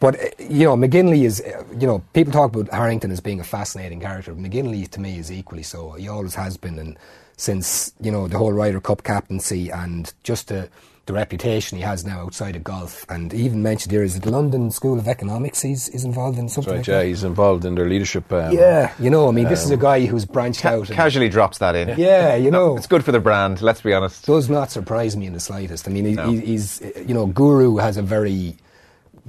But 0.00 0.16
uh, 0.20 0.26
you 0.38 0.64
know, 0.66 0.76
McGinley 0.76 1.24
is. 1.24 1.40
uh, 1.40 1.62
You 1.78 1.86
know, 1.86 2.02
people 2.12 2.32
talk 2.32 2.54
about 2.54 2.72
Harrington 2.72 3.10
as 3.10 3.20
being 3.20 3.40
a 3.40 3.44
fascinating 3.44 4.00
character. 4.00 4.34
McGinley 4.34 4.88
to 4.90 5.00
me 5.00 5.18
is 5.18 5.30
equally 5.30 5.62
so. 5.62 5.92
He 5.92 6.08
always 6.08 6.34
has 6.34 6.56
been, 6.56 6.78
and 6.78 6.96
since 7.36 7.92
you 8.00 8.10
know 8.12 8.28
the 8.28 8.38
whole 8.38 8.52
Ryder 8.52 8.80
Cup 8.80 9.02
captaincy 9.02 9.70
and 9.70 10.12
just 10.22 10.48
the 10.48 10.68
the 11.06 11.12
reputation 11.12 11.76
he 11.76 11.84
has 11.84 12.02
now 12.06 12.20
outside 12.20 12.56
of 12.56 12.64
golf, 12.64 13.04
and 13.10 13.30
he 13.32 13.42
even 13.44 13.62
mentioned 13.62 13.92
here 13.92 14.02
is 14.02 14.16
it 14.16 14.22
the 14.22 14.30
London 14.30 14.70
School 14.70 14.98
of 14.98 15.06
Economics? 15.06 15.60
He's 15.60 15.88
is 15.90 16.02
involved 16.04 16.38
in 16.38 16.48
something 16.48 16.72
Right, 16.72 16.78
like 16.78 16.86
yeah, 16.86 16.98
that. 17.00 17.06
he's 17.06 17.24
involved 17.24 17.66
in 17.66 17.74
their 17.74 17.86
leadership. 17.86 18.32
Um, 18.32 18.52
Yeah, 18.52 18.90
you 18.98 19.10
know, 19.10 19.28
I 19.28 19.32
mean, 19.32 19.46
this 19.48 19.62
is 19.64 19.70
a 19.70 19.76
guy 19.76 20.06
who's 20.06 20.24
branched 20.24 20.64
out. 20.64 20.88
and- 20.88 20.96
Casually 20.96 21.28
drops 21.28 21.58
that 21.58 21.74
in. 21.76 21.98
yeah, 21.98 22.36
you 22.36 22.50
know, 22.50 22.76
It's 22.78 22.86
good 22.86 23.04
for 23.04 23.12
the 23.12 23.20
brand, 23.20 23.60
let's 23.60 23.82
be 23.82 23.92
honest. 23.92 24.24
does 24.24 24.48
not 24.48 24.70
surprise 24.70 25.14
me 25.14 25.26
in 25.26 25.34
the 25.34 25.40
slightest. 25.40 25.86
I 25.86 25.90
mean, 25.90 26.06
he, 26.06 26.12
No. 26.14 26.30
he, 26.30 26.40
he's 26.40 26.80
you 27.06 27.12
know, 27.12 27.26
guru 27.26 27.76
has 27.76 27.98
a 27.98 28.02
very 28.02 28.56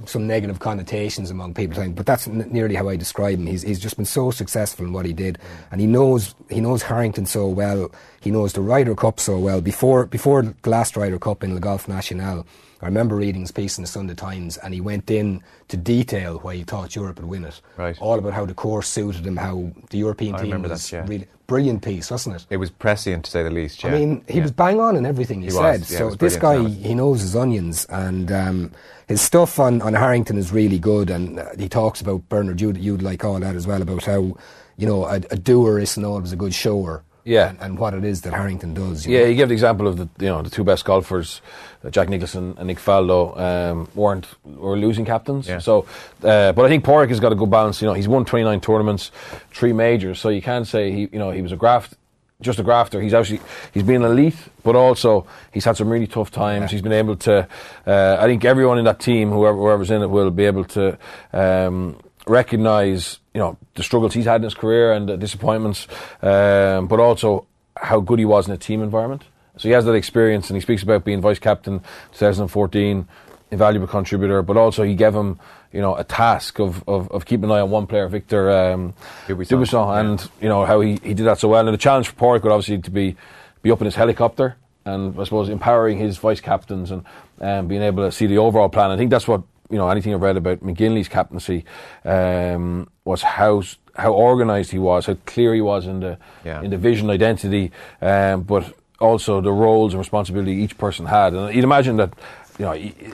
some 0.04 0.26
negative 0.26 0.58
connotations 0.58 1.30
among 1.30 1.54
people, 1.54 1.88
but 1.90 2.04
that's 2.04 2.28
n- 2.28 2.46
nearly 2.50 2.74
how 2.74 2.88
I 2.88 2.96
describe 2.96 3.38
him. 3.38 3.46
He's 3.46 3.62
he's 3.62 3.80
just 3.80 3.96
been 3.96 4.04
so 4.04 4.30
successful 4.30 4.84
in 4.84 4.92
what 4.92 5.06
he 5.06 5.12
did, 5.12 5.38
and 5.70 5.80
he 5.80 5.86
knows 5.86 6.34
he 6.50 6.60
knows 6.60 6.82
Harrington 6.82 7.24
so 7.26 7.48
well. 7.48 7.90
He 8.20 8.30
knows 8.30 8.52
the 8.52 8.60
Ryder 8.60 8.94
Cup 8.94 9.18
so 9.18 9.38
well. 9.38 9.60
Before 9.60 10.04
before 10.04 10.42
the 10.42 10.70
last 10.70 10.96
Ryder 10.96 11.18
Cup 11.18 11.42
in 11.42 11.54
Le 11.54 11.60
Golf 11.60 11.88
National, 11.88 12.46
I 12.82 12.86
remember 12.86 13.16
reading 13.16 13.40
his 13.40 13.52
piece 13.52 13.78
in 13.78 13.82
the 13.82 13.88
Sunday 13.88 14.14
Times, 14.14 14.58
and 14.58 14.74
he 14.74 14.80
went 14.80 15.10
in 15.10 15.42
to 15.68 15.76
detail 15.76 16.38
why 16.40 16.56
he 16.56 16.64
thought 16.64 16.94
Europe 16.94 17.18
would 17.18 17.28
win 17.28 17.44
it. 17.44 17.60
Right. 17.78 17.96
All 18.00 18.18
about 18.18 18.34
how 18.34 18.44
the 18.44 18.54
course 18.54 18.88
suited 18.88 19.26
him, 19.26 19.36
how 19.36 19.72
the 19.90 19.98
European 19.98 20.34
I 20.34 20.42
team 20.42 20.62
was 20.62 20.90
that, 20.90 20.96
yeah. 20.96 21.06
really 21.06 21.26
brilliant 21.46 21.82
piece, 21.82 22.10
wasn't 22.10 22.36
it? 22.36 22.46
It 22.50 22.56
was 22.58 22.70
prescient, 22.70 23.24
to 23.26 23.30
say 23.30 23.42
the 23.42 23.50
least. 23.50 23.82
Yeah. 23.82 23.90
I 23.90 23.92
mean, 23.98 24.24
he 24.28 24.36
Yeah. 24.38 24.42
was 24.42 24.52
bang 24.52 24.80
on 24.80 24.96
in 24.96 25.06
everything 25.06 25.40
he, 25.40 25.46
He 25.46 25.50
said. 25.52 25.80
was, 25.80 25.90
yeah, 25.92 25.98
so 25.98 26.10
this 26.10 26.36
guy, 26.36 26.54
to 26.56 26.60
be 26.60 26.66
honest. 26.66 26.80
he 26.86 26.94
knows 26.94 27.20
his 27.20 27.36
onions, 27.36 27.86
and 27.90 28.30
um, 28.32 28.72
his 29.06 29.20
stuff 29.20 29.58
on, 29.58 29.80
on 29.82 29.94
Harrington 29.94 30.38
is 30.38 30.52
really 30.52 30.78
good. 30.78 31.10
And 31.10 31.38
uh, 31.38 31.46
he 31.58 31.68
talks 31.68 32.00
about 32.00 32.28
Bernard. 32.28 32.60
You'd, 32.60 32.78
you'd 32.78 33.02
like 33.02 33.24
all 33.24 33.38
that 33.40 33.54
as 33.54 33.66
well 33.66 33.82
about 33.82 34.04
how 34.04 34.36
you 34.78 34.86
know 34.86 35.04
a, 35.06 35.16
a 35.30 35.36
doer 35.36 35.78
isn't 35.78 36.04
always 36.04 36.32
a 36.32 36.36
good 36.36 36.54
shower. 36.54 37.02
Yeah. 37.26 37.50
and, 37.50 37.58
and 37.60 37.78
what 37.78 37.92
it 37.92 38.04
is 38.04 38.22
that 38.22 38.32
Harrington 38.32 38.72
does. 38.72 39.04
you 39.06 39.14
Yeah, 39.14 39.24
know. 39.24 39.30
he 39.30 39.34
gave 39.34 39.48
the 39.48 39.52
example 39.54 39.86
of 39.88 39.96
the 39.98 40.08
you 40.24 40.30
know 40.30 40.40
the 40.42 40.48
two 40.50 40.64
best 40.64 40.84
golfers, 40.84 41.42
uh, 41.84 41.90
Jack 41.90 42.08
Nicklaus 42.08 42.34
and 42.34 42.56
Nick 42.64 42.78
Faldo, 42.78 43.36
um, 43.38 43.88
weren't 43.94 44.26
were 44.44 44.76
losing 44.78 45.04
captains. 45.04 45.48
Yeah. 45.48 45.58
So, 45.58 45.86
uh, 46.22 46.52
but 46.52 46.64
I 46.64 46.68
think 46.68 46.84
Padraig 46.84 47.10
has 47.10 47.20
got 47.20 47.32
a 47.32 47.34
good 47.34 47.50
balance. 47.50 47.82
You 47.82 47.88
know, 47.88 47.94
he's 47.94 48.08
won 48.08 48.24
29 48.24 48.60
tournaments, 48.60 49.10
three 49.52 49.72
majors. 49.72 50.20
So 50.20 50.28
you 50.30 50.40
can't 50.40 50.66
say 50.66 50.92
he 50.92 51.00
you 51.12 51.18
know 51.18 51.30
he 51.32 51.42
was 51.42 51.52
a 51.52 51.56
graft, 51.56 51.94
just 52.40 52.58
a 52.60 52.62
grafter. 52.62 53.00
He's 53.02 53.12
actually 53.14 53.40
he's 53.74 53.82
been 53.82 54.02
elite, 54.02 54.36
but 54.62 54.76
also 54.76 55.26
he's 55.52 55.64
had 55.64 55.76
some 55.76 55.88
really 55.90 56.06
tough 56.06 56.30
times. 56.30 56.70
He's 56.70 56.82
been 56.82 56.92
able 56.92 57.16
to. 57.16 57.48
Uh, 57.86 58.16
I 58.20 58.26
think 58.26 58.44
everyone 58.44 58.78
in 58.78 58.84
that 58.84 59.00
team, 59.00 59.30
whoever 59.30 59.58
whoever's 59.58 59.90
in 59.90 60.00
it, 60.02 60.10
will 60.10 60.30
be 60.30 60.44
able 60.44 60.64
to. 60.64 60.96
Um, 61.32 61.96
recognize 62.28 63.20
you 63.36 63.42
know 63.42 63.58
the 63.74 63.82
struggles 63.82 64.14
he's 64.14 64.24
had 64.24 64.36
in 64.36 64.44
his 64.44 64.54
career 64.54 64.92
and 64.94 65.10
the 65.10 65.16
disappointments, 65.18 65.86
um, 66.22 66.86
but 66.86 66.98
also 66.98 67.46
how 67.76 68.00
good 68.00 68.18
he 68.18 68.24
was 68.24 68.48
in 68.48 68.54
a 68.54 68.56
team 68.56 68.82
environment. 68.82 69.24
So 69.58 69.68
he 69.68 69.74
has 69.74 69.84
that 69.84 69.92
experience, 69.92 70.48
and 70.48 70.56
he 70.56 70.62
speaks 70.62 70.82
about 70.82 71.04
being 71.04 71.20
vice 71.20 71.38
captain 71.38 71.80
2014, 72.12 73.06
invaluable 73.50 73.86
contributor, 73.88 74.40
but 74.40 74.56
also 74.56 74.84
he 74.84 74.94
gave 74.94 75.14
him 75.14 75.38
you 75.70 75.82
know 75.82 75.94
a 75.96 76.04
task 76.04 76.58
of, 76.58 76.82
of, 76.88 77.10
of 77.10 77.26
keeping 77.26 77.44
an 77.44 77.50
eye 77.50 77.60
on 77.60 77.70
one 77.70 77.86
player, 77.86 78.08
Victor 78.08 78.50
um, 78.50 78.94
Dubuisson, 79.26 79.58
Dubuisson, 79.58 79.86
yeah. 79.86 80.00
and 80.00 80.30
you 80.40 80.48
know 80.48 80.64
how 80.64 80.80
he, 80.80 80.92
he 81.02 81.12
did 81.12 81.26
that 81.26 81.38
so 81.38 81.48
well. 81.48 81.68
And 81.68 81.74
the 81.74 81.78
challenge 81.78 82.08
for 82.08 82.14
Park 82.14 82.42
would 82.42 82.52
obviously 82.52 82.78
to 82.78 82.90
be 82.90 83.16
be 83.60 83.70
up 83.70 83.82
in 83.82 83.84
his 83.84 83.96
helicopter 83.96 84.56
and 84.86 85.20
I 85.20 85.24
suppose 85.24 85.48
empowering 85.48 85.98
his 85.98 86.16
vice 86.16 86.40
captains 86.40 86.90
and 86.90 87.04
um, 87.40 87.66
being 87.66 87.82
able 87.82 88.04
to 88.04 88.12
see 88.12 88.26
the 88.26 88.38
overall 88.38 88.68
plan. 88.68 88.90
I 88.90 88.96
think 88.96 89.10
that's 89.10 89.28
what 89.28 89.42
you 89.70 89.76
know. 89.78 89.88
Anything 89.88 90.14
I've 90.14 90.22
read 90.22 90.36
about 90.36 90.60
McGinley's 90.60 91.08
captaincy 91.08 91.64
um, 92.04 92.88
was 93.04 93.22
how 93.22 93.62
how 93.96 94.12
organised 94.12 94.70
he 94.72 94.78
was, 94.78 95.06
how 95.06 95.16
clear 95.26 95.54
he 95.54 95.60
was 95.60 95.86
in 95.86 96.00
the 96.00 96.18
Yeah. 96.44 96.62
in 96.62 96.70
the 96.70 96.76
vision, 96.78 97.10
identity, 97.10 97.72
um, 98.02 98.42
but 98.42 98.72
also 99.00 99.40
the 99.40 99.52
roles 99.52 99.92
and 99.94 99.98
responsibility 99.98 100.52
each 100.52 100.76
person 100.78 101.06
had. 101.06 101.32
And 101.34 101.54
you'd 101.54 101.64
imagine 101.64 101.96
that 101.96 102.10
you 102.58 102.64
know 102.64 102.72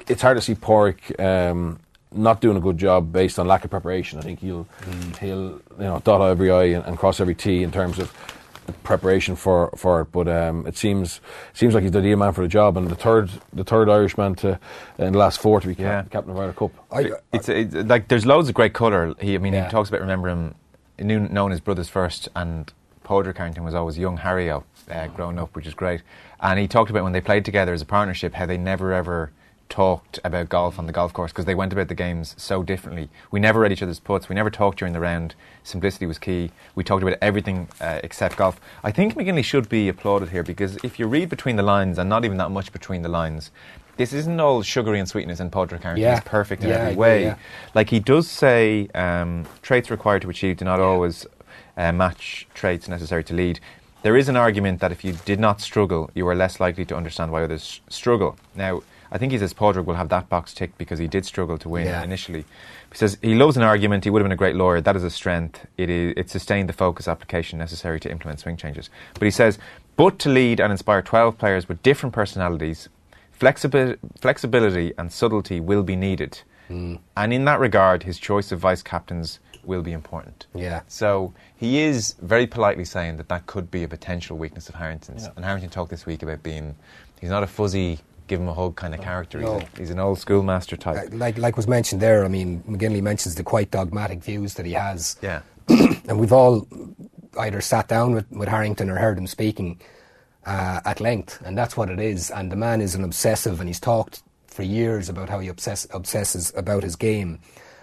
it's 0.09 0.23
hard 0.23 0.37
to 0.37 0.41
see 0.43 0.55
Padraig. 0.55 1.01
Um, 1.21 1.79
not 2.15 2.43
doing 2.43 2.59
a 2.59 2.61
good 2.61 2.77
job 2.77 3.11
based 3.11 3.39
on 3.39 3.47
lack 3.49 3.65
of 3.65 3.71
preparation. 3.71 4.19
I 4.19 4.23
think 4.23 4.41
he'll 4.41 4.67
he'll 5.19 5.61
you 5.79 5.89
know 5.89 6.01
dot 6.05 6.21
every 6.21 6.51
I 6.51 6.65
and, 6.65 6.85
and 6.85 6.99
cross 6.99 7.21
every 7.21 7.35
T 7.35 7.63
in 7.63 7.71
terms 7.73 7.99
of 7.99 8.13
preparation 8.73 9.37
for 9.37 9.71
for 9.77 10.01
it. 10.03 10.13
But 10.13 10.29
um, 10.29 10.67
it 10.67 10.77
seems 10.77 11.21
seems 11.53 11.75
like 11.75 11.83
he's 11.83 11.93
the 11.93 11.99
ideal 12.01 12.17
man 12.19 12.33
for 12.33 12.43
the 12.43 12.49
job, 12.49 12.77
and 12.77 12.89
the 12.89 12.95
third 12.95 13.31
the 13.53 13.65
third 13.65 13.89
Irishman 13.89 14.35
to 14.37 14.59
in 14.99 15.13
the 15.13 15.19
last 15.19 15.41
four 15.41 15.61
to 15.61 15.67
be 15.69 15.75
cap- 15.75 15.85
Yeah. 15.85 16.03
captain 16.11 16.33
of 16.33 16.39
Ryder 16.39 16.53
Cup. 16.53 16.73
I, 16.91 17.11
it's, 17.33 17.49
it's 17.49 17.75
like 17.75 18.09
there's 18.09 18.27
loads 18.27 18.49
of 18.49 18.55
great 18.55 18.73
colour. 18.75 19.15
He, 19.21 19.35
I 19.35 19.39
mean, 19.39 19.53
Yeah. 19.53 19.65
he 19.67 19.71
talks 19.71 19.89
about 19.89 20.01
remember 20.01 20.29
him, 20.29 20.55
he 20.99 21.05
knew 21.05 21.21
known 21.21 21.51
his 21.51 21.61
brothers 21.61 21.89
first, 21.89 22.29
and 22.37 22.73
Padraig 23.05 23.37
Harrington 23.37 23.65
was 23.65 23.75
always 23.75 23.99
young 23.99 24.19
Harry-O, 24.19 24.65
uh, 24.91 25.07
growing 25.09 25.39
up, 25.39 25.55
which 25.57 25.67
is 25.67 25.75
great. 25.75 26.03
And 26.41 26.59
he 26.59 26.69
talked 26.69 26.91
about 26.91 27.03
when 27.05 27.13
they 27.13 27.21
played 27.21 27.45
together 27.45 27.73
as 27.73 27.83
a 27.83 27.87
partnership, 27.87 28.35
how 28.35 28.47
they 28.47 28.57
never 28.59 28.93
ever 28.93 29.31
talked 29.69 30.19
about 30.25 30.49
golf 30.49 30.79
on 30.79 30.87
the 30.87 30.93
golf 30.93 31.13
course 31.13 31.33
because 31.33 31.45
they 31.47 31.55
went 31.55 31.73
about 31.73 31.89
the 31.89 31.95
games 31.95 32.35
so 32.39 32.63
differently. 32.63 33.09
We 33.31 33.41
never 33.41 33.61
read 33.61 33.73
each 33.73 33.83
other's 33.83 34.01
putts. 34.01 34.29
We 34.29 34.35
never 34.35 34.51
talked 34.51 34.79
during 34.79 34.93
the 34.93 35.01
round. 35.01 35.35
Simplicity 35.63 36.07
was 36.07 36.19
key. 36.19 36.51
We 36.75 36.85
talked 36.85 37.03
about 37.03 37.17
everything 37.23 37.69
uh, 37.81 38.01
except 38.05 38.37
golf. 38.37 38.61
I 38.85 38.91
think 38.93 39.15
McGinley 39.15 39.45
should 39.45 39.69
be 39.69 39.89
applauded 39.89 40.29
here 40.29 40.43
because 40.43 40.77
if 40.85 40.99
you 40.99 41.07
read 41.07 41.29
between 41.29 41.57
the 41.57 41.63
lines, 41.63 41.99
and 41.99 42.09
not 42.11 42.25
even 42.25 42.37
that 42.39 42.51
much 42.51 42.73
between 42.73 43.03
the 43.03 43.09
lines, 43.09 43.51
this 43.97 44.13
isn't 44.13 44.41
all 44.41 44.63
sugary 44.63 44.99
and 44.99 45.09
sweetness 45.09 45.41
and 45.41 45.51
Padraig 45.53 45.83
Harrington. 45.83 46.03
Yeah. 46.03 46.15
He's 46.17 46.25
perfect 46.25 46.63
in 46.63 46.69
Yeah, 46.71 46.77
every 46.77 46.97
way. 46.97 47.23
yeah. 47.25 47.37
Like 47.75 47.91
he 47.91 48.01
does 48.01 48.29
say, 48.29 48.89
um, 48.95 49.47
traits 49.63 49.91
required 49.91 50.23
to 50.23 50.31
achieve 50.31 50.57
do 50.59 50.65
not 50.65 50.81
always 50.81 51.27
uh, 51.77 51.93
match 51.93 52.47
traits 52.55 52.89
necessary 52.89 53.25
to 53.25 53.35
lead. 53.35 53.61
There 54.03 54.17
is 54.17 54.29
an 54.29 54.37
argument 54.37 54.81
that 54.81 54.91
if 54.93 55.05
you 55.05 55.13
did 55.25 55.39
not 55.39 55.61
struggle, 55.61 56.11
you 56.15 56.27
are 56.27 56.35
less 56.35 56.59
likely 56.59 56.85
to 56.87 56.97
understand 56.97 57.31
why 57.31 57.45
others 57.45 57.81
struggle. 57.89 58.37
Now, 58.57 58.83
I 59.13 59.19
think 59.19 59.31
he 59.31 59.39
says 59.39 59.53
Padraig 59.53 59.87
will 59.87 59.95
have 59.97 60.09
that 60.09 60.29
box 60.31 60.55
ticked 60.55 60.79
because 60.79 60.99
he 60.99 61.07
did 61.07 61.25
struggle 61.27 61.59
to 61.59 61.69
win 61.69 61.87
Yeah. 61.87 62.03
initially. 62.03 62.45
He 62.91 62.97
says 62.99 63.19
he 63.23 63.35
loves 63.35 63.57
an 63.59 63.63
argument. 63.63 64.05
He 64.05 64.11
would 64.11 64.21
have 64.21 64.25
been 64.25 64.33
a 64.33 64.37
great 64.45 64.57
lawyer. 64.57 64.81
That 64.81 64.97
is 64.97 65.05
a 65.05 65.11
strength. 65.11 65.67
It 65.77 65.91
is 65.91 66.15
it 66.17 66.31
sustained 66.31 66.69
the 66.69 66.73
focus 66.73 67.07
application 67.07 67.59
necessary 67.59 68.01
to 68.01 68.11
implement 68.11 68.41
swing 68.41 68.57
changes. 68.57 68.89
But 69.15 69.25
he 69.25 69.31
says, 69.31 69.59
but 69.97 70.19
to 70.21 70.31
lead 70.31 70.59
and 70.61 70.73
inspire 70.73 71.03
12 71.03 71.37
players 71.39 71.69
with 71.69 71.83
different 71.83 72.15
personalities, 72.15 72.89
flexibi- 73.39 73.99
flexibility 74.21 74.93
and 74.99 75.13
subtlety 75.13 75.61
will 75.61 75.83
be 75.83 75.97
needed. 75.97 76.41
Hmm. 76.69 76.97
And 77.17 77.33
in 77.33 77.45
that 77.45 77.61
regard, 77.61 78.05
his 78.05 78.19
choice 78.19 78.53
of 78.53 78.61
vice 78.61 78.83
captains 78.83 79.41
will 79.65 79.83
be 79.83 79.93
important. 79.93 80.47
Yeah. 80.55 80.81
So 80.89 81.35
he 81.57 81.81
is 81.83 82.15
very 82.23 82.47
politely 82.47 82.85
saying 82.85 83.17
that 83.19 83.29
that 83.29 83.47
could 83.47 83.71
be 83.71 83.83
a 83.85 83.89
potential 83.89 84.37
weakness 84.37 84.69
of 84.69 84.75
Harrington's. 84.77 85.25
Yeah. 85.25 85.31
And 85.37 85.45
Harrington 85.45 85.71
talked 85.71 85.91
this 85.91 86.07
week 86.07 86.23
about 86.23 86.43
being, 86.43 86.75
he's 87.21 87.31
not 87.31 87.43
a 87.43 87.47
fuzzy, 87.47 88.01
give 88.27 88.41
him 88.41 88.49
a 88.49 88.55
hug 88.55 88.77
kind 88.77 88.95
of 88.95 89.01
character. 89.01 89.41
No. 89.41 89.59
He's, 89.59 89.63
a, 89.63 89.79
he's 89.79 89.91
an 89.91 89.99
old 89.99 90.19
schoolmaster 90.19 90.77
type. 90.77 91.09
Like, 91.13 91.39
like 91.39 91.57
was 91.57 91.69
mentioned 91.69 92.01
there, 92.01 92.25
I 92.25 92.29
mean, 92.29 92.63
McGinley 92.69 93.03
mentions 93.03 93.35
the 93.35 93.43
quite 93.45 93.71
dogmatic 93.71 94.23
views 94.23 94.55
that 94.55 94.67
he 94.67 94.73
has. 94.73 95.17
yeah. 95.23 95.43
and 95.69 96.19
we've 96.19 96.33
all 96.33 96.67
either 97.39 97.61
sat 97.61 97.89
down 97.89 98.15
with, 98.15 98.31
with 98.33 98.49
Harrington 98.49 98.91
or 98.91 98.97
heard 98.97 99.17
him 99.17 99.27
speaking 99.27 99.81
uh, 100.45 100.81
at 100.85 101.01
length, 101.01 101.41
and 101.45 101.57
that's 101.57 101.77
what 101.77 101.89
it 101.89 102.01
is. 102.01 102.31
And 102.31 102.51
the 102.51 102.57
man 102.57 102.81
is 102.81 102.95
an 102.95 103.05
obsessive, 103.05 103.61
and 103.61 103.69
he's 103.69 103.81
talked 103.81 104.23
for 104.47 104.63
years 104.63 105.09
about 105.09 105.29
how 105.29 105.39
he 105.39 105.49
obsess- 105.49 105.87
obsesses 105.93 106.53
about 106.57 106.83
his 106.83 106.97
game, 106.97 107.39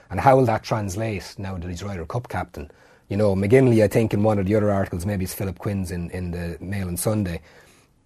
and 0.10 0.20
how 0.20 0.36
will 0.38 0.46
that 0.46 0.64
translate 0.64 1.36
now 1.38 1.58
that 1.58 1.70
he's 1.70 1.84
Ryder 1.84 2.06
Cup 2.06 2.28
captain? 2.28 2.70
You 3.08 3.18
know, 3.18 3.36
McGinley, 3.36 3.84
I 3.84 3.88
think 3.88 4.14
in 4.14 4.24
one 4.24 4.38
of 4.38 4.46
the 4.46 4.56
other 4.56 4.70
articles, 4.70 5.06
maybe 5.06 5.24
it's 5.24 5.34
Philip 5.34 5.58
Quinn's 5.58 5.90
in, 5.90 6.12
in 6.12 6.32
the 6.32 6.58
Mail 6.60 6.88
on 6.88 6.98
Sunday, 6.98 7.42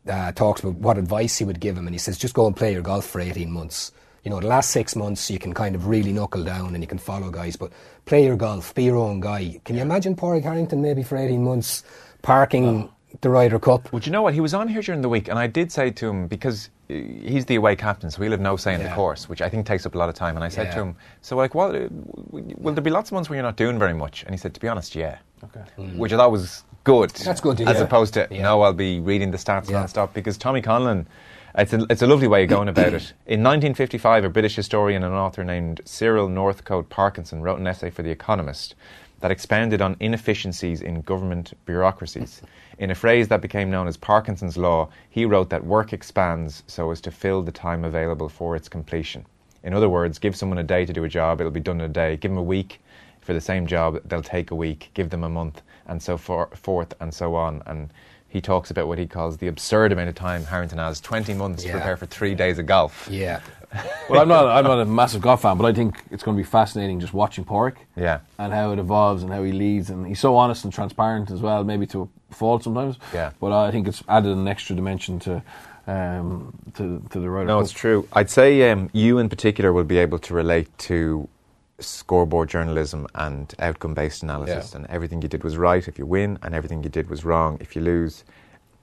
uh, 0.07 0.31
talks 0.33 0.61
about 0.61 0.75
what 0.75 0.97
advice 0.97 1.37
he 1.37 1.45
would 1.45 1.59
give 1.59 1.77
him, 1.77 1.87
and 1.87 1.93
he 1.93 1.99
says, 1.99 2.17
just 2.17 2.33
go 2.33 2.45
and 2.47 2.55
play 2.55 2.73
your 2.73 2.81
golf 2.81 3.05
for 3.05 3.21
18 3.21 3.51
months. 3.51 3.91
You 4.23 4.31
know, 4.31 4.39
the 4.39 4.47
last 4.47 4.69
six 4.71 4.95
months 4.95 5.29
you 5.29 5.37
can 5.39 5.53
kind 5.53 5.75
of 5.75 5.87
really 5.87 6.13
knuckle 6.13 6.43
down 6.45 6.73
and 6.75 6.81
you 6.81 6.87
can 6.87 6.97
follow 6.97 7.29
guys, 7.29 7.55
but 7.57 7.71
play 8.05 8.23
your 8.23 8.37
golf, 8.37 8.73
be 8.73 8.83
your 8.85 8.95
own 8.95 9.19
guy. 9.19 9.59
Can 9.65 9.75
you 9.75 9.81
imagine 9.81 10.15
Padraig 10.15 10.43
Harrington 10.43 10.81
maybe 10.81 11.03
for 11.03 11.17
18 11.17 11.43
months 11.43 11.83
parking 12.21 12.89
the 13.21 13.29
Ryder 13.29 13.59
Cup? 13.59 13.91
Would 13.91 14.05
you 14.05 14.11
know 14.13 14.21
what? 14.21 14.33
He 14.33 14.39
was 14.39 14.53
on 14.53 14.69
here 14.69 14.81
during 14.81 15.01
the 15.01 15.09
week, 15.09 15.27
and 15.27 15.37
I 15.37 15.47
did 15.47 15.71
say 15.73 15.91
to 15.91 16.07
him, 16.09 16.27
because 16.27 16.69
uh, 16.89 16.93
he's 16.93 17.45
the 17.45 17.55
away 17.55 17.75
captain, 17.75 18.09
so 18.09 18.21
he'll 18.21 18.31
have 18.31 18.39
no 18.39 18.55
say 18.55 18.73
in 18.73 18.81
the 18.81 18.89
course, 18.89 19.27
which 19.27 19.41
I 19.41 19.49
think 19.49 19.65
takes 19.65 19.85
up 19.85 19.93
a 19.93 19.97
lot 19.97 20.07
of 20.09 20.15
time. 20.15 20.35
And 20.35 20.43
I 20.43 20.47
said 20.49 20.67
Yeah. 20.67 20.75
to 20.75 20.81
him, 20.81 20.95
So, 21.21 21.35
like, 21.35 21.53
what, 21.53 21.75
uh, 21.75 21.89
will 22.31 22.73
there 22.73 22.81
be 22.81 22.89
lots 22.91 23.09
of 23.09 23.13
months 23.13 23.29
where 23.29 23.35
you're 23.35 23.43
not 23.43 23.57
doing 23.57 23.77
very 23.77 23.93
much? 23.93 24.23
And 24.23 24.31
he 24.33 24.37
said, 24.37 24.53
To 24.53 24.59
be 24.61 24.67
honest, 24.69 24.95
yeah. 24.95 25.17
Okay. 25.43 25.61
Mm. 25.77 25.97
Which 25.97 26.13
I 26.13 26.17
thought 26.17 26.31
was 26.31 26.63
good. 26.83 27.09
That's 27.11 27.41
good 27.41 27.57
to 27.57 27.63
As 27.65 27.77
hear. 27.77 27.85
opposed 27.85 28.13
to, 28.15 28.27
Yeah. 28.31 28.43
no, 28.43 28.61
I'll 28.61 28.73
be 28.73 28.99
reading 28.99 29.31
the 29.31 29.37
stats 29.37 29.69
Yeah. 29.69 29.79
non-stop. 29.79 30.13
Because 30.13 30.37
Tommy 30.37 30.61
Conlon, 30.61 31.05
it's 31.55 31.73
a, 31.73 31.85
it's 31.89 32.01
a 32.01 32.07
lovely 32.07 32.27
way 32.27 32.43
of 32.43 32.49
going 32.49 32.67
about 32.67 32.93
it. 32.93 33.13
In 33.25 33.41
1955, 33.43 34.23
a 34.25 34.29
British 34.29 34.55
historian 34.55 35.03
and 35.03 35.13
author 35.13 35.43
named 35.43 35.81
Cyril 35.85 36.29
Northcote 36.29 36.89
Parkinson 36.89 37.41
wrote 37.41 37.59
an 37.59 37.67
essay 37.67 37.89
for 37.89 38.03
The 38.03 38.11
Economist 38.11 38.75
that 39.21 39.31
expounded 39.31 39.81
on 39.81 39.95
inefficiencies 40.01 40.81
in 40.81 40.99
government 41.01 41.53
bureaucracies. 41.65 42.41
In 42.77 42.91
a 42.91 42.95
phrase 42.95 43.29
that 43.29 43.39
became 43.39 43.71
known 43.71 43.87
as 43.87 43.95
Parkinson's 43.95 44.57
Law, 44.57 44.89
he 45.09 45.23
wrote 45.23 45.49
that 45.49 45.63
work 45.63 45.93
expands 45.93 46.63
so 46.67 46.91
as 46.91 46.99
to 47.01 47.11
fill 47.11 47.41
the 47.41 47.51
time 47.51 47.85
available 47.85 48.27
for 48.27 48.55
its 48.57 48.67
completion. 48.67 49.25
In 49.63 49.73
other 49.73 49.87
words, 49.87 50.19
give 50.19 50.35
someone 50.35 50.57
a 50.57 50.63
day 50.63 50.85
to 50.85 50.91
do 50.91 51.05
a 51.05 51.09
job, 51.09 51.39
it'll 51.39 51.51
be 51.53 51.61
done 51.61 51.79
in 51.79 51.85
a 51.89 51.93
day. 51.93 52.17
Give 52.17 52.31
them 52.31 52.37
a 52.37 52.43
week 52.43 52.81
for 53.23 53.33
the 53.33 53.41
same 53.41 53.67
job, 53.67 53.99
they'll 54.05 54.21
take 54.21 54.51
a 54.51 54.55
week. 54.55 54.91
Give 54.93 55.09
them 55.09 55.23
a 55.23 55.29
month, 55.29 55.61
and 55.87 56.01
so 56.01 56.17
for, 56.17 56.47
forth 56.55 56.93
and 56.99 57.13
so 57.13 57.35
on. 57.35 57.61
And 57.65 57.89
he 58.27 58.41
talks 58.41 58.71
about 58.71 58.87
what 58.87 58.97
he 58.97 59.05
calls 59.05 59.37
the 59.37 59.47
absurd 59.47 59.91
amount 59.91 60.09
of 60.09 60.15
time 60.15 60.43
Harrington 60.43 60.79
has 60.79 60.99
20 60.99 61.35
months 61.35 61.63
to 61.63 61.71
prepare 61.71 61.95
for 61.95 62.07
three 62.07 62.33
days 62.33 62.59
of 62.59 62.65
golf. 62.65 63.07
Yeah. 63.09 63.41
Well, 64.07 64.21
I'm 64.21 64.27
not. 64.27 64.45
I'm 64.45 64.65
not 64.65 64.79
a 64.79 64.85
massive 64.85 65.21
golf 65.21 65.41
fan, 65.41 65.57
but 65.57 65.65
I 65.65 65.73
think 65.73 66.03
it's 66.11 66.21
going 66.21 66.37
to 66.37 66.43
be 66.43 66.47
fascinating 66.47 66.99
just 66.99 67.11
watching 67.11 67.43
Padraig. 67.43 67.75
Yeah. 67.95 68.19
And 68.37 68.53
how 68.53 68.71
it 68.71 68.77
evolves 68.77 69.23
and 69.23 69.31
how 69.31 69.41
he 69.41 69.51
leads, 69.51 69.89
and 69.89 70.05
he's 70.05 70.19
so 70.19 70.35
honest 70.35 70.63
and 70.63 70.71
transparent 70.71 71.31
as 71.31 71.41
well. 71.41 71.63
Maybe 71.63 71.87
to 71.87 72.03
a 72.29 72.35
fault 72.35 72.63
sometimes. 72.63 72.97
Yeah. 73.15 73.31
But 73.39 73.51
I 73.51 73.71
think 73.71 73.87
it's 73.87 74.03
added 74.07 74.31
an 74.31 74.47
extra 74.47 74.75
dimension 74.75 75.17
to 75.21 75.41
um, 75.87 76.53
to 76.75 77.03
to 77.09 77.19
the 77.19 77.29
Ryder 77.29 77.47
No, 77.47 77.59
it's 77.59 77.71
true. 77.71 78.07
I'd 78.13 78.29
say 78.29 78.69
um, 78.69 78.89
you 78.93 79.17
in 79.17 79.27
particular 79.27 79.73
will 79.73 79.83
be 79.83 79.97
able 79.97 80.19
to 80.19 80.33
relate 80.33 80.75
to 80.79 81.27
scoreboard 81.79 82.49
journalism 82.49 83.07
and 83.15 83.53
outcome 83.59 83.93
based 83.93 84.23
analysis. 84.23 84.71
Yeah. 84.71 84.77
And 84.77 84.87
everything 84.87 85.21
you 85.21 85.27
did 85.27 85.43
was 85.43 85.57
right 85.57 85.85
if 85.87 85.97
you 85.99 86.05
win, 86.05 86.37
and 86.43 86.53
everything 86.55 86.83
you 86.83 86.89
did 86.89 87.09
was 87.09 87.25
wrong 87.25 87.57
if 87.59 87.75
you 87.75 87.81
lose. 87.81 88.23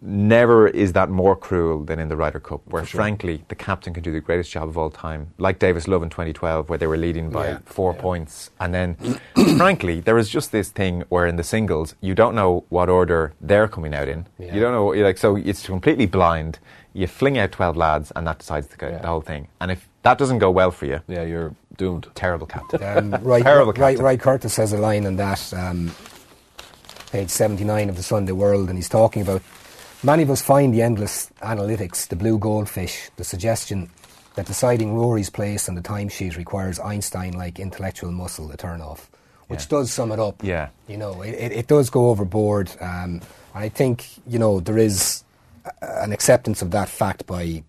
Never 0.02 0.66
is 0.66 0.94
that 0.94 1.10
more 1.10 1.36
cruel 1.36 1.84
than 1.84 1.98
in 1.98 2.08
the 2.08 2.16
Ryder 2.16 2.40
Cup, 2.40 2.62
where 2.64 2.86
frankly 2.86 3.44
the 3.48 3.54
captain 3.54 3.92
can 3.92 4.02
do 4.02 4.10
the 4.10 4.20
greatest 4.20 4.50
job 4.50 4.66
of 4.66 4.78
all 4.78 4.88
time, 4.88 5.34
like 5.36 5.58
Davis 5.58 5.86
Love 5.86 6.02
in 6.02 6.08
2012, 6.08 6.70
where 6.70 6.78
they 6.78 6.86
were 6.86 6.96
leading 6.96 7.28
by 7.28 7.48
Yeah. 7.48 7.58
four 7.66 7.92
points, 7.92 8.50
and 8.58 8.72
then 8.72 8.96
frankly 9.58 10.00
there 10.00 10.16
is 10.16 10.30
just 10.30 10.52
this 10.52 10.70
thing 10.70 11.04
where 11.10 11.26
in 11.26 11.36
the 11.36 11.44
singles 11.44 11.96
you 12.00 12.14
don't 12.14 12.34
know 12.34 12.64
what 12.70 12.88
order 12.88 13.34
they're 13.42 13.68
coming 13.68 13.92
out 13.94 14.08
in. 14.08 14.26
Yeah. 14.38 14.54
You 14.54 14.60
don't 14.62 14.72
know, 14.72 14.86
like 14.86 15.18
so 15.18 15.36
it's 15.36 15.66
completely 15.66 16.06
blind. 16.06 16.60
You 16.94 17.06
fling 17.06 17.36
out 17.36 17.52
12 17.52 17.76
lads, 17.76 18.10
and 18.16 18.26
that 18.26 18.38
decides 18.38 18.68
the, 18.68 18.76
Yeah. 18.86 18.98
the 19.02 19.06
whole 19.06 19.20
thing. 19.20 19.48
And 19.60 19.70
if 19.70 19.86
that 20.02 20.16
doesn't 20.16 20.38
go 20.38 20.50
well 20.50 20.70
for 20.70 20.86
you, 20.86 21.00
Yeah, 21.08 21.24
you're 21.24 21.54
doomed. 21.80 22.06
terrible 22.14 22.46
captain. 22.46 22.80
Um, 22.90 23.10
right, 23.22 23.42
Terrible 23.50 23.72
right, 23.72 23.92
captain. 23.96 24.04
right. 24.04 24.20
Curtis 24.20 24.56
has 24.56 24.72
a 24.72 24.78
line 24.78 25.06
on 25.06 25.16
that, 25.16 25.52
um, 25.54 25.90
page 27.10 27.30
79 27.30 27.88
of 27.88 27.96
the 27.96 28.02
Sunday 28.02 28.32
World, 28.32 28.68
and 28.68 28.78
he's 28.78 28.88
talking 28.88 29.22
about 29.22 29.42
many 30.02 30.22
of 30.22 30.30
us 30.30 30.42
find 30.42 30.72
the 30.74 30.82
endless 30.82 31.30
analytics, 31.42 32.06
the 32.08 32.16
blue 32.16 32.38
goldfish, 32.38 33.10
the 33.16 33.24
suggestion 33.24 33.90
that 34.36 34.46
deciding 34.46 34.94
Rory's 34.94 35.30
place 35.30 35.68
on 35.68 35.74
the 35.74 35.82
timesheet 35.82 36.36
requires 36.36 36.78
Einstein 36.78 37.32
like 37.32 37.58
intellectual 37.58 38.12
muscle 38.12 38.48
to 38.48 38.56
turn 38.56 38.80
off, 38.80 39.10
which 39.48 39.62
Yeah. 39.62 39.78
does 39.78 39.90
sum 39.92 40.12
it 40.12 40.20
up. 40.20 40.44
Yeah. 40.44 40.68
You 40.86 40.98
know, 40.98 41.22
it, 41.22 41.34
it, 41.34 41.52
it 41.52 41.66
does 41.66 41.90
go 41.90 42.10
overboard. 42.10 42.70
Um, 42.80 43.20
and 43.54 43.64
I 43.64 43.68
think, 43.68 44.06
you 44.28 44.38
know, 44.38 44.60
there 44.60 44.78
is 44.78 45.24
an 45.82 46.12
acceptance 46.12 46.62
of 46.62 46.70
that 46.70 46.88
fact 46.88 47.26
by 47.26 47.64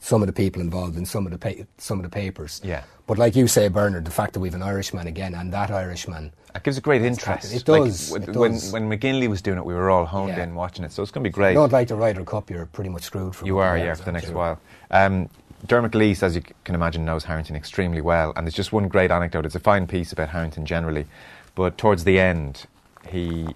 some 0.00 0.22
of 0.22 0.26
the 0.26 0.32
people 0.32 0.62
involved 0.62 0.96
in 0.96 1.04
some 1.04 1.26
of 1.26 1.32
the 1.32 1.38
pa- 1.38 1.64
some 1.78 1.98
of 1.98 2.04
the 2.04 2.08
papers. 2.10 2.60
Yeah. 2.64 2.82
But 3.06 3.18
like 3.18 3.34
you 3.36 3.46
say, 3.48 3.68
Bernard, 3.68 4.04
the 4.04 4.10
fact 4.10 4.34
that 4.34 4.40
we've 4.40 4.54
an 4.54 4.62
Irishman 4.62 5.06
again, 5.06 5.34
and 5.34 5.52
that 5.52 5.70
Irishman, 5.70 6.32
It 6.54 6.62
gives 6.62 6.76
a 6.76 6.80
great 6.80 7.02
interest. 7.02 7.52
It 7.54 7.66
Like, 7.68 7.84
does, 7.84 8.10
when, 8.10 8.22
it 8.22 8.32
does. 8.32 8.72
when 8.72 8.88
McGinley 8.90 9.28
was 9.28 9.40
doing 9.42 9.58
it, 9.58 9.64
we 9.64 9.74
were 9.74 9.88
all 9.90 10.04
honed 10.04 10.36
Yeah. 10.36 10.42
in 10.44 10.54
watching 10.54 10.84
it, 10.84 10.92
so 10.92 11.02
it's 11.02 11.10
going 11.10 11.22
to 11.24 11.28
be 11.28 11.30
if 11.30 11.34
great. 11.34 11.50
you 11.52 11.58
don't 11.58 11.72
like 11.72 11.88
the 11.88 11.94
Ryder 11.96 12.24
Cup, 12.24 12.50
you're 12.50 12.66
pretty 12.66 12.90
much 12.90 13.02
screwed 13.04 13.34
for. 13.34 13.46
You 13.46 13.58
are, 13.58 13.76
yeah, 13.78 13.94
for 13.94 14.04
the 14.04 14.12
next 14.12 14.26
aren't 14.26 14.36
while. 14.36 14.60
Um, 14.90 15.28
Dermot 15.66 15.90
Gilleece, 15.92 16.22
as 16.22 16.36
you 16.36 16.42
can 16.64 16.74
imagine, 16.74 17.04
knows 17.04 17.24
Harrington 17.24 17.56
extremely 17.56 18.00
well, 18.00 18.32
and 18.36 18.46
there's 18.46 18.54
just 18.54 18.72
one 18.72 18.88
great 18.88 19.10
anecdote. 19.10 19.44
It's 19.46 19.54
a 19.56 19.60
fine 19.60 19.86
piece 19.86 20.12
about 20.12 20.28
Harrington 20.28 20.64
generally, 20.66 21.06
but 21.54 21.76
towards 21.78 22.04
the 22.04 22.20
end, 22.20 22.66
he 23.08 23.48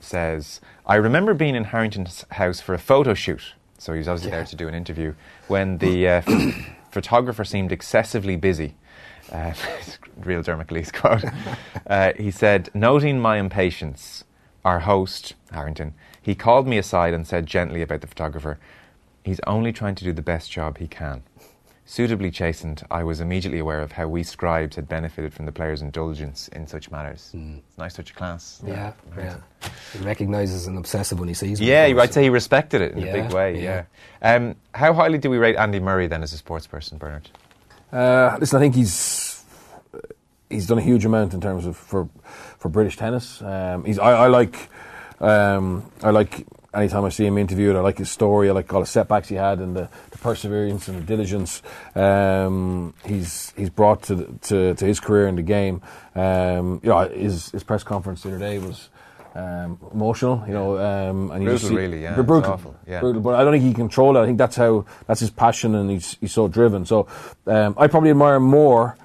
says, 0.00 0.60
"I 0.86 0.96
remember 0.96 1.34
being 1.34 1.54
in 1.54 1.64
Harrington's 1.64 2.24
house 2.32 2.60
for 2.60 2.74
a 2.74 2.78
photo 2.78 3.14
shoot." 3.14 3.52
So 3.78 3.92
he 3.92 3.98
was 3.98 4.08
obviously 4.08 4.30
there 4.30 4.44
to 4.44 4.56
do 4.56 4.68
an 4.68 4.74
interview 4.74 5.14
when 5.48 5.78
the 5.78 6.08
uh, 6.08 6.22
photographer 6.90 7.44
seemed 7.44 7.72
excessively 7.72 8.36
busy. 8.36 8.74
Uh, 9.30 9.52
real 10.18 10.42
Dermot 10.42 10.68
Gilleece 10.68 10.92
quote. 10.92 11.24
Uh, 11.86 12.12
he 12.16 12.30
said, 12.30 12.70
"Noting 12.74 13.20
my 13.20 13.38
impatience, 13.38 14.24
our 14.64 14.80
host 14.80 15.34
Harrington, 15.50 15.94
he 16.20 16.34
called 16.34 16.66
me 16.66 16.78
aside 16.78 17.14
and 17.14 17.26
said 17.26 17.46
gently 17.46 17.82
about 17.82 18.00
the 18.00 18.06
photographer." 18.06 18.58
He's 19.24 19.40
only 19.46 19.72
trying 19.72 19.94
to 19.94 20.04
do 20.04 20.12
the 20.12 20.22
best 20.22 20.50
job 20.52 20.76
he 20.76 20.86
can. 20.86 21.22
Suitably 21.86 22.30
chastened, 22.30 22.82
I 22.90 23.04
was 23.04 23.20
immediately 23.20 23.58
aware 23.58 23.82
of 23.82 23.92
how 23.92 24.08
we 24.08 24.22
scribes 24.22 24.76
had 24.76 24.88
benefited 24.88 25.34
from 25.34 25.44
the 25.44 25.52
player's 25.52 25.82
indulgence 25.82 26.48
in 26.48 26.66
such 26.66 26.90
matters. 26.90 27.30
It's 27.34 27.76
nice 27.78 27.92
touch 27.92 28.08
of 28.10 28.16
class. 28.16 28.62
Yeah, 28.66 28.94
yeah. 29.18 29.36
He 29.92 29.98
recognises 30.02 30.66
an 30.66 30.78
obsessive 30.78 31.18
when 31.20 31.28
he 31.28 31.34
sees 31.34 31.60
one. 31.60 31.68
Yeah, 31.68 31.84
of 31.84 31.90
you- 31.90 32.00
I'd 32.00 32.14
say 32.14 32.22
he 32.22 32.30
respected 32.30 32.80
it 32.80 32.92
in 32.92 33.06
a 33.06 33.12
big 33.12 33.32
way. 33.34 33.62
Yeah. 33.62 33.84
yeah. 34.22 34.34
Um, 34.34 34.56
how 34.74 34.94
highly 34.94 35.18
do 35.18 35.28
we 35.28 35.36
rate 35.36 35.56
Andy 35.56 35.78
Murray 35.78 36.06
then 36.06 36.22
as 36.22 36.32
a 36.32 36.38
sports 36.38 36.66
person, 36.66 36.96
Bernard? 36.96 37.28
Uh, 37.92 38.38
listen, 38.40 38.56
I 38.56 38.60
think 38.60 38.74
he's 38.74 39.44
he's 40.48 40.66
done 40.66 40.78
a 40.78 40.82
huge 40.82 41.04
amount 41.04 41.34
in 41.34 41.40
terms 41.42 41.66
of 41.66 41.76
for 41.76 42.08
for 42.58 42.70
British 42.70 42.96
tennis. 42.96 43.42
Um, 43.42 43.84
he's 43.84 43.98
I, 43.98 44.24
I 44.24 44.26
like 44.28 44.70
um, 45.20 45.84
I 46.02 46.10
like 46.10 46.46
anytime 46.74 47.04
I 47.04 47.08
see 47.10 47.26
him 47.26 47.38
interviewed. 47.38 47.76
I 47.76 47.80
like 47.80 47.98
his 47.98 48.10
story. 48.10 48.48
I 48.48 48.52
like 48.52 48.72
all 48.72 48.80
the 48.80 48.86
setbacks 48.86 49.28
he 49.28 49.36
had 49.36 49.58
and 49.60 49.76
the, 49.76 49.88
the 50.10 50.18
perseverance 50.18 50.88
and 50.88 50.98
the 50.98 51.02
diligence 51.02 51.62
um, 51.94 52.94
he's 53.04 53.52
he's 53.56 53.70
brought 53.70 54.02
to, 54.04 54.14
the, 54.14 54.24
to 54.48 54.74
to 54.74 54.84
his 54.84 55.00
career 55.00 55.26
in 55.28 55.36
the 55.36 55.42
game. 55.42 55.82
Um, 56.14 56.80
you 56.82 56.90
know, 56.90 57.08
his 57.08 57.50
his 57.50 57.62
press 57.64 57.82
conference 57.82 58.22
the 58.22 58.30
other 58.30 58.38
day 58.38 58.58
was. 58.58 58.88
Um, 59.36 59.80
emotional, 59.92 60.44
you 60.46 60.52
know, 60.54 60.78
um, 60.78 61.32
and 61.32 61.44
Brutal, 61.44 61.68
see- 61.68 61.74
really, 61.74 62.02
yeah, 62.04 62.14
brutal, 62.14 62.52
awful, 62.52 62.76
yeah. 62.86 63.00
brutal. 63.00 63.20
But 63.20 63.34
I 63.34 63.42
don't 63.42 63.52
think 63.52 63.64
he 63.64 63.70
can 63.72 63.88
control 63.88 64.16
it. 64.16 64.20
I 64.20 64.26
think 64.26 64.38
that's 64.38 64.54
how 64.54 64.84
that's 65.08 65.18
his 65.18 65.30
passion, 65.30 65.74
and 65.74 65.90
he's 65.90 66.16
he's 66.20 66.30
so 66.30 66.46
driven. 66.46 66.86
So 66.86 67.08
um, 67.48 67.74
I 67.76 67.88
probably 67.88 68.10
admire 68.10 68.36
him 68.36 68.44
more 68.44 68.96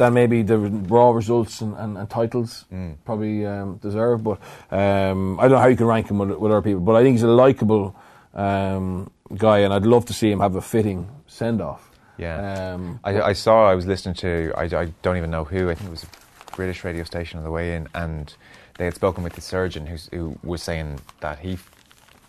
than 0.00 0.14
maybe 0.14 0.42
the 0.42 0.56
raw 0.58 1.10
results 1.10 1.60
and, 1.60 1.76
and, 1.76 1.98
and 1.98 2.08
titles 2.08 2.64
Mm. 2.72 2.94
probably 3.04 3.44
um, 3.46 3.76
deserve. 3.82 4.24
But 4.24 4.38
um, 4.70 5.38
I 5.38 5.42
don't 5.42 5.52
know 5.52 5.58
how 5.58 5.68
you 5.68 5.76
can 5.76 5.86
rank 5.86 6.10
him 6.10 6.18
with, 6.18 6.30
with 6.30 6.50
other 6.52 6.62
people. 6.62 6.80
But 6.80 6.96
I 6.96 7.02
think 7.02 7.14
he's 7.16 7.22
a 7.22 7.28
likable 7.28 7.94
um, 8.34 9.10
guy, 9.36 9.58
and 9.58 9.72
I'd 9.74 9.84
love 9.86 10.06
to 10.06 10.12
see 10.14 10.30
him 10.30 10.40
have 10.40 10.56
a 10.56 10.62
fitting 10.62 11.08
send 11.26 11.60
off. 11.60 11.90
Yeah. 12.16 12.72
Um, 12.74 12.98
I, 13.04 13.20
I 13.20 13.32
saw, 13.34 13.68
I 13.70 13.74
was 13.74 13.86
listening 13.86 14.14
to, 14.16 14.52
I, 14.56 14.64
I 14.64 14.84
don't 15.02 15.16
even 15.18 15.30
know 15.30 15.44
who, 15.44 15.68
I 15.70 15.74
think 15.74 15.88
it 15.88 15.90
was 15.90 16.04
a 16.04 16.56
British 16.56 16.82
radio 16.84 17.04
station 17.04 17.38
on 17.38 17.44
the 17.44 17.50
way 17.50 17.74
in, 17.76 17.86
and 17.94 18.32
they 18.78 18.84
had 18.86 18.94
spoken 18.94 19.22
with 19.22 19.34
the 19.34 19.40
surgeon 19.42 19.86
who 19.86 20.38
was 20.42 20.62
saying 20.62 21.00
that 21.20 21.38
he 21.40 21.58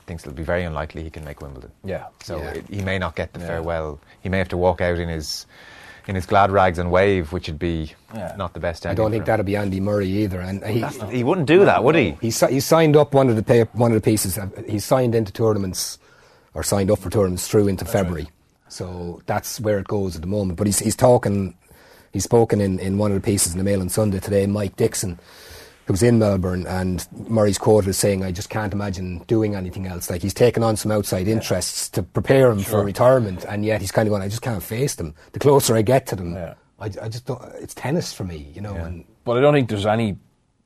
thinks 0.07 0.24
it'll 0.24 0.36
be 0.36 0.43
very 0.43 0.63
unlikely 0.63 1.03
he 1.03 1.09
can 1.09 1.24
make 1.24 1.41
Wimbledon. 1.41 1.72
yeah. 1.86 2.07
So 2.24 2.38
Yeah. 2.38 2.49
it, 2.55 2.65
he 2.69 2.82
may 2.82 2.97
not 2.99 3.15
get 3.15 3.32
the 3.34 3.39
Yeah. 3.39 3.47
farewell. 3.47 3.99
He 4.22 4.28
may 4.30 4.39
have 4.39 4.49
to 4.49 4.57
walk 4.57 4.82
out 4.82 4.97
in 4.97 5.07
his 5.07 5.45
in 6.08 6.16
his 6.16 6.26
glad 6.26 6.52
rags 6.52 6.80
and 6.80 6.91
wave, 6.91 7.32
which 7.32 7.47
would 7.47 7.60
be 7.60 7.93
Yeah. 8.14 8.34
not 8.38 8.54
the 8.54 8.60
best. 8.60 8.86
I 8.86 8.93
don't 8.93 9.12
think 9.12 9.26
that'll 9.26 9.45
be 9.45 9.56
Andy 9.56 9.80
Murray 9.80 10.08
either. 10.10 10.39
And 10.41 10.64
he, 10.66 10.82
He 11.12 11.24
wouldn't 11.24 11.47
do 11.47 11.66
that, 11.66 11.84
would 11.84 11.95
he? 11.95 12.18
he, 12.22 12.30
he 12.30 12.60
signed 12.60 12.95
up 12.97 13.14
one 13.14 13.30
of 13.30 13.36
the 13.36 13.43
pay- 13.43 13.64
one 13.74 13.91
of 13.91 13.95
the 13.95 14.02
pieces. 14.12 14.38
uh, 14.38 14.47
He 14.68 14.80
signed 14.80 15.14
into 15.16 15.32
tournaments, 15.32 15.97
or 16.54 16.64
signed 16.64 16.89
up 16.91 16.99
for 16.99 17.10
tournaments 17.10 17.47
through 17.47 17.68
into 17.68 17.86
February. 17.86 18.28
So 18.68 19.22
that's 19.26 19.60
where 19.60 19.80
it 19.80 19.88
goes 19.88 20.16
at 20.16 20.22
the 20.22 20.28
moment. 20.28 20.58
But 20.58 20.68
he's 20.68 20.80
he's 20.80 20.95
talking. 20.95 21.56
He's 22.14 22.26
spoken 22.26 22.60
in, 22.60 22.78
in 22.80 22.97
one 22.97 23.12
of 23.12 23.16
the 23.16 23.26
pieces 23.26 23.54
in 23.54 23.58
the 23.58 23.64
Mail 23.64 23.80
on 23.80 23.88
Sunday 23.88 24.20
today. 24.20 24.45
Mike 24.45 24.76
Dickson, 24.76 25.18
who's 25.86 26.03
in 26.03 26.19
Melbourne, 26.19 26.65
and 26.67 27.05
Murray's 27.27 27.57
quote 27.57 27.88
is 27.88 27.97
saying, 27.97 28.23
"I 28.23 28.32
just 28.32 28.49
can't 28.49 28.73
imagine 28.73 29.23
doing 29.27 29.55
anything 29.55 29.88
else." 29.88 30.09
Like 30.09 30.21
he's 30.21 30.34
taken 30.34 30.63
on 30.63 30.75
some 30.77 30.91
outside 30.91 31.27
interests 31.27 31.89
to 31.89 32.03
prepare 32.03 32.49
him 32.51 32.59
for 32.59 32.84
retirement, 32.84 33.45
and 33.47 33.65
yet 33.65 33.82
he's 33.82 33.91
kind 33.91 34.07
of 34.07 34.11
going, 34.11 34.21
"I 34.21 34.27
just 34.29 34.41
can't 34.41 34.63
face 34.63 34.95
them." 34.95 35.13
The 35.34 35.39
closer 35.39 35.75
I 35.75 35.82
get 35.82 36.07
to 36.07 36.15
them, 36.15 36.34
Yeah. 36.36 36.53
I, 36.79 36.86
I 37.01 37.09
just 37.09 37.25
don't. 37.25 37.41
It's 37.59 37.73
tennis 37.75 38.11
for 38.13 38.23
me, 38.23 38.47
you 38.55 38.61
know. 38.61 38.75
And 38.75 39.05
But 39.23 39.38
I 39.38 39.41
don't 39.41 39.53
think 39.53 39.69
there's 39.69 39.86
any 39.86 40.17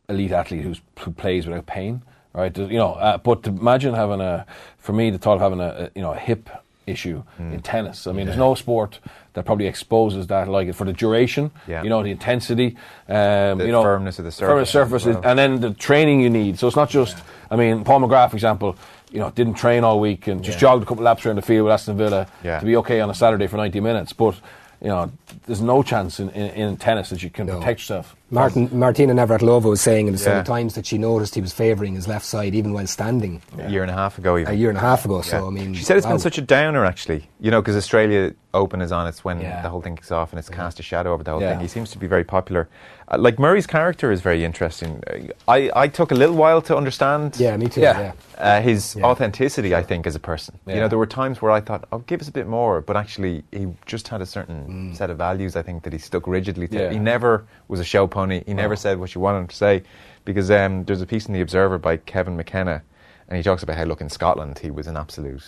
elite 0.08 0.32
athlete 0.32 0.62
who's, 0.64 0.80
who 1.00 1.12
plays 1.12 1.46
without 1.48 1.66
pain, 1.66 2.02
right? 2.34 2.54
There's- 2.54 2.72
You 2.72 2.78
know, 2.78 2.94
uh, 2.94 3.18
but 3.18 3.44
to 3.44 3.50
imagine 3.50 3.94
having 3.96 4.22
a, 4.22 4.46
for 4.78 4.94
me, 4.94 5.10
the 5.10 5.18
thought 5.18 5.36
of 5.36 5.42
having 5.42 5.60
a, 5.60 5.86
a 5.86 5.90
you 5.96 6.02
know 6.02 6.14
a 6.14 6.18
hip 6.18 6.50
issue 6.88 7.24
Hmm. 7.38 7.52
in 7.54 7.62
tennis. 7.62 8.06
I 8.08 8.12
mean, 8.12 8.28
there's 8.28 8.38
no 8.38 8.54
sport 8.56 9.00
that 9.36 9.46
probably 9.46 9.68
exposes 9.68 10.28
that 10.28 10.48
like 10.48 10.68
it 10.68 10.74
for 10.74 10.86
the 10.86 10.94
duration. 10.94 11.52
Yeah. 11.68 11.84
You 11.84 11.90
know, 11.90 12.02
the 12.02 12.10
intensity, 12.10 12.76
um, 13.08 13.60
The 13.60 13.66
you 13.68 13.72
know, 13.72 13.84
firmness 13.84 14.18
of 14.18 14.26
the 14.26 14.32
firmness 14.32 14.70
surface 14.72 15.04
surface, 15.04 15.06
as 15.08 15.16
well. 15.22 15.30
and 15.30 15.38
then 15.38 15.60
the 15.60 15.74
training 15.74 16.22
you 16.22 16.30
need. 16.30 16.58
So 16.58 16.68
it's 16.68 16.76
not 16.76 16.90
just. 16.90 17.18
I 17.52 17.56
mean, 17.56 17.84
Paul 17.84 18.00
McGrath, 18.02 18.32
for 18.32 18.36
example. 18.38 18.76
You 19.12 19.20
know, 19.22 19.30
didn't 19.30 19.54
train 19.54 19.86
all 19.86 20.02
week 20.02 20.28
and 20.28 20.44
just 20.44 20.60
jogged 20.60 20.84
a 20.84 20.86
couple 20.86 21.04
laps 21.04 21.26
around 21.26 21.38
the 21.38 21.42
field 21.42 21.66
with 21.66 21.74
Aston 21.74 21.96
Villa 21.96 22.28
Yeah. 22.44 22.60
to 22.60 22.66
be 22.66 22.76
okay 22.78 23.00
on 23.00 23.10
a 23.10 23.14
Saturday 23.14 23.48
for 23.48 23.56
90 23.56 23.80
minutes. 23.80 24.12
But 24.12 24.36
you 24.82 24.90
know, 24.90 25.10
there's 25.46 25.62
no 25.62 25.84
chance 25.84 26.20
in, 26.20 26.30
in, 26.32 26.50
in 26.52 26.78
tennis 26.78 27.12
that 27.12 27.24
you 27.24 27.30
can 27.30 27.46
No. 27.46 27.60
protect 27.60 27.80
yourself. 27.80 28.14
Martin, 28.32 28.70
Martina 28.72 29.14
Navratilova 29.14 29.66
was 29.66 29.82
saying 29.82 30.08
in 30.08 30.14
the 30.14 30.18
Sunday 30.18 30.40
Yeah. 30.40 30.44
Times 30.44 30.74
that 30.74 30.86
she 30.88 30.98
noticed 30.98 31.36
he 31.36 31.42
was 31.42 31.54
favouring 31.54 31.94
his 31.94 32.08
left 32.08 32.26
side 32.26 32.56
even 32.56 32.74
while 32.74 32.88
standing 32.88 33.42
A 33.60 33.70
year 33.70 33.84
and 33.84 33.92
a 33.92 33.94
half 33.94 34.18
ago, 34.18 34.38
even. 34.38 34.52
a 34.52 34.58
year 34.58 34.70
and 34.70 34.78
a 34.78 34.82
half 34.82 35.06
ago. 35.06 35.22
So 35.22 35.42
Yeah. 35.42 35.46
I 35.48 35.50
mean, 35.52 35.74
she 35.76 35.84
said 35.84 35.96
it's 35.98 36.06
wow. 36.08 36.14
been 36.14 36.20
such 36.20 36.40
a 36.40 36.42
downer, 36.42 36.86
actually. 36.86 37.30
You 37.40 37.52
know, 37.52 37.62
because 37.62 37.76
Australia 37.76 38.34
Open 38.56 38.82
is 38.82 38.92
on. 38.92 39.06
It's 39.06 39.24
when 39.26 39.42
Yeah. 39.42 39.62
the 39.62 39.70
whole 39.70 39.82
thing 39.82 39.96
kicks 39.98 40.12
off, 40.12 40.32
and 40.32 40.40
it's 40.40 40.50
cast 40.50 40.80
a 40.80 40.84
shadow 40.84 41.14
over 41.14 41.24
the 41.24 41.32
whole 41.32 41.42
Yeah. 41.42 41.52
thing. 41.52 41.60
He 41.60 41.68
seems 41.68 41.92
to 41.92 41.98
be 42.00 42.08
very 42.08 42.24
popular. 42.24 42.68
Uh, 43.10 43.18
like 43.20 43.38
Murray's 43.38 43.68
character 43.68 44.12
is 44.14 44.22
very 44.22 44.44
interesting. 44.46 45.04
Uh, 45.08 45.28
I, 45.48 45.70
I 45.76 45.88
took 45.90 46.12
a 46.12 46.16
little 46.16 46.36
while 46.36 46.62
to 46.64 46.76
understand. 46.76 47.36
Yeah, 47.38 47.56
me 47.58 47.68
too. 47.68 47.82
Yeah. 47.82 48.00
Yeah, 48.00 48.12
Uh, 48.38 48.62
his 48.62 48.96
Yeah. 48.96 49.06
authenticity, 49.06 49.76
I 49.76 49.84
think, 49.84 50.08
as 50.08 50.16
a 50.16 50.20
person. 50.20 50.58
You 50.66 50.76
know, 50.76 50.88
there 50.88 50.98
were 50.98 51.06
times 51.06 51.42
where 51.42 51.52
I 51.52 51.60
thought, 51.62 51.84
"Oh, 51.92 52.00
give 52.08 52.20
us 52.22 52.28
a 52.30 52.32
bit 52.32 52.48
more," 52.48 52.82
but 52.82 52.96
actually, 52.98 53.44
he 53.52 53.68
just 53.86 54.08
had 54.08 54.22
a 54.22 54.26
certain 54.26 54.66
Mm. 54.92 54.96
set 54.98 55.10
of 55.10 55.18
values. 55.18 55.56
I 55.56 55.62
think 55.62 55.84
that 55.84 55.94
he 55.94 56.00
stuck 56.00 56.26
rigidly 56.26 56.68
to. 56.70 56.78
Yeah. 56.84 56.90
He 56.92 56.98
never 57.00 57.44
was 57.68 57.80
a 57.80 57.84
show 57.86 58.08
pony. 58.16 58.44
He 58.46 58.54
never 58.54 58.76
said 58.78 58.98
what 58.98 59.14
you 59.14 59.20
wanted 59.22 59.40
him 59.40 59.48
to 59.48 59.56
say, 59.56 59.84
because 60.24 60.50
um, 60.50 60.86
there's 60.86 61.02
a 61.02 61.06
piece 61.06 61.26
in 61.28 61.34
the 61.34 61.42
Observer 61.42 61.78
by 61.78 61.98
Kevin 61.98 62.38
McKenna, 62.38 62.82
and 63.28 63.36
he 63.38 63.44
talks 63.44 63.62
about 63.62 63.76
how, 63.78 63.84
look, 63.84 64.00
in 64.02 64.10
Scotland, 64.10 64.58
he 64.60 64.72
was 64.72 64.88
an 64.88 64.96
absolute, 64.96 65.44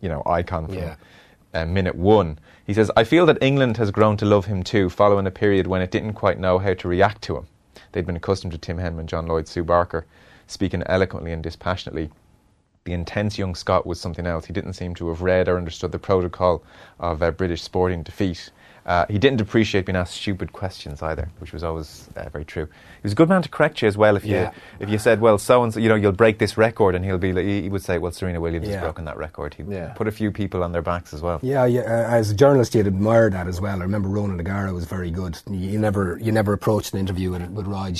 you 0.00 0.08
know, 0.08 0.22
icon 0.24 0.66
from 0.66 0.78
Yeah. 0.78 0.96
uh, 1.52 1.66
minute 1.66 1.94
one. 1.94 2.38
He 2.66 2.72
says, 2.72 2.90
"I 2.96 3.04
feel 3.04 3.26
that 3.26 3.42
England 3.42 3.76
has 3.76 3.90
grown 3.90 4.16
to 4.16 4.24
love 4.24 4.46
him 4.46 4.62
too, 4.62 4.88
following 4.88 5.26
a 5.26 5.30
period 5.30 5.66
when 5.66 5.82
it 5.82 5.90
didn't 5.90 6.14
quite 6.14 6.40
know 6.40 6.58
how 6.58 6.72
to 6.74 6.88
react 6.88 7.20
to 7.22 7.36
him. 7.36 7.46
They'd 7.92 8.06
been 8.06 8.16
accustomed 8.16 8.52
to 8.52 8.58
Tim 8.58 8.78
Henman, 8.78 9.06
John 9.06 9.26
Lloyd, 9.26 9.46
Sue 9.46 9.62
Barker, 9.62 10.06
speaking 10.46 10.82
eloquently 10.86 11.32
and 11.32 11.42
dispassionately." 11.42 12.10
the 12.84 12.92
intense 12.92 13.36
young 13.36 13.54
Scot 13.56 13.84
was 13.84 14.00
something 14.00 14.26
else. 14.26 14.46
He 14.46 14.52
didn't 14.52 14.74
seem 14.74 14.94
to 14.94 15.08
have 15.08 15.20
read 15.20 15.48
or 15.48 15.56
understood 15.56 15.90
the 15.90 15.98
protocol 15.98 16.62
of 17.00 17.20
uh, 17.20 17.32
British 17.32 17.62
sporting 17.62 18.04
defeat. 18.04 18.50
Uh, 18.86 19.04
he 19.10 19.18
didn't 19.18 19.40
appreciate 19.40 19.84
being 19.84 19.96
asked 19.96 20.14
stupid 20.14 20.52
questions 20.52 21.02
either, 21.02 21.28
which 21.40 21.52
was 21.52 21.64
always 21.64 22.08
uh, 22.16 22.28
very 22.28 22.44
true. 22.44 22.66
He 22.66 23.02
was 23.02 23.10
a 23.12 23.16
good 23.16 23.28
man 23.28 23.42
to 23.42 23.48
correct 23.48 23.82
you 23.82 23.88
as 23.88 23.96
well. 23.98 24.14
If 24.14 24.24
you 24.24 24.34
Yeah. 24.36 24.52
if 24.78 24.88
you 24.88 24.96
said, 24.96 25.20
"Well, 25.20 25.38
so 25.38 25.64
and 25.64 25.74
so, 25.74 25.80
you 25.80 25.88
know, 25.88 25.96
you'll 25.96 26.12
break 26.12 26.38
this 26.38 26.56
record," 26.56 26.94
and 26.94 27.04
he'll 27.04 27.18
be, 27.18 27.32
like, 27.32 27.44
he 27.44 27.62
he 27.62 27.68
would 27.68 27.82
say, 27.82 27.98
"Well, 27.98 28.12
Serena 28.12 28.40
Williams 28.40 28.68
Yeah. 28.68 28.74
has 28.74 28.82
broken 28.82 29.04
that 29.06 29.16
record." 29.16 29.54
He'd 29.54 29.68
Yeah. 29.68 29.88
put 29.94 30.06
a 30.06 30.12
few 30.12 30.30
people 30.30 30.62
on 30.62 30.70
their 30.70 30.82
backs 30.82 31.12
as 31.12 31.20
well. 31.20 31.40
Yeah, 31.42 31.64
yeah. 31.66 31.80
Uh, 31.80 32.14
as 32.14 32.30
a 32.30 32.34
journalist, 32.34 32.76
you'd 32.76 32.86
admire 32.86 33.28
that 33.28 33.48
as 33.48 33.60
well. 33.60 33.76
I 33.80 33.82
remember 33.82 34.08
Ronan 34.08 34.38
O'Gara 34.38 34.72
was 34.72 34.84
very 34.84 35.10
good. 35.10 35.36
You, 35.50 35.56
you 35.72 35.78
never, 35.80 36.18
you 36.22 36.30
never 36.30 36.52
approached 36.52 36.94
an 36.94 37.00
interview 37.00 37.32
with, 37.32 37.42
with 37.50 37.66
Rog. 37.66 37.96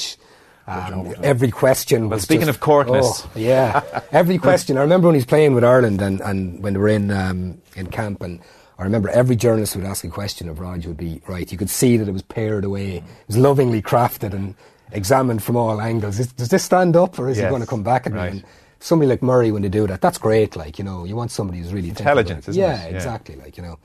Um, 0.69 1.15
every 1.23 1.51
question. 1.51 2.09
was 2.09 2.23
speaking 2.23 2.47
just- 2.47 2.59
of 2.59 2.63
corkness. 2.63 3.25
oh, 3.27 3.31
yeah, 3.37 3.83
every 4.13 4.39
question. 4.39 4.77
I 4.79 4.83
remember 4.83 5.07
when 5.09 5.15
he 5.15 5.19
was 5.19 5.27
playing 5.27 5.55
with 5.55 5.65
Ireland 5.65 6.01
and, 6.03 6.21
and 6.21 6.63
when 6.63 6.73
they 6.75 6.79
were 6.79 6.89
in 6.89 7.11
um, 7.11 7.59
in 7.77 7.87
camp, 7.87 8.23
and 8.23 8.41
I 8.79 8.83
remember 8.85 9.09
every 9.09 9.37
journalist 9.37 9.75
would 9.77 9.85
ask 9.87 10.05
a 10.05 10.09
question 10.09 10.49
of 10.49 10.61
Rog 10.61 10.85
would 10.85 10.97
be 10.99 11.23
right. 11.27 11.51
You 11.51 11.57
could 11.57 11.71
see 11.71 11.97
that 11.97 12.09
it 12.09 12.13
was 12.13 12.23
pared 12.23 12.65
away. 12.65 12.97
It 12.97 13.05
was 13.27 13.39
lovingly 13.39 13.81
crafted 13.81 14.35
and 14.35 14.55
examined 14.93 15.43
from 15.43 15.57
all 15.57 15.81
angles. 15.81 16.19
Is, 16.21 16.33
does 16.33 16.51
this 16.51 16.65
stand 16.65 16.95
up, 16.95 17.19
or 17.19 17.29
is 17.29 17.37
he 17.39 17.43
Yes, 17.43 17.51
going 17.51 17.63
to 17.63 17.67
come 17.67 17.83
back 17.83 18.07
at 18.07 18.13
me? 18.13 18.21
And 18.21 18.45
somebody 18.81 19.09
like 19.09 19.23
Murray, 19.23 19.51
when 19.51 19.63
they 19.63 19.69
do 19.71 19.87
that, 19.87 20.01
that's 20.03 20.19
great. 20.19 20.57
Like 20.57 20.79
you 20.79 20.85
know, 20.85 21.05
you 21.05 21.17
want 21.17 21.31
somebody 21.31 21.59
who's 21.61 21.73
really 21.73 21.89
intelligent, 21.89 22.45
about 22.45 22.49
Intelligence, 22.49 22.49
it. 22.49 22.51
isn't 22.51 22.63
yeah, 22.63 22.83
it? 22.85 22.91
Yeah. 22.91 22.97
exactly. 22.97 23.37
Like 23.37 23.57
you 23.57 23.63
know. 23.63 23.79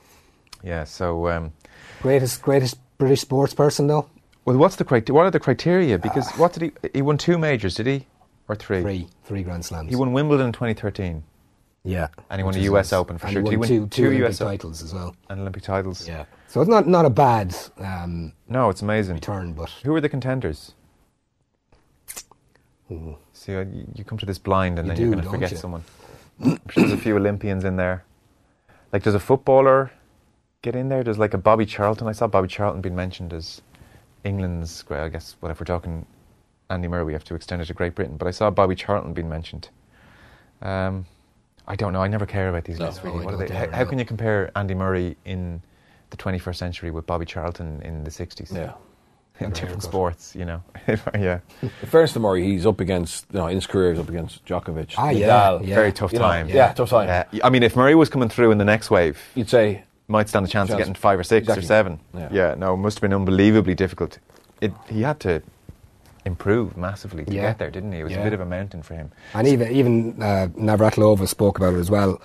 Yeah. 0.62 0.84
So, 0.84 1.28
um, 1.28 1.52
Greatest, 2.02 2.42
greatest 2.42 2.76
British 2.98 3.20
sports 3.20 3.54
person, 3.54 3.86
though. 3.86 4.08
well, 4.44 4.56
what's 4.58 4.76
the 4.76 4.84
criteria? 4.84 5.16
What 5.16 5.26
are 5.26 5.30
the 5.30 5.40
criteria? 5.40 5.98
Because 5.98 6.30
what 6.32 6.52
did 6.52 6.62
he? 6.82 6.88
He 6.94 7.02
won 7.02 7.16
two 7.16 7.38
majors, 7.38 7.74
did 7.76 7.86
he, 7.86 8.06
or 8.48 8.56
three? 8.56 8.82
Three, 8.82 9.08
three 9.24 9.42
Grand 9.42 9.64
Slams. 9.64 9.88
He 9.88 9.96
won 9.96 10.12
Wimbledon 10.12 10.46
in 10.48 10.52
2013 10.52 11.22
yeah, 11.84 12.08
and 12.30 12.38
he 12.40 12.44
won 12.44 12.54
the 12.54 12.60
US 12.60 12.92
nice. 12.92 12.98
Open 13.00 13.18
for 13.18 13.26
and 13.26 13.32
sure. 13.34 13.42
He 13.42 13.44
Did 13.44 13.50
he 13.52 13.56
won 13.56 13.68
win 13.68 13.68
two, 13.68 13.86
two 13.86 14.02
two 14.02 14.06
Olympic 14.08 14.28
US 14.30 14.38
titles 14.38 14.82
as 14.82 14.94
well. 14.94 15.16
and 15.28 15.40
Olympic 15.40 15.62
titles. 15.62 16.06
Yeah, 16.08 16.24
so 16.48 16.60
it's 16.60 16.70
not 16.70 16.86
not 16.86 17.04
a 17.04 17.10
bad 17.10 17.54
um, 17.78 18.32
No, 18.48 18.68
it's 18.68 18.82
amazing. 18.82 19.14
return, 19.14 19.52
but 19.52 19.70
Who 19.84 19.94
are 19.94 20.00
the 20.00 20.08
contenders? 20.08 20.74
See, 23.32 23.52
you, 23.52 23.86
you 23.94 24.04
come 24.04 24.18
to 24.18 24.26
this 24.26 24.38
blind 24.38 24.78
and 24.78 24.86
You 24.86 24.90
then 24.94 24.96
do, 24.96 25.02
you're 25.04 25.12
going 25.12 25.24
to 25.24 25.30
forget 25.30 25.50
you? 25.50 25.56
someone. 25.56 25.82
I'm 26.42 26.60
sure 26.68 26.82
there's 26.82 26.92
a 26.92 26.96
few 27.02 27.16
Olympians 27.16 27.64
in 27.64 27.76
there. 27.76 28.04
Like, 28.92 29.02
does 29.02 29.14
a 29.14 29.20
footballer 29.20 29.90
get 30.60 30.76
in 30.76 30.90
there? 30.90 31.02
There's 31.02 31.18
like 31.18 31.32
a 31.32 31.38
Bobby 31.38 31.64
Charlton. 31.64 32.06
I 32.06 32.12
saw 32.12 32.26
Bobby 32.26 32.48
Charlton 32.48 32.82
being 32.82 32.94
mentioned 32.94 33.32
as 33.32 33.62
England's. 34.24 34.84
Well, 34.90 35.02
I 35.04 35.08
guess 35.08 35.36
what 35.40 35.50
if 35.50 35.58
we're 35.58 35.64
talking 35.64 36.04
Andy 36.68 36.86
Murray, 36.88 37.04
we 37.04 37.14
have 37.14 37.24
to 37.24 37.34
extend 37.34 37.62
it 37.62 37.66
to 37.66 37.74
Great 37.74 37.94
Britain. 37.94 38.16
But 38.18 38.28
I 38.28 38.30
saw 38.30 38.50
Bobby 38.50 38.74
Charlton 38.74 39.14
being 39.14 39.28
mentioned. 39.30 39.70
Um, 40.60 41.06
I 41.66 41.76
don't 41.76 41.92
know. 41.92 42.02
I 42.02 42.08
never 42.08 42.26
care 42.26 42.48
about 42.48 42.64
these 42.64 42.78
No, 42.78 42.86
lists 42.86 43.04
really. 43.04 43.18
no, 43.20 43.24
What 43.24 43.34
are 43.34 43.46
they? 43.48 43.54
How, 43.54 43.70
how 43.70 43.84
can 43.84 43.98
you 43.98 44.04
compare 44.04 44.50
Andy 44.56 44.74
Murray 44.74 45.16
in 45.24 45.62
the 46.10 46.16
21st 46.16 46.56
century 46.56 46.90
with 46.90 47.06
Bobby 47.06 47.24
Charlton 47.26 47.80
in 47.82 48.04
the 48.04 48.10
60s? 48.10 48.52
Yeah. 48.54 48.72
in 49.40 49.50
different 49.50 49.82
sports, 49.82 50.34
you 50.36 50.44
know. 50.44 50.62
yeah, 51.14 51.40
In 51.62 51.68
fairness 51.88 52.12
to 52.12 52.20
Murray, 52.20 52.44
he's 52.44 52.66
up 52.66 52.80
against, 52.80 53.26
you 53.32 53.38
know, 53.38 53.46
in 53.46 53.54
his 53.56 53.66
career, 53.66 53.90
he's 53.92 54.00
up 54.00 54.08
against 54.08 54.44
Djokovic. 54.44 54.94
Ah, 54.98 55.10
yeah, 55.10 55.58
yeah. 55.62 55.74
very 55.74 55.92
tough 55.92 56.12
You 56.12 56.18
know, 56.18 56.24
time. 56.26 56.48
yeah, 56.48 56.72
tough 56.72 56.90
time. 56.90 57.08
Uh, 57.08 57.38
I 57.42 57.50
mean, 57.50 57.62
if 57.62 57.74
Murray 57.74 57.94
was 57.94 58.08
coming 58.08 58.28
through 58.28 58.50
in 58.52 58.58
the 58.58 58.64
next 58.64 58.90
wave, 58.90 59.18
You'd 59.34 59.48
say, 59.48 59.84
might 60.08 60.28
stand 60.28 60.46
a 60.46 60.48
chance 60.48 60.70
of 60.70 60.78
getting 60.78 60.94
five 60.94 61.18
or 61.18 61.24
six 61.24 61.44
Exactly. 61.44 61.64
or 61.64 61.66
seven. 61.66 62.00
Yeah. 62.32 62.54
no, 62.56 62.74
it 62.74 62.76
must 62.76 62.98
have 62.98 63.02
been 63.02 63.14
unbelievably 63.14 63.74
difficult. 63.74 64.18
It, 64.60 64.72
he 64.88 65.02
had 65.02 65.18
to 65.20 65.42
improve 66.24 66.76
massively 66.76 67.24
to 67.24 67.32
Yeah. 67.32 67.42
get 67.42 67.58
there, 67.58 67.70
didn't 67.70 67.92
he? 67.92 68.00
It 68.00 68.04
was 68.04 68.12
a 68.14 68.22
bit 68.22 68.32
of 68.32 68.40
a 68.40 68.46
mountain 68.46 68.82
for 68.82 68.94
him. 68.94 69.10
and 69.34 69.46
even 69.48 69.70
even 69.72 70.22
uh, 70.22 70.48
Navratilova 70.56 71.26
spoke 71.28 71.58
about 71.58 71.74
it 71.74 71.78
as 71.78 71.90
well. 71.90 72.20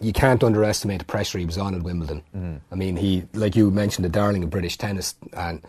You 0.00 0.12
can't 0.12 0.42
underestimate 0.44 0.98
the 1.00 1.04
pressure 1.04 1.38
he 1.38 1.46
was 1.46 1.58
on 1.58 1.74
at 1.74 1.82
Wimbledon. 1.82 2.22
Mm. 2.36 2.60
I 2.70 2.74
mean, 2.74 2.96
he 2.96 3.24
like 3.32 3.56
you 3.56 3.70
mentioned, 3.70 4.04
the 4.04 4.08
darling 4.10 4.44
of 4.44 4.50
British 4.50 4.76
tennis, 4.78 5.14
and 5.32 5.60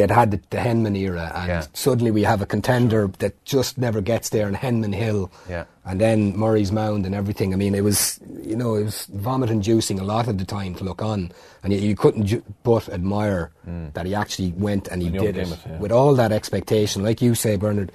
they'd 0.00 0.10
had 0.14 0.30
the, 0.30 0.40
the 0.50 0.56
Henman 0.56 0.96
era, 0.96 1.30
and 1.34 1.48
Yeah. 1.48 1.64
suddenly 1.74 2.10
we 2.10 2.22
have 2.22 2.40
a 2.42 2.46
contender 2.46 3.10
that 3.18 3.32
just 3.44 3.76
never 3.78 4.00
gets 4.00 4.30
there, 4.30 4.46
and 4.46 4.56
Henman 4.56 4.94
Hill, 4.94 5.30
Yeah. 5.48 5.64
and 5.84 6.00
then 6.00 6.36
Murray's 6.36 6.72
Mound 6.72 7.06
and 7.06 7.14
everything. 7.14 7.52
I 7.52 7.56
mean, 7.56 7.74
it 7.74 7.84
was 7.84 8.18
you 8.42 8.56
know 8.56 8.74
it 8.76 8.84
was 8.84 9.06
vomit 9.12 9.50
inducing 9.50 10.00
a 10.00 10.04
lot 10.04 10.26
of 10.28 10.38
the 10.38 10.44
time 10.44 10.74
to 10.76 10.84
look 10.84 11.02
on, 11.02 11.32
and 11.62 11.72
yet 11.72 11.82
you 11.82 11.94
couldn't 11.96 12.26
ju- 12.26 12.42
but 12.62 12.88
admire 12.88 13.50
Mm. 13.68 13.92
that 13.92 14.06
he 14.06 14.14
actually 14.14 14.52
went 14.56 14.88
and 14.88 15.02
he 15.02 15.08
And 15.08 15.18
did 15.18 15.36
it 15.36 15.46
overcame 15.46 15.52
it, 15.52 15.74
yeah. 15.74 15.78
with 15.78 15.92
all 15.92 16.14
that 16.14 16.32
expectation, 16.32 17.02
like 17.04 17.20
you 17.22 17.34
say, 17.34 17.56
Bernard. 17.56 17.92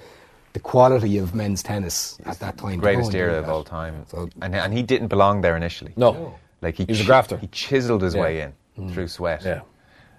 The 0.52 0.60
quality 0.60 1.18
of 1.18 1.34
men's 1.34 1.62
tennis 1.62 2.16
at 2.24 2.38
that 2.38 2.56
time, 2.56 2.78
to 2.80 2.86
Greatest 2.86 3.14
era 3.14 3.34
of 3.42 3.46
all 3.46 3.62
time. 3.62 3.94
So- 4.10 4.30
and, 4.40 4.54
and 4.54 4.72
he 4.72 4.82
didn't 4.82 5.08
belong 5.08 5.42
there 5.42 5.54
initially. 5.54 5.92
no. 5.96 6.32
Like 6.62 6.76
he, 6.78 6.84
He 6.84 6.92
was 6.92 7.00
a 7.02 7.04
grafter. 7.04 7.36
He 7.36 7.48
chiseled 7.48 8.00
his 8.00 8.14
Yeah. 8.14 8.22
way 8.22 8.34
in 8.78 8.88
through 8.92 9.08
sweat. 9.08 9.42
Yeah. 9.44 9.60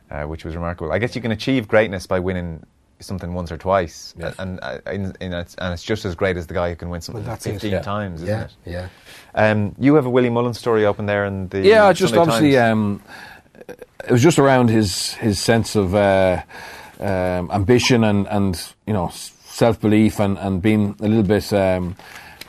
Uh, 0.10 0.24
which 0.24 0.46
was 0.46 0.56
remarkable. 0.56 0.92
I 0.94 1.00
guess 1.00 1.16
you 1.16 1.22
can 1.22 1.32
achieve 1.32 1.68
greatness 1.68 2.08
by 2.08 2.20
winning 2.20 2.64
something 3.00 3.34
once 3.34 3.52
or 3.52 3.58
twice, 3.58 4.16
Yes. 4.18 4.36
and 4.40 4.58
uh, 4.62 4.80
in, 4.92 5.14
in 5.20 5.34
it's, 5.34 5.54
and 5.56 5.74
it's 5.74 5.84
just 5.84 6.06
as 6.06 6.16
great 6.16 6.38
as 6.38 6.48
the 6.48 6.54
guy 6.54 6.70
who 6.70 6.76
can 6.78 6.90
win 6.90 7.02
something 7.02 7.24
Well, 7.26 7.34
that's 7.34 7.46
it, 7.46 7.52
15 7.54 7.72
yeah. 7.72 7.82
times, 7.82 8.24
isn't 8.24 8.28
yeah, 8.36 8.44
it? 8.46 8.90
yeah. 9.36 9.52
Um, 9.52 9.76
you 9.78 9.96
have 9.96 10.06
a 10.06 10.10
Willie 10.10 10.30
Mullins 10.30 10.58
story 10.58 10.86
open 10.86 11.06
there 11.08 11.26
and 11.26 11.50
the 11.50 11.60
Yeah, 11.62 11.92
just 11.94 12.16
obviously, 12.16 12.58
um, 12.58 13.02
it 13.68 14.10
was 14.12 14.24
just 14.24 14.40
around 14.40 14.70
his 14.70 15.14
his 15.16 15.40
sense 15.40 15.76
of 15.76 15.94
uh, 15.94 16.42
um, 17.00 17.52
ambition 17.52 18.04
and 18.04 18.28
and 18.30 18.74
you 18.88 18.94
know 18.94 19.10
self 19.14 19.80
belief 19.82 20.20
and 20.20 20.38
and 20.38 20.62
being 20.62 20.96
a 21.02 21.08
little 21.08 21.24
bit 21.24 21.52
um, 21.54 21.96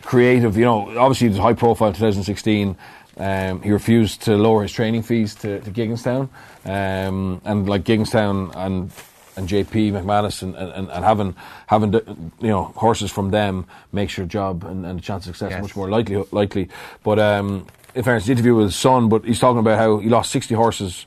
creative. 0.02 0.56
You 0.56 0.64
know, 0.64 0.98
obviously, 0.98 1.26
it 1.26 1.30
was 1.30 1.38
high 1.38 1.54
profile 1.54 1.88
in 1.88 1.94
2016. 1.94 2.76
Um, 3.18 3.62
he 3.62 3.70
refused 3.72 4.22
to 4.22 4.36
lower 4.36 4.62
his 4.62 4.72
training 4.72 5.02
fees 5.02 5.34
to, 5.36 5.60
to 5.60 5.70
Gigginstown, 5.70 6.28
um, 6.64 7.40
and 7.44 7.68
like 7.68 7.84
Gigginstown 7.84 8.54
and 8.56 8.90
and 9.36 9.48
JP 9.48 9.92
McManus 9.92 10.42
and, 10.42 10.56
and, 10.56 10.90
and 10.90 11.04
having 11.04 11.34
having 11.66 11.92
you 11.94 12.48
know 12.48 12.64
horses 12.76 13.10
from 13.10 13.30
them 13.30 13.66
makes 13.92 14.16
your 14.16 14.26
job 14.26 14.64
and, 14.64 14.84
and 14.84 14.98
the 14.98 15.02
chance 15.02 15.26
of 15.28 15.36
success 15.36 15.52
Yes. 15.52 15.62
much 15.62 15.76
more 15.76 15.88
likely 15.88 16.24
likely. 16.32 16.68
But 17.04 17.18
um, 17.18 17.66
in 17.94 18.02
fairness, 18.04 18.26
the 18.26 18.32
interview 18.32 18.54
with 18.54 18.66
his 18.66 18.76
son, 18.76 19.08
but 19.08 19.24
he's 19.24 19.38
talking 19.40 19.60
about 19.60 19.78
how 19.78 19.98
he 19.98 20.08
lost 20.08 20.30
60 20.32 20.54
horses 20.54 21.06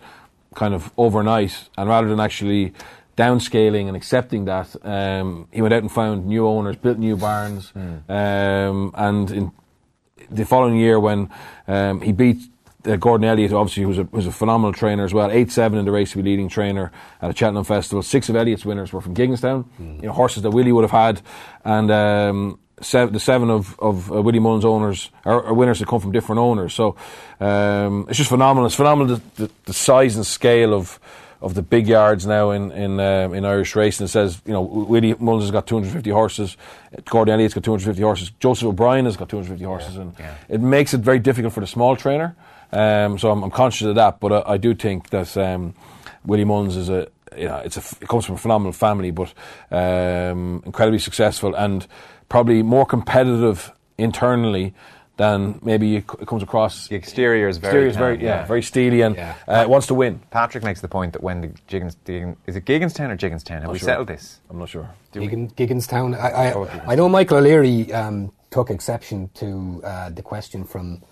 kind 0.55 0.73
of 0.73 0.91
overnight, 0.97 1.69
and 1.77 1.89
rather 1.89 2.07
than 2.09 2.19
actually 2.19 2.73
downscaling 3.17 3.87
and 3.87 3.95
accepting 3.95 4.45
that, 4.45 4.75
um, 4.85 5.47
he 5.51 5.61
went 5.61 5.73
out 5.73 5.81
and 5.81 5.91
found 5.91 6.25
new 6.25 6.47
owners, 6.47 6.75
built 6.77 6.97
new 6.97 7.15
barns, 7.15 7.71
um, 8.09 8.91
and 8.95 9.31
in 9.31 9.51
the 10.31 10.45
following 10.45 10.75
year 10.75 10.99
when 10.99 11.29
um, 11.67 12.01
he 12.01 12.11
beat 12.11 12.39
uh, 12.85 12.95
Gordon 12.95 13.25
Elliott, 13.25 13.51
who 13.51 13.57
obviously 13.57 13.85
was 13.85 13.99
a, 13.99 14.03
was 14.05 14.25
a 14.25 14.31
phenomenal 14.31 14.73
trainer 14.73 15.03
as 15.03 15.13
well, 15.13 15.29
8-7 15.29 15.77
in 15.77 15.85
the 15.85 15.91
race 15.91 16.11
to 16.11 16.17
be 16.17 16.23
leading 16.23 16.49
trainer 16.49 16.91
at 17.21 17.29
a 17.29 17.35
Cheltenham 17.35 17.63
Festival. 17.63 18.01
Six 18.01 18.29
of 18.29 18.35
Elliott's 18.35 18.65
winners 18.65 18.91
were 18.91 19.01
from 19.01 19.13
Gigginstown, 19.13 19.65
you 20.01 20.07
know, 20.07 20.13
horses 20.13 20.43
that 20.43 20.51
Willie 20.51 20.71
would 20.71 20.83
have 20.83 20.91
had, 20.91 21.21
and 21.63 21.91
um, 21.91 22.59
seven, 22.81 23.13
the 23.13 23.19
seven 23.19 23.49
of, 23.49 23.79
of 23.79 24.11
uh, 24.11 24.21
Willie 24.21 24.39
Mullins' 24.39 24.65
owners 24.65 25.09
are, 25.25 25.43
are 25.43 25.53
winners 25.53 25.79
that 25.79 25.87
come 25.87 25.99
from 25.99 26.11
different 26.11 26.39
owners. 26.39 26.73
So 26.73 26.95
um, 27.39 28.05
it's 28.09 28.17
just 28.17 28.29
phenomenal. 28.29 28.65
It's 28.65 28.75
phenomenal 28.75 29.17
the, 29.17 29.43
the, 29.43 29.51
the 29.65 29.73
size 29.73 30.15
and 30.15 30.25
scale 30.25 30.73
of 30.73 30.99
of 31.41 31.55
the 31.55 31.61
big 31.61 31.87
yards 31.87 32.25
now 32.25 32.51
in 32.51 32.71
in 32.71 32.99
um, 32.99 33.33
in 33.33 33.45
Irish 33.45 33.75
racing. 33.75 34.05
It 34.05 34.09
says 34.09 34.41
you 34.45 34.53
know 34.53 34.61
Willie 34.61 35.15
Mullins 35.15 35.45
has 35.45 35.51
got 35.51 35.67
250 35.67 36.09
horses, 36.11 36.57
Gordon 37.05 37.33
Elliott's 37.33 37.53
got 37.53 37.63
250 37.63 38.01
horses, 38.01 38.31
Joseph 38.39 38.67
O'Brien 38.67 39.05
has 39.05 39.17
got 39.17 39.29
250 39.29 39.65
horses, 39.65 39.97
and 39.97 40.13
yeah. 40.19 40.35
it 40.49 40.61
makes 40.61 40.93
it 40.93 41.01
very 41.01 41.19
difficult 41.19 41.53
for 41.53 41.61
the 41.61 41.67
small 41.67 41.95
trainer. 41.95 42.35
Um, 42.71 43.17
so 43.19 43.31
I'm, 43.31 43.43
I'm 43.43 43.51
conscious 43.51 43.87
of 43.87 43.95
that, 43.95 44.19
but 44.19 44.31
I, 44.31 44.53
I 44.53 44.57
do 44.57 44.73
think 44.73 45.09
that 45.09 45.35
um, 45.35 45.73
Willie 46.25 46.45
Mullins 46.45 46.77
is 46.77 46.89
a 46.89 47.07
you 47.35 47.47
know, 47.47 47.57
it's 47.57 47.77
a, 47.77 47.95
it 48.01 48.07
comes 48.07 48.25
from 48.25 48.35
a 48.35 48.37
phenomenal 48.37 48.73
family, 48.73 49.11
but 49.11 49.33
um, 49.71 50.61
incredibly 50.65 50.99
successful 50.99 51.55
and 51.55 51.87
probably 52.29 52.61
more 52.61 52.85
competitive 52.85 53.71
internally 53.97 54.73
than 55.21 55.59
maybe 55.61 55.97
it, 55.97 56.07
comes 56.07 56.41
across. 56.43 56.87
the 56.87 56.95
exterior 56.95 57.47
is 57.47 57.57
very, 57.57 57.69
Exterior 57.71 57.87
is 57.89 57.95
very 57.95 58.17
calm, 58.17 58.25
yeah, 58.25 58.45
very 58.45 58.63
steely 58.63 59.01
and 59.01 59.15
Yeah. 59.15 59.35
uh, 59.47 59.65
wants 59.67 59.87
to 59.87 59.93
win. 59.93 60.19
Patrick 60.31 60.63
makes 60.63 60.81
the 60.81 60.87
point 60.87 61.13
that 61.13 61.21
when 61.21 61.41
the 61.41 61.49
Giggins, 61.69 61.95
the, 62.05 62.35
is 62.47 62.55
it 62.55 62.65
Gigginstown 62.65 63.09
or 63.11 63.17
Jigginstown? 63.17 63.61
Have 63.61 63.71
we 63.71 63.77
sure. 63.79 63.85
settled 63.85 64.07
this? 64.07 64.39
I'm 64.49 64.57
not 64.57 64.69
sure. 64.69 64.89
Giggin, 65.13 65.53
Gigginstown. 65.53 66.15
I, 66.19 66.53
Oh, 66.53 66.63
I, 66.65 66.93
I 66.93 66.95
know 66.95 67.07
Michael 67.07 67.37
O'Leary 67.37 67.93
um, 67.93 68.31
took 68.49 68.69
exception 68.71 69.29
to 69.35 69.81
uh, 69.83 70.09
the 70.09 70.23
question 70.23 70.63
from 70.63 71.03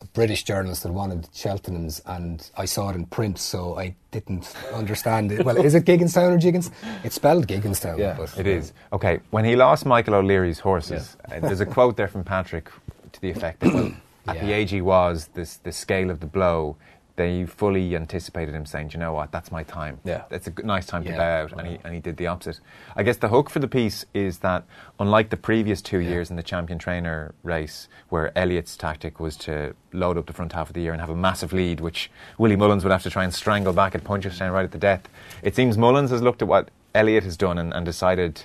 a 0.00 0.06
British 0.06 0.42
journalist 0.42 0.82
that 0.82 0.92
wanted 0.92 1.22
Cheltenhams, 1.32 2.00
and 2.06 2.50
I 2.56 2.64
saw 2.66 2.90
it 2.90 2.96
in 2.96 3.06
print, 3.06 3.38
so 3.38 3.78
I 3.78 3.94
didn't 4.10 4.52
understand 4.72 5.30
it. 5.32 5.44
Well, 5.46 5.56
is 5.56 5.74
it 5.74 5.84
Gigginstown 5.84 6.30
or 6.32 6.38
Giggins? 6.38 6.70
It's 7.04 7.14
spelled 7.14 7.46
Gigginstown. 7.46 7.98
Yeah, 7.98 8.16
but 8.18 8.36
It 8.38 8.46
is. 8.46 8.72
Okay, 8.92 9.20
when 9.30 9.44
he 9.44 9.54
lost 9.56 9.86
Michael 9.86 10.14
O'Leary's 10.14 10.58
horses, 10.58 11.16
uh, 11.30 11.40
there's 11.40 11.60
a 11.60 11.66
quote 11.66 11.96
there 11.96 12.08
from 12.08 12.24
Patrick 12.24 12.68
to 12.83 12.83
the 13.24 13.30
effect 13.30 13.60
that 13.60 13.74
well, 13.74 13.92
at 14.28 14.40
the 14.40 14.52
age 14.52 14.70
he 14.70 14.80
was, 14.80 15.28
this, 15.34 15.56
the 15.56 15.72
scale 15.72 16.10
of 16.10 16.20
the 16.20 16.26
blow, 16.26 16.76
they 17.16 17.46
fully 17.46 17.94
anticipated 17.94 18.54
him 18.54 18.66
saying, 18.66 18.88
"Do 18.88 18.94
you 18.94 19.00
know 19.00 19.12
what, 19.12 19.30
that's 19.30 19.52
my 19.52 19.62
time. 19.62 20.00
Yeah. 20.04 20.22
That's 20.30 20.48
a 20.48 20.50
good, 20.50 20.66
nice 20.66 20.84
time 20.84 21.04
to 21.04 21.10
Yeah. 21.10 21.16
bow 21.16 21.42
out. 21.44 21.52
And 21.52 21.68
he, 21.68 21.78
and 21.84 21.94
he 21.94 22.00
did 22.00 22.16
the 22.16 22.26
opposite. 22.26 22.58
I 22.96 23.04
guess 23.04 23.18
the 23.18 23.28
hook 23.28 23.50
for 23.50 23.60
the 23.60 23.68
piece 23.68 24.04
is 24.12 24.38
that, 24.38 24.64
unlike 24.98 25.30
the 25.30 25.36
previous 25.36 25.80
two 25.80 26.00
years 26.00 26.28
in 26.28 26.36
the 26.36 26.42
champion 26.42 26.78
trainer 26.78 27.32
race, 27.44 27.88
where 28.08 28.36
Elliott's 28.36 28.76
tactic 28.76 29.20
was 29.20 29.36
to 29.38 29.74
load 29.92 30.18
up 30.18 30.26
the 30.26 30.32
front 30.32 30.52
half 30.54 30.68
of 30.70 30.74
the 30.74 30.80
year 30.80 30.92
and 30.92 31.00
have 31.00 31.10
a 31.10 31.16
massive 31.16 31.52
lead, 31.52 31.78
which 31.80 32.10
Willie 32.36 32.56
Mullins 32.56 32.82
would 32.84 32.90
have 32.90 33.04
to 33.04 33.10
try 33.10 33.22
and 33.22 33.32
strangle 33.32 33.72
back 33.72 33.94
at 33.94 34.02
Punchestown 34.02 34.52
right 34.52 34.64
at 34.64 34.72
the 34.72 34.78
death, 34.78 35.08
it 35.42 35.54
seems 35.54 35.78
Mullins 35.78 36.10
has 36.10 36.20
looked 36.20 36.42
at 36.42 36.48
what 36.48 36.68
Elliott 36.96 37.22
has 37.22 37.36
done 37.36 37.58
and, 37.58 37.72
and 37.72 37.86
decided 37.86 38.44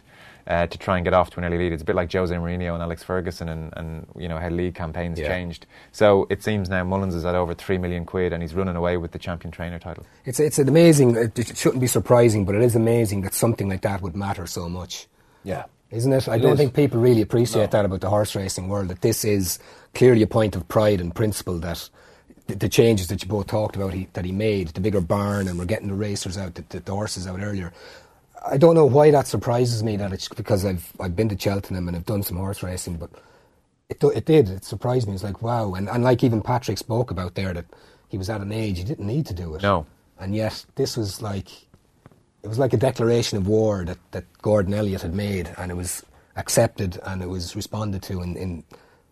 uh, 0.50 0.66
to 0.68 0.78
try 0.80 0.98
and 0.98 1.06
get 1.06 1.14
off 1.14 1.30
to 1.30 1.38
an 1.40 1.46
early 1.46 1.58
lead. 1.60 1.72
It's 1.74 1.84
a 1.84 1.86
bit 1.86 1.96
like 1.96 2.12
Jose 2.12 2.34
Mourinho 2.36 2.74
and 2.74 2.82
Alex 2.82 3.04
Ferguson 3.04 3.48
and, 3.50 3.72
and 3.78 4.08
you 4.18 4.28
know 4.28 4.38
how 4.40 4.50
league 4.50 4.74
campaigns 4.76 5.20
Yeah. 5.20 5.28
changed. 5.28 5.68
So 5.92 6.26
it 6.30 6.42
seems 6.44 6.70
now 6.70 6.84
Mullins 6.84 7.14
is 7.16 7.24
at 7.26 7.36
over 7.36 7.54
three 7.54 7.78
million 7.78 8.04
quid 8.06 8.34
and 8.34 8.42
he's 8.42 8.54
running 8.56 8.76
away 8.76 8.98
with 8.98 9.12
the 9.12 9.20
champion 9.20 9.52
trainer 9.52 9.80
title. 9.80 10.06
It's 10.26 10.40
it's 10.40 10.58
an 10.60 10.68
amazing. 10.68 11.16
It 11.16 11.56
shouldn't 11.56 11.82
be 11.82 11.88
surprising, 11.88 12.46
but 12.46 12.56
it 12.56 12.62
is 12.64 12.76
amazing 12.76 13.22
that 13.22 13.34
something 13.34 13.70
like 13.70 13.82
that 13.82 14.02
would 14.02 14.16
matter 14.16 14.48
so 14.48 14.68
much. 14.68 15.08
Yeah. 15.44 15.66
Isn't 15.92 16.14
it? 16.14 16.28
I 16.28 16.36
It 16.36 16.40
don't 16.40 16.54
is. 16.54 16.60
think 16.60 16.74
people 16.76 17.00
really 17.00 17.22
appreciate 17.22 17.62
No. 17.74 17.78
that 17.78 17.86
about 17.86 18.02
the 18.02 18.10
horse 18.10 18.36
racing 18.36 18.68
world. 18.70 18.90
That 18.90 19.02
this 19.02 19.24
is 19.26 19.58
clearly 19.96 20.22
a 20.22 20.28
point 20.28 20.56
of 20.56 20.68
pride 20.68 21.02
and 21.02 21.14
principle 21.16 21.58
that 21.60 21.90
the, 22.48 22.56
the 22.56 22.70
changes 22.70 23.08
that 23.08 23.24
you 23.24 23.28
both 23.30 23.48
talked 23.48 23.76
about 23.76 23.94
he, 23.94 24.08
that 24.14 24.24
he 24.26 24.32
made, 24.32 24.68
the 24.70 24.82
bigger 24.82 25.02
barn, 25.02 25.48
and 25.48 25.58
we're 25.58 25.66
getting 25.66 25.88
the 25.88 25.94
racers 25.96 26.38
out, 26.38 26.56
the, 26.56 26.64
the, 26.70 26.80
the 26.82 26.92
horses 26.92 27.26
out 27.28 27.40
earlier. 27.42 27.72
I 28.46 28.58
don't 28.58 28.76
know 28.76 28.86
why 28.86 29.12
that 29.12 29.28
surprises 29.28 29.84
me. 29.84 29.98
That 29.98 30.14
it's 30.14 30.28
because 30.30 30.66
I've 30.66 30.92
I've 31.00 31.16
been 31.16 31.30
to 31.30 31.38
Cheltenham 31.40 31.88
and 31.88 31.98
I've 31.98 32.06
done 32.06 32.24
some 32.24 32.38
horse 32.38 32.64
racing, 32.64 32.98
but 32.98 33.10
it 33.90 34.04
it 34.04 34.26
did. 34.26 34.50
It 34.50 34.64
surprised 34.66 35.08
me. 35.08 35.14
It's 35.14 35.24
like 35.24 35.42
wow, 35.42 35.74
and 35.74 35.90
and 35.90 36.04
like 36.04 36.24
even 36.24 36.42
Patrick 36.42 36.78
spoke 36.78 37.12
about 37.12 37.36
there 37.36 37.54
that 37.54 37.66
he 38.08 38.18
was 38.18 38.30
at 38.30 38.42
an 38.42 38.52
age 38.52 38.78
he 38.78 38.84
didn't 38.84 39.08
need 39.08 39.26
to 39.28 39.34
do 39.34 39.56
it. 39.56 39.62
No. 39.64 39.86
and 40.20 40.36
yet 40.36 40.66
this 40.76 40.98
was 40.98 41.22
like 41.22 41.50
it 42.44 42.48
was 42.48 42.58
like 42.60 42.74
a 42.74 42.78
declaration 42.78 43.38
of 43.38 43.48
war 43.48 43.84
that, 43.86 43.98
that 44.12 44.24
Gordon 44.42 44.74
Elliott 44.74 45.02
had 45.02 45.14
made, 45.14 45.50
and 45.58 45.72
it 45.72 45.76
was 45.76 46.04
accepted 46.38 46.98
and 47.04 47.22
it 47.22 47.28
was 47.28 47.56
responded 47.56 48.02
to 48.04 48.22
in, 48.22 48.38
in 48.38 48.64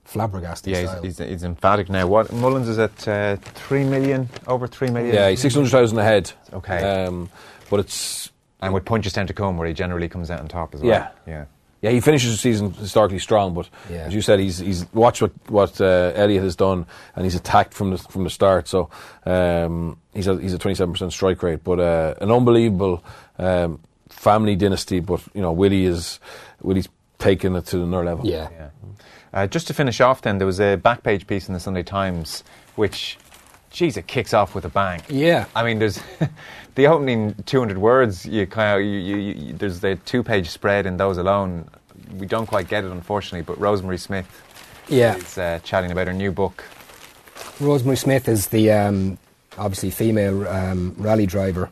flabbergasting 0.08 0.72
Yeah, 0.74 0.86
style. 0.86 1.04
he's, 1.04 1.18
he's, 1.18 1.28
he's 1.28 1.44
emphatic 1.44 1.90
now. 1.90 2.08
What 2.08 2.32
Mullins 2.32 2.70
is 2.70 2.80
at 2.80 3.06
uh, 3.08 3.36
three 3.38 3.84
million, 3.84 4.30
over 4.48 4.66
three 4.68 4.90
million. 4.90 5.14
Yeah, 5.14 5.30
he's 5.30 5.41
600,000 5.41 5.98
ahead. 5.98 6.32
Okay. 6.54 6.80
Um, 6.82 7.30
but 7.70 7.82
it's. 7.82 8.32
And 8.62 8.74
with 8.74 8.86
Punchestown 8.86 9.28
to 9.28 9.34
come, 9.34 9.58
where 9.58 9.68
he 9.68 9.74
generally 9.74 10.10
comes 10.10 10.32
out 10.32 10.40
on 10.40 10.48
top 10.48 10.74
as 10.74 10.82
well. 10.82 10.90
Yeah. 10.90 11.10
yeah. 11.28 11.46
Yeah, 11.80 11.92
he 11.92 12.00
finishes 12.00 12.32
the 12.32 12.38
season 12.38 12.74
historically 12.74 13.20
strong, 13.20 13.54
but 13.54 13.70
Yeah. 13.88 13.98
as 14.08 14.14
you 14.16 14.22
said, 14.22 14.40
he's 14.40 14.58
he's 14.58 14.92
watched 14.94 15.22
what 15.22 15.32
what 15.48 15.80
uh, 15.80 16.12
Elliott 16.16 16.42
has 16.44 16.56
done, 16.56 16.88
and 17.16 17.24
he's 17.24 17.36
attacked 17.36 17.72
from 17.76 17.92
the 17.92 17.98
from 18.00 18.24
the 18.24 18.32
start. 18.32 18.68
So 18.68 18.90
um, 19.28 20.00
he's 20.14 20.26
a 20.28 20.38
he's 20.40 20.54
a 20.54 20.58
twenty 20.58 20.74
seven 20.74 20.94
percent 20.94 21.14
strike 21.14 21.44
rate, 21.44 21.64
but 21.64 21.80
uh, 21.80 22.16
an 22.20 22.32
unbelievable 22.32 23.04
um, 23.38 23.80
family 24.10 24.56
dynasty. 24.56 25.02
But 25.02 25.22
you 25.36 25.42
know, 25.42 25.52
Willie 25.52 25.86
is 25.86 26.20
Willie's 26.64 26.90
taken 27.20 27.56
it 27.56 27.68
to 27.68 27.84
another 27.84 28.06
level. 28.06 28.26
yeah. 28.26 28.50
Yeah. 28.52 28.70
Uh, 29.34 29.46
just 29.46 29.68
to 29.68 29.74
finish 29.76 30.02
off, 30.02 30.22
then 30.24 30.40
there 30.40 30.48
was 30.48 30.60
a 30.60 30.78
back 30.78 31.04
page 31.04 31.28
piece 31.28 31.48
in 31.48 31.54
the 31.54 31.60
Sunday 31.60 31.84
Times, 31.84 32.44
which, 32.76 33.18
geez, 33.78 33.95
it 33.95 34.08
kicks 34.08 34.34
off 34.34 34.56
with 34.56 34.66
a 34.66 34.70
bang. 34.70 34.99
Yeah. 35.08 35.45
I 35.56 35.64
mean, 35.64 35.78
there's 35.78 35.99
the 36.76 36.88
opening 36.88 37.36
200 37.45 37.78
words. 37.78 38.26
You 38.26 38.48
kind 38.48 38.80
of 38.80 38.84
you, 38.86 38.98
you, 38.98 39.18
you, 39.18 39.54
there's 39.54 39.80
the 39.82 39.95
two-page 39.98 40.49
spread 40.49 40.88
in 40.88 40.98
those 40.98 41.20
alone. 41.20 41.70
We 42.18 42.26
don't 42.26 42.48
quite 42.48 42.68
get 42.68 42.84
it, 42.84 42.91
unfortunately. 42.91 43.44
But 43.44 43.60
Rosemary 43.60 43.99
Smith 43.99 44.26
Yeah. 44.88 45.16
is 45.18 45.38
uh, 45.38 45.60
chatting 45.64 45.91
about 45.91 46.08
her 46.08 46.14
new 46.14 46.32
book. 46.32 46.64
Rosemary 47.60 47.98
Smith 47.98 48.28
is 48.28 48.48
the 48.48 48.72
um, 48.72 49.20
obviously 49.60 49.91
female 49.91 50.48
um, 50.48 50.95
rally 50.98 51.28
driver 51.28 51.70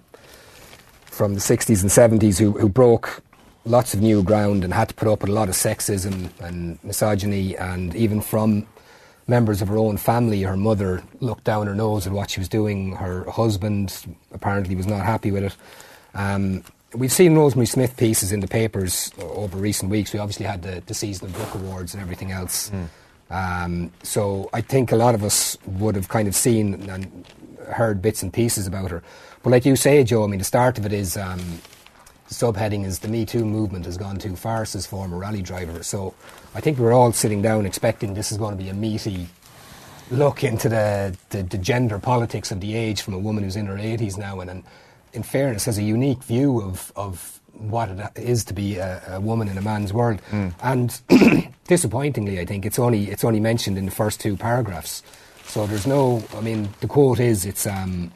from 1.06 1.34
the 1.34 1.40
60s 1.40 1.82
and 1.82 2.22
70s 2.22 2.38
who, 2.38 2.52
who 2.52 2.70
broke 2.70 3.24
lots 3.66 3.96
of 3.96 4.02
new 4.02 4.22
ground 4.22 4.64
and 4.64 4.74
had 4.76 4.90
to 4.90 4.94
put 4.94 5.08
up 5.08 5.22
with 5.22 5.30
a 5.32 5.34
lot 5.34 5.50
of 5.50 5.56
sexism 5.56 6.30
and 6.40 6.78
misogyny, 6.84 7.58
and 7.58 7.96
even 7.96 8.22
from 8.22 8.68
members 9.28 9.62
of 9.62 9.68
her 9.68 9.78
own 9.78 9.98
family. 9.98 10.44
Her 10.44 10.58
mother 10.58 11.04
looked 11.20 11.44
down 11.44 11.68
her 11.68 11.76
nose 11.76 12.06
at 12.06 12.14
what 12.14 12.30
she 12.30 12.40
was 12.40 12.50
doing. 12.50 12.94
Her 12.96 13.30
husband 13.30 14.06
apparently 14.32 14.76
was 14.76 14.88
not 14.88 15.06
happy 15.06 15.32
with 15.32 15.44
it. 15.44 15.56
Um, 16.14 16.64
we've 16.94 17.12
seen 17.12 17.36
Rosemary 17.36 17.66
Smith 17.66 17.98
pieces 17.98 18.32
in 18.32 18.40
the 18.40 18.48
papers 18.48 19.12
over 19.20 19.58
recent 19.58 19.92
weeks. 19.92 20.14
We 20.14 20.20
obviously 20.20 20.46
had 20.46 20.62
the, 20.62 20.84
the 20.86 20.94
season 20.94 21.28
of 21.28 21.34
book 21.34 21.56
awards 21.56 21.94
and 21.94 22.02
everything 22.02 22.32
else. 22.32 22.72
Um, 23.30 23.92
so 24.04 24.50
I 24.54 24.62
think 24.62 24.92
a 24.92 24.96
lot 24.96 25.16
of 25.16 25.24
us 25.24 25.58
would 25.66 25.96
have 25.96 26.08
kind 26.08 26.28
of 26.28 26.36
seen 26.36 26.90
and 26.90 27.26
heard 27.68 28.02
bits 28.02 28.22
and 28.22 28.32
pieces 28.32 28.68
about 28.68 28.92
her. 28.92 29.04
But 29.44 29.50
like 29.50 29.66
you 29.66 29.76
say, 29.76 30.04
Joe, 30.04 30.24
I 30.24 30.28
mean, 30.28 30.40
the 30.40 30.46
start 30.46 30.78
of 30.78 30.86
it 30.86 30.94
is 30.94 31.18
um, 31.18 31.60
the 32.28 32.34
subheading 32.34 32.86
is 32.86 33.00
the 33.00 33.08
Me 33.08 33.26
Too 33.26 33.46
movement 33.46 33.86
has 33.86 33.98
gone 33.98 34.18
too 34.18 34.36
far, 34.36 34.66
says 34.66 34.86
former 34.86 35.18
rally 35.18 35.42
driver. 35.42 35.84
So 35.84 36.14
I 36.54 36.62
think 36.62 36.78
we're 36.78 36.94
all 36.94 37.12
sitting 37.12 37.42
down 37.42 37.66
expecting 37.66 38.14
this 38.14 38.32
is 38.32 38.38
going 38.38 38.58
to 38.58 38.64
be 38.64 38.70
a 38.70 38.74
meaty 38.74 39.28
look 40.12 40.44
into 40.44 40.70
the, 40.70 41.18
the, 41.30 41.44
the 41.44 41.58
gender 41.58 42.00
politics 42.00 42.52
of 42.52 42.60
the 42.62 42.76
age 42.76 43.02
from 43.02 43.14
a 43.14 43.20
woman 43.20 43.44
who's 43.44 43.56
in 43.56 43.66
her 43.66 43.76
80s 43.76 44.18
now 44.18 44.40
and, 44.40 44.50
and 44.50 44.64
in 45.14 45.24
fairness 45.24 45.66
has 45.66 45.78
a 45.78 45.84
unique 45.84 46.24
view 46.24 46.62
of, 46.62 46.92
of 46.96 47.40
what 47.54 47.90
it 47.90 48.12
is 48.16 48.44
to 48.46 48.54
be 48.54 48.78
a, 48.78 49.02
a 49.08 49.22
woman 49.22 49.48
in 49.48 49.58
a 49.58 49.62
man's 49.62 49.94
world. 49.94 50.22
And 50.62 51.02
disappointingly, 51.68 52.40
I 52.40 52.46
think 52.46 52.66
it's 52.66 52.78
only 52.80 53.10
it's 53.10 53.24
only 53.24 53.40
mentioned 53.40 53.78
in 53.78 53.86
the 53.86 53.92
first 53.92 54.20
two 54.20 54.36
paragraphs. 54.36 55.04
So 55.46 55.66
there's 55.68 55.88
no. 55.88 56.24
I 56.36 56.42
mean, 56.42 56.70
the 56.82 56.88
quote 56.88 57.20
is 57.20 57.46
it's. 57.46 57.66
Um, 57.66 58.12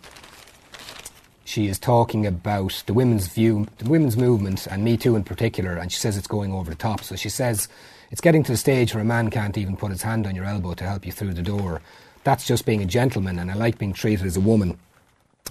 she 1.50 1.68
is 1.68 1.80
talking 1.80 2.28
about 2.28 2.84
the 2.86 2.94
women's 2.94 3.28
view, 3.28 3.66
the 3.80 3.90
women's 3.90 4.16
movement, 4.16 4.68
and 4.68 4.84
Me 4.84 4.96
Too 4.96 5.16
in 5.16 5.24
particular, 5.24 5.78
and 5.78 5.92
she 5.92 5.98
says 5.98 6.16
it's 6.16 6.28
going 6.28 6.54
over 6.54 6.70
the 6.70 6.78
top. 6.78 7.02
So 7.02 7.16
she 7.16 7.30
says 7.30 7.68
it's 8.12 8.22
getting 8.22 8.44
to 8.44 8.52
the 8.52 8.58
stage 8.58 8.94
where 8.94 9.02
a 9.02 9.06
man 9.06 9.32
can't 9.32 9.58
even 9.58 9.76
put 9.76 9.90
his 9.90 10.04
hand 10.04 10.28
on 10.28 10.36
your 10.36 10.46
elbow 10.46 10.76
to 10.76 10.84
help 10.84 11.08
you 11.08 11.12
through 11.12 11.34
the 11.34 11.42
door. 11.42 11.82
That's 12.24 12.46
just 12.46 12.68
being 12.68 12.84
a 12.84 12.86
gentleman, 12.86 13.40
and 13.40 13.50
I 13.50 13.56
like 13.56 13.80
being 13.80 13.94
treated 13.94 14.28
as 14.28 14.38
a 14.38 14.42
woman. 14.42 14.78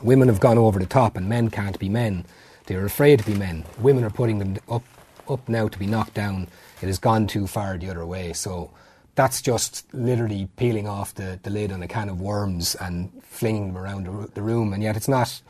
Women 0.01 0.29
have 0.29 0.39
gone 0.39 0.57
over 0.57 0.79
the 0.79 0.87
top, 0.87 1.17
and 1.17 1.29
men 1.29 1.51
can't 1.51 1.77
be 1.81 1.89
men. 1.89 2.25
They 2.67 2.77
are 2.77 2.85
afraid 2.85 3.19
to 3.19 3.27
be 3.27 3.35
men. 3.35 3.65
Women 3.81 4.05
are 4.05 4.11
putting 4.11 4.39
them 4.39 4.57
up, 4.71 4.85
up 5.29 5.49
now 5.49 5.67
to 5.67 5.79
be 5.81 5.87
knocked 5.89 6.15
down. 6.15 6.47
It 6.81 6.87
has 6.87 7.01
gone 7.01 7.27
too 7.27 7.49
far 7.49 7.77
the 7.77 7.91
other 7.91 8.07
way. 8.07 8.35
So 8.35 8.71
that's 9.17 9.43
just 9.43 9.93
literally 9.93 10.49
peeling 10.55 10.87
off 10.87 11.13
the, 11.15 11.41
the 11.43 11.51
lid 11.51 11.73
on 11.73 11.83
a 11.83 11.89
can 11.89 12.09
of 12.09 12.21
worms 12.21 12.77
and 12.77 13.11
flinging 13.25 13.73
them 13.73 13.79
around 13.79 14.07
the, 14.07 14.31
the 14.35 14.43
room. 14.43 14.73
And 14.73 14.81
yet 14.81 14.97
it's 14.97 15.09
not, 15.09 15.43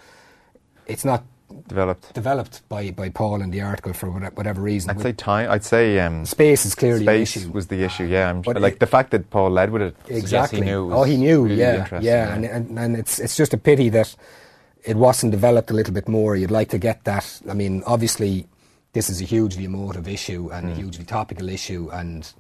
it's 0.88 1.04
not 1.04 1.24
Developed. 1.66 2.12
developed 2.14 2.68
by, 2.68 2.90
by 2.90 3.08
Paul 3.08 3.40
in 3.40 3.50
the 3.50 3.62
article 3.62 3.92
for 3.94 4.10
whatever 4.10 4.60
reason. 4.60 4.90
I'd 4.90 5.00
say 5.00 5.12
time. 5.12 5.50
I'd 5.50 5.64
say 5.64 5.98
um, 5.98 6.26
space 6.26 6.66
is 6.66 6.74
clearly 6.74 7.04
space 7.04 7.36
issue. 7.38 7.50
was 7.50 7.68
the 7.68 7.82
issue. 7.84 8.04
Yeah, 8.04 8.28
I'm, 8.30 8.42
But 8.42 8.60
like 8.60 8.74
it- 8.74 8.80
the 8.80 8.86
fact 8.86 9.10
that 9.12 9.30
Paul 9.30 9.50
led 9.50 9.70
with 9.70 9.80
it. 9.82 9.96
Exactly. 10.08 10.60
He 10.60 10.64
knew 10.66 10.90
it 10.90 10.94
oh, 10.94 11.04
he 11.04 11.16
knew. 11.16 11.44
really 11.44 11.56
yeah, 11.56 12.00
yeah, 12.00 12.34
And, 12.34 12.44
and 12.44 12.78
and 12.78 12.96
it's 12.96 13.18
it's 13.18 13.34
just 13.36 13.54
a 13.54 13.58
pity 13.58 13.88
that 13.90 14.14
it 14.84 14.96
wasn't 14.96 15.32
developed 15.32 15.70
a 15.70 15.74
little 15.74 15.94
bit 15.94 16.06
more. 16.08 16.36
You'd 16.36 16.50
like 16.50 16.68
to 16.70 16.78
get 16.78 17.04
that. 17.04 17.40
I 17.50 17.54
mean, 17.54 17.82
obviously, 17.86 18.46
this 18.92 19.08
is 19.10 19.20
a 19.22 19.24
hugely 19.24 19.64
emotive 19.64 20.06
issue 20.06 20.50
and 20.52 20.68
a 20.68 20.74
Hmm. 20.74 20.80
hugely 20.80 21.04
topical 21.06 21.48
issue. 21.48 21.88
And 21.92 22.30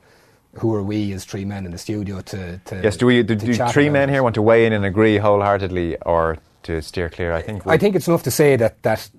who 0.54 0.74
are 0.74 0.82
we 0.82 1.12
as 1.14 1.24
three 1.24 1.44
men 1.46 1.64
in 1.64 1.72
the 1.72 1.78
studio 1.78 2.20
to? 2.20 2.58
to 2.66 2.80
yes. 2.82 2.96
Do 2.98 3.06
we? 3.06 3.22
Do, 3.22 3.34
do 3.34 3.54
three 3.68 3.88
men 3.88 4.10
it? 4.10 4.12
here 4.12 4.22
want 4.22 4.34
to 4.34 4.42
weigh 4.42 4.66
in 4.66 4.72
and 4.74 4.84
agree 4.84 5.16
wholeheartedly, 5.18 5.96
or 6.04 6.36
to 6.68 6.80
steer 6.82 7.08
clear? 7.10 7.32
I 7.32 7.42
think. 7.42 7.66
I 7.66 7.76
think 7.78 7.96
it's 7.96 8.08
enough 8.08 8.22
to 8.24 8.30
say 8.30 8.56
that 8.56 8.82
that 8.82 9.10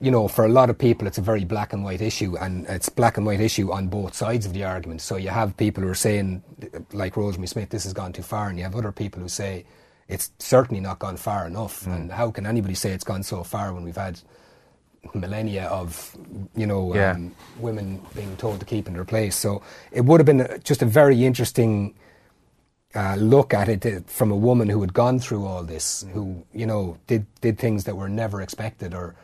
you 0.00 0.10
know 0.10 0.28
for 0.28 0.44
a 0.44 0.48
lot 0.48 0.68
of 0.70 0.76
people 0.78 1.06
it's 1.08 1.18
a 1.18 1.26
very 1.32 1.44
black 1.44 1.72
and 1.72 1.82
white 1.84 2.02
issue, 2.10 2.36
and 2.38 2.66
it's 2.68 2.88
black 2.88 3.16
and 3.18 3.26
white 3.26 3.40
issue 3.40 3.72
on 3.72 3.88
both 3.88 4.14
sides 4.14 4.46
of 4.46 4.52
the 4.52 4.64
argument. 4.64 5.00
So 5.02 5.16
you 5.16 5.30
have 5.30 5.56
people 5.56 5.82
who 5.84 5.90
are 5.90 5.94
saying, 6.08 6.42
like 6.92 7.16
Rosemary 7.16 7.48
Smith, 7.48 7.70
this 7.70 7.84
has 7.84 7.92
gone 7.92 8.12
too 8.12 8.22
far, 8.22 8.48
and 8.48 8.58
you 8.58 8.64
have 8.64 8.76
other 8.76 8.92
people 8.92 9.20
who 9.22 9.28
say 9.28 9.64
it's 10.08 10.30
certainly 10.38 10.80
not 10.80 10.98
gone 10.98 11.16
far 11.16 11.46
enough. 11.46 11.86
And 11.86 12.10
how 12.12 12.30
can 12.30 12.46
anybody 12.46 12.74
say 12.74 12.90
it's 12.92 13.04
gone 13.04 13.22
so 13.22 13.42
far 13.44 13.72
when 13.74 13.84
we've 13.84 13.96
had 14.08 14.20
millennia 15.14 15.66
of 15.68 16.16
you 16.56 16.66
know 16.66 16.94
Yeah. 16.94 17.12
um, 17.12 17.34
women 17.58 18.00
being 18.14 18.36
told 18.36 18.60
to 18.60 18.66
keep 18.66 18.86
in 18.88 18.94
their 18.94 19.04
place? 19.04 19.36
So 19.36 19.62
it 19.92 20.04
would 20.04 20.20
have 20.20 20.26
been 20.26 20.60
just 20.64 20.82
a 20.82 20.86
very 20.86 21.24
interesting 21.24 21.94
uh, 22.94 23.16
look 23.16 23.52
at 23.54 23.68
it 23.68 23.84
uh, 23.86 24.00
from 24.06 24.30
a 24.30 24.36
woman 24.36 24.68
who 24.68 24.80
had 24.80 24.92
gone 24.94 25.18
through 25.18 25.44
all 25.46 25.62
this, 25.62 26.04
who 26.14 26.42
you 26.52 26.66
know 26.66 26.96
did 27.06 27.26
did 27.40 27.58
things 27.58 27.84
that 27.84 27.96
were 27.96 28.08
never 28.08 28.40
expected 28.42 28.94
or 28.94 29.14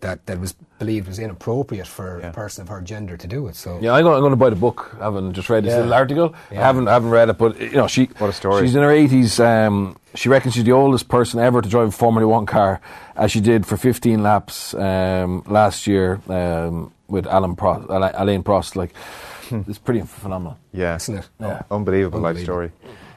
that 0.00 0.24
that 0.26 0.38
was 0.38 0.54
believed 0.78 1.08
was 1.08 1.18
inappropriate 1.18 1.86
for 1.88 2.20
Yeah. 2.20 2.28
a 2.28 2.32
person 2.32 2.62
of 2.62 2.68
her 2.68 2.80
gender 2.80 3.16
to 3.16 3.26
do 3.26 3.48
it. 3.48 3.56
So 3.56 3.78
Yeah, 3.82 3.92
I'm 3.94 4.04
going, 4.04 4.14
I'm 4.14 4.20
going 4.22 4.30
to 4.30 4.36
buy 4.36 4.48
the 4.50 4.56
book. 4.56 4.94
I 5.00 5.04
haven't 5.04 5.34
just 5.34 5.50
read 5.50 5.64
this 5.64 5.72
Yeah. 5.72 5.78
little 5.78 5.94
article. 5.94 6.34
I 6.50 6.54
haven't, 6.54 6.86
I 6.88 6.92
haven't 6.92 7.10
read 7.10 7.28
it, 7.28 7.36
but 7.36 7.60
you 7.60 7.72
know, 7.72 7.88
she. 7.88 8.04
What 8.18 8.30
a 8.30 8.32
story. 8.32 8.62
She's 8.64 8.76
in 8.76 8.82
her 8.82 8.88
80s. 8.92 9.40
Um, 9.40 9.96
she 10.14 10.28
reckons 10.28 10.54
she's 10.54 10.64
the 10.64 10.72
oldest 10.72 11.08
person 11.08 11.40
ever 11.40 11.60
to 11.60 11.68
drive 11.68 11.88
a 11.88 11.90
Formula 11.90 12.26
One 12.26 12.46
car, 12.46 12.80
as 13.16 13.32
she 13.32 13.40
did 13.40 13.66
for 13.66 13.76
15 13.76 14.22
laps 14.22 14.72
um, 14.74 15.42
last 15.46 15.86
year 15.86 16.20
um, 16.28 16.92
with 17.08 17.26
Alan 17.26 17.56
Prost, 17.56 17.90
Ala- 17.90 18.12
Alain 18.14 18.42
Prost. 18.44 18.76
Like, 18.76 18.94
it's 19.68 19.78
pretty 19.78 20.02
phenomenal. 20.02 20.58
Yeah, 20.72 20.96
Isn't 20.96 21.18
it? 21.18 21.28
Oh, 21.40 21.60
unbelievable, 21.70 22.20
life 22.20 22.38
story. 22.38 22.72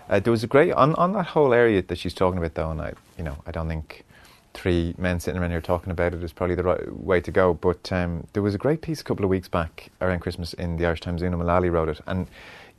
Uh, 0.09 0.19
there 0.19 0.31
was 0.31 0.43
a 0.43 0.47
great 0.47 0.71
on 0.73 0.93
on 0.95 1.13
that 1.13 1.25
whole 1.25 1.53
area 1.53 1.81
that 1.81 1.97
she's 1.97 2.13
talking 2.13 2.37
about, 2.37 2.53
though, 2.53 2.71
and 2.71 2.81
I, 2.81 2.93
you 3.17 3.23
know, 3.23 3.37
I 3.45 3.51
don't 3.51 3.67
think 3.67 4.05
three 4.53 4.95
men 4.97 5.19
sitting 5.19 5.41
around 5.41 5.51
here 5.51 5.61
talking 5.61 5.91
about 5.91 6.13
it 6.13 6.23
is 6.23 6.31
probably 6.31 6.55
the 6.55 6.63
right 6.63 6.95
way 6.95 7.19
to 7.21 7.31
go. 7.31 7.53
But 7.53 7.91
um, 7.91 8.25
there 8.33 8.43
was 8.43 8.55
a 8.55 8.57
great 8.57 8.81
piece 8.81 9.01
a 9.01 9.03
couple 9.03 9.25
of 9.25 9.29
weeks 9.29 9.47
back 9.47 9.89
around 10.01 10.19
Christmas 10.19 10.53
in 10.53 10.77
the 10.77 10.85
Irish 10.85 11.01
Times. 11.01 11.21
Una 11.21 11.37
Mullally 11.37 11.69
wrote 11.69 11.89
it, 11.89 12.01
and 12.07 12.27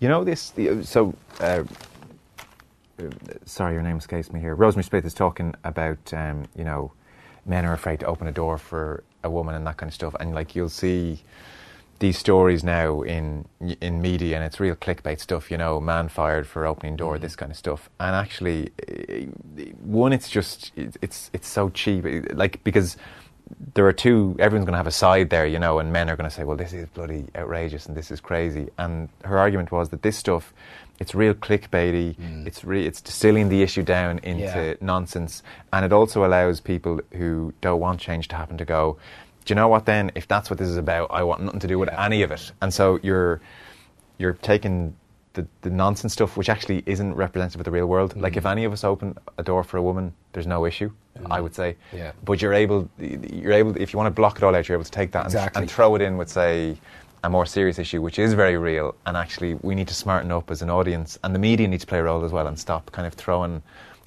you 0.00 0.08
know 0.08 0.24
this. 0.24 0.50
The, 0.50 0.84
so. 0.84 1.14
Uh, 1.40 1.64
uh, 2.98 3.10
sorry, 3.44 3.74
your 3.74 3.82
name 3.82 3.98
escapes 3.98 4.32
me 4.32 4.40
here. 4.40 4.54
Rosemary 4.54 4.84
Smith 4.84 5.04
is 5.04 5.12
talking 5.12 5.54
about, 5.64 6.14
um, 6.14 6.44
you 6.56 6.64
know, 6.64 6.92
men 7.44 7.66
are 7.66 7.74
afraid 7.74 8.00
to 8.00 8.06
open 8.06 8.26
a 8.26 8.32
door 8.32 8.56
for 8.56 9.04
a 9.22 9.30
woman 9.30 9.54
and 9.54 9.66
that 9.66 9.76
kind 9.76 9.88
of 9.88 9.94
stuff. 9.94 10.14
And 10.18 10.34
like 10.34 10.56
you'll 10.56 10.70
see 10.70 11.20
these 11.98 12.18
stories 12.18 12.62
now 12.64 13.02
in 13.02 13.46
in 13.80 14.00
media, 14.02 14.36
and 14.36 14.44
it's 14.44 14.60
real 14.60 14.76
clickbait 14.76 15.20
stuff. 15.20 15.50
You 15.50 15.56
know, 15.58 15.80
man 15.80 16.08
fired 16.08 16.46
for 16.46 16.66
opening 16.66 16.96
door, 16.96 17.18
this 17.18 17.36
kind 17.36 17.50
of 17.50 17.56
stuff. 17.58 17.88
And 17.98 18.14
actually, 18.14 18.70
eh, 18.88 19.26
one, 19.82 20.12
it's 20.12 20.28
just 20.28 20.72
it's 20.76 21.30
it's 21.32 21.48
so 21.48 21.70
cheap. 21.70 22.04
eh, 22.06 22.22
Like 22.34 22.62
because 22.64 22.96
there 23.74 23.86
are 23.86 23.92
two. 23.92 24.36
Everyone's 24.38 24.66
going 24.66 24.72
to 24.74 24.78
have 24.78 24.88
a 24.88 24.90
side 24.90 25.30
there, 25.30 25.46
you 25.46 25.58
know, 25.58 25.78
and 25.78 25.92
men 25.92 26.10
are 26.10 26.16
going 26.16 26.28
to 26.28 26.34
say, 26.34 26.44
"Well, 26.44 26.56
this 26.56 26.72
is 26.72 26.86
bloody 26.88 27.26
outrageous 27.36 27.86
and 27.86 27.96
this 27.96 28.10
is 28.10 28.20
crazy." 28.20 28.68
And 28.78 29.08
her 29.24 29.38
argument 29.38 29.70
was 29.70 29.88
that 29.90 30.02
this 30.02 30.16
stuff, 30.16 30.52
it's 30.98 31.14
real 31.14 31.32
clickbaity. 31.34 32.16
It's 32.46 32.64
re- 32.64 32.84
it's 32.86 33.00
distilling 33.00 33.48
the 33.48 33.62
issue 33.62 33.82
down 33.84 34.18
into 34.24 34.42
Yeah. 34.42 34.74
nonsense, 34.80 35.42
and 35.72 35.84
it 35.84 35.92
also 35.92 36.24
allows 36.24 36.60
people 36.60 37.00
who 37.12 37.52
don't 37.60 37.80
want 37.80 38.00
change 38.00 38.26
to 38.28 38.36
happen 38.36 38.58
to 38.58 38.64
go. 38.64 38.96
Do 39.46 39.52
you 39.52 39.56
know 39.56 39.68
what? 39.68 39.86
Then, 39.86 40.12
if 40.14 40.28
that's 40.28 40.50
what 40.50 40.58
this 40.58 40.68
is 40.68 40.76
about, 40.76 41.10
I 41.10 41.22
want 41.22 41.42
nothing 41.42 41.60
to 41.60 41.66
do 41.66 41.78
with 41.78 41.88
any 41.88 42.22
of 42.22 42.30
it. 42.30 42.52
And 42.60 42.74
so 42.74 43.00
you're 43.02 43.40
you're 44.18 44.34
taking 44.34 44.94
the, 45.32 45.46
the 45.62 45.70
nonsense 45.70 46.12
stuff, 46.12 46.36
which 46.36 46.48
actually 46.48 46.82
isn't 46.86 47.14
representative 47.14 47.60
of 47.60 47.64
the 47.64 47.70
real 47.70 47.86
world. 47.86 48.16
Like 48.16 48.32
mm-hmm. 48.32 48.38
if 48.38 48.46
any 48.46 48.64
of 48.64 48.72
us 48.72 48.84
open 48.84 49.16
a 49.38 49.42
door 49.42 49.64
for 49.64 49.76
a 49.78 49.82
woman, 49.82 50.12
there's 50.32 50.46
no 50.46 50.66
issue. 50.66 50.90
I 51.30 51.40
would 51.40 51.54
say. 51.54 51.76
Yeah. 51.94 52.12
But 52.24 52.42
you're 52.42 52.52
able, 52.52 52.90
you're 52.98 53.52
able. 53.52 53.74
If 53.80 53.92
you 53.92 53.96
want 53.96 54.08
to 54.08 54.10
block 54.10 54.36
it 54.36 54.42
all 54.42 54.54
out, 54.54 54.68
you're 54.68 54.76
able 54.76 54.84
to 54.84 54.90
take 54.90 55.12
that 55.12 55.34
and, 55.34 55.56
and 55.56 55.70
throw 55.70 55.94
it 55.94 56.02
in 56.02 56.18
with, 56.18 56.28
say, 56.28 56.76
a 57.24 57.30
more 57.30 57.46
serious 57.46 57.78
issue, 57.78 58.02
which 58.02 58.18
is 58.18 58.34
very 58.34 58.58
real. 58.58 58.94
And 59.06 59.16
actually, 59.16 59.54
we 59.62 59.74
need 59.74 59.88
to 59.88 59.94
smarten 59.94 60.30
up 60.30 60.50
as 60.50 60.60
an 60.60 60.68
audience, 60.68 61.18
and 61.24 61.34
the 61.34 61.38
media 61.38 61.68
needs 61.68 61.84
to 61.84 61.86
play 61.86 62.00
a 62.00 62.02
role 62.02 62.22
as 62.22 62.32
well, 62.32 62.46
and 62.46 62.58
stop 62.58 62.92
kind 62.92 63.06
of 63.06 63.14
throwing 63.14 63.62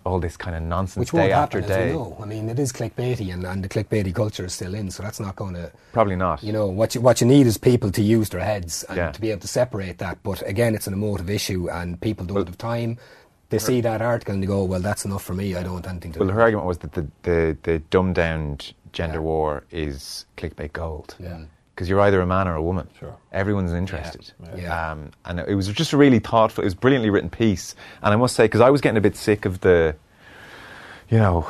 all 0.09 0.19
this 0.19 0.35
kind 0.35 0.55
of 0.55 0.63
nonsense 0.63 0.99
which 0.99 1.11
day 1.11 1.19
won't 1.19 1.31
after 1.31 1.61
happen, 1.61 1.75
day. 1.75 1.89
as 1.89 1.93
we 1.95 1.99
know. 1.99 2.17
I 2.21 2.25
mean, 2.25 2.49
it 2.49 2.57
is 2.59 2.71
clickbaity, 2.73 3.31
and, 3.33 3.45
and 3.45 3.63
the 3.63 3.69
clickbaity 3.69 4.13
culture 4.13 4.45
is 4.45 4.53
still 4.53 4.73
in, 4.73 4.89
so 4.89 5.03
that's 5.03 5.19
not 5.19 5.35
going 5.35 5.53
to. 5.53 5.71
Probably 5.93 6.15
not. 6.15 6.43
You 6.43 6.51
know 6.51 6.67
what 6.67 6.95
you 6.95 7.01
what 7.01 7.21
you 7.21 7.27
need 7.27 7.45
is 7.47 7.57
people 7.57 7.91
to 7.91 8.01
use 8.01 8.29
their 8.29 8.41
heads 8.41 8.83
and 8.89 8.97
Yeah. 8.97 9.11
to 9.11 9.21
be 9.21 9.29
able 9.31 9.41
to 9.41 9.47
separate 9.47 9.99
that. 9.99 10.17
But 10.23 10.41
again, 10.47 10.73
it's 10.75 10.87
an 10.87 10.93
emotive 10.93 11.29
issue, 11.29 11.69
and 11.69 12.01
people 12.01 12.25
don't 12.25 12.47
have 12.47 12.57
time. 12.57 12.97
They 13.49 13.59
see 13.59 13.81
that 13.81 14.01
article 14.01 14.33
and 14.33 14.43
they 14.43 14.47
go, 14.47 14.63
"Well, 14.63 14.79
that's 14.81 15.05
enough 15.05 15.23
for 15.23 15.33
me. 15.33 15.55
I 15.55 15.63
don't 15.63 15.73
want 15.73 15.87
anything 15.87 16.11
to." 16.13 16.19
Do. 16.19 16.25
Well, 16.25 16.29
do 16.29 16.35
her 16.35 16.41
argument 16.41 16.67
was 16.67 16.77
that 16.79 16.91
the, 16.93 17.07
the, 17.23 17.57
the 17.63 17.79
dumbed 17.89 18.15
down 18.15 18.59
gender 18.91 19.15
Yeah. 19.19 19.31
war 19.31 19.63
is 19.71 20.25
clickbait 20.37 20.73
gold. 20.73 21.15
Yeah. 21.19 21.41
Because 21.79 21.87
you're 21.87 22.01
either 22.01 22.19
a 22.19 22.25
man 22.25 22.45
or 22.45 22.55
a 22.55 22.61
woman. 22.61 22.89
Sure. 22.99 23.15
Everyone's 23.31 23.71
interested. 23.71 24.33
Yeah. 24.57 24.91
Um, 24.91 25.11
and 25.23 25.39
it 25.39 25.55
was 25.55 25.69
just 25.69 25.93
a 25.93 25.97
really 25.97 26.19
thoughtful, 26.19 26.61
it 26.61 26.65
was 26.65 26.73
a 26.73 26.75
brilliantly 26.75 27.09
written 27.09 27.29
piece. 27.29 27.73
And 28.03 28.13
I 28.13 28.17
must 28.17 28.35
say, 28.35 28.43
because 28.43 28.59
I 28.59 28.69
was 28.69 28.81
getting 28.81 28.97
a 28.97 29.01
bit 29.01 29.15
sick 29.15 29.45
of 29.45 29.61
the, 29.61 29.95
you 31.07 31.19
know, 31.19 31.49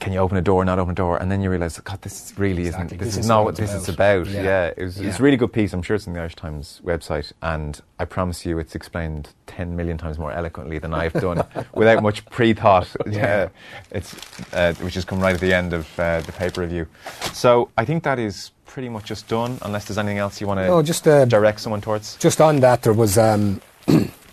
can 0.00 0.12
you 0.12 0.18
open 0.18 0.36
a 0.36 0.42
door, 0.42 0.64
not 0.64 0.78
open 0.78 0.92
a 0.92 0.94
door? 0.94 1.16
And 1.16 1.30
then 1.30 1.40
you 1.40 1.50
realise, 1.50 1.78
God, 1.80 2.02
this 2.02 2.32
really 2.36 2.66
Exactly. 2.66 2.86
isn't, 2.96 2.98
this, 2.98 3.06
This 3.08 3.14
is 3.14 3.20
is 3.24 3.28
not 3.28 3.44
what 3.44 3.56
this 3.56 3.72
is 3.72 3.88
about. 3.88 4.22
about. 4.22 4.32
Yeah. 4.34 4.42
Yeah. 4.42 4.72
it 4.76 4.82
was, 4.84 4.98
it's 5.00 5.18
a 5.18 5.22
really 5.22 5.36
good 5.36 5.52
piece. 5.52 5.72
I'm 5.72 5.82
sure 5.82 5.96
it's 5.96 6.06
on 6.06 6.14
the 6.14 6.20
Irish 6.20 6.34
Times 6.36 6.80
website. 6.84 7.32
And 7.42 7.80
I 7.98 8.04
promise 8.04 8.44
you 8.46 8.58
it's 8.58 8.74
explained 8.74 9.30
10 9.46 9.74
million 9.76 9.98
times 9.98 10.18
more 10.18 10.32
eloquently 10.32 10.78
than 10.78 10.92
I've 10.94 11.12
done 11.14 11.44
without 11.74 12.02
much 12.02 12.24
pre 12.26 12.52
thought. 12.54 12.88
yeah. 13.06 13.48
It's, 13.90 14.14
uh, 14.52 14.74
which 14.80 14.94
has 14.94 15.04
come 15.04 15.20
right 15.20 15.34
at 15.34 15.40
the 15.40 15.52
end 15.54 15.72
of 15.72 15.86
uh, 15.98 16.20
the 16.20 16.32
paper 16.32 16.60
review. 16.60 16.86
So 17.32 17.70
I 17.76 17.84
think 17.84 18.02
that 18.04 18.18
is 18.18 18.52
pretty 18.66 18.88
much 18.88 19.04
just 19.06 19.28
done, 19.28 19.58
unless 19.62 19.86
there's 19.86 19.98
anything 19.98 20.18
else 20.18 20.40
you 20.40 20.46
want 20.46 20.58
to 20.60 20.66
No, 20.66 20.82
just, 20.82 21.06
uh, 21.08 21.24
direct 21.24 21.60
someone 21.60 21.80
towards. 21.80 22.16
Just 22.16 22.40
on 22.40 22.60
that, 22.60 22.82
there 22.82 22.92
was 22.92 23.16
um, 23.16 23.60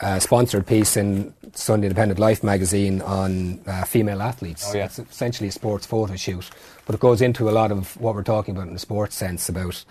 a 0.00 0.20
sponsored 0.20 0.66
piece 0.66 0.96
in 0.96 1.32
Sunday 1.52 1.86
Independent 1.88 2.18
Life 2.18 2.42
magazine 2.42 3.02
on 3.02 3.60
uh, 3.66 3.84
female 3.84 4.22
athletes. 4.22 4.66
Oh, 4.72 4.76
yeah. 4.76 4.86
It's 4.86 4.98
essentially 4.98 5.48
a 5.48 5.52
sports 5.52 5.86
photo 5.86 6.16
shoot, 6.16 6.48
but 6.86 6.94
it 6.94 7.00
goes 7.00 7.20
into 7.20 7.48
a 7.48 7.52
lot 7.52 7.70
of 7.72 8.00
what 8.00 8.14
we're 8.14 8.22
talking 8.22 8.54
about 8.56 8.66
in 8.68 8.72
the 8.72 8.78
sports 8.80 9.16
sense 9.16 9.48
about 9.48 9.84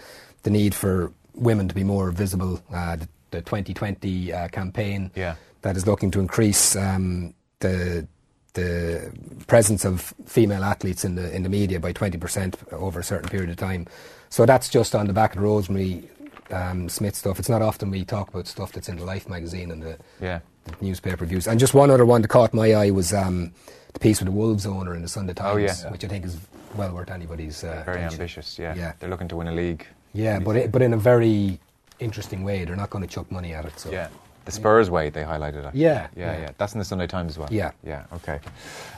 the 0.43 0.49
need 0.49 0.73
for 0.73 1.11
women 1.35 1.67
to 1.67 1.75
be 1.75 1.83
more 1.83 2.11
visible. 2.11 2.61
Uh, 2.73 2.95
the, 2.95 3.07
the 3.31 3.41
2020 3.41 4.33
uh, 4.33 4.47
campaign 4.49 5.11
Yeah. 5.15 5.35
that 5.61 5.77
is 5.77 5.85
looking 5.85 6.11
to 6.11 6.19
increase 6.19 6.75
um, 6.75 7.33
the 7.59 8.07
the 8.55 9.11
presence 9.45 9.85
of 9.85 10.11
female 10.25 10.63
athletes 10.63 11.05
in 11.05 11.13
the 11.13 11.33
in 11.35 11.43
the 11.43 11.49
media 11.49 11.79
by 11.79 11.93
20% 11.93 12.73
over 12.73 12.99
a 12.99 13.03
certain 13.03 13.29
period 13.29 13.49
of 13.51 13.57
time. 13.57 13.85
So 14.29 14.45
that's 14.47 14.69
just 14.69 14.95
on 14.95 15.05
the 15.05 15.13
back 15.13 15.35
of 15.35 15.41
the 15.41 15.45
Rosemary 15.47 16.09
um, 16.51 16.89
Smith 16.89 17.15
stuff. 17.15 17.39
It's 17.39 17.49
not 17.49 17.61
often 17.61 17.89
we 17.91 18.03
talk 18.05 18.29
about 18.29 18.47
stuff 18.47 18.71
that's 18.71 18.89
in 18.89 18.97
the 18.97 19.05
Life 19.05 19.29
magazine 19.29 19.71
and 19.71 19.81
the 19.81 19.97
Yeah. 20.21 20.39
newspaper 20.81 21.17
reviews. 21.25 21.47
And 21.47 21.59
just 21.59 21.73
one 21.73 21.89
other 21.91 22.05
one 22.05 22.21
that 22.21 22.27
caught 22.29 22.53
my 22.53 22.73
eye 22.73 22.91
was 22.91 23.13
um, 23.13 23.51
the 23.93 23.99
piece 23.99 24.19
with 24.19 24.27
the 24.27 24.31
Wolves 24.31 24.65
owner 24.65 24.95
in 24.95 25.01
the 25.01 25.07
Sunday 25.07 25.33
Times, 25.33 25.53
Oh, 25.55 25.57
yeah. 25.57 25.91
which 25.91 26.03
I 26.03 26.07
think 26.07 26.25
is 26.25 26.37
well 26.75 26.93
worth 26.93 27.09
anybody's 27.11 27.63
uh, 27.63 27.83
Very 27.85 27.97
attention. 27.97 28.19
ambitious, 28.21 28.59
yeah. 28.59 28.75
Yeah. 28.75 28.93
They're 28.99 29.09
looking 29.09 29.27
to 29.29 29.35
win 29.35 29.47
a 29.47 29.51
league. 29.51 29.85
Yeah, 30.13 30.39
but 30.39 30.55
it, 30.55 30.71
but 30.71 30.81
in 30.81 30.93
a 30.93 30.97
very 30.97 31.59
interesting 31.99 32.43
way. 32.43 32.63
They're 32.65 32.75
not 32.75 32.89
going 32.89 33.05
to 33.05 33.13
chuck 33.13 33.31
money 33.31 33.53
at 33.53 33.65
it. 33.65 33.79
So 33.79 33.91
Yeah. 33.91 34.07
The 34.45 34.51
Spurs 34.53 34.89
way 34.89 35.09
they 35.11 35.21
highlighted 35.21 35.67
it. 35.67 35.75
Yeah, 35.75 36.07
yeah, 36.15 36.31
yeah. 36.33 36.39
yeah. 36.39 36.51
That's 36.57 36.73
in 36.73 36.79
the 36.79 36.85
Sunday 36.85 37.05
Times 37.05 37.33
as 37.33 37.37
well. 37.37 37.49
Yeah. 37.51 37.71
yeah. 37.83 38.05
Okay, 38.13 38.39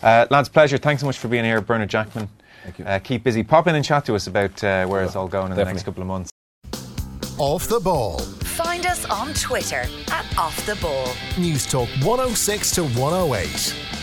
uh, 0.02 0.26
lads, 0.30 0.48
pleasure. 0.48 0.78
Thanks 0.78 1.02
so 1.02 1.06
much 1.08 1.18
for 1.18 1.28
being 1.28 1.44
here, 1.44 1.60
Bernard 1.60 1.90
Jackman. 1.90 2.30
Thank 2.64 2.80
you. 2.80 2.86
Uh, 2.86 3.00
keep 3.00 3.24
busy. 3.26 3.44
Pop 3.44 3.68
in 3.68 3.76
and 3.76 3.84
chat 3.84 4.06
to 4.06 4.16
us 4.16 4.28
about 4.28 4.64
uh, 4.64 4.86
where 4.86 5.04
it's 5.04 5.18
all 5.18 5.28
going 5.28 5.52
in 5.52 5.58
the 5.58 5.66
next 5.66 5.84
couple 5.84 6.02
of 6.04 6.08
months. 6.08 6.31
Off 7.42 7.68
the 7.68 7.80
ball. 7.80 8.20
Find 8.20 8.86
us 8.86 9.04
on 9.06 9.34
Twitter 9.34 9.88
at 10.12 10.38
Off 10.38 10.64
the 10.68 10.76
Ball. 10.76 11.08
Newstalk 11.38 11.88
106 12.06 12.72
to 12.76 12.84
108. 12.84 14.01